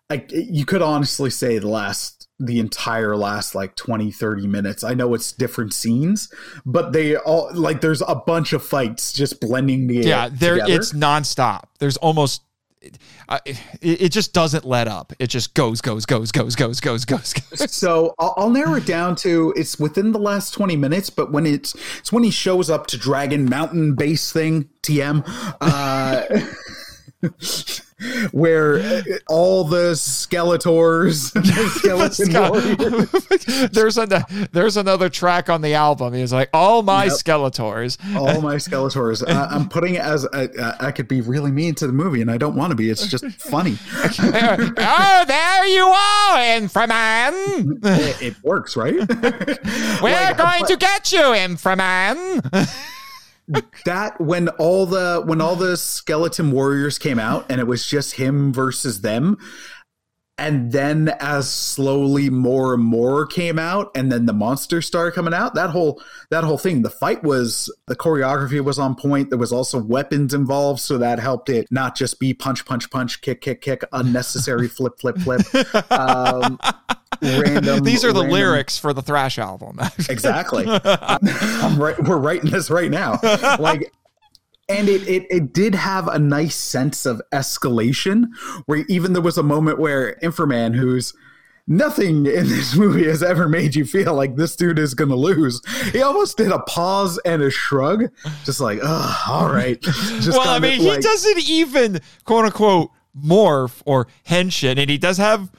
Like 0.09 0.31
you 0.31 0.65
could 0.65 0.81
honestly 0.81 1.29
say 1.29 1.59
the 1.59 1.67
last, 1.67 2.29
the 2.39 2.59
entire 2.59 3.17
last 3.17 3.53
like 3.53 3.75
20, 3.75 4.09
30 4.09 4.47
minutes. 4.47 4.81
I 4.81 4.93
know 4.93 5.13
it's 5.13 5.33
different 5.33 5.73
scenes, 5.73 6.31
but 6.65 6.93
they 6.93 7.17
all 7.17 7.49
like 7.53 7.81
there's 7.81 8.01
a 8.07 8.15
bunch 8.15 8.53
of 8.53 8.63
fights 8.63 9.11
just 9.11 9.41
blending 9.41 9.87
the 9.87 9.95
Yeah, 9.95 10.29
there 10.31 10.53
together. 10.53 10.73
it's 10.75 10.93
nonstop. 10.93 11.63
There's 11.79 11.97
almost. 11.97 12.41
It, 13.45 13.57
it 13.81 14.11
just 14.11 14.33
doesn't 14.33 14.65
let 14.65 14.87
up. 14.87 15.13
It 15.19 15.27
just 15.27 15.53
goes, 15.53 15.81
goes, 15.81 16.05
goes, 16.05 16.31
goes, 16.31 16.55
goes, 16.55 16.79
goes, 16.79 17.05
goes, 17.05 17.33
goes. 17.33 17.71
so 17.71 18.13
I'll, 18.19 18.33
I'll 18.37 18.49
narrow 18.49 18.75
it 18.75 18.85
down 18.85 19.15
to 19.17 19.53
it's 19.55 19.79
within 19.79 20.11
the 20.11 20.19
last 20.19 20.53
20 20.53 20.75
minutes 20.75 21.09
but 21.09 21.31
when 21.31 21.45
it's 21.45 21.75
it's 21.99 22.11
when 22.11 22.23
he 22.23 22.31
shows 22.31 22.69
up 22.69 22.87
to 22.87 22.97
dragon 22.97 23.45
mountain 23.45 23.95
base 23.95 24.31
thing 24.31 24.69
tm 24.81 25.23
uh 25.61 26.23
where 28.31 29.01
all 29.27 29.63
the 29.63 29.93
skeletors 29.93 31.31
skeleton 31.79 32.33
warriors, 32.33 33.69
there's 33.71 33.97
a 33.97 34.25
there's 34.51 34.77
another 34.77 35.09
track 35.09 35.49
on 35.49 35.61
the 35.61 35.73
album. 35.73 36.13
He's 36.13 36.31
like, 36.33 36.49
all 36.53 36.83
my 36.83 37.05
Yep. 37.05 37.13
Skeletors. 37.13 38.15
all 38.15 38.41
my 38.41 38.55
skeletors 38.55 39.23
i'm 39.27 39.67
putting 39.69 39.95
it 39.95 40.01
as 40.01 40.25
I, 40.33 40.47
I 40.79 40.91
could 40.91 41.07
be 41.07 41.21
really 41.21 41.51
mean 41.51 41.73
to 41.75 41.87
the 41.87 41.93
movie 41.93 42.21
and 42.21 42.29
i 42.29 42.37
don't 42.37 42.55
want 42.55 42.71
to 42.71 42.75
be 42.75 42.89
it's 42.89 43.07
just 43.07 43.25
funny 43.41 43.77
oh, 43.93 45.23
there 45.27 45.65
you 45.67 45.85
are, 45.87 46.59
Inframan. 46.59 47.79
it, 47.83 48.21
it 48.21 48.43
works 48.43 48.75
right 48.75 48.93
We're 50.01 50.11
Like, 50.11 50.37
going 50.37 50.65
to 50.65 50.75
get 50.77 51.11
you, 51.11 51.19
Inframan. 51.19 52.41
That 53.85 54.19
when 54.19 54.49
all 54.49 54.85
the 54.85 55.23
when 55.25 55.39
all 55.39 55.55
the 55.55 55.77
skeleton 55.77 56.51
warriors 56.51 56.99
came 56.99 57.19
out 57.19 57.45
and 57.49 57.61
it 57.61 57.67
was 57.67 57.85
just 57.85 58.15
him 58.15 58.51
versus 58.51 59.01
them 59.01 59.37
and 60.37 60.71
then 60.71 61.09
as 61.19 61.51
slowly 61.51 62.29
more 62.29 62.75
and 62.75 62.83
more 62.83 63.25
came 63.25 63.57
out 63.57 63.89
and 63.95 64.11
then 64.11 64.25
the 64.27 64.33
monsters 64.33 64.85
started 64.85 65.13
coming 65.15 65.33
out 65.33 65.55
that 65.55 65.71
whole 65.71 66.01
that 66.29 66.43
whole 66.43 66.57
thing 66.57 66.83
the 66.83 66.89
fight 66.89 67.23
was 67.23 67.73
the 67.87 67.95
choreography 67.95 68.63
was 68.63 68.77
on 68.77 68.95
point. 68.95 69.29
There 69.29 69.39
was 69.39 69.51
also 69.51 69.81
weapons 69.81 70.33
involved 70.33 70.79
so 70.79 70.97
that 70.99 71.19
helped 71.19 71.49
it 71.49 71.67
not 71.71 71.95
just 71.95 72.19
be 72.19 72.33
punch 72.33 72.65
punch 72.65 72.89
punch 72.91 73.21
kick 73.21 73.41
kick 73.41 73.61
kick 73.61 73.83
unnecessary 73.91 74.67
flip 74.67 74.99
flip 74.99 75.17
flip. 75.17 75.41
Um 75.91 76.59
random 77.21 77.83
These 77.83 78.03
are 78.03 78.13
the 78.13 78.21
random- 78.21 78.33
lyrics 78.33 78.77
for 78.77 78.93
the 78.93 79.01
Thrash 79.01 79.37
album. 79.39 79.79
Exactly. 80.09 80.65
I'm 80.67 81.81
right. 81.81 82.01
We're 82.03 82.17
writing 82.17 82.51
this 82.51 82.69
right 82.69 82.89
now. 82.91 83.19
Like, 83.59 83.91
and 84.69 84.89
it, 84.89 85.07
it 85.07 85.25
it 85.29 85.53
did 85.53 85.75
have 85.75 86.07
a 86.07 86.19
nice 86.19 86.55
sense 86.55 87.05
of 87.05 87.21
escalation, 87.33 88.25
where 88.65 88.85
even 88.89 89.13
there 89.13 89.21
was 89.21 89.37
a 89.37 89.43
moment 89.43 89.79
where 89.79 90.15
Inframan, 90.21 90.75
who's 90.75 91.13
nothing 91.67 92.25
in 92.25 92.47
this 92.47 92.75
movie 92.75 93.05
has 93.05 93.21
ever 93.21 93.47
made 93.49 93.75
you 93.75 93.85
feel 93.85 94.13
like 94.13 94.35
this 94.35 94.55
dude 94.55 94.79
is 94.79 94.93
going 94.93 95.09
to 95.09 95.15
lose. 95.15 95.61
He 95.91 96.01
almost 96.01 96.37
did 96.37 96.51
a 96.51 96.59
pause 96.59 97.17
and 97.25 97.41
a 97.41 97.49
shrug, 97.49 98.05
just 98.45 98.59
like, 98.61 98.79
oh, 98.81 99.23
all 99.27 99.49
right. 99.49 99.81
Just 99.81 100.29
well, 100.37 100.47
I 100.47 100.59
mean, 100.59 100.79
he 100.79 100.97
doesn't 100.97 101.49
even 101.49 101.99
quote 102.23 102.45
unquote 102.45 102.91
morph 103.17 103.81
or 103.85 104.07
henshin, 104.27 104.77
and 104.77 104.89
he 104.89 104.97
does 104.97 105.17
have. 105.17 105.51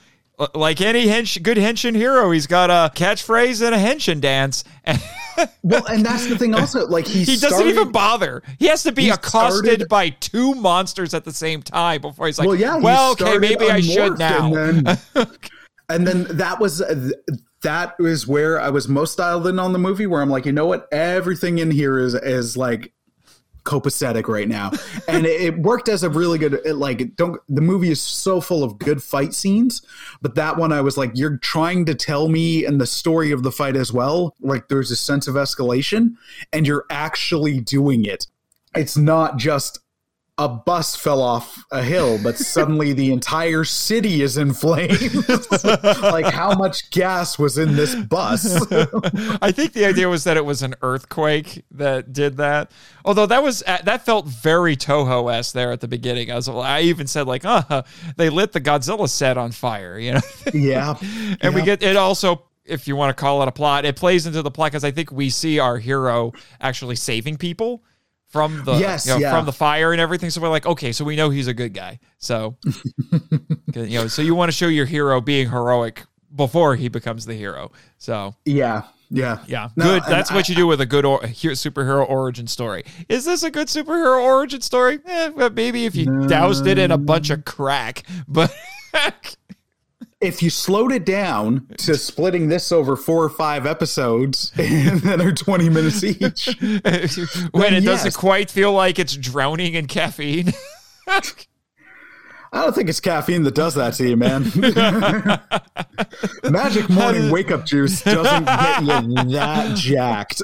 Like 0.54 0.80
any 0.80 1.06
hench, 1.06 1.42
good 1.42 1.56
henshin 1.56 1.96
hero, 1.96 2.30
he's 2.30 2.46
got 2.46 2.70
a 2.70 2.92
catchphrase 2.94 3.64
and 3.64 3.74
a 3.74 3.78
henshin 3.78 4.20
dance, 4.20 4.62
Well, 5.62 5.84
and 5.86 6.04
that's 6.04 6.26
the 6.26 6.38
thing. 6.38 6.54
Also, 6.54 6.86
like 6.86 7.06
he 7.06 7.24
he 7.24 7.36
doesn't 7.36 7.66
even 7.66 7.92
bother. 7.92 8.42
He 8.58 8.66
has 8.66 8.82
to 8.84 8.92
be 8.92 9.10
accosted 9.10 9.64
started- 9.64 9.88
by 9.88 10.10
two 10.10 10.54
monsters 10.54 11.14
at 11.14 11.24
the 11.24 11.32
same 11.32 11.62
time 11.62 12.00
before 12.00 12.26
he's 12.26 12.38
like, 12.38 12.48
well, 12.48 12.56
yeah. 12.56 12.76
"Well, 12.76 13.12
okay, 13.12 13.38
maybe 13.38 13.70
I 13.70 13.80
should 13.80 14.18
now." 14.18 14.54
And 14.54 14.86
then, 14.86 14.98
and 15.88 16.06
then 16.06 16.26
that 16.36 16.60
was 16.60 16.82
that 17.62 17.98
was 17.98 18.26
where 18.26 18.60
I 18.60 18.70
was 18.70 18.88
most 18.88 19.16
dialed 19.18 19.46
in 19.46 19.58
on 19.58 19.72
the 19.72 19.78
movie, 19.78 20.06
where 20.06 20.22
I'm 20.22 20.30
like, 20.30 20.46
you 20.46 20.52
know 20.52 20.66
what, 20.66 20.88
everything 20.92 21.58
in 21.58 21.70
here 21.70 21.98
is 21.98 22.14
is 22.14 22.56
like 22.56 22.92
copacetic 23.68 24.26
right 24.26 24.48
now, 24.48 24.70
and 25.06 25.26
it, 25.26 25.40
it 25.40 25.58
worked 25.58 25.88
as 25.88 26.02
a 26.02 26.10
really 26.10 26.38
good 26.38 26.54
it, 26.64 26.74
like. 26.74 27.16
Don't 27.16 27.40
the 27.48 27.60
movie 27.60 27.90
is 27.90 28.00
so 28.00 28.40
full 28.40 28.64
of 28.64 28.78
good 28.78 29.02
fight 29.02 29.34
scenes, 29.34 29.82
but 30.22 30.34
that 30.34 30.56
one 30.56 30.72
I 30.72 30.80
was 30.80 30.96
like, 30.96 31.10
you're 31.14 31.36
trying 31.38 31.84
to 31.86 31.94
tell 31.94 32.28
me 32.28 32.64
and 32.64 32.80
the 32.80 32.86
story 32.86 33.30
of 33.30 33.42
the 33.42 33.52
fight 33.52 33.76
as 33.76 33.92
well. 33.92 34.34
Like 34.40 34.68
there's 34.68 34.90
a 34.90 34.96
sense 34.96 35.28
of 35.28 35.34
escalation, 35.34 36.14
and 36.52 36.66
you're 36.66 36.86
actually 36.90 37.60
doing 37.60 38.04
it. 38.04 38.26
It's 38.74 38.96
not 38.96 39.36
just 39.36 39.80
a 40.38 40.48
bus 40.48 40.94
fell 40.94 41.20
off 41.20 41.64
a 41.72 41.82
hill, 41.82 42.18
but 42.22 42.38
suddenly 42.38 42.92
the 42.92 43.12
entire 43.12 43.64
city 43.64 44.22
is 44.22 44.36
in 44.36 44.54
flames. 44.54 45.28
like, 45.64 46.32
how 46.32 46.54
much 46.54 46.90
gas 46.90 47.38
was 47.38 47.58
in 47.58 47.74
this 47.74 47.96
bus? 47.96 48.64
I 49.42 49.50
think 49.50 49.72
the 49.72 49.84
idea 49.84 50.08
was 50.08 50.22
that 50.24 50.36
it 50.36 50.44
was 50.44 50.62
an 50.62 50.76
earthquake 50.80 51.64
that 51.72 52.12
did 52.12 52.36
that. 52.36 52.70
Although 53.04 53.26
that 53.26 53.42
was 53.42 53.64
uh, 53.66 53.78
that 53.84 54.04
felt 54.04 54.26
very 54.26 54.76
Toho 54.76 55.32
s 55.32 55.50
there 55.50 55.72
at 55.72 55.80
the 55.80 55.88
beginning. 55.88 56.30
I 56.30 56.36
was 56.36 56.48
I 56.48 56.82
even 56.82 57.08
said 57.08 57.26
like, 57.26 57.44
uh, 57.44 57.82
they 58.16 58.30
lit 58.30 58.52
the 58.52 58.60
Godzilla 58.60 59.08
set 59.08 59.36
on 59.36 59.50
fire, 59.50 59.98
you 59.98 60.12
know? 60.12 60.20
yeah, 60.54 60.94
and 61.00 61.38
yeah. 61.42 61.50
we 61.50 61.62
get 61.62 61.82
it 61.82 61.96
also. 61.96 62.44
If 62.64 62.86
you 62.86 62.96
want 62.96 63.16
to 63.16 63.18
call 63.18 63.40
it 63.40 63.48
a 63.48 63.52
plot, 63.52 63.86
it 63.86 63.96
plays 63.96 64.26
into 64.26 64.42
the 64.42 64.50
plot 64.50 64.72
because 64.72 64.84
I 64.84 64.90
think 64.90 65.10
we 65.10 65.30
see 65.30 65.58
our 65.58 65.78
hero 65.78 66.34
actually 66.60 66.96
saving 66.96 67.38
people 67.38 67.82
from 68.28 68.64
the 68.64 68.74
Yes, 68.74 69.06
you 69.06 69.14
know, 69.14 69.18
yeah. 69.18 69.30
from 69.34 69.46
the 69.46 69.52
fire 69.52 69.92
and 69.92 70.00
everything. 70.00 70.30
So 70.30 70.40
we're 70.40 70.48
like, 70.48 70.66
okay, 70.66 70.92
so 70.92 71.04
we 71.04 71.16
know 71.16 71.30
he's 71.30 71.46
a 71.46 71.54
good 71.54 71.74
guy. 71.74 71.98
So 72.18 72.56
you 73.74 73.98
know, 73.98 74.06
so 74.06 74.22
you 74.22 74.34
want 74.34 74.50
to 74.50 74.56
show 74.56 74.68
your 74.68 74.86
hero 74.86 75.20
being 75.20 75.48
heroic 75.50 76.04
before 76.34 76.76
he 76.76 76.88
becomes 76.88 77.24
the 77.26 77.34
hero. 77.34 77.72
So 77.96 78.34
yeah, 78.44 78.82
yeah, 79.10 79.38
yeah, 79.46 79.70
No, 79.76 79.84
good. 79.84 80.02
That's 80.08 80.30
what 80.30 80.48
you 80.50 80.54
do 80.54 80.66
with 80.66 80.80
a 80.82 80.86
good 80.86 81.04
or- 81.06 81.20
superhero 81.22 82.08
origin 82.08 82.46
story. 82.46 82.84
Is 83.08 83.24
this 83.24 83.42
a 83.42 83.50
good 83.50 83.68
superhero 83.68 84.22
origin 84.22 84.60
story? 84.60 84.98
Eh, 85.06 85.48
maybe 85.54 85.86
if 85.86 85.96
you 85.96 86.26
doused 86.28 86.66
it 86.66 86.76
in 86.78 86.90
a 86.90 86.98
bunch 86.98 87.30
of 87.30 87.44
crack, 87.44 88.02
but. 88.26 88.54
If 90.20 90.42
you 90.42 90.50
slowed 90.50 90.90
it 90.92 91.04
down 91.04 91.68
to 91.78 91.94
splitting 91.98 92.48
this 92.48 92.72
over 92.72 92.96
four 92.96 93.24
or 93.24 93.30
five 93.30 93.66
episodes 93.66 94.52
and 94.58 95.00
then 95.00 95.20
are 95.20 95.32
20 95.32 95.68
minutes 95.68 96.02
each, 96.04 96.56
when 96.60 96.80
it 96.82 97.50
Then 97.52 97.84
doesn't 97.84 98.14
quite 98.14 98.50
feel 98.50 98.72
like 98.72 98.98
it's 98.98 99.16
drowning 99.16 99.74
in 99.74 99.86
caffeine. 99.86 100.52
I 102.50 102.62
don't 102.64 102.74
think 102.74 102.88
it's 102.88 103.00
caffeine 103.00 103.42
that 103.44 103.54
does 103.54 103.74
that 103.74 103.94
to 103.94 104.08
you, 104.08 104.16
man. 104.16 104.50
Magic 106.50 106.88
morning 106.88 107.30
wake 107.30 107.50
up 107.50 107.66
juice 107.66 108.02
doesn't 108.02 108.44
get 108.44 108.82
you 108.82 109.30
that 109.32 109.76
jacked. 109.76 110.42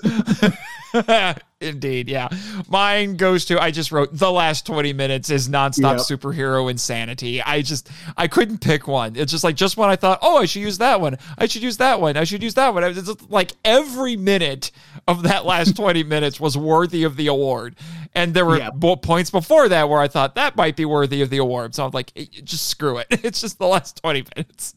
Indeed, 1.61 2.09
yeah. 2.11 2.29
Mine 2.69 3.17
goes 3.17 3.47
to 3.47 3.61
I 3.61 3.71
just 3.71 3.91
wrote 3.91 4.11
the 4.13 4.31
last 4.31 4.67
20 4.67 4.93
minutes 4.93 5.31
is 5.31 5.49
nonstop 5.49 5.97
Yep. 6.09 6.21
superhero 6.21 6.71
insanity. 6.71 7.41
I 7.41 7.63
just 7.63 7.89
I 8.17 8.29
couldn't 8.29 8.59
pick 8.59 8.87
one. 8.87 9.17
It's 9.17 9.33
just 9.33 9.45
like 9.45 9.57
just 9.57 9.77
when 9.79 9.89
I 9.89 9.97
thought, 9.97 10.19
"Oh, 10.21 10.37
I 10.39 10.45
should 10.45 10.61
use 10.63 10.79
that 10.79 11.01
one. 11.01 11.17
I 11.39 11.47
should 11.47 11.63
use 11.63 11.79
that 11.79 12.01
one. 12.01 12.17
I 12.19 12.25
should 12.25 12.43
use 12.43 12.55
that 12.55 12.75
one." 12.75 12.85
It's 12.85 13.01
just 13.07 13.31
like 13.31 13.53
every 13.65 14.17
minute 14.17 14.71
of 15.09 15.23
that 15.23 15.47
last 15.47 15.75
20 15.77 16.03
minutes 16.05 16.39
was 16.39 16.57
worthy 16.59 17.03
of 17.05 17.17
the 17.17 17.29
award. 17.29 17.77
And 18.15 18.35
there 18.35 18.45
were 18.45 18.59
Yep. 18.59 19.03
points 19.03 19.31
before 19.31 19.69
that 19.71 19.89
where 19.89 20.01
I 20.01 20.09
thought 20.09 20.35
that 20.35 20.57
might 20.57 20.77
be 20.77 20.85
worthy 20.85 21.23
of 21.23 21.31
the 21.31 21.39
award. 21.39 21.75
So 21.75 21.85
I'm 21.85 21.91
like, 21.93 22.13
"Eh, 22.15 22.27
just 22.45 22.69
screw 22.69 22.99
it. 22.99 23.07
It's 23.25 23.41
just 23.41 23.59
the 23.59 23.67
last 23.67 23.97
20 24.03 24.25
minutes. 24.37 24.75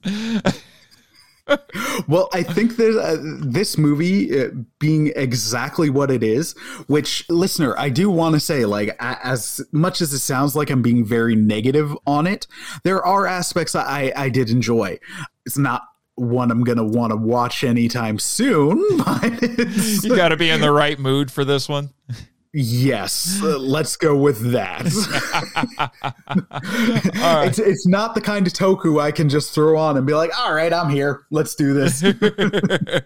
Well, 2.07 2.29
I 2.33 2.43
think 2.43 2.77
that 2.77 2.97
uh, 2.99 3.17
this 3.45 3.77
movie 3.77 4.39
uh, 4.39 4.49
being 4.79 5.11
exactly 5.15 5.89
what 5.89 6.11
it 6.11 6.23
is, 6.23 6.53
which 6.87 7.25
listener, 7.29 7.75
I 7.77 7.89
do 7.89 8.09
want 8.09 8.35
to 8.35 8.39
say, 8.39 8.65
like, 8.65 8.89
a- 8.89 9.25
as 9.25 9.59
much 9.71 9.99
as 10.01 10.13
it 10.13 10.19
sounds 10.19 10.55
like 10.55 10.69
I'm 10.69 10.81
being 10.81 11.03
very 11.03 11.35
negative 11.35 11.95
on 12.05 12.27
it, 12.27 12.47
there 12.83 13.03
are 13.05 13.25
aspects 13.25 13.73
I, 13.87 14.13
I 14.15 14.29
did 14.29 14.49
enjoy. 14.49 14.99
It's 15.45 15.57
not 15.57 15.81
one 16.15 16.51
I'm 16.51 16.63
to 16.77 16.83
want 16.83 17.11
to 17.11 17.17
watch 17.17 17.63
anytime 17.63 18.19
soon, 18.19 18.77
but 19.05 19.41
You 20.03 20.15
got 20.15 20.29
to 20.29 20.37
be 20.37 20.49
in 20.49 20.61
the 20.61 20.71
right 20.71 20.97
mood 20.99 21.31
for 21.31 21.43
this 21.45 21.67
one. 21.67 21.89
yes, 22.53 23.39
uh, 23.41 23.57
let's 23.57 23.95
go 23.95 24.15
with 24.15 24.51
that. 24.51 24.85
it's, 27.47 27.59
it's 27.59 27.87
not 27.87 28.15
the 28.15 28.21
kind 28.21 28.47
of 28.47 28.53
toku 28.53 29.01
I 29.01 29.11
can 29.11 29.29
just 29.29 29.53
throw 29.53 29.77
on 29.77 29.97
and 29.97 30.05
be 30.05 30.13
like, 30.13 30.37
all 30.37 30.53
right, 30.53 30.73
I'm 30.73 30.89
here. 30.89 31.25
Let's 31.31 31.55
do 31.55 31.73
this. 31.73 32.03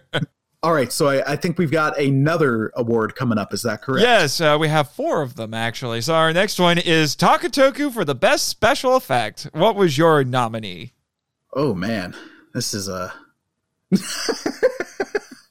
All 0.64 0.72
right, 0.72 0.92
so 0.92 1.08
I, 1.08 1.32
I 1.32 1.34
think 1.34 1.58
we've 1.58 1.72
got 1.72 1.98
another 1.98 2.70
award 2.76 3.16
coming 3.16 3.36
up. 3.36 3.52
Is 3.52 3.62
that 3.62 3.82
correct? 3.82 4.02
Yes, 4.02 4.40
uh, 4.40 4.56
we 4.60 4.68
have 4.68 4.92
four 4.92 5.20
of 5.20 5.34
them 5.34 5.54
actually. 5.54 6.02
So 6.02 6.14
our 6.14 6.32
next 6.32 6.60
one 6.60 6.78
is 6.78 7.16
Takatoku 7.16 7.92
for 7.92 8.04
the 8.04 8.14
best 8.14 8.48
special 8.48 8.94
effect. 8.94 9.48
What 9.54 9.74
was 9.74 9.98
your 9.98 10.22
nominee? 10.22 10.92
Oh 11.52 11.74
man, 11.74 12.14
this 12.54 12.74
is 12.74 12.86
a. 12.86 13.12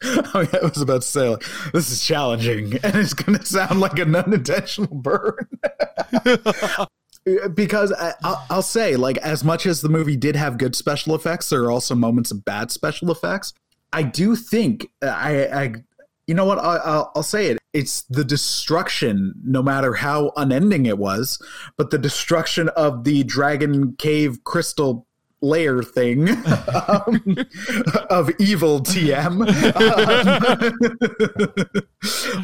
I 0.04 0.48
was 0.64 0.82
about 0.82 1.02
to 1.02 1.08
say 1.08 1.30
like, 1.30 1.44
this 1.74 1.92
is 1.92 2.04
challenging, 2.04 2.74
and 2.84 2.96
it's 2.96 3.14
going 3.14 3.38
to 3.38 3.46
sound 3.46 3.80
like 3.80 4.00
an 4.00 4.16
unintentional 4.16 4.96
burn. 4.96 5.48
because 7.54 7.94
I, 7.94 8.14
I'll, 8.24 8.46
I'll 8.50 8.62
say, 8.62 8.96
like, 8.96 9.18
as 9.18 9.44
much 9.44 9.66
as 9.66 9.82
the 9.82 9.90
movie 9.90 10.18
did 10.18 10.36
have 10.36 10.58
good 10.58 10.76
special 10.76 11.14
effects, 11.14 11.50
there 11.50 11.64
are 11.64 11.72
also 11.72 11.94
moments 11.94 12.32
of 12.32 12.44
bad 12.44 12.72
special 12.72 13.12
effects. 13.12 13.54
I 13.94 14.04
do 14.04 14.36
think 14.36 14.88
uh, 15.04 15.08
I, 15.08 15.64
I 15.64 15.74
you 16.28 16.36
know 16.36 16.46
what? 16.46 16.60
I, 16.60 16.78
I'll, 16.78 17.12
I'll 17.16 17.24
say 17.24 17.48
it. 17.48 17.58
It's 17.74 18.04
the 18.04 18.24
destruction, 18.24 19.34
no 19.44 19.62
matter 19.62 19.94
how 19.94 20.32
unending 20.38 20.86
it 20.86 20.98
was, 20.98 21.42
but 21.78 21.92
the 21.92 21.98
destruction 21.98 22.70
of 22.70 23.04
the 23.04 23.24
dragon 23.24 23.96
cave 23.98 24.44
crystal 24.44 25.08
layer 25.42 25.82
thing 25.82 26.30
um, 26.30 27.22
of 28.10 28.30
evil 28.40 28.82
TM. 28.82 29.42
Um, 29.76 30.72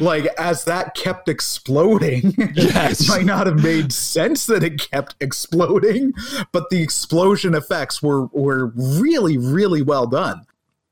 like 0.00 0.26
as 0.38 0.64
that 0.64 0.94
kept 0.94 1.28
exploding, 1.28 2.34
Yes. 2.54 3.02
it 3.02 3.08
might 3.08 3.24
not 3.24 3.46
have 3.46 3.62
made 3.62 3.92
sense 3.92 4.46
that 4.46 4.62
it 4.62 4.90
kept 4.90 5.16
exploding, 5.20 6.12
but 6.52 6.70
the 6.70 6.82
explosion 6.82 7.54
effects 7.54 8.02
were 8.02 8.26
were 8.26 8.72
really 8.76 9.38
really 9.38 9.82
well 9.82 10.06
done 10.06 10.42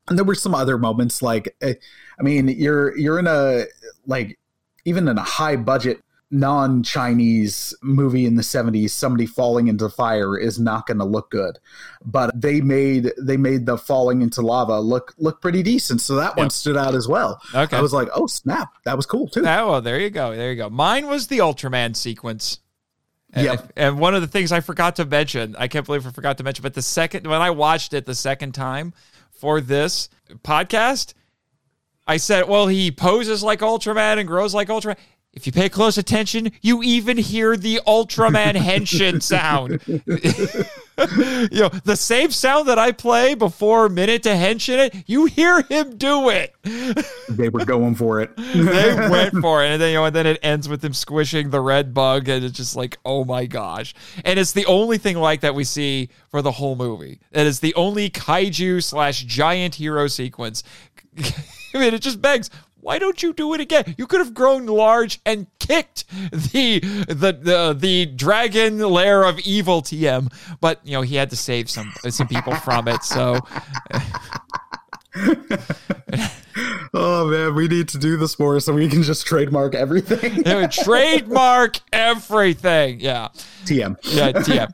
and 0.09 0.17
there 0.17 0.25
were 0.25 0.35
some 0.35 0.55
other 0.55 0.77
moments 0.77 1.21
like 1.21 1.55
eh, 1.61 1.73
i 2.19 2.23
mean 2.23 2.47
you're 2.47 2.97
you're 2.97 3.19
in 3.19 3.27
a 3.27 3.65
like 4.05 4.37
even 4.85 5.07
in 5.07 5.17
a 5.17 5.23
high 5.23 5.55
budget 5.55 6.01
non-chinese 6.29 7.73
movie 7.81 8.25
in 8.25 8.35
the 8.35 8.41
70s 8.41 8.89
somebody 8.89 9.25
falling 9.25 9.67
into 9.67 9.87
fire 9.89 10.37
is 10.37 10.59
not 10.59 10.85
going 10.85 10.97
to 10.97 11.05
look 11.05 11.31
good 11.31 11.57
but 12.03 12.39
they 12.39 12.59
made 12.61 13.11
they 13.17 13.37
made 13.37 13.65
the 13.65 13.77
falling 13.77 14.21
into 14.21 14.41
lava 14.41 14.79
look 14.79 15.13
look 15.17 15.41
pretty 15.41 15.63
decent 15.63 16.01
so 16.01 16.15
that 16.15 16.35
one 16.35 16.49
stood 16.49 16.75
out 16.77 16.93
as 16.95 17.07
well 17.07 17.41
Okay. 17.55 17.77
i 17.77 17.81
was 17.81 17.93
like 17.93 18.09
oh 18.13 18.27
snap 18.27 18.73
that 18.83 18.95
was 18.95 19.05
cool 19.05 19.27
too 19.27 19.41
Oh, 19.47 19.71
well, 19.71 19.81
there 19.81 19.99
you 19.99 20.09
go. 20.09 20.35
There 20.35 20.49
you 20.51 20.57
go. 20.57 20.69
Mine 20.69 21.07
was 21.07 21.27
the 21.27 21.37
Ultraman 21.39 21.95
sequence. 21.95 22.59
And- 23.33 23.59
And 23.77 23.97
one 23.99 24.13
of 24.13 24.21
the 24.21 24.27
things 24.27 24.51
I 24.51 24.59
forgot 24.59 24.97
to 24.97 25.05
mention, 25.05 25.55
I 25.57 25.67
can't 25.67 25.85
believe 25.85 26.05
I 26.05 26.11
forgot 26.11 26.37
to 26.39 26.43
mention, 26.43 26.61
but 26.63 26.73
the 26.73 26.81
second, 26.81 27.25
when 27.27 27.41
I 27.41 27.49
watched 27.51 27.93
it 27.93 28.05
the 28.05 28.13
second 28.15 28.51
time 28.53 28.93
for 29.31 29.61
this 29.61 30.09
podcast, 30.43 31.13
I 32.07 32.17
said, 32.17 32.47
well, 32.47 32.67
he 32.67 32.91
poses 32.91 33.41
like 33.41 33.59
Ultraman 33.59 34.19
and 34.19 34.27
grows 34.27 34.53
like 34.53 34.67
Ultraman. 34.67 34.97
If 35.33 35.45
you 35.45 35.51
pay 35.51 35.69
close 35.69 35.99
attention, 35.99 36.51
you 36.61 36.81
even 36.81 37.17
hear 37.17 37.55
the 37.55 37.79
Ultraman 37.85 38.55
henshin 38.55 39.21
sound. 39.21 39.79
you 39.87 41.61
know, 41.61 41.69
the 41.83 41.95
same 41.95 42.31
sound 42.31 42.67
that 42.67 42.79
I 42.79 42.91
play 42.91 43.35
before 43.35 43.87
Minute 43.87 44.23
to 44.23 44.29
Henshin 44.29 44.87
it, 44.87 45.03
you 45.05 45.25
hear 45.25 45.61
him 45.61 45.97
do 45.97 46.29
it. 46.29 46.55
they 47.29 47.49
were 47.49 47.65
going 47.65 47.93
for 47.93 48.19
it 48.19 48.35
they 48.37 48.95
went 49.09 49.35
for 49.35 49.63
it, 49.63 49.67
and 49.67 49.81
then 49.81 49.89
you 49.89 49.97
know, 49.97 50.05
and 50.05 50.15
then 50.15 50.25
it 50.25 50.39
ends 50.41 50.67
with 50.67 50.83
him 50.83 50.93
squishing 50.93 51.51
the 51.51 51.61
red 51.61 51.93
bug, 51.93 52.27
and 52.29 52.43
it's 52.43 52.57
just 52.57 52.75
like, 52.75 52.97
oh 53.05 53.23
my 53.23 53.45
gosh! 53.45 53.93
And 54.25 54.39
it's 54.39 54.53
the 54.53 54.65
only 54.65 54.97
thing 54.97 55.17
like 55.17 55.41
that 55.41 55.53
we 55.53 55.63
see 55.65 56.09
for 56.29 56.41
the 56.41 56.51
whole 56.51 56.75
movie. 56.75 57.19
It 57.31 57.45
is 57.45 57.59
the 57.59 57.75
only 57.75 58.09
kaiju 58.09 58.83
slash 58.83 59.23
giant 59.23 59.75
hero 59.75 60.07
sequence. 60.07 60.63
I 61.19 61.79
mean, 61.79 61.93
it 61.93 62.01
just 62.01 62.21
begs. 62.21 62.49
Why 62.87 62.99
don't 62.99 63.21
you 63.21 63.33
do 63.33 63.53
it 63.53 63.59
again? 63.59 63.95
You 63.97 64.07
could 64.07 64.21
have 64.21 64.33
grown 64.33 64.65
large 64.65 65.19
and 65.25 65.47
kicked 65.59 66.05
the 66.31 66.79
the 66.79 67.33
the, 67.33 67.75
the 67.77 68.05
dragon 68.05 68.79
lair 68.79 69.25
of 69.25 69.39
evil 69.41 69.81
TM, 69.81 70.31
but 70.61 70.79
you 70.85 70.93
know 70.93 71.01
he 71.01 71.15
had 71.15 71.29
to 71.31 71.35
save 71.35 71.69
some 71.69 71.91
some 72.07 72.29
people 72.29 72.55
from 72.55 72.87
it. 72.87 73.03
So 73.03 73.39
Oh 76.93 77.27
man, 77.29 77.55
we 77.55 77.67
need 77.67 77.89
to 77.89 77.97
do 77.97 78.17
this 78.17 78.39
more 78.39 78.59
so 78.59 78.73
we 78.73 78.87
can 78.87 79.03
just 79.03 79.25
trademark 79.25 79.75
everything. 79.75 80.43
Trademark 80.71 81.79
everything. 81.91 82.99
Yeah. 82.99 83.29
TM. 83.65 83.97
Yeah, 84.03 84.31
TM. 84.31 84.71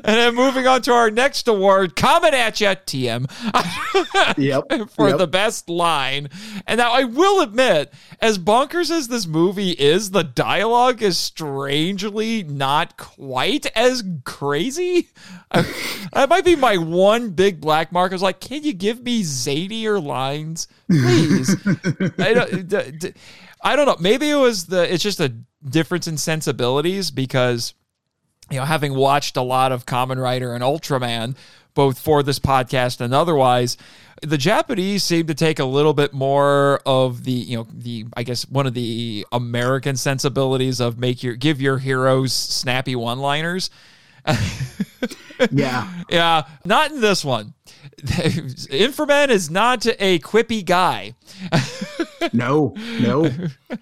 and 0.04 0.04
then 0.04 0.34
moving 0.34 0.66
on 0.66 0.82
to 0.82 0.92
our 0.92 1.10
next 1.10 1.48
award, 1.48 1.96
coming 1.96 2.34
at 2.34 2.60
you, 2.60 2.68
TM, 2.68 3.28
Yep. 4.38 4.90
for 4.90 5.08
yep. 5.08 5.18
the 5.18 5.26
best 5.26 5.68
line. 5.68 6.28
And 6.66 6.78
now 6.78 6.92
I 6.92 7.04
will 7.04 7.40
admit, 7.42 7.92
as 8.20 8.38
bonkers 8.38 8.90
as 8.90 9.08
this 9.08 9.26
movie 9.26 9.72
is, 9.72 10.12
the 10.12 10.22
dialogue 10.22 11.02
is 11.02 11.18
strangely 11.18 12.44
not 12.44 12.96
quite 12.96 13.66
as 13.76 14.04
crazy. 14.24 15.08
I, 15.50 15.62
that 16.12 16.28
might 16.28 16.44
be 16.44 16.54
my 16.54 16.76
one 16.76 17.30
big 17.30 17.60
black 17.60 17.90
mark. 17.90 18.12
I 18.12 18.14
was 18.14 18.22
like, 18.22 18.40
can 18.40 18.62
you 18.62 18.72
give 18.72 19.02
me 19.02 19.24
lines, 19.98 20.68
please? 20.90 21.56
I 22.18 22.34
don't. 22.34 23.04
I 23.62 23.76
don't 23.76 23.86
know. 23.86 23.96
Maybe 23.98 24.30
it 24.30 24.36
was 24.36 24.66
the. 24.66 24.92
It's 24.92 25.02
just 25.02 25.20
a 25.20 25.34
difference 25.68 26.06
in 26.06 26.18
sensibilities 26.18 27.10
because 27.10 27.74
you 28.50 28.58
know, 28.58 28.64
having 28.64 28.94
watched 28.94 29.36
a 29.36 29.42
lot 29.42 29.72
of 29.72 29.86
Kamen 29.86 30.20
Rider 30.20 30.54
and 30.54 30.62
Ultraman, 30.62 31.36
both 31.74 31.98
for 31.98 32.22
this 32.22 32.38
podcast 32.38 33.00
and 33.00 33.14
otherwise, 33.14 33.76
the 34.22 34.36
Japanese 34.36 35.04
seem 35.04 35.28
to 35.28 35.34
take 35.34 35.60
a 35.60 35.64
little 35.64 35.94
bit 35.94 36.12
more 36.12 36.80
of 36.84 37.24
the, 37.24 37.32
you 37.32 37.56
know, 37.56 37.66
the 37.72 38.06
I 38.16 38.22
guess 38.22 38.46
one 38.48 38.66
of 38.66 38.74
the 38.74 39.26
American 39.32 39.96
sensibilities 39.96 40.80
of 40.80 40.98
make 40.98 41.22
your 41.22 41.36
give 41.36 41.60
your 41.60 41.78
heroes 41.78 42.32
snappy 42.32 42.96
one-liners. 42.96 43.70
Yeah. 45.50 45.88
Yeah, 46.10 46.42
not 46.66 46.90
in 46.92 47.00
this 47.00 47.24
one. 47.24 47.54
Inframan 48.70 49.30
is 49.30 49.50
not 49.50 49.86
a 49.98 50.18
quippy 50.18 50.64
guy. 50.64 51.14
No, 52.34 52.74
no. 53.00 53.30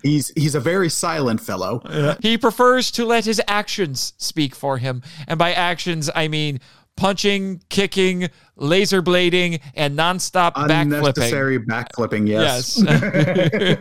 He's 0.03 0.28
he's 0.36 0.55
a 0.55 0.61
very 0.61 0.89
silent 0.89 1.41
fellow. 1.41 1.82
He 2.22 2.39
prefers 2.39 2.93
to 2.93 3.05
let 3.05 3.24
his 3.24 3.43
actions 3.49 4.12
speak 4.16 4.55
for 4.55 4.78
him. 4.78 5.03
And 5.26 5.41
by 5.41 5.53
actions, 5.53 6.09
I 6.14 6.28
mean 6.28 6.61
punching, 6.99 7.62
kicking, 7.68 8.28
laser 8.57 9.01
blading, 9.01 9.61
and 9.74 9.96
nonstop 9.96 10.55
backflipping. 10.55 10.80
Unnecessary 10.96 11.59
backflipping, 11.61 12.28
yes. 12.28 12.82
Yes. 12.82 13.78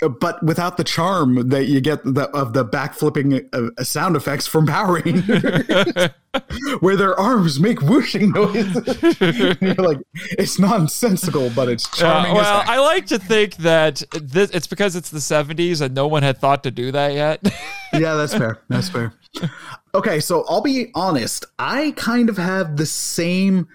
but 0.20 0.42
without 0.42 0.76
the 0.76 0.84
charm 0.84 1.48
that 1.48 1.64
you 1.66 1.80
get 1.80 2.02
the, 2.04 2.28
of 2.30 2.52
the 2.52 2.64
backflipping 2.64 3.48
uh, 3.52 3.84
sound 3.84 4.16
effects 4.16 4.46
from 4.46 4.66
Power 4.66 5.00
Rangers, 5.04 6.10
where 6.80 6.96
their 6.96 7.18
arms 7.18 7.58
make 7.58 7.82
whooshing 7.82 8.30
noises. 8.30 8.76
You're 9.60 9.74
like, 9.74 9.98
it's 10.14 10.58
nonsensical, 10.58 11.50
but 11.50 11.68
it's 11.68 11.86
Uh, 11.86 11.96
charming. 11.96 12.30
as 12.36 12.42
well. 12.44 12.62
I 12.66 12.78
like 12.78 13.06
to 13.06 13.18
think 13.18 13.56
that 13.56 14.02
this, 14.12 14.50
it's 14.50 14.66
because 14.68 14.94
it's 14.96 15.10
the 15.10 15.18
70s 15.18 15.80
and 15.80 15.94
no 15.94 16.06
one 16.06 16.22
had 16.22 16.38
thought 16.38 16.62
to 16.62 16.70
do 16.70 16.92
that 16.92 17.12
yet. 17.14 17.40
yeah, 17.92 18.14
that's 18.14 18.34
fair. 18.34 18.60
That's 18.68 18.88
fair. 18.88 19.12
Okay, 19.96 20.20
so 20.20 20.44
I'll 20.48 20.60
be 20.62 20.90
honest. 20.94 21.44
I 21.58 21.92
kind 21.96 22.28
of 22.28 22.36
have 22.36 22.76
the 22.76 22.86
same 22.86 23.66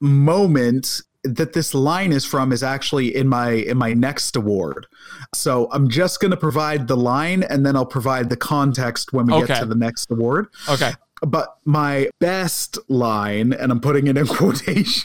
moment 0.00 1.00
that 1.24 1.52
this 1.54 1.74
line 1.74 2.12
is 2.12 2.24
from 2.24 2.52
is 2.52 2.62
actually 2.62 3.14
in 3.16 3.26
my 3.28 3.50
in 3.50 3.76
my 3.76 3.92
next 3.94 4.36
award. 4.36 4.86
So 5.34 5.68
I'm 5.72 5.88
just 5.88 6.20
going 6.20 6.30
to 6.30 6.36
provide 6.36 6.86
the 6.86 6.96
line 6.96 7.42
and 7.42 7.66
then 7.66 7.74
I'll 7.74 7.84
provide 7.86 8.28
the 8.30 8.36
context 8.36 9.12
when 9.12 9.26
we 9.26 9.32
Okay. 9.34 9.46
get 9.46 9.60
to 9.60 9.66
the 9.66 9.74
next 9.74 10.10
award. 10.10 10.46
okay. 10.68 10.92
But 11.22 11.56
my 11.64 12.10
best 12.20 12.78
line, 12.90 13.54
and 13.54 13.72
I'm 13.72 13.80
putting 13.80 14.06
it 14.06 14.18
in 14.18 14.26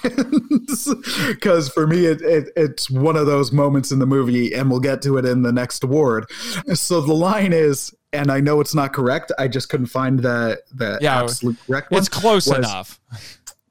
quotations 0.02 0.94
because 1.28 1.70
for 1.70 1.88
me 1.88 2.06
it, 2.06 2.22
it, 2.22 2.50
it's 2.58 2.90
one 2.90 3.16
of 3.16 3.26
those 3.28 3.54
moments 3.54 3.92
in 3.94 4.00
the 4.00 4.06
movie, 4.06 4.54
and 4.54 4.70
we'll 4.70 4.82
get 4.82 5.02
to 5.04 5.18
it 5.18 5.24
in 5.26 5.42
the 5.44 5.54
next 5.54 5.84
award. 5.86 6.26
So 6.74 7.00
the 7.00 7.14
line 7.14 7.54
is, 7.54 7.94
and 8.14 8.32
I 8.32 8.40
know 8.40 8.60
it's 8.62 8.76
not 8.76 8.94
correct. 8.94 9.32
I 9.40 9.48
just 9.48 9.70
couldn't 9.70 9.88
find 9.88 10.20
the 10.20 10.62
the 10.74 10.98
Yeah, 11.02 11.24
absolute 11.24 11.58
correct 11.68 11.92
one. 11.92 12.00
It's 12.00 12.10
close 12.10 12.48
was- 12.48 12.58
enough. 12.58 13.00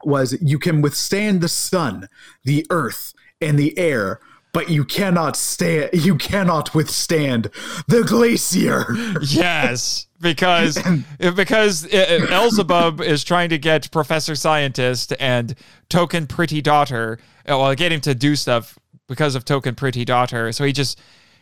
Was 0.03 0.36
you 0.41 0.59
can 0.59 0.80
withstand 0.80 1.43
the 1.43 1.49
sun, 1.49 2.09
the 2.45 2.66
earth, 2.70 3.12
and 3.41 3.59
the 3.59 3.76
air. 3.78 4.20
But 4.53 4.68
you 4.68 4.84
cannot 4.84 5.36
stand. 5.36 5.91
You 5.93 6.16
cannot 6.16 6.74
withstand 6.74 7.51
the 7.86 8.03
glacier. 8.03 8.86
Yes, 9.22 10.07
because 10.20 10.76
because 11.36 11.84
uh, 11.84 12.26
Elzebub 12.30 13.01
is 13.01 13.22
trying 13.22 13.51
to 13.51 13.59
get 13.59 13.91
Professor 13.93 14.34
Scientist 14.34 15.12
and 15.20 15.55
Token 15.88 16.26
Pretty 16.26 16.61
Daughter, 16.61 17.18
uh, 17.49 17.59
well, 17.59 17.74
get 17.76 17.93
him 17.93 18.01
to 18.01 18.14
do 18.14 18.34
stuff 18.34 18.76
because 19.07 19.34
of 19.36 19.45
Token 19.45 19.74
Pretty 19.76 20.05
Daughter. 20.05 20.51
So 20.51 20.64
he 20.64 20.72
just 20.72 20.99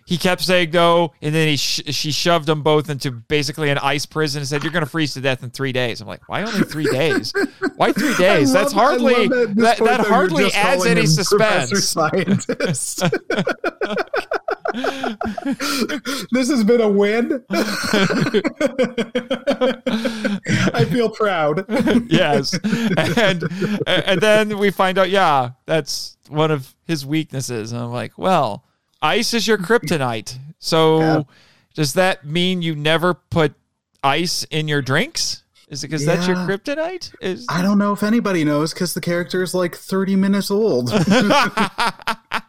he 0.08 0.16
kept 0.16 0.40
saying 0.40 0.70
no, 0.70 1.12
and 1.20 1.34
then 1.34 1.48
he 1.48 1.58
sh- 1.58 1.82
she 1.90 2.10
shoved 2.12 2.46
them 2.46 2.62
both 2.62 2.88
into 2.88 3.10
basically 3.10 3.68
an 3.68 3.76
ice 3.76 4.06
prison 4.06 4.40
and 4.40 4.48
said, 4.48 4.62
"You're 4.62 4.72
going 4.72 4.82
to 4.84 4.90
freeze 4.90 5.12
to 5.14 5.20
death 5.20 5.42
in 5.42 5.50
three 5.50 5.70
days." 5.70 6.00
I'm 6.00 6.08
like, 6.08 6.26
"Why 6.30 6.42
only 6.42 6.62
three 6.62 6.86
days? 6.86 7.34
Why 7.76 7.92
three 7.92 8.14
days? 8.18 8.54
I 8.54 8.60
That's 8.62 8.72
hardly 8.72 9.28
love 9.28 9.50
at 9.50 9.54
this 9.54 9.78
that, 9.78 9.84
that 9.84 10.06
hardly 10.06 10.50
adds 10.54 10.86
any 10.86 11.04
suspense." 11.18 11.94
This 16.32 16.48
has 16.50 16.64
been 16.64 16.80
a 16.80 16.88
win. 16.88 17.44
I 20.72 20.86
feel 20.90 21.10
proud. 21.10 21.64
yes 22.10 22.58
and 22.64 23.44
and 23.86 24.20
then 24.22 24.56
we 24.58 24.70
find 24.70 24.96
out 24.98 25.10
yeah 25.10 25.50
that's 25.66 26.16
one 26.28 26.50
of 26.50 26.74
his 26.86 27.04
weaknesses 27.06 27.72
and 27.72 27.80
i'm 27.80 27.92
like 27.92 28.16
well 28.18 28.64
ice 29.02 29.34
is 29.34 29.46
your 29.46 29.58
kryptonite 29.58 30.38
so 30.58 31.00
Yeah. 31.00 31.22
does 31.74 31.94
that 31.94 32.24
mean 32.24 32.62
you 32.62 32.74
never 32.74 33.14
put 33.14 33.54
ice 34.02 34.44
in 34.44 34.68
your 34.68 34.82
drinks 34.82 35.42
is 35.68 35.84
it 35.84 35.88
because 35.88 36.06
that's 36.06 36.26
your 36.26 36.36
kryptonite 36.36 37.14
is 37.20 37.46
I 37.48 37.60
don't 37.62 37.78
know 37.78 37.92
if 37.92 38.02
anybody 38.02 38.42
knows 38.44 38.72
because 38.72 38.94
the 38.94 39.00
character 39.00 39.42
is 39.42 39.54
like 39.54 39.76
30 39.76 40.16
minutes 40.16 40.50
old. 40.50 40.90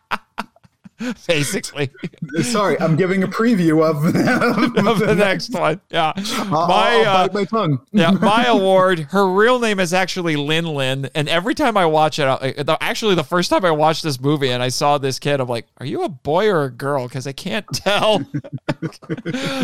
basically 1.27 1.89
Sorry, 2.41 2.79
I'm 2.79 2.95
giving 2.95 3.23
a 3.23 3.27
preview 3.27 3.83
of, 3.87 4.03
of 4.87 4.99
the 4.99 5.15
next 5.15 5.53
one 5.53 5.79
yeah 5.89 6.13
I'll, 6.15 6.67
my 6.67 7.03
I'll 7.05 7.07
uh, 7.07 7.27
bite 7.27 7.33
my 7.33 7.45
tongue. 7.45 7.79
yeah, 7.91 8.11
my 8.11 8.45
award. 8.45 8.99
Her 8.99 9.27
real 9.31 9.59
name 9.59 9.79
is 9.79 9.93
actually 9.93 10.35
Lin 10.35 10.65
Lin, 10.65 11.09
and 11.15 11.29
every 11.29 11.55
time 11.55 11.77
I 11.77 11.85
watch 11.85 12.19
it, 12.19 12.25
I- 12.25 12.77
actually 12.81 13.15
the 13.15 13.23
first 13.23 13.49
time 13.49 13.65
I 13.65 13.71
watched 13.71 14.03
this 14.03 14.19
movie 14.19 14.49
and 14.49 14.61
I 14.61 14.69
saw 14.69 14.97
this 14.97 15.19
kid, 15.19 15.39
I'm 15.39 15.47
like, 15.47 15.67
"Are 15.77 15.85
you 15.85 16.03
a 16.03 16.09
boy 16.09 16.47
or 16.49 16.63
a 16.63 16.71
girl?" 16.71 17.07
Because 17.07 17.27
I 17.27 17.31
can't 17.31 17.65
tell. 17.73 18.19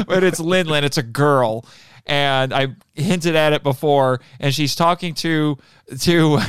but 0.08 0.24
it's 0.24 0.40
Lin 0.40 0.68
Lin. 0.68 0.84
It's 0.84 0.98
a 0.98 1.04
girl, 1.04 1.66
and 2.06 2.53
I 2.53 2.76
hinted 2.93 3.36
at 3.36 3.53
it 3.53 3.64
before. 3.64 4.22
And 4.39 4.53
she's 4.53 4.76
talking 4.76 5.14
to 5.16 5.58
to 6.01 6.39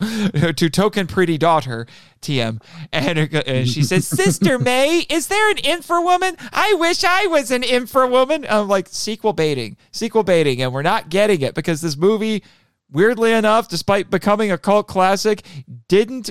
to 0.56 0.70
token 0.70 1.06
pretty 1.06 1.38
daughter 1.38 1.86
TM, 2.20 2.62
and, 2.92 3.18
and 3.18 3.68
she 3.68 3.82
says, 3.82 4.06
"Sister 4.06 4.58
May, 4.58 5.06
is 5.08 5.28
there 5.28 5.50
an 5.50 5.58
infra 5.58 6.00
woman? 6.02 6.36
I 6.52 6.74
wish 6.74 7.04
I 7.04 7.26
was 7.26 7.50
an 7.50 7.62
infra 7.62 8.06
woman." 8.06 8.46
I'm 8.48 8.68
like 8.68 8.88
sequel 8.88 9.32
baiting, 9.32 9.76
sequel 9.90 10.22
baiting, 10.22 10.62
and 10.62 10.72
we're 10.72 10.82
not 10.82 11.08
getting 11.08 11.40
it 11.40 11.54
because 11.54 11.80
this 11.80 11.96
movie, 11.96 12.42
weirdly 12.90 13.32
enough, 13.32 13.68
despite 13.68 14.10
becoming 14.10 14.52
a 14.52 14.58
cult 14.58 14.86
classic, 14.86 15.44
didn't 15.88 16.30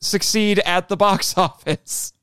succeed 0.00 0.58
at 0.60 0.88
the 0.88 0.96
box 0.96 1.34
office. 1.38 2.13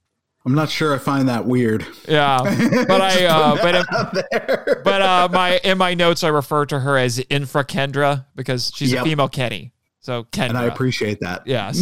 I'm 0.46 0.56
not 0.56 0.70
sure 0.70 0.94
I 0.94 0.98
find 0.98 1.30
that 1.30 1.46
weird. 1.46 1.86
Yeah, 2.08 2.40
but 2.88 3.02
I, 3.02 3.26
uh, 3.26 3.56
but 3.62 4.84
but 4.84 5.02
uh, 5.02 5.30
my 5.32 5.60
in 5.64 5.78
my 5.78 5.94
notes 5.94 6.24
I 6.24 6.30
refer 6.30 6.66
to 6.68 6.80
her 6.80 6.98
as 6.98 7.20
Infra 7.30 7.64
Kendra 7.64 8.26
because 8.36 8.72
she's 8.76 8.94
a 8.94 9.04
female 9.04 9.30
Kenny. 9.30 9.72
So 10.00 10.24
Kendra, 10.26 10.50
And 10.50 10.58
I 10.58 10.66
appreciate 10.66 11.20
that. 11.20 11.46
yes, 11.46 11.78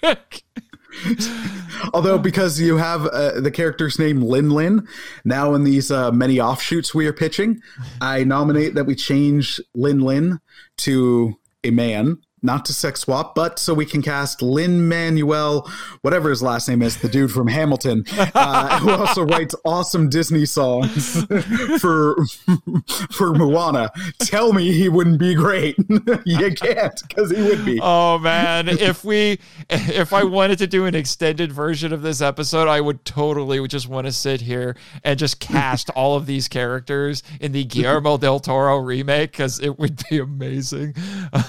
Although, 1.92 2.18
because 2.18 2.60
you 2.60 2.76
have 2.76 3.06
uh, 3.06 3.40
the 3.40 3.50
character's 3.50 3.98
name 3.98 4.22
Lin 4.22 4.50
Lin, 4.50 4.86
now 5.24 5.54
in 5.54 5.64
these 5.64 5.90
uh, 5.90 6.12
many 6.12 6.40
offshoots 6.40 6.94
we 6.94 7.06
are 7.06 7.12
pitching, 7.12 7.60
I 8.00 8.24
nominate 8.24 8.74
that 8.74 8.84
we 8.84 8.94
change 8.94 9.60
Lin 9.74 10.00
Lin 10.00 10.38
to 10.78 11.34
a 11.64 11.70
man, 11.70 12.18
not 12.44 12.66
to 12.66 12.74
sex 12.74 13.00
swap, 13.00 13.34
but 13.34 13.58
so 13.58 13.72
we 13.72 13.86
can 13.86 14.02
cast 14.02 14.42
Lin 14.42 14.86
Manuel, 14.86 15.68
whatever 16.02 16.28
his 16.28 16.42
last 16.42 16.68
name 16.68 16.82
is, 16.82 16.98
the 16.98 17.08
dude 17.08 17.32
from 17.32 17.48
Hamilton, 17.48 18.04
uh, 18.34 18.78
who 18.80 18.90
also 18.90 19.22
writes 19.26 19.54
awesome 19.64 20.10
Disney 20.10 20.44
songs 20.44 21.24
for 21.80 22.16
for 23.10 23.34
Moana. 23.34 23.90
Tell 24.20 24.52
me 24.52 24.72
he 24.72 24.90
wouldn't 24.90 25.18
be 25.18 25.34
great. 25.34 25.76
you 26.24 26.54
can't, 26.54 27.02
because 27.08 27.30
he 27.30 27.42
would 27.42 27.64
be. 27.64 27.80
Oh 27.82 28.18
man, 28.18 28.68
if 28.68 29.04
we 29.04 29.38
if 29.70 30.12
I 30.12 30.24
wanted 30.24 30.58
to 30.58 30.66
do 30.66 30.84
an 30.84 30.94
extended 30.94 31.50
version 31.50 31.92
of 31.94 32.02
this 32.02 32.20
episode, 32.20 32.68
I 32.68 32.80
would 32.80 33.06
totally 33.06 33.66
just 33.68 33.88
want 33.88 34.06
to 34.06 34.12
sit 34.12 34.42
here 34.42 34.76
and 35.02 35.18
just 35.18 35.40
cast 35.40 35.88
all 35.90 36.14
of 36.14 36.26
these 36.26 36.48
characters 36.48 37.22
in 37.40 37.52
the 37.52 37.64
Guillermo 37.64 38.18
del 38.18 38.38
Toro 38.38 38.76
remake 38.76 39.32
cuz 39.32 39.60
it 39.60 39.78
would 39.78 40.02
be 40.10 40.18
amazing. 40.18 40.94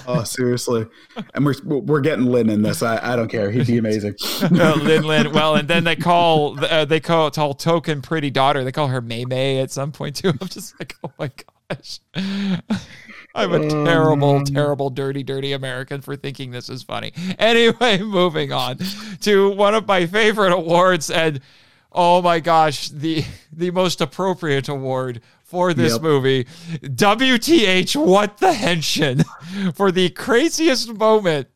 Oh, 0.06 0.24
seriously. 0.24 0.85
Really. 1.16 1.28
And 1.34 1.44
we're 1.44 1.80
we're 1.80 2.00
getting 2.00 2.26
Lin 2.26 2.48
in 2.50 2.62
this. 2.62 2.82
I, 2.82 3.12
I 3.12 3.16
don't 3.16 3.28
care. 3.28 3.50
He'd 3.50 3.66
be 3.66 3.78
amazing. 3.78 4.14
uh, 4.42 4.74
Lin 4.82 5.04
Lin. 5.04 5.32
Well, 5.32 5.56
and 5.56 5.68
then 5.68 5.84
they 5.84 5.96
call 5.96 6.62
uh, 6.64 6.84
they 6.84 7.00
call 7.00 7.30
tall 7.30 7.54
token 7.54 8.02
pretty 8.02 8.30
daughter. 8.30 8.64
They 8.64 8.72
call 8.72 8.88
her 8.88 9.00
May 9.00 9.24
May 9.24 9.58
at 9.60 9.70
some 9.70 9.92
point 9.92 10.16
too. 10.16 10.32
I'm 10.40 10.48
just 10.48 10.78
like, 10.80 10.96
oh 11.04 11.12
my 11.18 11.30
gosh. 11.70 12.00
I'm 13.34 13.52
a 13.52 13.68
terrible, 13.68 14.42
terrible, 14.44 14.88
dirty, 14.88 15.22
dirty 15.22 15.52
American 15.52 16.00
for 16.00 16.16
thinking 16.16 16.52
this 16.52 16.70
is 16.70 16.82
funny. 16.82 17.12
Anyway, 17.38 17.98
moving 17.98 18.50
on 18.50 18.78
to 19.20 19.50
one 19.50 19.74
of 19.74 19.86
my 19.86 20.06
favorite 20.06 20.54
awards, 20.54 21.10
and 21.10 21.40
oh 21.92 22.22
my 22.22 22.40
gosh, 22.40 22.88
the 22.88 23.24
the 23.52 23.70
most 23.72 24.00
appropriate 24.00 24.70
award 24.70 25.20
for 25.46 25.72
this 25.72 25.92
Yep. 25.94 26.02
movie. 26.02 26.44
WTH, 26.82 27.96
what 27.96 28.38
the 28.38 28.52
henshin 28.52 29.24
for 29.74 29.90
the 29.90 30.10
craziest 30.10 30.92
moment. 30.92 31.48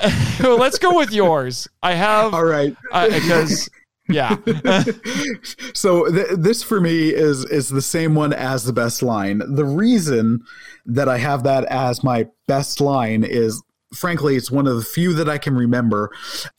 let's 0.40 0.78
go 0.78 0.96
with 0.96 1.12
yours. 1.12 1.66
I 1.82 1.94
have 1.94 2.32
All 2.32 2.44
right. 2.44 2.74
Uh, 2.92 2.94
uh, 2.94 3.08
because 3.08 3.68
yeah. 4.08 4.36
so 5.74 6.08
th- 6.10 6.28
this 6.38 6.62
for 6.62 6.80
me 6.80 7.08
is 7.08 7.44
is 7.46 7.68
the 7.68 7.82
same 7.82 8.14
one 8.14 8.32
as 8.32 8.64
the 8.64 8.72
best 8.72 9.02
line. 9.02 9.42
The 9.56 9.64
reason 9.64 10.40
that 10.86 11.08
I 11.08 11.18
have 11.18 11.42
that 11.42 11.64
as 11.64 12.04
my 12.04 12.28
best 12.46 12.80
line 12.80 13.24
is 13.24 13.60
frankly 13.92 14.36
it's 14.36 14.50
one 14.50 14.66
of 14.68 14.76
the 14.76 14.82
few 14.84 15.14
that 15.14 15.28
I 15.28 15.36
can 15.38 15.56
remember. 15.56 16.10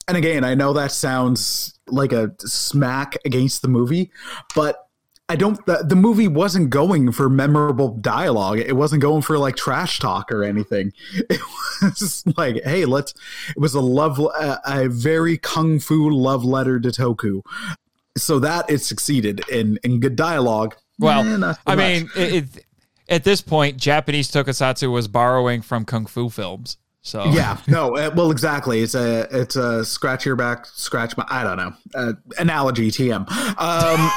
And 0.06 0.16
again, 0.18 0.44
I 0.44 0.54
know 0.54 0.74
that 0.74 0.92
sounds 0.92 1.78
like 1.86 2.12
a 2.12 2.32
smack 2.40 3.16
against 3.24 3.62
the 3.62 3.68
movie, 3.68 4.10
but 4.54 4.86
I 5.30 5.36
don't 5.36 5.64
the, 5.66 5.84
the 5.86 5.96
movie 5.96 6.28
wasn't 6.28 6.70
going 6.70 7.12
for 7.12 7.28
memorable 7.28 7.96
dialogue. 7.96 8.58
It 8.58 8.74
wasn't 8.76 9.00
going 9.02 9.22
for 9.22 9.38
like 9.38 9.56
trash 9.56 9.98
talk 9.98 10.30
or 10.32 10.42
anything. 10.44 10.92
It 11.82 11.88
was 12.00 12.24
like, 12.36 12.62
hey, 12.64 12.84
let's 12.84 13.14
it 13.48 13.58
was 13.58 13.74
a 13.74 13.80
love 13.80 14.18
a, 14.18 14.58
a 14.66 14.88
very 14.88 15.38
kung 15.38 15.78
fu 15.80 16.10
love 16.10 16.44
letter 16.44 16.78
to 16.78 16.88
Toku 16.88 17.40
so 18.18 18.38
that 18.40 18.68
it 18.70 18.78
succeeded 18.82 19.40
in 19.48 19.78
in 19.82 19.98
good 20.00 20.14
dialogue. 20.16 20.76
Well, 20.98 21.20
Eh, 21.20 21.54
I 21.66 21.74
much. 21.74 21.78
mean, 21.78 22.10
it, 22.16 22.32
it, 22.34 22.66
at 23.08 23.24
this 23.24 23.40
point, 23.40 23.78
Japanese 23.78 24.30
tokusatsu 24.30 24.92
was 24.92 25.08
borrowing 25.08 25.62
from 25.62 25.84
kung 25.86 26.04
fu 26.06 26.28
films. 26.28 26.76
So 27.02 27.24
yeah, 27.24 27.56
no, 27.66 27.96
uh, 27.96 28.10
well, 28.14 28.30
exactly. 28.30 28.82
It's 28.82 28.94
a 28.94 29.26
it's 29.30 29.56
a 29.56 29.84
scratch 29.84 30.26
your 30.26 30.36
back, 30.36 30.66
scratch 30.66 31.16
my. 31.16 31.24
I 31.30 31.42
don't 31.42 31.56
know. 31.56 31.72
Uh, 31.94 32.12
analogy 32.38 32.90
TM. 32.90 33.26
Um, 33.58 34.10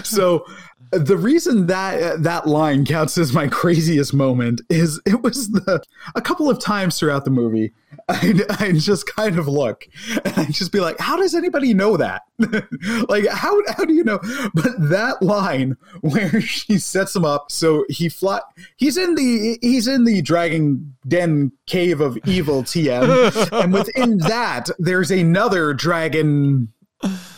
so 0.04 0.44
the 0.90 1.16
reason 1.16 1.66
that 1.66 2.02
uh, 2.02 2.16
that 2.18 2.46
line 2.46 2.84
counts 2.84 3.18
as 3.18 3.32
my 3.32 3.48
craziest 3.48 4.14
moment 4.14 4.60
is 4.68 5.00
it 5.06 5.22
was 5.22 5.50
the 5.50 5.82
a 6.14 6.20
couple 6.20 6.48
of 6.48 6.58
times 6.58 6.98
throughout 6.98 7.24
the 7.24 7.30
movie 7.30 7.72
I 8.08 8.40
I 8.60 8.72
just 8.72 9.06
kind 9.06 9.38
of 9.38 9.48
look 9.48 9.86
and 10.24 10.34
I 10.36 10.44
just 10.46 10.72
be 10.72 10.80
like, 10.80 10.98
how 10.98 11.16
does 11.16 11.34
anybody 11.34 11.74
know 11.74 11.96
that? 11.96 12.22
like 13.08 13.26
how 13.28 13.60
how 13.68 13.84
do 13.84 13.94
you 13.94 14.04
know? 14.04 14.18
But 14.54 14.90
that 14.90 15.22
line 15.22 15.76
where 16.00 16.40
she 16.40 16.78
sets 16.78 17.16
him 17.16 17.24
up, 17.24 17.50
so 17.50 17.84
he 17.88 18.08
fly 18.08 18.40
he's 18.76 18.96
in 18.96 19.14
the 19.14 19.58
he's 19.62 19.88
in 19.88 20.04
the 20.04 20.22
Dragon 20.22 20.94
Den 21.06 21.52
cave 21.66 22.00
of 22.00 22.18
evil 22.26 22.62
TM, 22.62 23.52
and 23.64 23.72
within 23.72 24.18
that 24.18 24.70
there's 24.78 25.10
another 25.10 25.74
dragon 25.74 26.72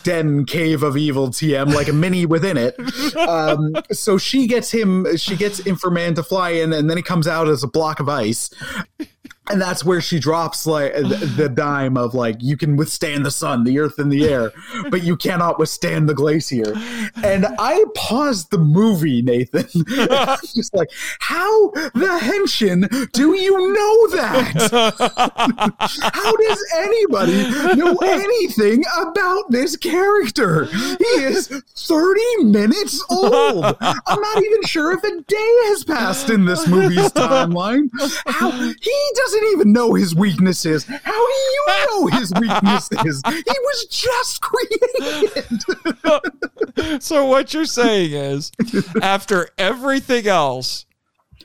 den 0.03 0.45
cave 0.45 0.83
of 0.83 0.97
evil 0.97 1.29
TM, 1.29 1.73
like 1.73 1.87
a 1.87 1.93
mini 1.93 2.25
within 2.25 2.57
it. 2.57 2.75
Um, 3.15 3.75
so 3.91 4.17
she 4.17 4.47
gets 4.47 4.71
him, 4.71 5.17
she 5.17 5.35
gets 5.35 5.61
Inframan 5.61 6.15
to 6.15 6.23
fly 6.23 6.51
in, 6.51 6.73
and 6.73 6.89
then 6.89 6.97
he 6.97 7.03
comes 7.03 7.27
out 7.27 7.47
as 7.47 7.63
a 7.63 7.67
block 7.67 7.99
of 7.99 8.09
ice. 8.09 8.49
And 9.49 9.61
that's 9.61 9.83
where 9.83 10.01
she 10.01 10.19
drops 10.19 10.67
like 10.67 10.93
the, 10.93 11.49
dime 11.49 11.97
of 11.97 12.13
like 12.13 12.37
you 12.39 12.55
can 12.55 12.77
withstand 12.77 13.25
the 13.25 13.31
sun, 13.31 13.63
the 13.63 13.79
earth, 13.79 13.97
and 13.97 14.11
the 14.11 14.29
air, 14.29 14.51
but 14.89 15.03
you 15.03 15.17
cannot 15.17 15.57
withstand 15.57 16.07
the 16.07 16.13
glacier. 16.13 16.73
And 17.23 17.47
I 17.57 17.83
paused 17.95 18.51
the 18.51 18.59
movie, 18.59 19.21
Nathan. 19.23 19.67
Just 20.55 20.73
like, 20.75 20.89
how 21.19 21.71
the 21.71 22.19
henshin 22.21 23.11
do 23.11 23.33
you 23.33 23.73
know 23.73 24.07
that? 24.09 24.69
How 26.13 26.35
does 26.35 26.65
anybody 26.75 27.75
know 27.75 27.95
anything 28.03 28.83
about 28.99 29.49
this 29.49 29.75
character? 29.75 30.65
He 30.65 31.03
is 31.23 31.47
30 31.47 32.43
minutes 32.43 33.03
old. 33.09 33.65
I'm 33.81 34.21
not 34.21 34.43
even 34.43 34.63
sure 34.63 34.91
if 34.91 35.03
a 35.03 35.21
day 35.21 35.53
has 35.69 35.83
passed 35.83 36.29
in 36.29 36.45
this 36.45 36.67
movie's 36.67 37.11
timeline. 37.11 37.89
How 38.27 38.51
he 38.51 39.11
doesn't 39.15 39.38
even 39.51 39.71
know 39.71 39.93
his 39.93 40.15
weaknesses. 40.15 40.85
How 40.85 41.11
do 41.27 41.33
you 41.33 41.65
know 41.87 42.07
his 42.07 42.31
weaknesses? 42.39 43.21
He 43.25 43.59
was 43.59 43.85
just 43.85 44.41
created. 44.41 45.63
So 47.01 47.25
what 47.25 47.53
you're 47.53 47.65
saying 47.65 48.13
is, 48.13 48.51
after 49.01 49.49
everything 49.57 50.27
else, 50.27 50.85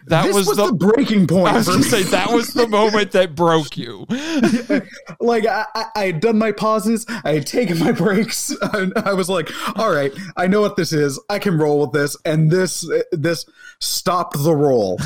that 0.07 0.25
this 0.25 0.35
was, 0.35 0.47
was, 0.49 0.57
the. 0.57 0.67
the, 0.67 0.73
breaking 0.73 1.27
point 1.27 1.49
I 1.49 1.57
was 1.57 1.69
going 1.69 1.83
to 1.83 1.89
say 1.89 2.03
that 2.05 2.31
was 2.31 2.49
the 2.49 2.69
moment 2.69 3.13
that 3.13 3.35
broke 3.35 3.77
you. 3.77 4.07
like 5.21 5.47
I, 5.47 5.65
I, 5.75 5.85
I 5.97 6.05
had 6.07 6.21
done 6.21 6.39
my 6.39 6.53
pauses, 6.53 7.07
I 7.25 7.33
had 7.33 7.47
taken 7.47 7.79
my 7.79 7.93
breaks, 7.93 8.51
and 8.75 8.93
I 8.97 9.15
was 9.15 9.29
like, 9.29 9.51
"All 9.79 9.91
right, 9.93 10.13
I 10.37 10.47
know 10.47 10.61
what 10.61 10.77
this 10.77 10.93
is. 10.93 11.19
I 11.29 11.39
can 11.39 11.57
roll 11.57 11.81
with 11.81 11.93
this." 11.93 12.17
And 12.25 12.51
this 12.51 12.89
this 13.13 13.47
stopped 13.81 14.43
the 14.43 14.55
roll. 14.55 14.99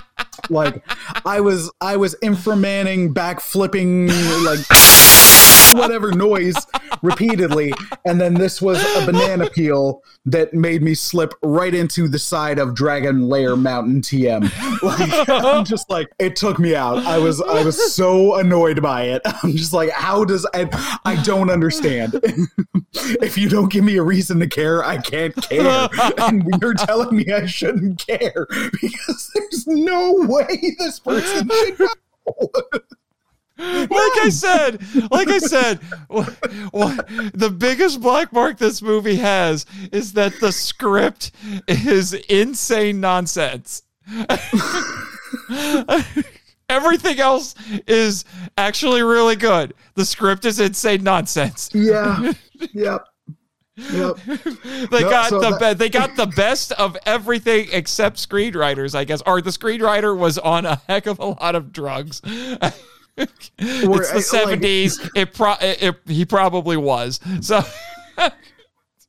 like 0.50 0.82
I 1.24 1.40
was 1.40 1.70
I 1.80 1.96
was 1.96 2.14
inframanning, 2.22 3.12
back 3.12 3.40
flipping, 3.40 4.08
like 4.44 4.60
whatever 5.72 6.12
noise 6.12 6.56
repeatedly, 7.02 7.72
and 8.04 8.20
then 8.20 8.34
this 8.34 8.60
was 8.62 8.82
a 8.96 9.06
banana 9.06 9.48
peel 9.50 10.02
that 10.24 10.52
made 10.54 10.82
me 10.82 10.94
slip 10.94 11.32
right 11.42 11.74
into 11.74 12.08
the 12.08 12.18
side 12.18 12.58
of 12.58 12.74
Dragon 12.74 13.28
Lair 13.28 13.56
Mountain 13.56 14.02
TM. 14.02 14.50
Like 14.82 15.28
I'm 15.28 15.64
just 15.64 15.88
like 15.90 16.08
it 16.18 16.36
took 16.36 16.58
me 16.58 16.74
out. 16.74 16.98
I 16.98 17.18
was 17.18 17.40
I 17.40 17.62
was 17.62 17.94
so 17.94 18.36
annoyed 18.36 18.82
by 18.82 19.04
it. 19.04 19.22
I'm 19.42 19.56
just 19.56 19.72
like, 19.72 19.90
how 19.90 20.24
does 20.24 20.46
I 20.54 20.68
I 21.04 21.20
don't 21.22 21.50
understand. 21.50 22.20
if 22.92 23.36
you 23.38 23.48
don't 23.48 23.70
give 23.72 23.84
me 23.84 23.96
a 23.96 24.02
reason 24.02 24.38
to 24.40 24.46
care, 24.46 24.84
I 24.84 24.98
can't 24.98 25.34
care. 25.36 25.88
And 26.18 26.44
you're 26.60 26.74
telling 26.74 27.16
me 27.16 27.32
I 27.32 27.46
shouldn't 27.46 28.04
care 28.04 28.46
because 28.80 29.30
there's 29.34 29.66
no 29.66 30.14
way 30.28 30.35
this 30.78 31.00
person 31.00 31.48
should 31.48 31.88
like 33.58 33.90
I 34.22 34.28
said, 34.28 34.82
like 35.10 35.28
I 35.28 35.38
said, 35.38 35.78
what, 36.08 36.28
what, 36.72 37.06
the 37.32 37.48
biggest 37.50 38.00
black 38.02 38.32
mark 38.32 38.58
this 38.58 38.82
movie 38.82 39.16
has 39.16 39.64
is 39.92 40.12
that 40.12 40.40
the 40.40 40.52
script 40.52 41.32
is 41.66 42.12
insane 42.12 43.00
nonsense. 43.00 43.82
Everything 46.68 47.18
else 47.20 47.54
is 47.86 48.24
actually 48.58 49.02
really 49.02 49.36
good. 49.36 49.72
The 49.94 50.04
script 50.04 50.44
is 50.44 50.60
insane 50.60 51.02
nonsense. 51.02 51.70
Yeah. 51.72 52.32
Yep. 52.74 53.06
Yep. 53.76 54.18
They 54.90 55.00
got 55.00 55.28
so 55.30 55.40
the 55.40 55.50
that- 55.58 55.78
be- 55.78 55.84
they 55.84 55.88
got 55.88 56.16
the 56.16 56.26
best 56.26 56.72
of 56.72 56.96
everything 57.06 57.68
except 57.72 58.16
screenwriters, 58.16 58.94
I 58.94 59.04
guess. 59.04 59.22
Or 59.26 59.40
the 59.42 59.50
screenwriter 59.50 60.16
was 60.16 60.38
on 60.38 60.64
a 60.66 60.76
heck 60.88 61.06
of 61.06 61.18
a 61.18 61.26
lot 61.26 61.54
of 61.54 61.72
drugs. 61.72 62.20
it's 62.24 63.50
the 63.58 63.84
uh, 63.86 63.88
like- 63.88 64.22
seventies. 64.22 65.00
it, 65.14 65.34
pro- 65.34 65.56
it, 65.60 65.82
it 65.82 65.96
he 66.06 66.24
probably 66.24 66.76
was. 66.76 67.20
So 67.40 67.62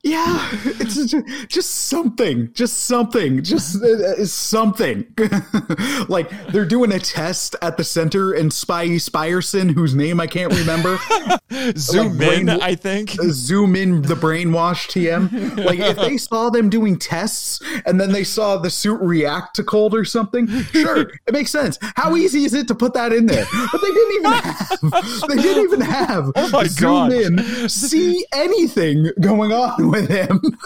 Yeah, 0.07 0.49
it's 0.79 0.95
just, 0.95 1.49
just 1.49 1.69
something, 1.89 2.53
just 2.53 2.83
something, 2.85 3.43
just 3.43 3.83
uh, 3.83 3.87
uh, 4.21 4.25
something. 4.25 5.05
like 6.07 6.29
they're 6.51 6.65
doing 6.65 6.93
a 6.93 6.99
test 6.99 7.57
at 7.61 7.75
the 7.75 7.83
center, 7.83 8.31
and 8.31 8.51
Spy 8.53 8.87
Spierson, 8.87 9.73
whose 9.73 9.95
name 9.95 10.21
I 10.21 10.27
can't 10.27 10.53
remember, 10.53 10.97
zoom 11.75 12.17
Like 12.17 12.37
in, 12.39 12.45
brain- 12.45 12.49
I 12.61 12.75
think. 12.75 13.11
zoom 13.31 13.75
in 13.75 14.01
the 14.01 14.15
brainwash 14.15 14.87
TM. 14.87 15.65
Like 15.65 15.79
if 15.79 15.97
they 15.97 16.15
saw 16.17 16.49
them 16.49 16.69
doing 16.69 16.97
tests 16.97 17.59
and 17.85 17.99
then 17.99 18.13
they 18.13 18.23
saw 18.23 18.57
the 18.57 18.69
suit 18.69 19.01
react 19.01 19.55
to 19.57 19.63
cold 19.63 19.93
or 19.93 20.05
something, 20.05 20.47
sure, 20.71 21.01
it 21.27 21.33
makes 21.33 21.51
sense. 21.51 21.77
How 21.97 22.15
easy 22.15 22.45
is 22.45 22.53
it 22.53 22.67
to 22.69 22.75
put 22.75 22.93
that 22.93 23.11
in 23.11 23.25
there? 23.25 23.45
But 23.73 23.81
they 23.81 23.91
didn't 23.91 24.15
even 24.15 24.31
have. 24.31 24.79
They 25.27 25.35
didn't 25.35 25.63
even 25.63 25.81
have. 25.81 26.31
Oh 26.35 26.49
my 26.49 26.63
zoom 26.65 27.09
gosh. 27.09 27.11
in, 27.13 27.69
see 27.69 28.25
anything 28.33 29.11
going 29.19 29.51
on 29.51 29.89
with 30.01 30.09
him. 30.09 30.41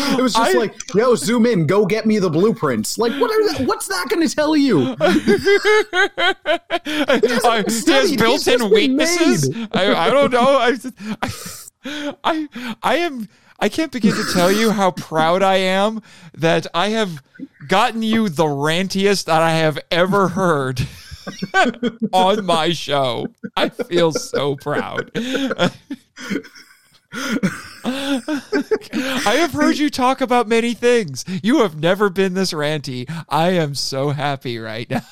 It 0.00 0.22
was 0.22 0.34
just 0.34 0.54
I- 0.54 0.58
like, 0.58 0.94
yo, 0.94 1.14
zoom 1.14 1.46
in, 1.46 1.66
go 1.66 1.86
get 1.86 2.04
me 2.06 2.18
the 2.18 2.28
blueprints. 2.30 2.98
Like, 2.98 3.12
what 3.20 3.30
are 3.30 3.52
that? 3.52 3.66
What's 3.66 3.88
that 3.88 4.06
going 4.08 4.26
to 4.28 4.32
tell 4.34 4.54
you? 4.54 4.94
I, 7.44 7.64
he 7.66 7.90
has 7.92 8.14
built-in 8.16 8.70
weaknesses. 8.70 9.50
I, 9.72 9.94
I 9.94 10.10
don't 10.10 10.30
know. 10.30 10.58
I, 10.58 10.76
I, 11.22 11.30
I, 12.22 12.48
I 12.82 12.96
am. 12.98 13.28
I 13.58 13.68
can't 13.68 13.90
begin 13.90 14.14
to 14.14 14.24
tell 14.32 14.52
you 14.52 14.70
how 14.70 14.92
proud 14.92 15.42
I 15.42 15.56
am 15.56 16.00
that 16.34 16.66
I 16.74 16.90
have 16.90 17.20
gotten 17.66 18.02
you 18.02 18.28
the 18.28 18.44
rantiest 18.44 19.24
that 19.24 19.42
I 19.42 19.52
have 19.52 19.80
ever 19.90 20.28
heard 20.28 20.86
on 22.12 22.44
my 22.44 22.72
show. 22.72 23.26
I 23.56 23.70
feel 23.70 24.12
so 24.12 24.54
proud. 24.54 25.10
I 27.12 28.20
have 29.40 29.52
heard 29.52 29.78
you 29.78 29.90
talk 29.90 30.20
about 30.20 30.48
many 30.48 30.74
things. 30.74 31.24
You 31.42 31.62
have 31.62 31.80
never 31.80 32.10
been 32.10 32.34
this 32.34 32.52
ranty. 32.52 33.10
I 33.28 33.50
am 33.50 33.74
so 33.74 34.10
happy 34.10 34.58
right 34.58 34.88
now. 34.90 35.04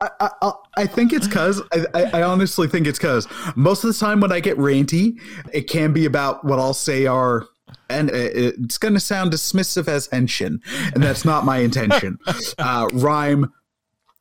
I, 0.00 0.30
I, 0.40 0.52
I 0.76 0.86
think 0.86 1.12
it's 1.12 1.26
because 1.26 1.60
I, 1.72 2.04
I 2.04 2.22
honestly 2.22 2.68
think 2.68 2.86
it's 2.86 2.98
because 2.98 3.26
most 3.56 3.82
of 3.84 3.92
the 3.92 3.98
time 3.98 4.20
when 4.20 4.30
I 4.30 4.40
get 4.40 4.56
ranty, 4.56 5.20
it 5.52 5.62
can 5.62 5.92
be 5.92 6.04
about 6.04 6.44
what 6.44 6.58
I'll 6.58 6.74
say 6.74 7.06
are 7.06 7.48
and 7.90 8.10
it's 8.10 8.78
going 8.78 8.94
to 8.94 9.00
sound 9.00 9.32
dismissive 9.32 9.88
as 9.88 10.08
henshin, 10.08 10.60
and 10.94 11.02
that's 11.02 11.24
not 11.24 11.44
my 11.44 11.58
intention. 11.58 12.18
Uh, 12.58 12.88
rhyme, 12.92 13.52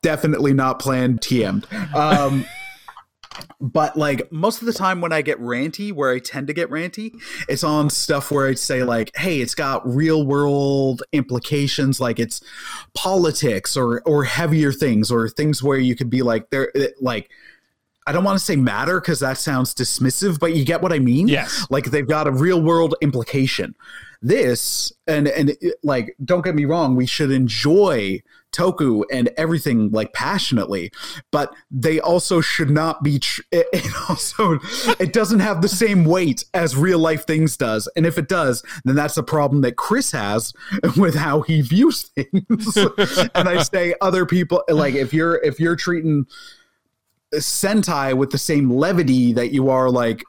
definitely 0.01 0.53
not 0.53 0.79
planned, 0.79 1.21
TM'd. 1.21 1.65
Um, 1.95 2.45
but 3.59 3.97
like 3.97 4.31
most 4.31 4.61
of 4.61 4.67
the 4.67 4.73
time 4.73 5.01
when 5.01 5.11
I 5.11 5.21
get 5.21 5.39
ranty, 5.39 5.91
where 5.91 6.11
I 6.11 6.19
tend 6.19 6.47
to 6.47 6.53
get 6.53 6.69
ranty, 6.69 7.13
it's 7.49 7.63
on 7.63 7.89
stuff 7.89 8.31
where 8.31 8.47
I 8.47 8.53
say 8.53 8.83
like, 8.83 9.15
"Hey, 9.15 9.41
it's 9.41 9.55
got 9.55 9.87
real 9.87 10.25
world 10.25 11.03
implications, 11.11 11.99
like 11.99 12.19
it's 12.19 12.41
politics 12.93 13.75
or 13.75 14.01
or 14.01 14.25
heavier 14.25 14.71
things 14.71 15.11
or 15.11 15.27
things 15.27 15.63
where 15.63 15.79
you 15.79 15.95
could 15.95 16.09
be 16.09 16.21
like, 16.21 16.49
there, 16.49 16.75
eh, 16.77 16.89
like." 17.01 17.29
I 18.05 18.13
don't 18.13 18.23
want 18.23 18.39
to 18.39 18.45
say 18.45 18.55
matter 18.55 19.01
because 19.01 19.19
that 19.19 19.37
sounds 19.37 19.73
dismissive, 19.73 20.39
but 20.39 20.55
you 20.55 20.63
get 20.63 20.81
what 20.81 20.93
I 20.93 20.99
mean. 20.99 21.27
Yes, 21.27 21.67
like 21.69 21.91
they've 21.91 22.07
got 22.07 22.25
a 22.25 22.31
real 22.31 22.61
world 22.61 22.95
implication. 23.01 23.75
This 24.21 24.93
and 25.07 25.27
and 25.27 25.49
eh, 25.61 25.71
like, 25.83 26.15
don't 26.23 26.41
get 26.41 26.55
me 26.55 26.63
wrong, 26.63 26.95
we 26.95 27.05
should 27.05 27.31
enjoy 27.31 28.21
toku 28.51 29.03
and 29.11 29.29
everything 29.37 29.89
like 29.91 30.13
passionately 30.13 30.91
but 31.31 31.53
they 31.69 31.99
also 31.99 32.41
should 32.41 32.69
not 32.69 33.03
be 33.03 33.19
tr- 33.19 33.41
it, 33.51 33.67
it 33.73 34.09
also 34.09 34.59
it 34.99 35.13
doesn't 35.13 35.39
have 35.39 35.61
the 35.61 35.67
same 35.67 36.05
weight 36.05 36.43
as 36.53 36.75
real 36.75 36.99
life 36.99 37.25
things 37.25 37.57
does 37.57 37.89
and 37.95 38.05
if 38.05 38.17
it 38.17 38.27
does 38.27 38.63
then 38.85 38.95
that's 38.95 39.17
a 39.17 39.23
problem 39.23 39.61
that 39.61 39.75
chris 39.75 40.11
has 40.11 40.53
with 40.97 41.15
how 41.15 41.41
he 41.41 41.61
views 41.61 42.03
things. 42.03 42.77
And 43.35 43.47
i 43.49 43.61
say 43.61 43.95
other 44.01 44.25
people 44.25 44.63
like 44.69 44.95
if 44.95 45.13
you're 45.13 45.35
if 45.43 45.59
you're 45.59 45.75
treating 45.75 46.25
sentai 47.35 48.13
with 48.15 48.31
the 48.31 48.37
same 48.37 48.69
levity 48.69 49.33
that 49.33 49.51
you 49.51 49.69
are 49.69 49.89
like 49.89 50.23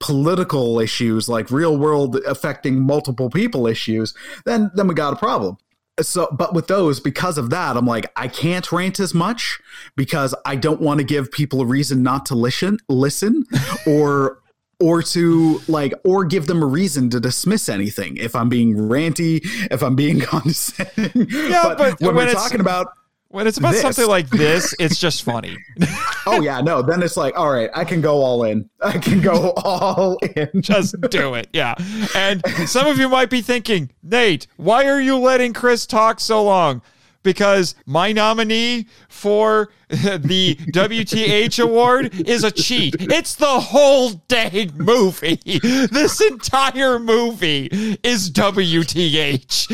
political 0.00 0.80
issues 0.80 1.28
like 1.28 1.50
real 1.50 1.76
world 1.76 2.16
affecting 2.26 2.80
multiple 2.80 3.30
people 3.30 3.66
issues 3.66 4.14
then 4.44 4.70
then 4.74 4.88
we 4.88 4.94
got 4.94 5.12
a 5.12 5.16
problem 5.16 5.56
so 6.00 6.26
but 6.32 6.54
with 6.54 6.68
those 6.68 7.00
because 7.00 7.36
of 7.36 7.50
that 7.50 7.76
i'm 7.76 7.86
like 7.86 8.10
i 8.16 8.26
can't 8.26 8.72
rant 8.72 8.98
as 8.98 9.12
much 9.12 9.60
because 9.94 10.34
i 10.46 10.56
don't 10.56 10.80
want 10.80 10.98
to 10.98 11.04
give 11.04 11.30
people 11.30 11.60
a 11.60 11.66
reason 11.66 12.02
not 12.02 12.24
to 12.24 12.34
listen 12.34 12.78
listen 12.88 13.44
or 13.86 14.42
or 14.80 15.00
to 15.00 15.60
like 15.68 15.94
or 16.04 16.24
give 16.24 16.48
them 16.48 16.60
a 16.60 16.66
reason 16.66 17.08
to 17.08 17.20
dismiss 17.20 17.68
anything. 17.68 18.16
If 18.16 18.34
i'm 18.34 18.48
being 18.48 18.74
ranty 18.74 19.40
if 19.70 19.82
i'm 19.82 19.94
being 19.94 20.20
condescending. 20.20 21.28
Yeah 21.30 21.62
but, 21.62 21.78
but 21.78 22.00
when, 22.00 22.16
when 22.16 22.26
we're 22.26 22.32
talking 22.32 22.60
about 22.60 22.88
when 23.32 23.46
it's 23.46 23.56
about 23.56 23.72
this. 23.72 23.80
something 23.80 24.06
like 24.06 24.28
this, 24.28 24.74
it's 24.78 24.98
just 24.98 25.22
funny. 25.22 25.56
oh 26.26 26.40
yeah, 26.42 26.60
no. 26.60 26.82
Then 26.82 27.02
it's 27.02 27.16
like, 27.16 27.36
all 27.36 27.50
right, 27.50 27.70
I 27.74 27.84
can 27.84 28.02
go 28.02 28.22
all 28.22 28.44
in. 28.44 28.68
I 28.82 28.98
can 28.98 29.20
go 29.22 29.52
all 29.56 30.18
in. 30.18 30.48
just 30.60 31.00
do 31.10 31.34
it. 31.34 31.48
Yeah. 31.52 31.74
And 32.14 32.42
some 32.66 32.86
of 32.86 32.98
you 32.98 33.08
might 33.08 33.30
be 33.30 33.40
thinking, 33.40 33.90
Nate, 34.02 34.46
why 34.56 34.86
are 34.86 35.00
you 35.00 35.16
letting 35.16 35.54
Chris 35.54 35.86
talk 35.86 36.20
so 36.20 36.44
long? 36.44 36.82
Because 37.22 37.74
my 37.86 38.12
nominee 38.12 38.86
for 39.08 39.70
the 39.88 40.56
WTH 40.72 41.62
award 41.62 42.14
is 42.26 42.44
a 42.44 42.50
cheat. 42.50 42.96
It's 42.98 43.34
the 43.34 43.60
whole 43.60 44.10
dang 44.28 44.72
movie. 44.76 45.38
This 45.92 46.20
entire 46.20 46.98
movie 46.98 47.66
is 48.02 48.30
WTH. 48.30 49.68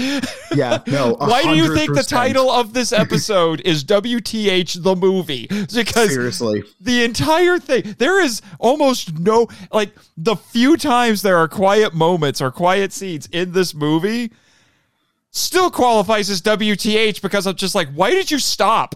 Yeah, 0.56 0.82
no. 0.86 1.14
100%. 1.16 1.18
Why 1.28 1.42
do 1.42 1.54
you 1.54 1.74
think 1.74 1.94
the 1.94 2.02
title 2.02 2.50
of 2.50 2.72
this 2.72 2.92
episode 2.92 3.60
is 3.60 3.84
WTH 3.84 4.82
the 4.82 4.96
movie? 4.96 5.46
Because 5.46 6.10
seriously, 6.10 6.64
the 6.80 7.04
entire 7.04 7.58
thing 7.58 7.94
there 7.98 8.20
is 8.20 8.42
almost 8.58 9.18
no 9.18 9.48
like 9.72 9.92
the 10.16 10.36
few 10.36 10.76
times 10.76 11.22
there 11.22 11.36
are 11.36 11.48
quiet 11.48 11.94
moments 11.94 12.40
or 12.40 12.50
quiet 12.50 12.92
scenes 12.92 13.26
in 13.26 13.52
this 13.52 13.74
movie 13.74 14.32
still 15.30 15.70
qualifies 15.70 16.30
as 16.30 16.40
WTH 16.42 17.20
because 17.22 17.46
I'm 17.46 17.56
just 17.56 17.74
like, 17.74 17.88
why 17.94 18.10
did 18.10 18.30
you 18.30 18.38
stop? 18.38 18.94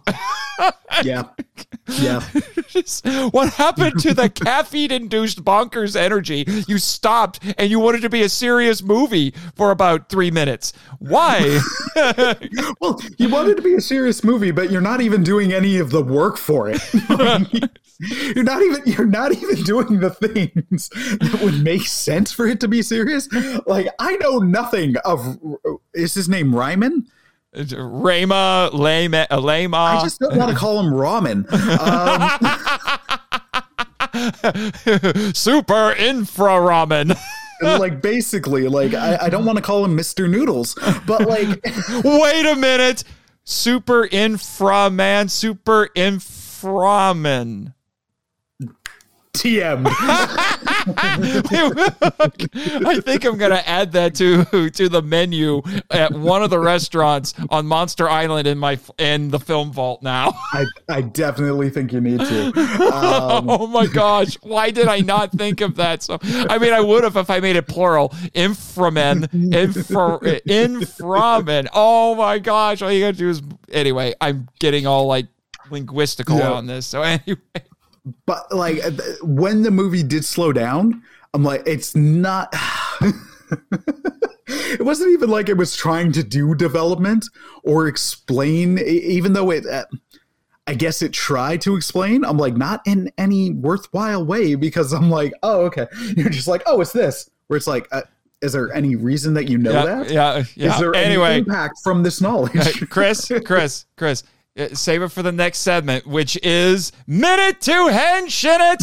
yeah. 1.03 1.25
Yeah. 1.87 2.21
what 3.31 3.53
happened 3.55 4.01
to 4.01 4.15
the 4.15 4.29
caffeine 4.29 4.91
induced 4.91 5.45
bonkers 5.45 5.97
energy? 5.97 6.45
You 6.67 6.79
stopped 6.79 7.41
and 7.59 7.71
you 7.71 7.79
wanted 7.79 8.03
to 8.03 8.11
be 8.11 8.23
a 8.23 8.29
serious 8.29 8.83
movie 8.83 9.35
for 9.55 9.71
about 9.71 10.09
three 10.09 10.31
minutes. 10.31 10.73
Why? 10.99 11.61
well, 12.81 13.01
you 13.19 13.29
wanted 13.29 13.57
to 13.57 13.63
be 13.63 13.75
a 13.75 13.81
serious 13.81 14.25
movie, 14.25 14.51
but 14.51 14.71
you're 14.71 14.81
not 14.81 15.01
even 15.01 15.23
doing 15.23 15.53
any 15.53 15.79
of 15.79 15.91
the 15.91 16.03
work 16.03 16.39
for 16.39 16.69
it. 16.69 16.81
you're 18.35 18.45
not 18.45 18.63
even 18.63 18.83
you're 18.85 19.07
not 19.07 19.33
even 19.33 19.63
doing 19.63 20.01
the 20.01 20.11
things 20.11 20.89
that 20.89 21.41
would 21.43 21.63
make 21.63 21.87
sense 21.87 22.33
for 22.33 22.47
it 22.47 22.61
to 22.61 22.69
be 22.69 22.83
serious. 22.83 23.29
Like 23.67 23.89
I 23.99 24.17
know 24.17 24.39
nothing 24.39 24.97
of 25.05 25.39
is 25.95 26.15
his 26.15 26.29
name 26.29 26.55
Ryman? 26.55 27.07
Rama, 27.55 28.71
Lama, 28.73 29.27
Lama. 29.31 29.77
I 29.77 30.01
just 30.03 30.19
don't 30.19 30.37
want 30.37 30.51
to 30.51 30.57
call 30.57 30.81
him 30.81 30.93
ramen. 30.93 31.47
Um, 31.79 32.41
Super 35.35 35.93
infra 35.93 36.53
ramen. 36.53 37.17
like 37.63 38.03
basically, 38.03 38.69
like 38.69 38.95
I, 38.95 39.19
I 39.23 39.29
don't 39.29 39.45
want 39.45 39.57
to 39.57 39.63
call 39.63 39.85
him 39.85 39.97
Mr. 39.97 40.29
Noodles, 40.29 40.75
but 41.07 41.27
like, 41.29 41.49
wait 42.05 42.47
a 42.47 42.57
minute, 42.57 43.05
super 43.45 44.07
infra 44.11 44.91
man, 44.91 45.29
super 45.29 45.89
inframan. 45.95 47.75
TM. 49.35 49.87
I 52.87 53.01
think 53.01 53.25
I'm 53.25 53.39
gonna 53.39 53.63
add 53.67 53.93
that 53.93 54.15
to 54.17 54.71
to 54.71 54.89
the 54.89 55.01
menu 55.01 55.63
at 55.91 56.13
one 56.13 56.43
of 56.43 56.51
the 56.51 56.59
restaurants 56.59 57.35
on 57.49 57.67
Monster 57.67 58.09
Island 58.09 58.47
in 58.47 58.59
my 58.59 58.79
in 58.99 59.31
the 59.31 59.41
film 59.41 59.73
vault 59.73 60.03
now. 60.03 60.35
I, 60.53 60.67
I 60.89 61.03
definitely 61.03 61.71
think 61.71 61.93
you 61.93 62.01
need 62.01 62.21
to. 62.21 62.53
Um, 62.93 63.49
oh 63.49 63.67
my 63.67 63.87
gosh, 63.87 64.35
why 64.43 64.71
did 64.71 64.89
I 64.89 65.01
not 65.01 65.33
think 65.33 65.61
of 65.61 65.77
that? 65.77 66.03
So 66.03 66.19
I 66.23 66.59
mean, 66.59 66.73
I 66.73 66.81
would 66.81 67.05
have 67.05 67.17
if 67.17 67.31
I 67.31 67.41
made 67.41 67.57
it 67.57 67.67
plural. 67.67 68.13
Inframen, 68.35 69.29
infra, 69.53 70.19
inframen. 70.47 71.69
Oh 71.73 72.15
my 72.15 72.39
gosh, 72.39 72.83
all 72.83 72.91
you 72.91 73.01
gotta 73.01 73.17
do 73.17 73.29
is 73.29 73.43
anyway. 73.71 74.15
I'm 74.21 74.49
getting 74.59 74.87
all 74.87 75.07
like 75.07 75.27
linguistical 75.71 76.39
yeah. 76.39 76.53
on 76.53 76.67
this. 76.67 76.87
So 76.87 77.03
anyway 77.03 77.39
but 78.27 78.53
like 78.53 78.83
when 79.23 79.63
the 79.63 79.71
movie 79.71 80.03
did 80.03 80.25
slow 80.25 80.53
down, 80.53 81.03
I'm 81.35 81.45
like, 81.45 81.63
it's 81.67 81.95
not. 81.95 82.55
it 84.49 84.85
wasn't 84.85 85.11
even 85.13 85.31
like 85.31 85.49
it 85.49 85.57
was 85.57 85.77
trying 85.77 86.13
to 86.13 86.23
do 86.23 86.55
development 86.55 87.27
or 87.63 87.87
explain, 87.89 88.79
even 88.79 89.33
though 89.33 89.51
it. 89.51 89.67
Uh, 89.67 89.85
I 90.67 90.75
guess 90.75 91.03
it 91.03 91.13
tried 91.13 91.61
to 91.63 91.75
explain. 91.75 92.25
I'm 92.25 92.39
like, 92.39 92.57
not 92.57 92.83
in 92.87 93.11
any 93.19 93.51
worthwhile 93.51 94.25
way 94.25 94.55
because 94.55 94.93
I'm 94.93 95.11
like, 95.11 95.33
oh, 95.43 95.63
okay. 95.63 95.89
You're 96.17 96.31
just 96.31 96.47
like, 96.47 96.63
oh, 96.67 96.81
it's 96.81 96.93
this. 96.93 97.29
Where 97.49 97.57
it's 97.57 97.67
like, 97.67 97.89
uh, 97.91 98.03
is 98.43 98.53
there 98.53 98.73
any 98.73 98.97
reason 98.97 99.35
that 99.35 99.49
you 99.49 99.59
know 99.59 99.73
yeah, 99.73 99.85
that? 99.85 100.11
Yeah, 100.11 100.45
yeah. 100.55 100.73
Is 100.73 100.81
there 100.81 100.95
anyway, 100.95 101.31
any 101.31 101.39
impact 101.39 101.81
from 101.83 102.03
this 102.03 102.21
knowledge? 102.21 102.81
Chris, 102.91 103.31
Chris, 103.45 103.87
Chris, 103.97 104.23
uh, 104.23 104.27
save 104.73 105.03
it 105.03 105.09
for 105.09 105.23
the 105.23 105.33
next 105.33 105.59
segment, 105.59 106.07
which 106.07 106.39
is 106.43 106.93
Minute 107.07 107.61
to 107.63 107.73
Henshin 107.73 108.59
It. 108.61 108.83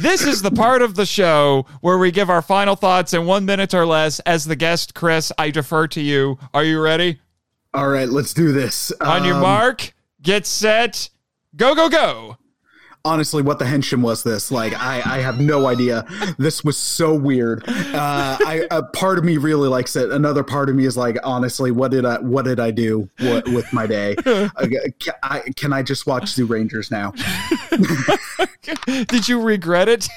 this 0.00 0.24
is 0.24 0.42
the 0.42 0.50
part 0.50 0.82
of 0.82 0.94
the 0.94 1.06
show 1.06 1.66
where 1.80 1.98
we 1.98 2.10
give 2.10 2.30
our 2.30 2.42
final 2.42 2.76
thoughts 2.76 3.14
in 3.14 3.26
one 3.26 3.44
minute 3.44 3.74
or 3.74 3.86
less. 3.86 4.20
As 4.20 4.44
the 4.44 4.56
guest, 4.56 4.94
Chris, 4.94 5.32
I 5.38 5.50
defer 5.50 5.86
to 5.88 6.00
you. 6.00 6.38
Are 6.52 6.64
you 6.64 6.80
ready? 6.80 7.20
All 7.74 7.88
right, 7.88 8.08
let's 8.08 8.34
do 8.34 8.52
this. 8.52 8.92
On 9.00 9.20
um, 9.22 9.26
your 9.26 9.40
mark, 9.40 9.94
get 10.20 10.46
set, 10.46 11.08
go, 11.56 11.74
go, 11.74 11.88
go. 11.88 12.36
Honestly, 13.04 13.42
what 13.42 13.58
the 13.58 13.64
henshin 13.64 14.00
was 14.00 14.22
this? 14.22 14.50
Like, 14.50 14.74
I, 14.74 15.02
I 15.04 15.18
have 15.18 15.40
no 15.40 15.66
idea. 15.66 16.06
This 16.38 16.64
was 16.64 16.76
so 16.76 17.14
weird. 17.14 17.64
Uh, 17.68 18.38
I 18.40 18.66
a 18.70 18.82
part 18.82 19.18
of 19.18 19.24
me 19.24 19.36
really 19.36 19.68
likes 19.68 19.96
it. 19.96 20.10
Another 20.10 20.42
part 20.42 20.68
of 20.68 20.76
me 20.76 20.86
is 20.86 20.96
like, 20.96 21.18
honestly, 21.24 21.70
what 21.70 21.90
did 21.90 22.04
I 22.04 22.18
what 22.20 22.44
did 22.44 22.60
I 22.60 22.70
do 22.70 23.08
what, 23.18 23.46
with 23.48 23.72
my 23.72 23.86
day? 23.86 24.16
Uh, 24.54 24.66
can, 24.98 25.14
I, 25.22 25.40
can 25.56 25.72
I 25.72 25.82
just 25.82 26.06
watch 26.06 26.28
Zoo 26.28 26.46
Rangers 26.46 26.90
now? 26.90 27.12
Did 28.86 29.28
you 29.28 29.40
regret 29.40 29.88
it? 29.88 30.08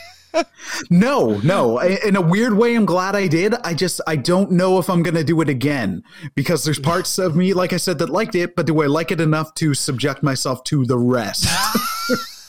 No, 0.90 1.38
no. 1.40 1.80
In 1.80 2.16
a 2.16 2.22
weird 2.22 2.54
way, 2.54 2.76
I'm 2.76 2.86
glad 2.86 3.16
I 3.16 3.28
did. 3.28 3.54
I 3.64 3.74
just 3.74 4.02
I 4.08 4.16
don't 4.16 4.52
know 4.52 4.80
if 4.80 4.90
I'm 4.90 5.04
gonna 5.04 5.24
do 5.24 5.42
it 5.42 5.50
again 5.50 6.04
because 6.36 6.64
there's 6.64 6.80
parts 6.80 7.18
of 7.18 7.36
me, 7.36 7.54
like 7.54 7.74
I 7.74 7.78
said, 7.78 8.00
that 8.00 8.10
liked 8.10 8.36
it, 8.36 8.56
but 8.56 8.66
do 8.66 8.82
I 8.82 8.88
like 8.88 9.12
it 9.12 9.22
enough 9.22 9.54
to 9.56 9.74
subject 9.74 10.24
myself 10.24 10.64
to 10.66 10.86
the 10.86 10.98
rest? 10.98 11.48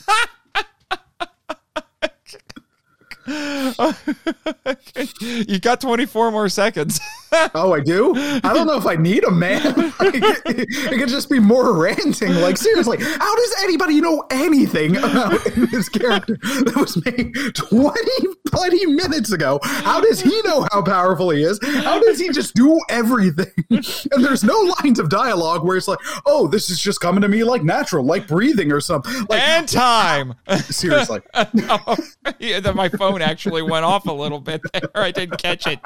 you 5.47 5.59
got 5.59 5.81
24 5.81 6.31
more 6.31 6.49
seconds. 6.49 6.99
oh, 7.55 7.73
I 7.73 7.79
do? 7.79 8.13
I 8.15 8.53
don't 8.53 8.67
know 8.67 8.77
if 8.77 8.85
I 8.85 8.95
need 8.95 9.23
them, 9.23 9.39
man. 9.39 9.61
it 9.99 10.99
could 10.99 11.09
just 11.09 11.29
be 11.29 11.39
more 11.39 11.73
ranting. 11.73 12.33
Like, 12.35 12.57
seriously, 12.57 12.97
how 12.99 13.35
does 13.35 13.55
anybody 13.63 14.01
know 14.01 14.25
anything 14.31 14.97
about 14.97 15.43
this 15.71 15.89
character 15.89 16.37
that 16.41 16.75
was 16.75 17.03
made 17.05 17.33
20 17.55 18.27
bloody 18.45 18.85
minutes 18.85 19.31
ago? 19.31 19.59
How 19.63 20.01
does 20.01 20.21
he 20.21 20.41
know 20.43 20.67
how 20.71 20.81
powerful 20.81 21.29
he 21.29 21.43
is? 21.43 21.59
How 21.63 21.99
does 21.99 22.19
he 22.19 22.29
just 22.29 22.55
do 22.55 22.79
everything? 22.89 23.51
and 23.69 24.23
there's 24.23 24.43
no 24.43 24.57
lines 24.81 24.99
of 24.99 25.09
dialogue 25.09 25.65
where 25.65 25.77
it's 25.77 25.87
like, 25.87 25.99
oh, 26.25 26.47
this 26.47 26.69
is 26.69 26.79
just 26.79 26.99
coming 27.01 27.21
to 27.21 27.27
me 27.27 27.43
like 27.43 27.63
natural, 27.63 28.05
like 28.05 28.27
breathing 28.27 28.71
or 28.71 28.79
something. 28.79 29.13
Like, 29.29 29.41
and 29.41 29.67
time. 29.67 30.35
Seriously. 30.69 31.21
oh, 31.33 31.97
yeah, 32.39 32.59
my 32.71 32.89
phone 32.89 33.21
actually 33.21 33.61
went 33.61 33.85
off 33.85 34.05
a 34.07 34.11
little 34.11 34.39
bit 34.39 34.61
there. 34.73 34.89
I 34.95 35.11
didn't 35.11 35.37
catch 35.37 35.65
it. 35.67 35.79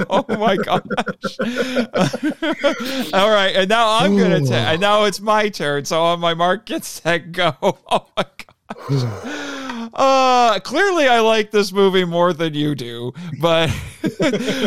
oh 0.10 0.26
my 0.30 0.58
gosh. 0.58 1.40
All 3.14 3.30
right. 3.30 3.54
And 3.56 3.70
now 3.70 4.00
I'm 4.00 4.18
going 4.18 4.44
to 4.44 4.50
take, 4.50 4.54
and 4.54 4.82
now 4.82 5.04
it's 5.06 5.22
my 5.22 5.50
turn. 5.50 5.86
So 5.86 6.02
on 6.02 6.20
my 6.20 6.34
mark, 6.34 6.66
get 6.66 6.84
set, 6.84 7.32
go. 7.32 7.54
Oh 7.90 8.08
my 8.18 8.26
gosh. 8.26 9.90
Uh, 9.94 10.60
clearly 10.62 11.08
I 11.08 11.20
like 11.20 11.52
this 11.52 11.72
movie 11.72 12.06
more 12.06 12.34
than 12.34 12.56
you 12.56 12.74
do, 12.74 13.14
but 13.40 13.70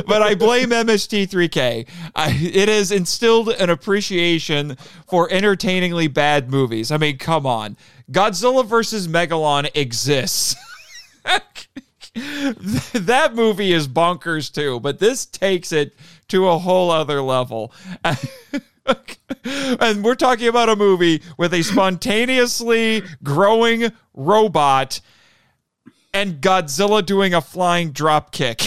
but 0.06 0.22
I 0.22 0.36
blame 0.36 0.70
MST3K. 0.70 1.88
I, 2.14 2.30
it 2.30 2.68
has 2.68 2.92
instilled 2.92 3.48
an 3.48 3.68
appreciation 3.68 4.76
for 5.08 5.28
entertainingly 5.32 6.06
bad 6.06 6.50
movies. 6.50 6.92
I 6.92 6.98
mean, 6.98 7.18
come 7.18 7.44
on. 7.46 7.76
Godzilla 8.12 8.64
versus 8.64 9.08
Megalon 9.08 9.68
exists. 9.74 10.54
That 12.16 13.34
movie 13.34 13.72
is 13.72 13.88
bonkers 13.88 14.52
too, 14.52 14.80
but 14.80 14.98
this 14.98 15.26
takes 15.26 15.70
it 15.72 15.94
to 16.28 16.48
a 16.48 16.58
whole 16.58 16.90
other 16.90 17.20
level. 17.20 17.72
and 18.04 20.02
we're 20.02 20.14
talking 20.14 20.48
about 20.48 20.68
a 20.70 20.76
movie 20.76 21.22
with 21.36 21.52
a 21.52 21.62
spontaneously 21.62 23.02
growing 23.22 23.92
robot 24.14 25.00
and 26.14 26.40
Godzilla 26.40 27.04
doing 27.04 27.34
a 27.34 27.42
flying 27.42 27.92
drop 27.92 28.32
kick. 28.32 28.66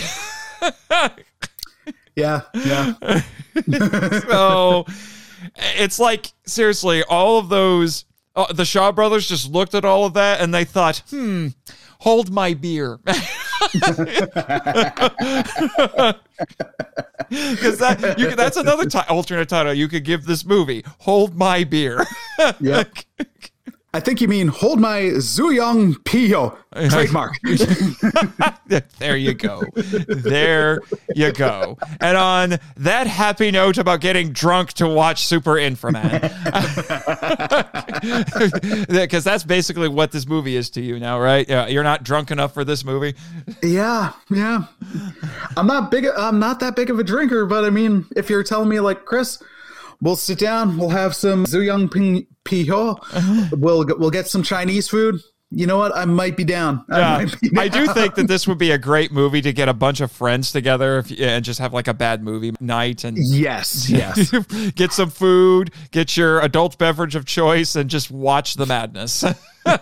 yeah, 2.15 2.41
yeah. 2.53 2.93
so 4.21 4.85
it's 5.55 5.97
like 5.97 6.31
seriously, 6.45 7.03
all 7.03 7.39
of 7.39 7.49
those 7.49 8.05
uh, 8.35 8.53
the 8.53 8.65
Shaw 8.65 8.91
brothers 8.91 9.27
just 9.27 9.51
looked 9.51 9.73
at 9.73 9.83
all 9.83 10.05
of 10.05 10.13
that 10.13 10.39
and 10.39 10.53
they 10.53 10.65
thought, 10.65 11.01
"Hmm, 11.09 11.47
hold 11.99 12.31
my 12.31 12.53
beer." 12.53 12.99
Because 17.29 17.77
that 17.77 18.15
you, 18.17 18.35
that's 18.35 18.57
another 18.57 18.85
t- 18.87 18.99
alternate 19.07 19.49
title 19.49 19.73
you 19.73 19.87
could 19.87 20.03
give 20.03 20.25
this 20.25 20.43
movie. 20.45 20.83
Hold 20.99 21.35
my 21.35 21.63
beer. 21.63 22.05
yeah. 22.59 22.85
I 23.91 23.99
think 23.99 24.21
you 24.21 24.27
mean 24.27 24.49
hold 24.49 24.79
my 24.79 24.99
Zuyang 25.17 26.03
Pio 26.05 26.55
trademark. 26.89 27.33
there 28.99 29.17
you 29.17 29.33
go. 29.33 29.63
There 29.73 30.79
you 31.15 31.31
go. 31.31 31.75
And 31.99 32.15
on 32.15 32.59
that 32.77 33.07
happy 33.07 33.49
note 33.49 33.79
about 33.79 34.01
getting 34.01 34.31
drunk 34.31 34.73
to 34.73 34.87
watch 34.87 35.25
Super 35.25 35.53
Inframan, 35.53 36.21
because 38.87 39.23
that's 39.23 39.43
basically 39.43 39.87
what 39.87 40.11
this 40.11 40.27
movie 40.27 40.55
is 40.55 40.69
to 40.71 40.81
you 40.81 40.99
now, 40.99 41.19
right? 41.19 41.49
You're 41.71 41.83
not 41.83 42.03
drunk 42.03 42.29
enough 42.29 42.53
for 42.53 42.63
this 42.63 42.85
movie. 42.85 43.15
Yeah, 43.63 44.13
yeah. 44.29 44.65
I'm 45.57 45.65
not 45.65 45.89
big. 45.89 46.05
I'm 46.05 46.37
not 46.39 46.59
that 46.59 46.75
big 46.75 46.91
of 46.91 46.99
a 46.99 47.03
drinker, 47.03 47.47
but 47.47 47.65
I 47.65 47.71
mean, 47.71 48.05
if 48.15 48.29
you're 48.29 48.43
telling 48.43 48.69
me 48.69 48.79
like 48.79 49.05
Chris 49.05 49.41
we'll 50.01 50.15
sit 50.15 50.39
down. 50.39 50.77
We'll 50.77 50.89
have 50.89 51.15
some 51.15 51.45
Zuyang 51.45 51.91
Ping 51.91 52.27
Piho. 52.45 52.97
Uh-huh. 52.97 53.49
We'll 53.53 53.85
we'll 53.97 54.11
get 54.11 54.27
some 54.27 54.43
Chinese 54.43 54.87
food. 54.87 55.21
You 55.51 55.65
know 55.65 55.79
what? 55.79 55.95
I 55.97 56.05
might 56.05 56.37
be 56.37 56.43
down. 56.43 56.85
I, 56.91 56.99
yeah. 56.99 57.25
be 57.41 57.49
down. 57.49 57.63
I 57.63 57.67
do 57.69 57.87
think 57.91 58.13
that 58.15 58.27
this 58.27 58.47
would 58.47 58.59
be 58.59 58.69
a 58.69 58.77
great 58.77 59.11
movie 59.11 59.41
to 59.41 59.51
get 59.51 59.67
a 59.67 59.73
bunch 59.73 59.99
of 59.99 60.11
friends 60.11 60.51
together 60.51 60.99
if, 60.99 61.19
and 61.19 61.43
just 61.43 61.59
have 61.59 61.73
like 61.73 61.87
a 61.87 61.93
bad 61.93 62.21
movie 62.21 62.53
night 62.59 63.03
and 63.03 63.17
yes, 63.17 63.89
yes, 63.89 64.31
get 64.75 64.91
some 64.91 65.09
food, 65.09 65.71
get 65.89 66.15
your 66.15 66.39
adult 66.41 66.77
beverage 66.77 67.15
of 67.15 67.25
choice, 67.25 67.75
and 67.75 67.89
just 67.89 68.11
watch 68.11 68.55
the 68.55 68.67
madness. 68.67 69.23
I 69.65 69.77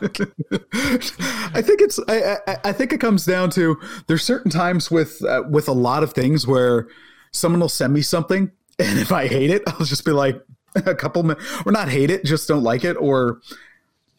think 1.61 1.81
it's. 1.81 1.99
I, 2.07 2.38
I, 2.48 2.57
I 2.65 2.72
think 2.72 2.94
it 2.94 3.02
comes 3.02 3.26
down 3.26 3.49
to 3.52 3.77
there's 4.07 4.23
certain 4.23 4.49
times 4.49 4.89
with 4.89 5.22
uh, 5.23 5.44
with 5.49 5.68
a 5.68 5.73
lot 5.73 6.02
of 6.02 6.14
things 6.14 6.48
where 6.48 6.88
someone 7.31 7.60
will 7.60 7.69
send 7.69 7.94
me 7.94 8.02
something 8.02 8.52
and 8.79 8.99
if 8.99 9.11
I 9.11 9.27
hate 9.27 9.49
it, 9.49 9.63
I'll 9.67 9.85
just 9.85 10.05
be 10.05 10.11
like 10.11 10.41
a 10.75 10.95
couple, 10.95 11.29
or 11.65 11.71
not 11.71 11.89
hate 11.89 12.11
it, 12.11 12.25
just 12.25 12.47
don't 12.47 12.63
like 12.63 12.83
it, 12.83 12.95
or 12.95 13.41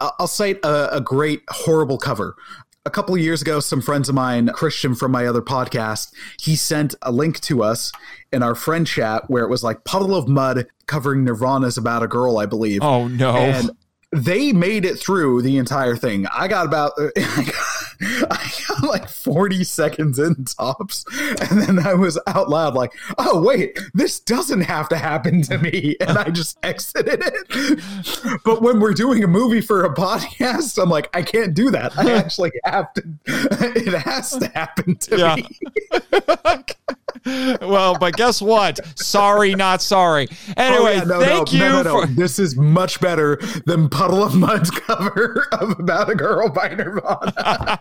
I'll 0.01 0.27
cite 0.27 0.59
a, 0.65 0.97
a 0.97 1.01
great 1.01 1.43
horrible 1.49 1.99
cover. 1.99 2.37
A 2.87 2.91
couple 2.91 3.15
of 3.15 3.21
years 3.21 3.43
ago, 3.43 3.61
some 3.61 3.83
friends 3.83 4.09
of 4.09 4.15
mine, 4.15 4.49
Christian 4.55 4.95
from 4.95 5.13
my 5.13 5.27
other 5.27 5.43
podcast, 5.43 6.13
he 6.41 6.57
sent 6.57 6.95
a 7.03 7.13
link 7.13 7.41
to 7.41 7.63
us 7.63 7.93
in 8.33 8.43
our 8.43 8.55
friend 8.55 8.87
chat 8.87 9.29
where 9.29 9.45
it 9.45 9.51
was 9.51 9.63
like 9.63 9.85
Puddle 9.85 10.15
of 10.15 10.27
Mudd 10.27 10.67
covering 10.87 11.25
Nirvana's 11.25 11.77
About 11.77 12.03
a 12.03 12.09
Girl, 12.09 12.39
I 12.39 12.47
believe. 12.47 12.83
Oh 12.83 13.09
no. 13.09 13.37
And 13.37 13.73
they 14.11 14.53
made 14.53 14.87
it 14.87 14.99
through 14.99 15.43
the 15.43 15.59
entire 15.59 15.97
thing. 15.97 16.27
I 16.33 16.49
got 16.49 16.65
about 16.65 16.93
I 18.31 18.51
got, 18.69 18.83
like 18.85 19.09
40 19.09 19.65
seconds 19.65 20.19
in 20.19 20.45
tops 20.45 21.05
and 21.51 21.61
then 21.61 21.79
I 21.79 21.95
was 21.95 22.19
out 22.27 22.49
loud 22.49 22.75
like, 22.75 22.93
"Oh 23.19 23.43
wait, 23.43 23.79
this 23.95 24.21
doesn't 24.21 24.63
have 24.63 24.89
to 24.91 24.97
happen 24.97 25.43
to 25.43 25.59
me." 25.59 25.97
And 26.09 26.17
I 26.17 26.31
just 26.31 26.59
exited 26.63 27.23
it. 27.23 27.81
But 28.45 28.63
when 28.63 28.81
we're 28.81 28.95
doing 28.95 29.23
a 29.25 29.27
movie 29.27 29.61
for 29.61 29.85
a 29.85 29.95
podcast, 29.95 30.81
I'm 30.81 30.89
like, 30.89 31.09
I 31.15 31.23
can't 31.23 31.55
do 31.55 31.71
that. 31.71 31.99
I 31.99 32.13
actually 32.13 32.53
have 32.65 32.93
to 32.95 33.03
it 33.27 33.95
has 33.95 34.31
to 34.31 34.49
happen 34.49 34.97
to 34.97 35.19
yeah. 35.19 35.35
me. 35.37 35.49
well, 37.61 37.99
but 37.99 38.17
guess 38.17 38.41
what? 38.41 38.81
Sorry, 38.99 39.55
not 39.55 39.83
sorry. 39.83 40.29
Anyway, 40.57 40.93
oh, 40.93 40.99
yeah, 40.99 41.05
no, 41.05 41.21
thank 41.21 41.53
no, 41.53 41.59
you. 41.59 41.59
No, 41.59 41.83
no, 41.83 42.01
for- 42.03 42.07
this 42.07 42.39
is 42.39 42.57
much 42.57 43.01
better 43.01 43.37
than 43.67 43.89
Puddle 43.89 44.23
of 44.23 44.35
Mudd's 44.35 44.71
cover 44.71 45.47
of 45.53 45.79
About 45.79 46.11
a 46.11 46.15
Girl 46.15 46.49
by 46.49 46.69
Nirvana. 46.69 47.81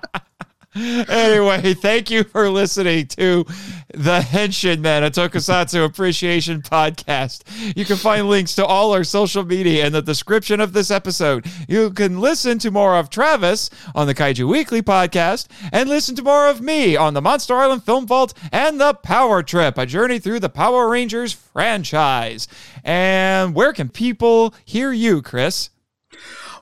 Anyway, 0.78 1.74
thank 1.74 2.12
you 2.12 2.24
for 2.24 2.50
listening 2.50 3.08
to 3.08 3.46
the 3.94 4.20
Henshin 4.20 4.80
Men, 4.80 5.04
a 5.04 5.10
Tokusatsu 5.10 5.84
Appreciation 5.84 6.62
Podcast. 6.62 7.44
You 7.76 7.86
can 7.86 7.96
find 7.96 8.30
links 8.30 8.54
to 8.56 8.66
all 8.66 8.94
our 8.94 9.04
social 9.04 9.44
media 9.44 9.88
in 9.88 9.94
the 9.94 10.02
description 10.02 10.60
of 10.60 10.74
this 10.74 10.92
episode. 10.92 11.46
You 11.68 11.92
can 11.92 12.20
listen 12.20 12.60
to 12.60 12.70
more 12.72 12.96
of 12.96 13.10
Travis 13.10 13.70
on 13.96 14.08
the 14.08 14.16
Kaiju 14.16 14.48
Weekly 14.48 14.82
podcast 14.82 15.48
and 15.72 15.90
listen 15.90 16.16
to 16.16 16.24
more 16.24 16.48
of 16.48 16.62
me 16.62 16.96
on 16.96 17.14
the 17.14 17.22
Monster 17.22 17.56
Island 17.56 17.84
Film 17.84 18.06
Vault 18.06 18.34
and 18.52 18.80
the 18.80 18.94
Power 18.94 19.42
Trip, 19.42 19.78
a 19.78 19.86
journey 19.86 20.20
through 20.20 20.42
the 20.42 20.50
Power 20.50 20.90
Rangers 20.90 21.34
franchise. 21.34 22.48
And 22.84 23.56
where 23.56 23.74
can 23.74 23.90
people 23.90 24.54
hear 24.64 24.92
you, 24.92 25.22
Chris? 25.22 25.72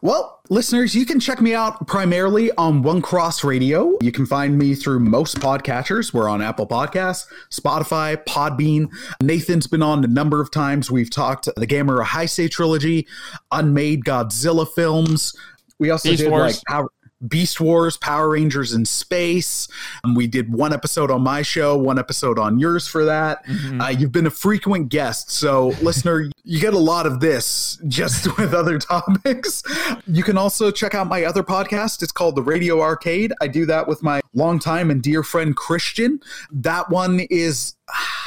Well, 0.05 0.39
listeners, 0.51 0.93
you 0.93 1.03
can 1.03 1.19
check 1.19 1.41
me 1.41 1.55
out 1.55 1.87
primarily 1.87 2.51
on 2.59 2.83
One 2.83 3.01
Cross 3.01 3.43
Radio. 3.43 3.97
You 4.03 4.11
can 4.11 4.27
find 4.27 4.55
me 4.55 4.75
through 4.75 4.99
most 4.99 5.39
podcatchers. 5.39 6.13
We're 6.13 6.29
on 6.29 6.43
Apple 6.43 6.67
Podcasts, 6.67 7.25
Spotify, 7.49 8.23
Podbean. 8.23 8.91
Nathan's 9.23 9.65
been 9.65 9.81
on 9.81 10.03
a 10.03 10.07
number 10.07 10.39
of 10.39 10.51
times. 10.51 10.91
We've 10.91 11.09
talked 11.09 11.49
the 11.57 11.65
Gamera 11.65 12.03
Heisei 12.03 12.51
trilogy, 12.51 13.07
unmade 13.51 14.03
Godzilla 14.03 14.71
films. 14.71 15.35
We 15.79 15.89
also 15.89 16.11
Beast 16.11 16.21
did 16.21 16.29
Wars. 16.29 16.57
like 16.57 16.63
Power, 16.67 16.89
Beast 17.25 17.61
Wars, 17.61 17.97
Power 17.97 18.29
Rangers 18.29 18.73
in 18.73 18.85
Space. 18.85 19.67
Um, 20.03 20.15
we 20.15 20.27
did 20.27 20.51
one 20.51 20.73
episode 20.73 21.09
on 21.09 21.21
my 21.21 21.41
show, 21.41 21.77
one 21.77 21.97
episode 21.97 22.37
on 22.37 22.59
yours 22.59 22.87
for 22.87 23.05
that. 23.05 23.45
Mm-hmm. 23.45 23.81
Uh, 23.81 23.89
you've 23.89 24.11
been 24.11 24.27
a 24.27 24.31
frequent 24.31 24.89
guest. 24.89 25.31
So, 25.31 25.69
listener, 25.81 26.29
you 26.43 26.59
get 26.59 26.73
a 26.73 26.79
lot 26.79 27.05
of 27.05 27.19
this 27.19 27.79
just 27.87 28.37
with 28.37 28.53
other 28.53 28.77
topics. 28.77 29.63
You 30.07 30.23
can 30.23 30.37
also 30.37 30.71
check 30.71 30.93
out 30.93 31.07
my 31.07 31.23
other 31.23 31.43
podcast. 31.43 32.03
It's 32.03 32.11
called 32.11 32.35
The 32.35 32.43
Radio 32.43 32.81
Arcade. 32.81 33.33
I 33.41 33.47
do 33.47 33.65
that 33.65 33.87
with 33.87 34.03
my 34.03 34.21
longtime 34.33 34.91
and 34.91 35.01
dear 35.01 35.23
friend 35.23 35.55
Christian. 35.55 36.19
That 36.51 36.89
one 36.89 37.21
is, 37.29 37.75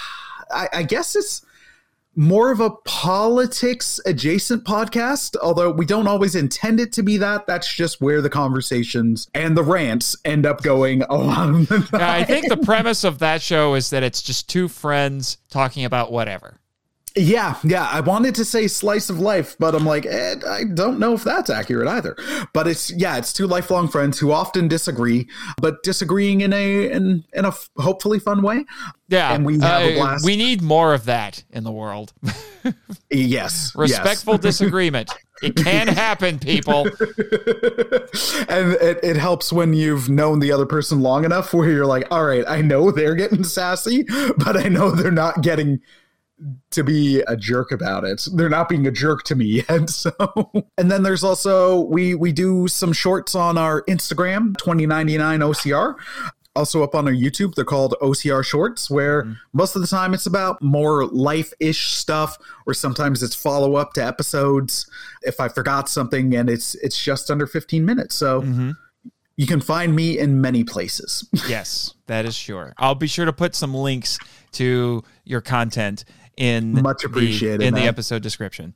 I, 0.51 0.69
I 0.73 0.83
guess 0.83 1.15
it's 1.15 1.43
more 2.17 2.51
of 2.51 2.61
a 2.61 2.71
politics 2.85 4.01
adjacent 4.05 4.65
podcast, 4.65 5.37
although 5.43 5.71
we 5.71 5.87
don't 5.87 6.09
always 6.09 6.35
intend 6.35 6.81
it 6.81 6.93
to 6.95 7.03
be 7.03 7.17
that. 7.19 7.47
That's 7.47 7.73
just 7.73 8.01
where 8.01 8.21
the 8.21 8.31
conversations 8.31 9.29
and 9.35 9.57
the 9.57 9.63
rants 9.63 10.17
end 10.25 10.45
up 10.45 10.63
going 10.63 11.03
along. 11.03 11.69
I 11.93 12.25
think 12.25 12.49
the 12.49 12.57
premise 12.57 13.05
of 13.05 13.21
that 13.21 13.41
show 13.43 13.75
is 13.75 13.91
that 13.91 14.03
it's 14.03 14.23
just 14.23 14.49
two 14.49 14.69
friends 14.69 15.39
talking 15.51 15.85
about 15.85 16.11
whatever. 16.11 16.58
Yeah, 17.19 17.57
yeah. 17.65 17.89
I 17.91 18.01
wanted 18.01 18.35
to 18.37 18.45
say 18.45 18.69
slice 18.69 19.11
of 19.11 19.19
life, 19.19 19.57
but 19.59 19.75
I'm 19.75 19.85
like, 19.85 20.07
eh, 20.07 20.37
I 20.47 20.65
don't 20.65 20.99
know 20.99 21.15
if 21.15 21.25
that's 21.25 21.51
accurate 21.51 21.89
either. 21.89 22.17
But 22.53 22.69
it's 22.69 22.91
yeah, 22.91 23.17
it's 23.17 23.33
two 23.33 23.47
lifelong 23.47 23.89
friends 23.89 24.19
who 24.19 24.31
often 24.31 24.69
disagree, 24.69 25.29
but 25.61 25.83
disagreeing 25.83 26.43
in 26.43 26.53
a 26.53 26.91
in 26.91 27.25
in 27.33 27.45
a 27.45 27.49
f- 27.49 27.71
hopefully 27.77 28.21
fun 28.21 28.43
way. 28.43 28.65
Yeah, 29.09 29.35
and 29.35 29.45
we 29.45 29.59
have 29.61 29.83
uh, 29.83 29.87
a 29.87 29.95
blast. 29.97 30.25
We 30.25 30.37
need 30.37 30.63
more 30.63 30.95
of 30.95 31.07
that 31.07 31.45
in 31.51 31.65
the 31.65 31.73
world. 31.73 32.13
yes, 33.11 33.73
respectful 33.75 34.35
yes. 34.35 34.43
disagreement. 34.43 35.11
It 35.43 35.57
can 35.57 35.89
happen, 35.89 36.39
people. 36.39 36.85
and 38.49 38.73
it, 38.75 38.99
it 39.05 39.17
helps 39.17 39.53
when 39.53 39.73
you've 39.73 40.09
known 40.09 40.41
the 40.41 40.51
other 40.51 40.67
person 40.67 41.01
long 41.01 41.25
enough 41.25 41.55
where 41.55 41.71
you're 41.71 41.87
like, 41.87 42.09
all 42.11 42.25
right, 42.25 42.45
I 42.49 42.61
know 42.61 42.91
they're 42.91 43.15
getting 43.15 43.45
sassy, 43.45 44.05
but 44.37 44.57
I 44.57 44.69
know 44.69 44.91
they're 44.91 45.13
not 45.13 45.43
getting 45.43 45.81
to 46.71 46.85
be 46.85 47.21
a 47.23 47.37
jerk 47.37 47.73
about 47.73 48.05
it. 48.05 48.27
They're 48.33 48.49
not 48.49 48.69
being 48.69 48.87
a 48.87 48.91
jerk 48.91 49.25
to 49.25 49.35
me 49.35 49.45
yet. 49.69 49.91
So, 49.91 50.13
and 50.77 50.91
then 50.91 51.03
there's 51.03 51.25
also 51.25 51.81
we 51.83 52.15
we 52.15 52.33
do 52.33 52.69
some 52.69 52.93
shorts 52.93 53.35
on 53.35 53.59
our 53.59 53.83
Instagram, 53.83 54.57
2099 54.59 55.41
OCR. 55.41 55.95
Also 56.57 56.83
up 56.83 56.97
on 56.97 57.07
our 57.07 57.15
YouTube, 57.15 57.55
they're 57.55 57.65
called 57.65 57.95
OCR 58.03 58.45
Shorts, 58.45 58.91
where 58.91 59.23
mm-hmm. 59.23 59.35
most 59.53 59.77
of 59.77 59.83
the 59.83 59.87
time 59.87 60.13
it's 60.13 60.27
about 60.27 60.61
more 60.61 61.07
life 61.07 61.53
ish 61.61 61.91
stuff, 61.91 62.37
or 62.67 62.75
sometimes 62.75 63.23
it's 63.23 63.35
follow 63.35 63.77
up 63.77 63.93
to 63.93 64.05
episodes. 64.05 64.91
If 65.23 65.39
I 65.39 65.49
forgot 65.49 65.89
something, 65.89 66.35
and 66.35 66.51
it's 66.51 66.75
it's 66.77 67.01
just 67.01 67.31
under 67.31 67.47
15 67.47 67.85
minutes, 67.85 68.15
so. 68.15 68.43
Mm-hmm. 68.43 68.71
You 69.37 69.47
can 69.47 69.61
find 69.61 69.95
me 69.95 70.19
in 70.19 70.41
many 70.41 70.65
places. 70.65 71.25
yes, 71.49 71.95
that 72.09 72.27
is 72.27 72.35
sure. 72.35 72.75
I'll 72.77 72.97
be 72.97 73.07
sure 73.07 73.25
to 73.25 73.33
put 73.33 73.55
some 73.55 73.73
links 73.73 74.19
to 74.55 75.05
your 75.23 75.41
content 75.41 76.05
in 76.39 76.81
much 76.83 77.05
appreciated 77.05 77.61
the, 77.61 77.67
in 77.67 77.75
man. 77.75 77.83
the 77.83 77.89
episode 77.89 78.23
description. 78.23 78.75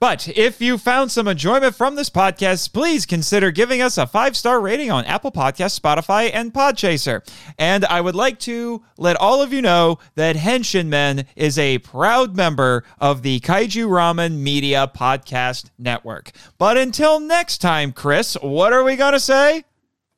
But 0.00 0.28
if 0.28 0.60
you 0.60 0.78
found 0.78 1.10
some 1.10 1.26
enjoyment 1.26 1.74
from 1.74 1.96
this 1.96 2.08
podcast, 2.08 2.72
please 2.72 3.04
consider 3.04 3.50
giving 3.50 3.82
us 3.82 3.98
a 3.98 4.06
five 4.06 4.36
star 4.36 4.60
rating 4.60 4.92
on 4.92 5.04
Apple 5.06 5.32
Podcasts, 5.32 5.78
Spotify, 5.78 6.30
and 6.32 6.54
Podchaser. 6.54 7.28
And 7.58 7.84
I 7.84 8.00
would 8.00 8.14
like 8.14 8.38
to 8.40 8.84
let 8.96 9.16
all 9.16 9.42
of 9.42 9.52
you 9.52 9.60
know 9.60 9.98
that 10.14 10.36
Henshin 10.36 10.86
Men 10.86 11.26
is 11.34 11.58
a 11.58 11.78
proud 11.78 12.36
member 12.36 12.84
of 13.00 13.22
the 13.22 13.40
Kaiju 13.40 13.88
Ramen 13.88 14.38
Media 14.38 14.88
Podcast 14.94 15.70
Network. 15.78 16.30
But 16.58 16.76
until 16.76 17.18
next 17.18 17.58
time, 17.58 17.90
Chris, 17.90 18.34
what 18.34 18.72
are 18.72 18.84
we 18.84 18.94
going 18.94 19.14
to 19.14 19.20
say? 19.20 19.64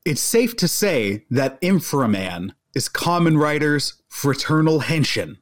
It's 0.04 0.20
safe 0.20 0.56
to 0.56 0.68
say 0.68 1.24
that 1.30 1.58
Inframan 1.62 2.52
is 2.74 2.88
Kamen 2.90 3.38
Rider's 3.38 3.94
fraternal 4.08 4.80
henshin. 4.80 5.38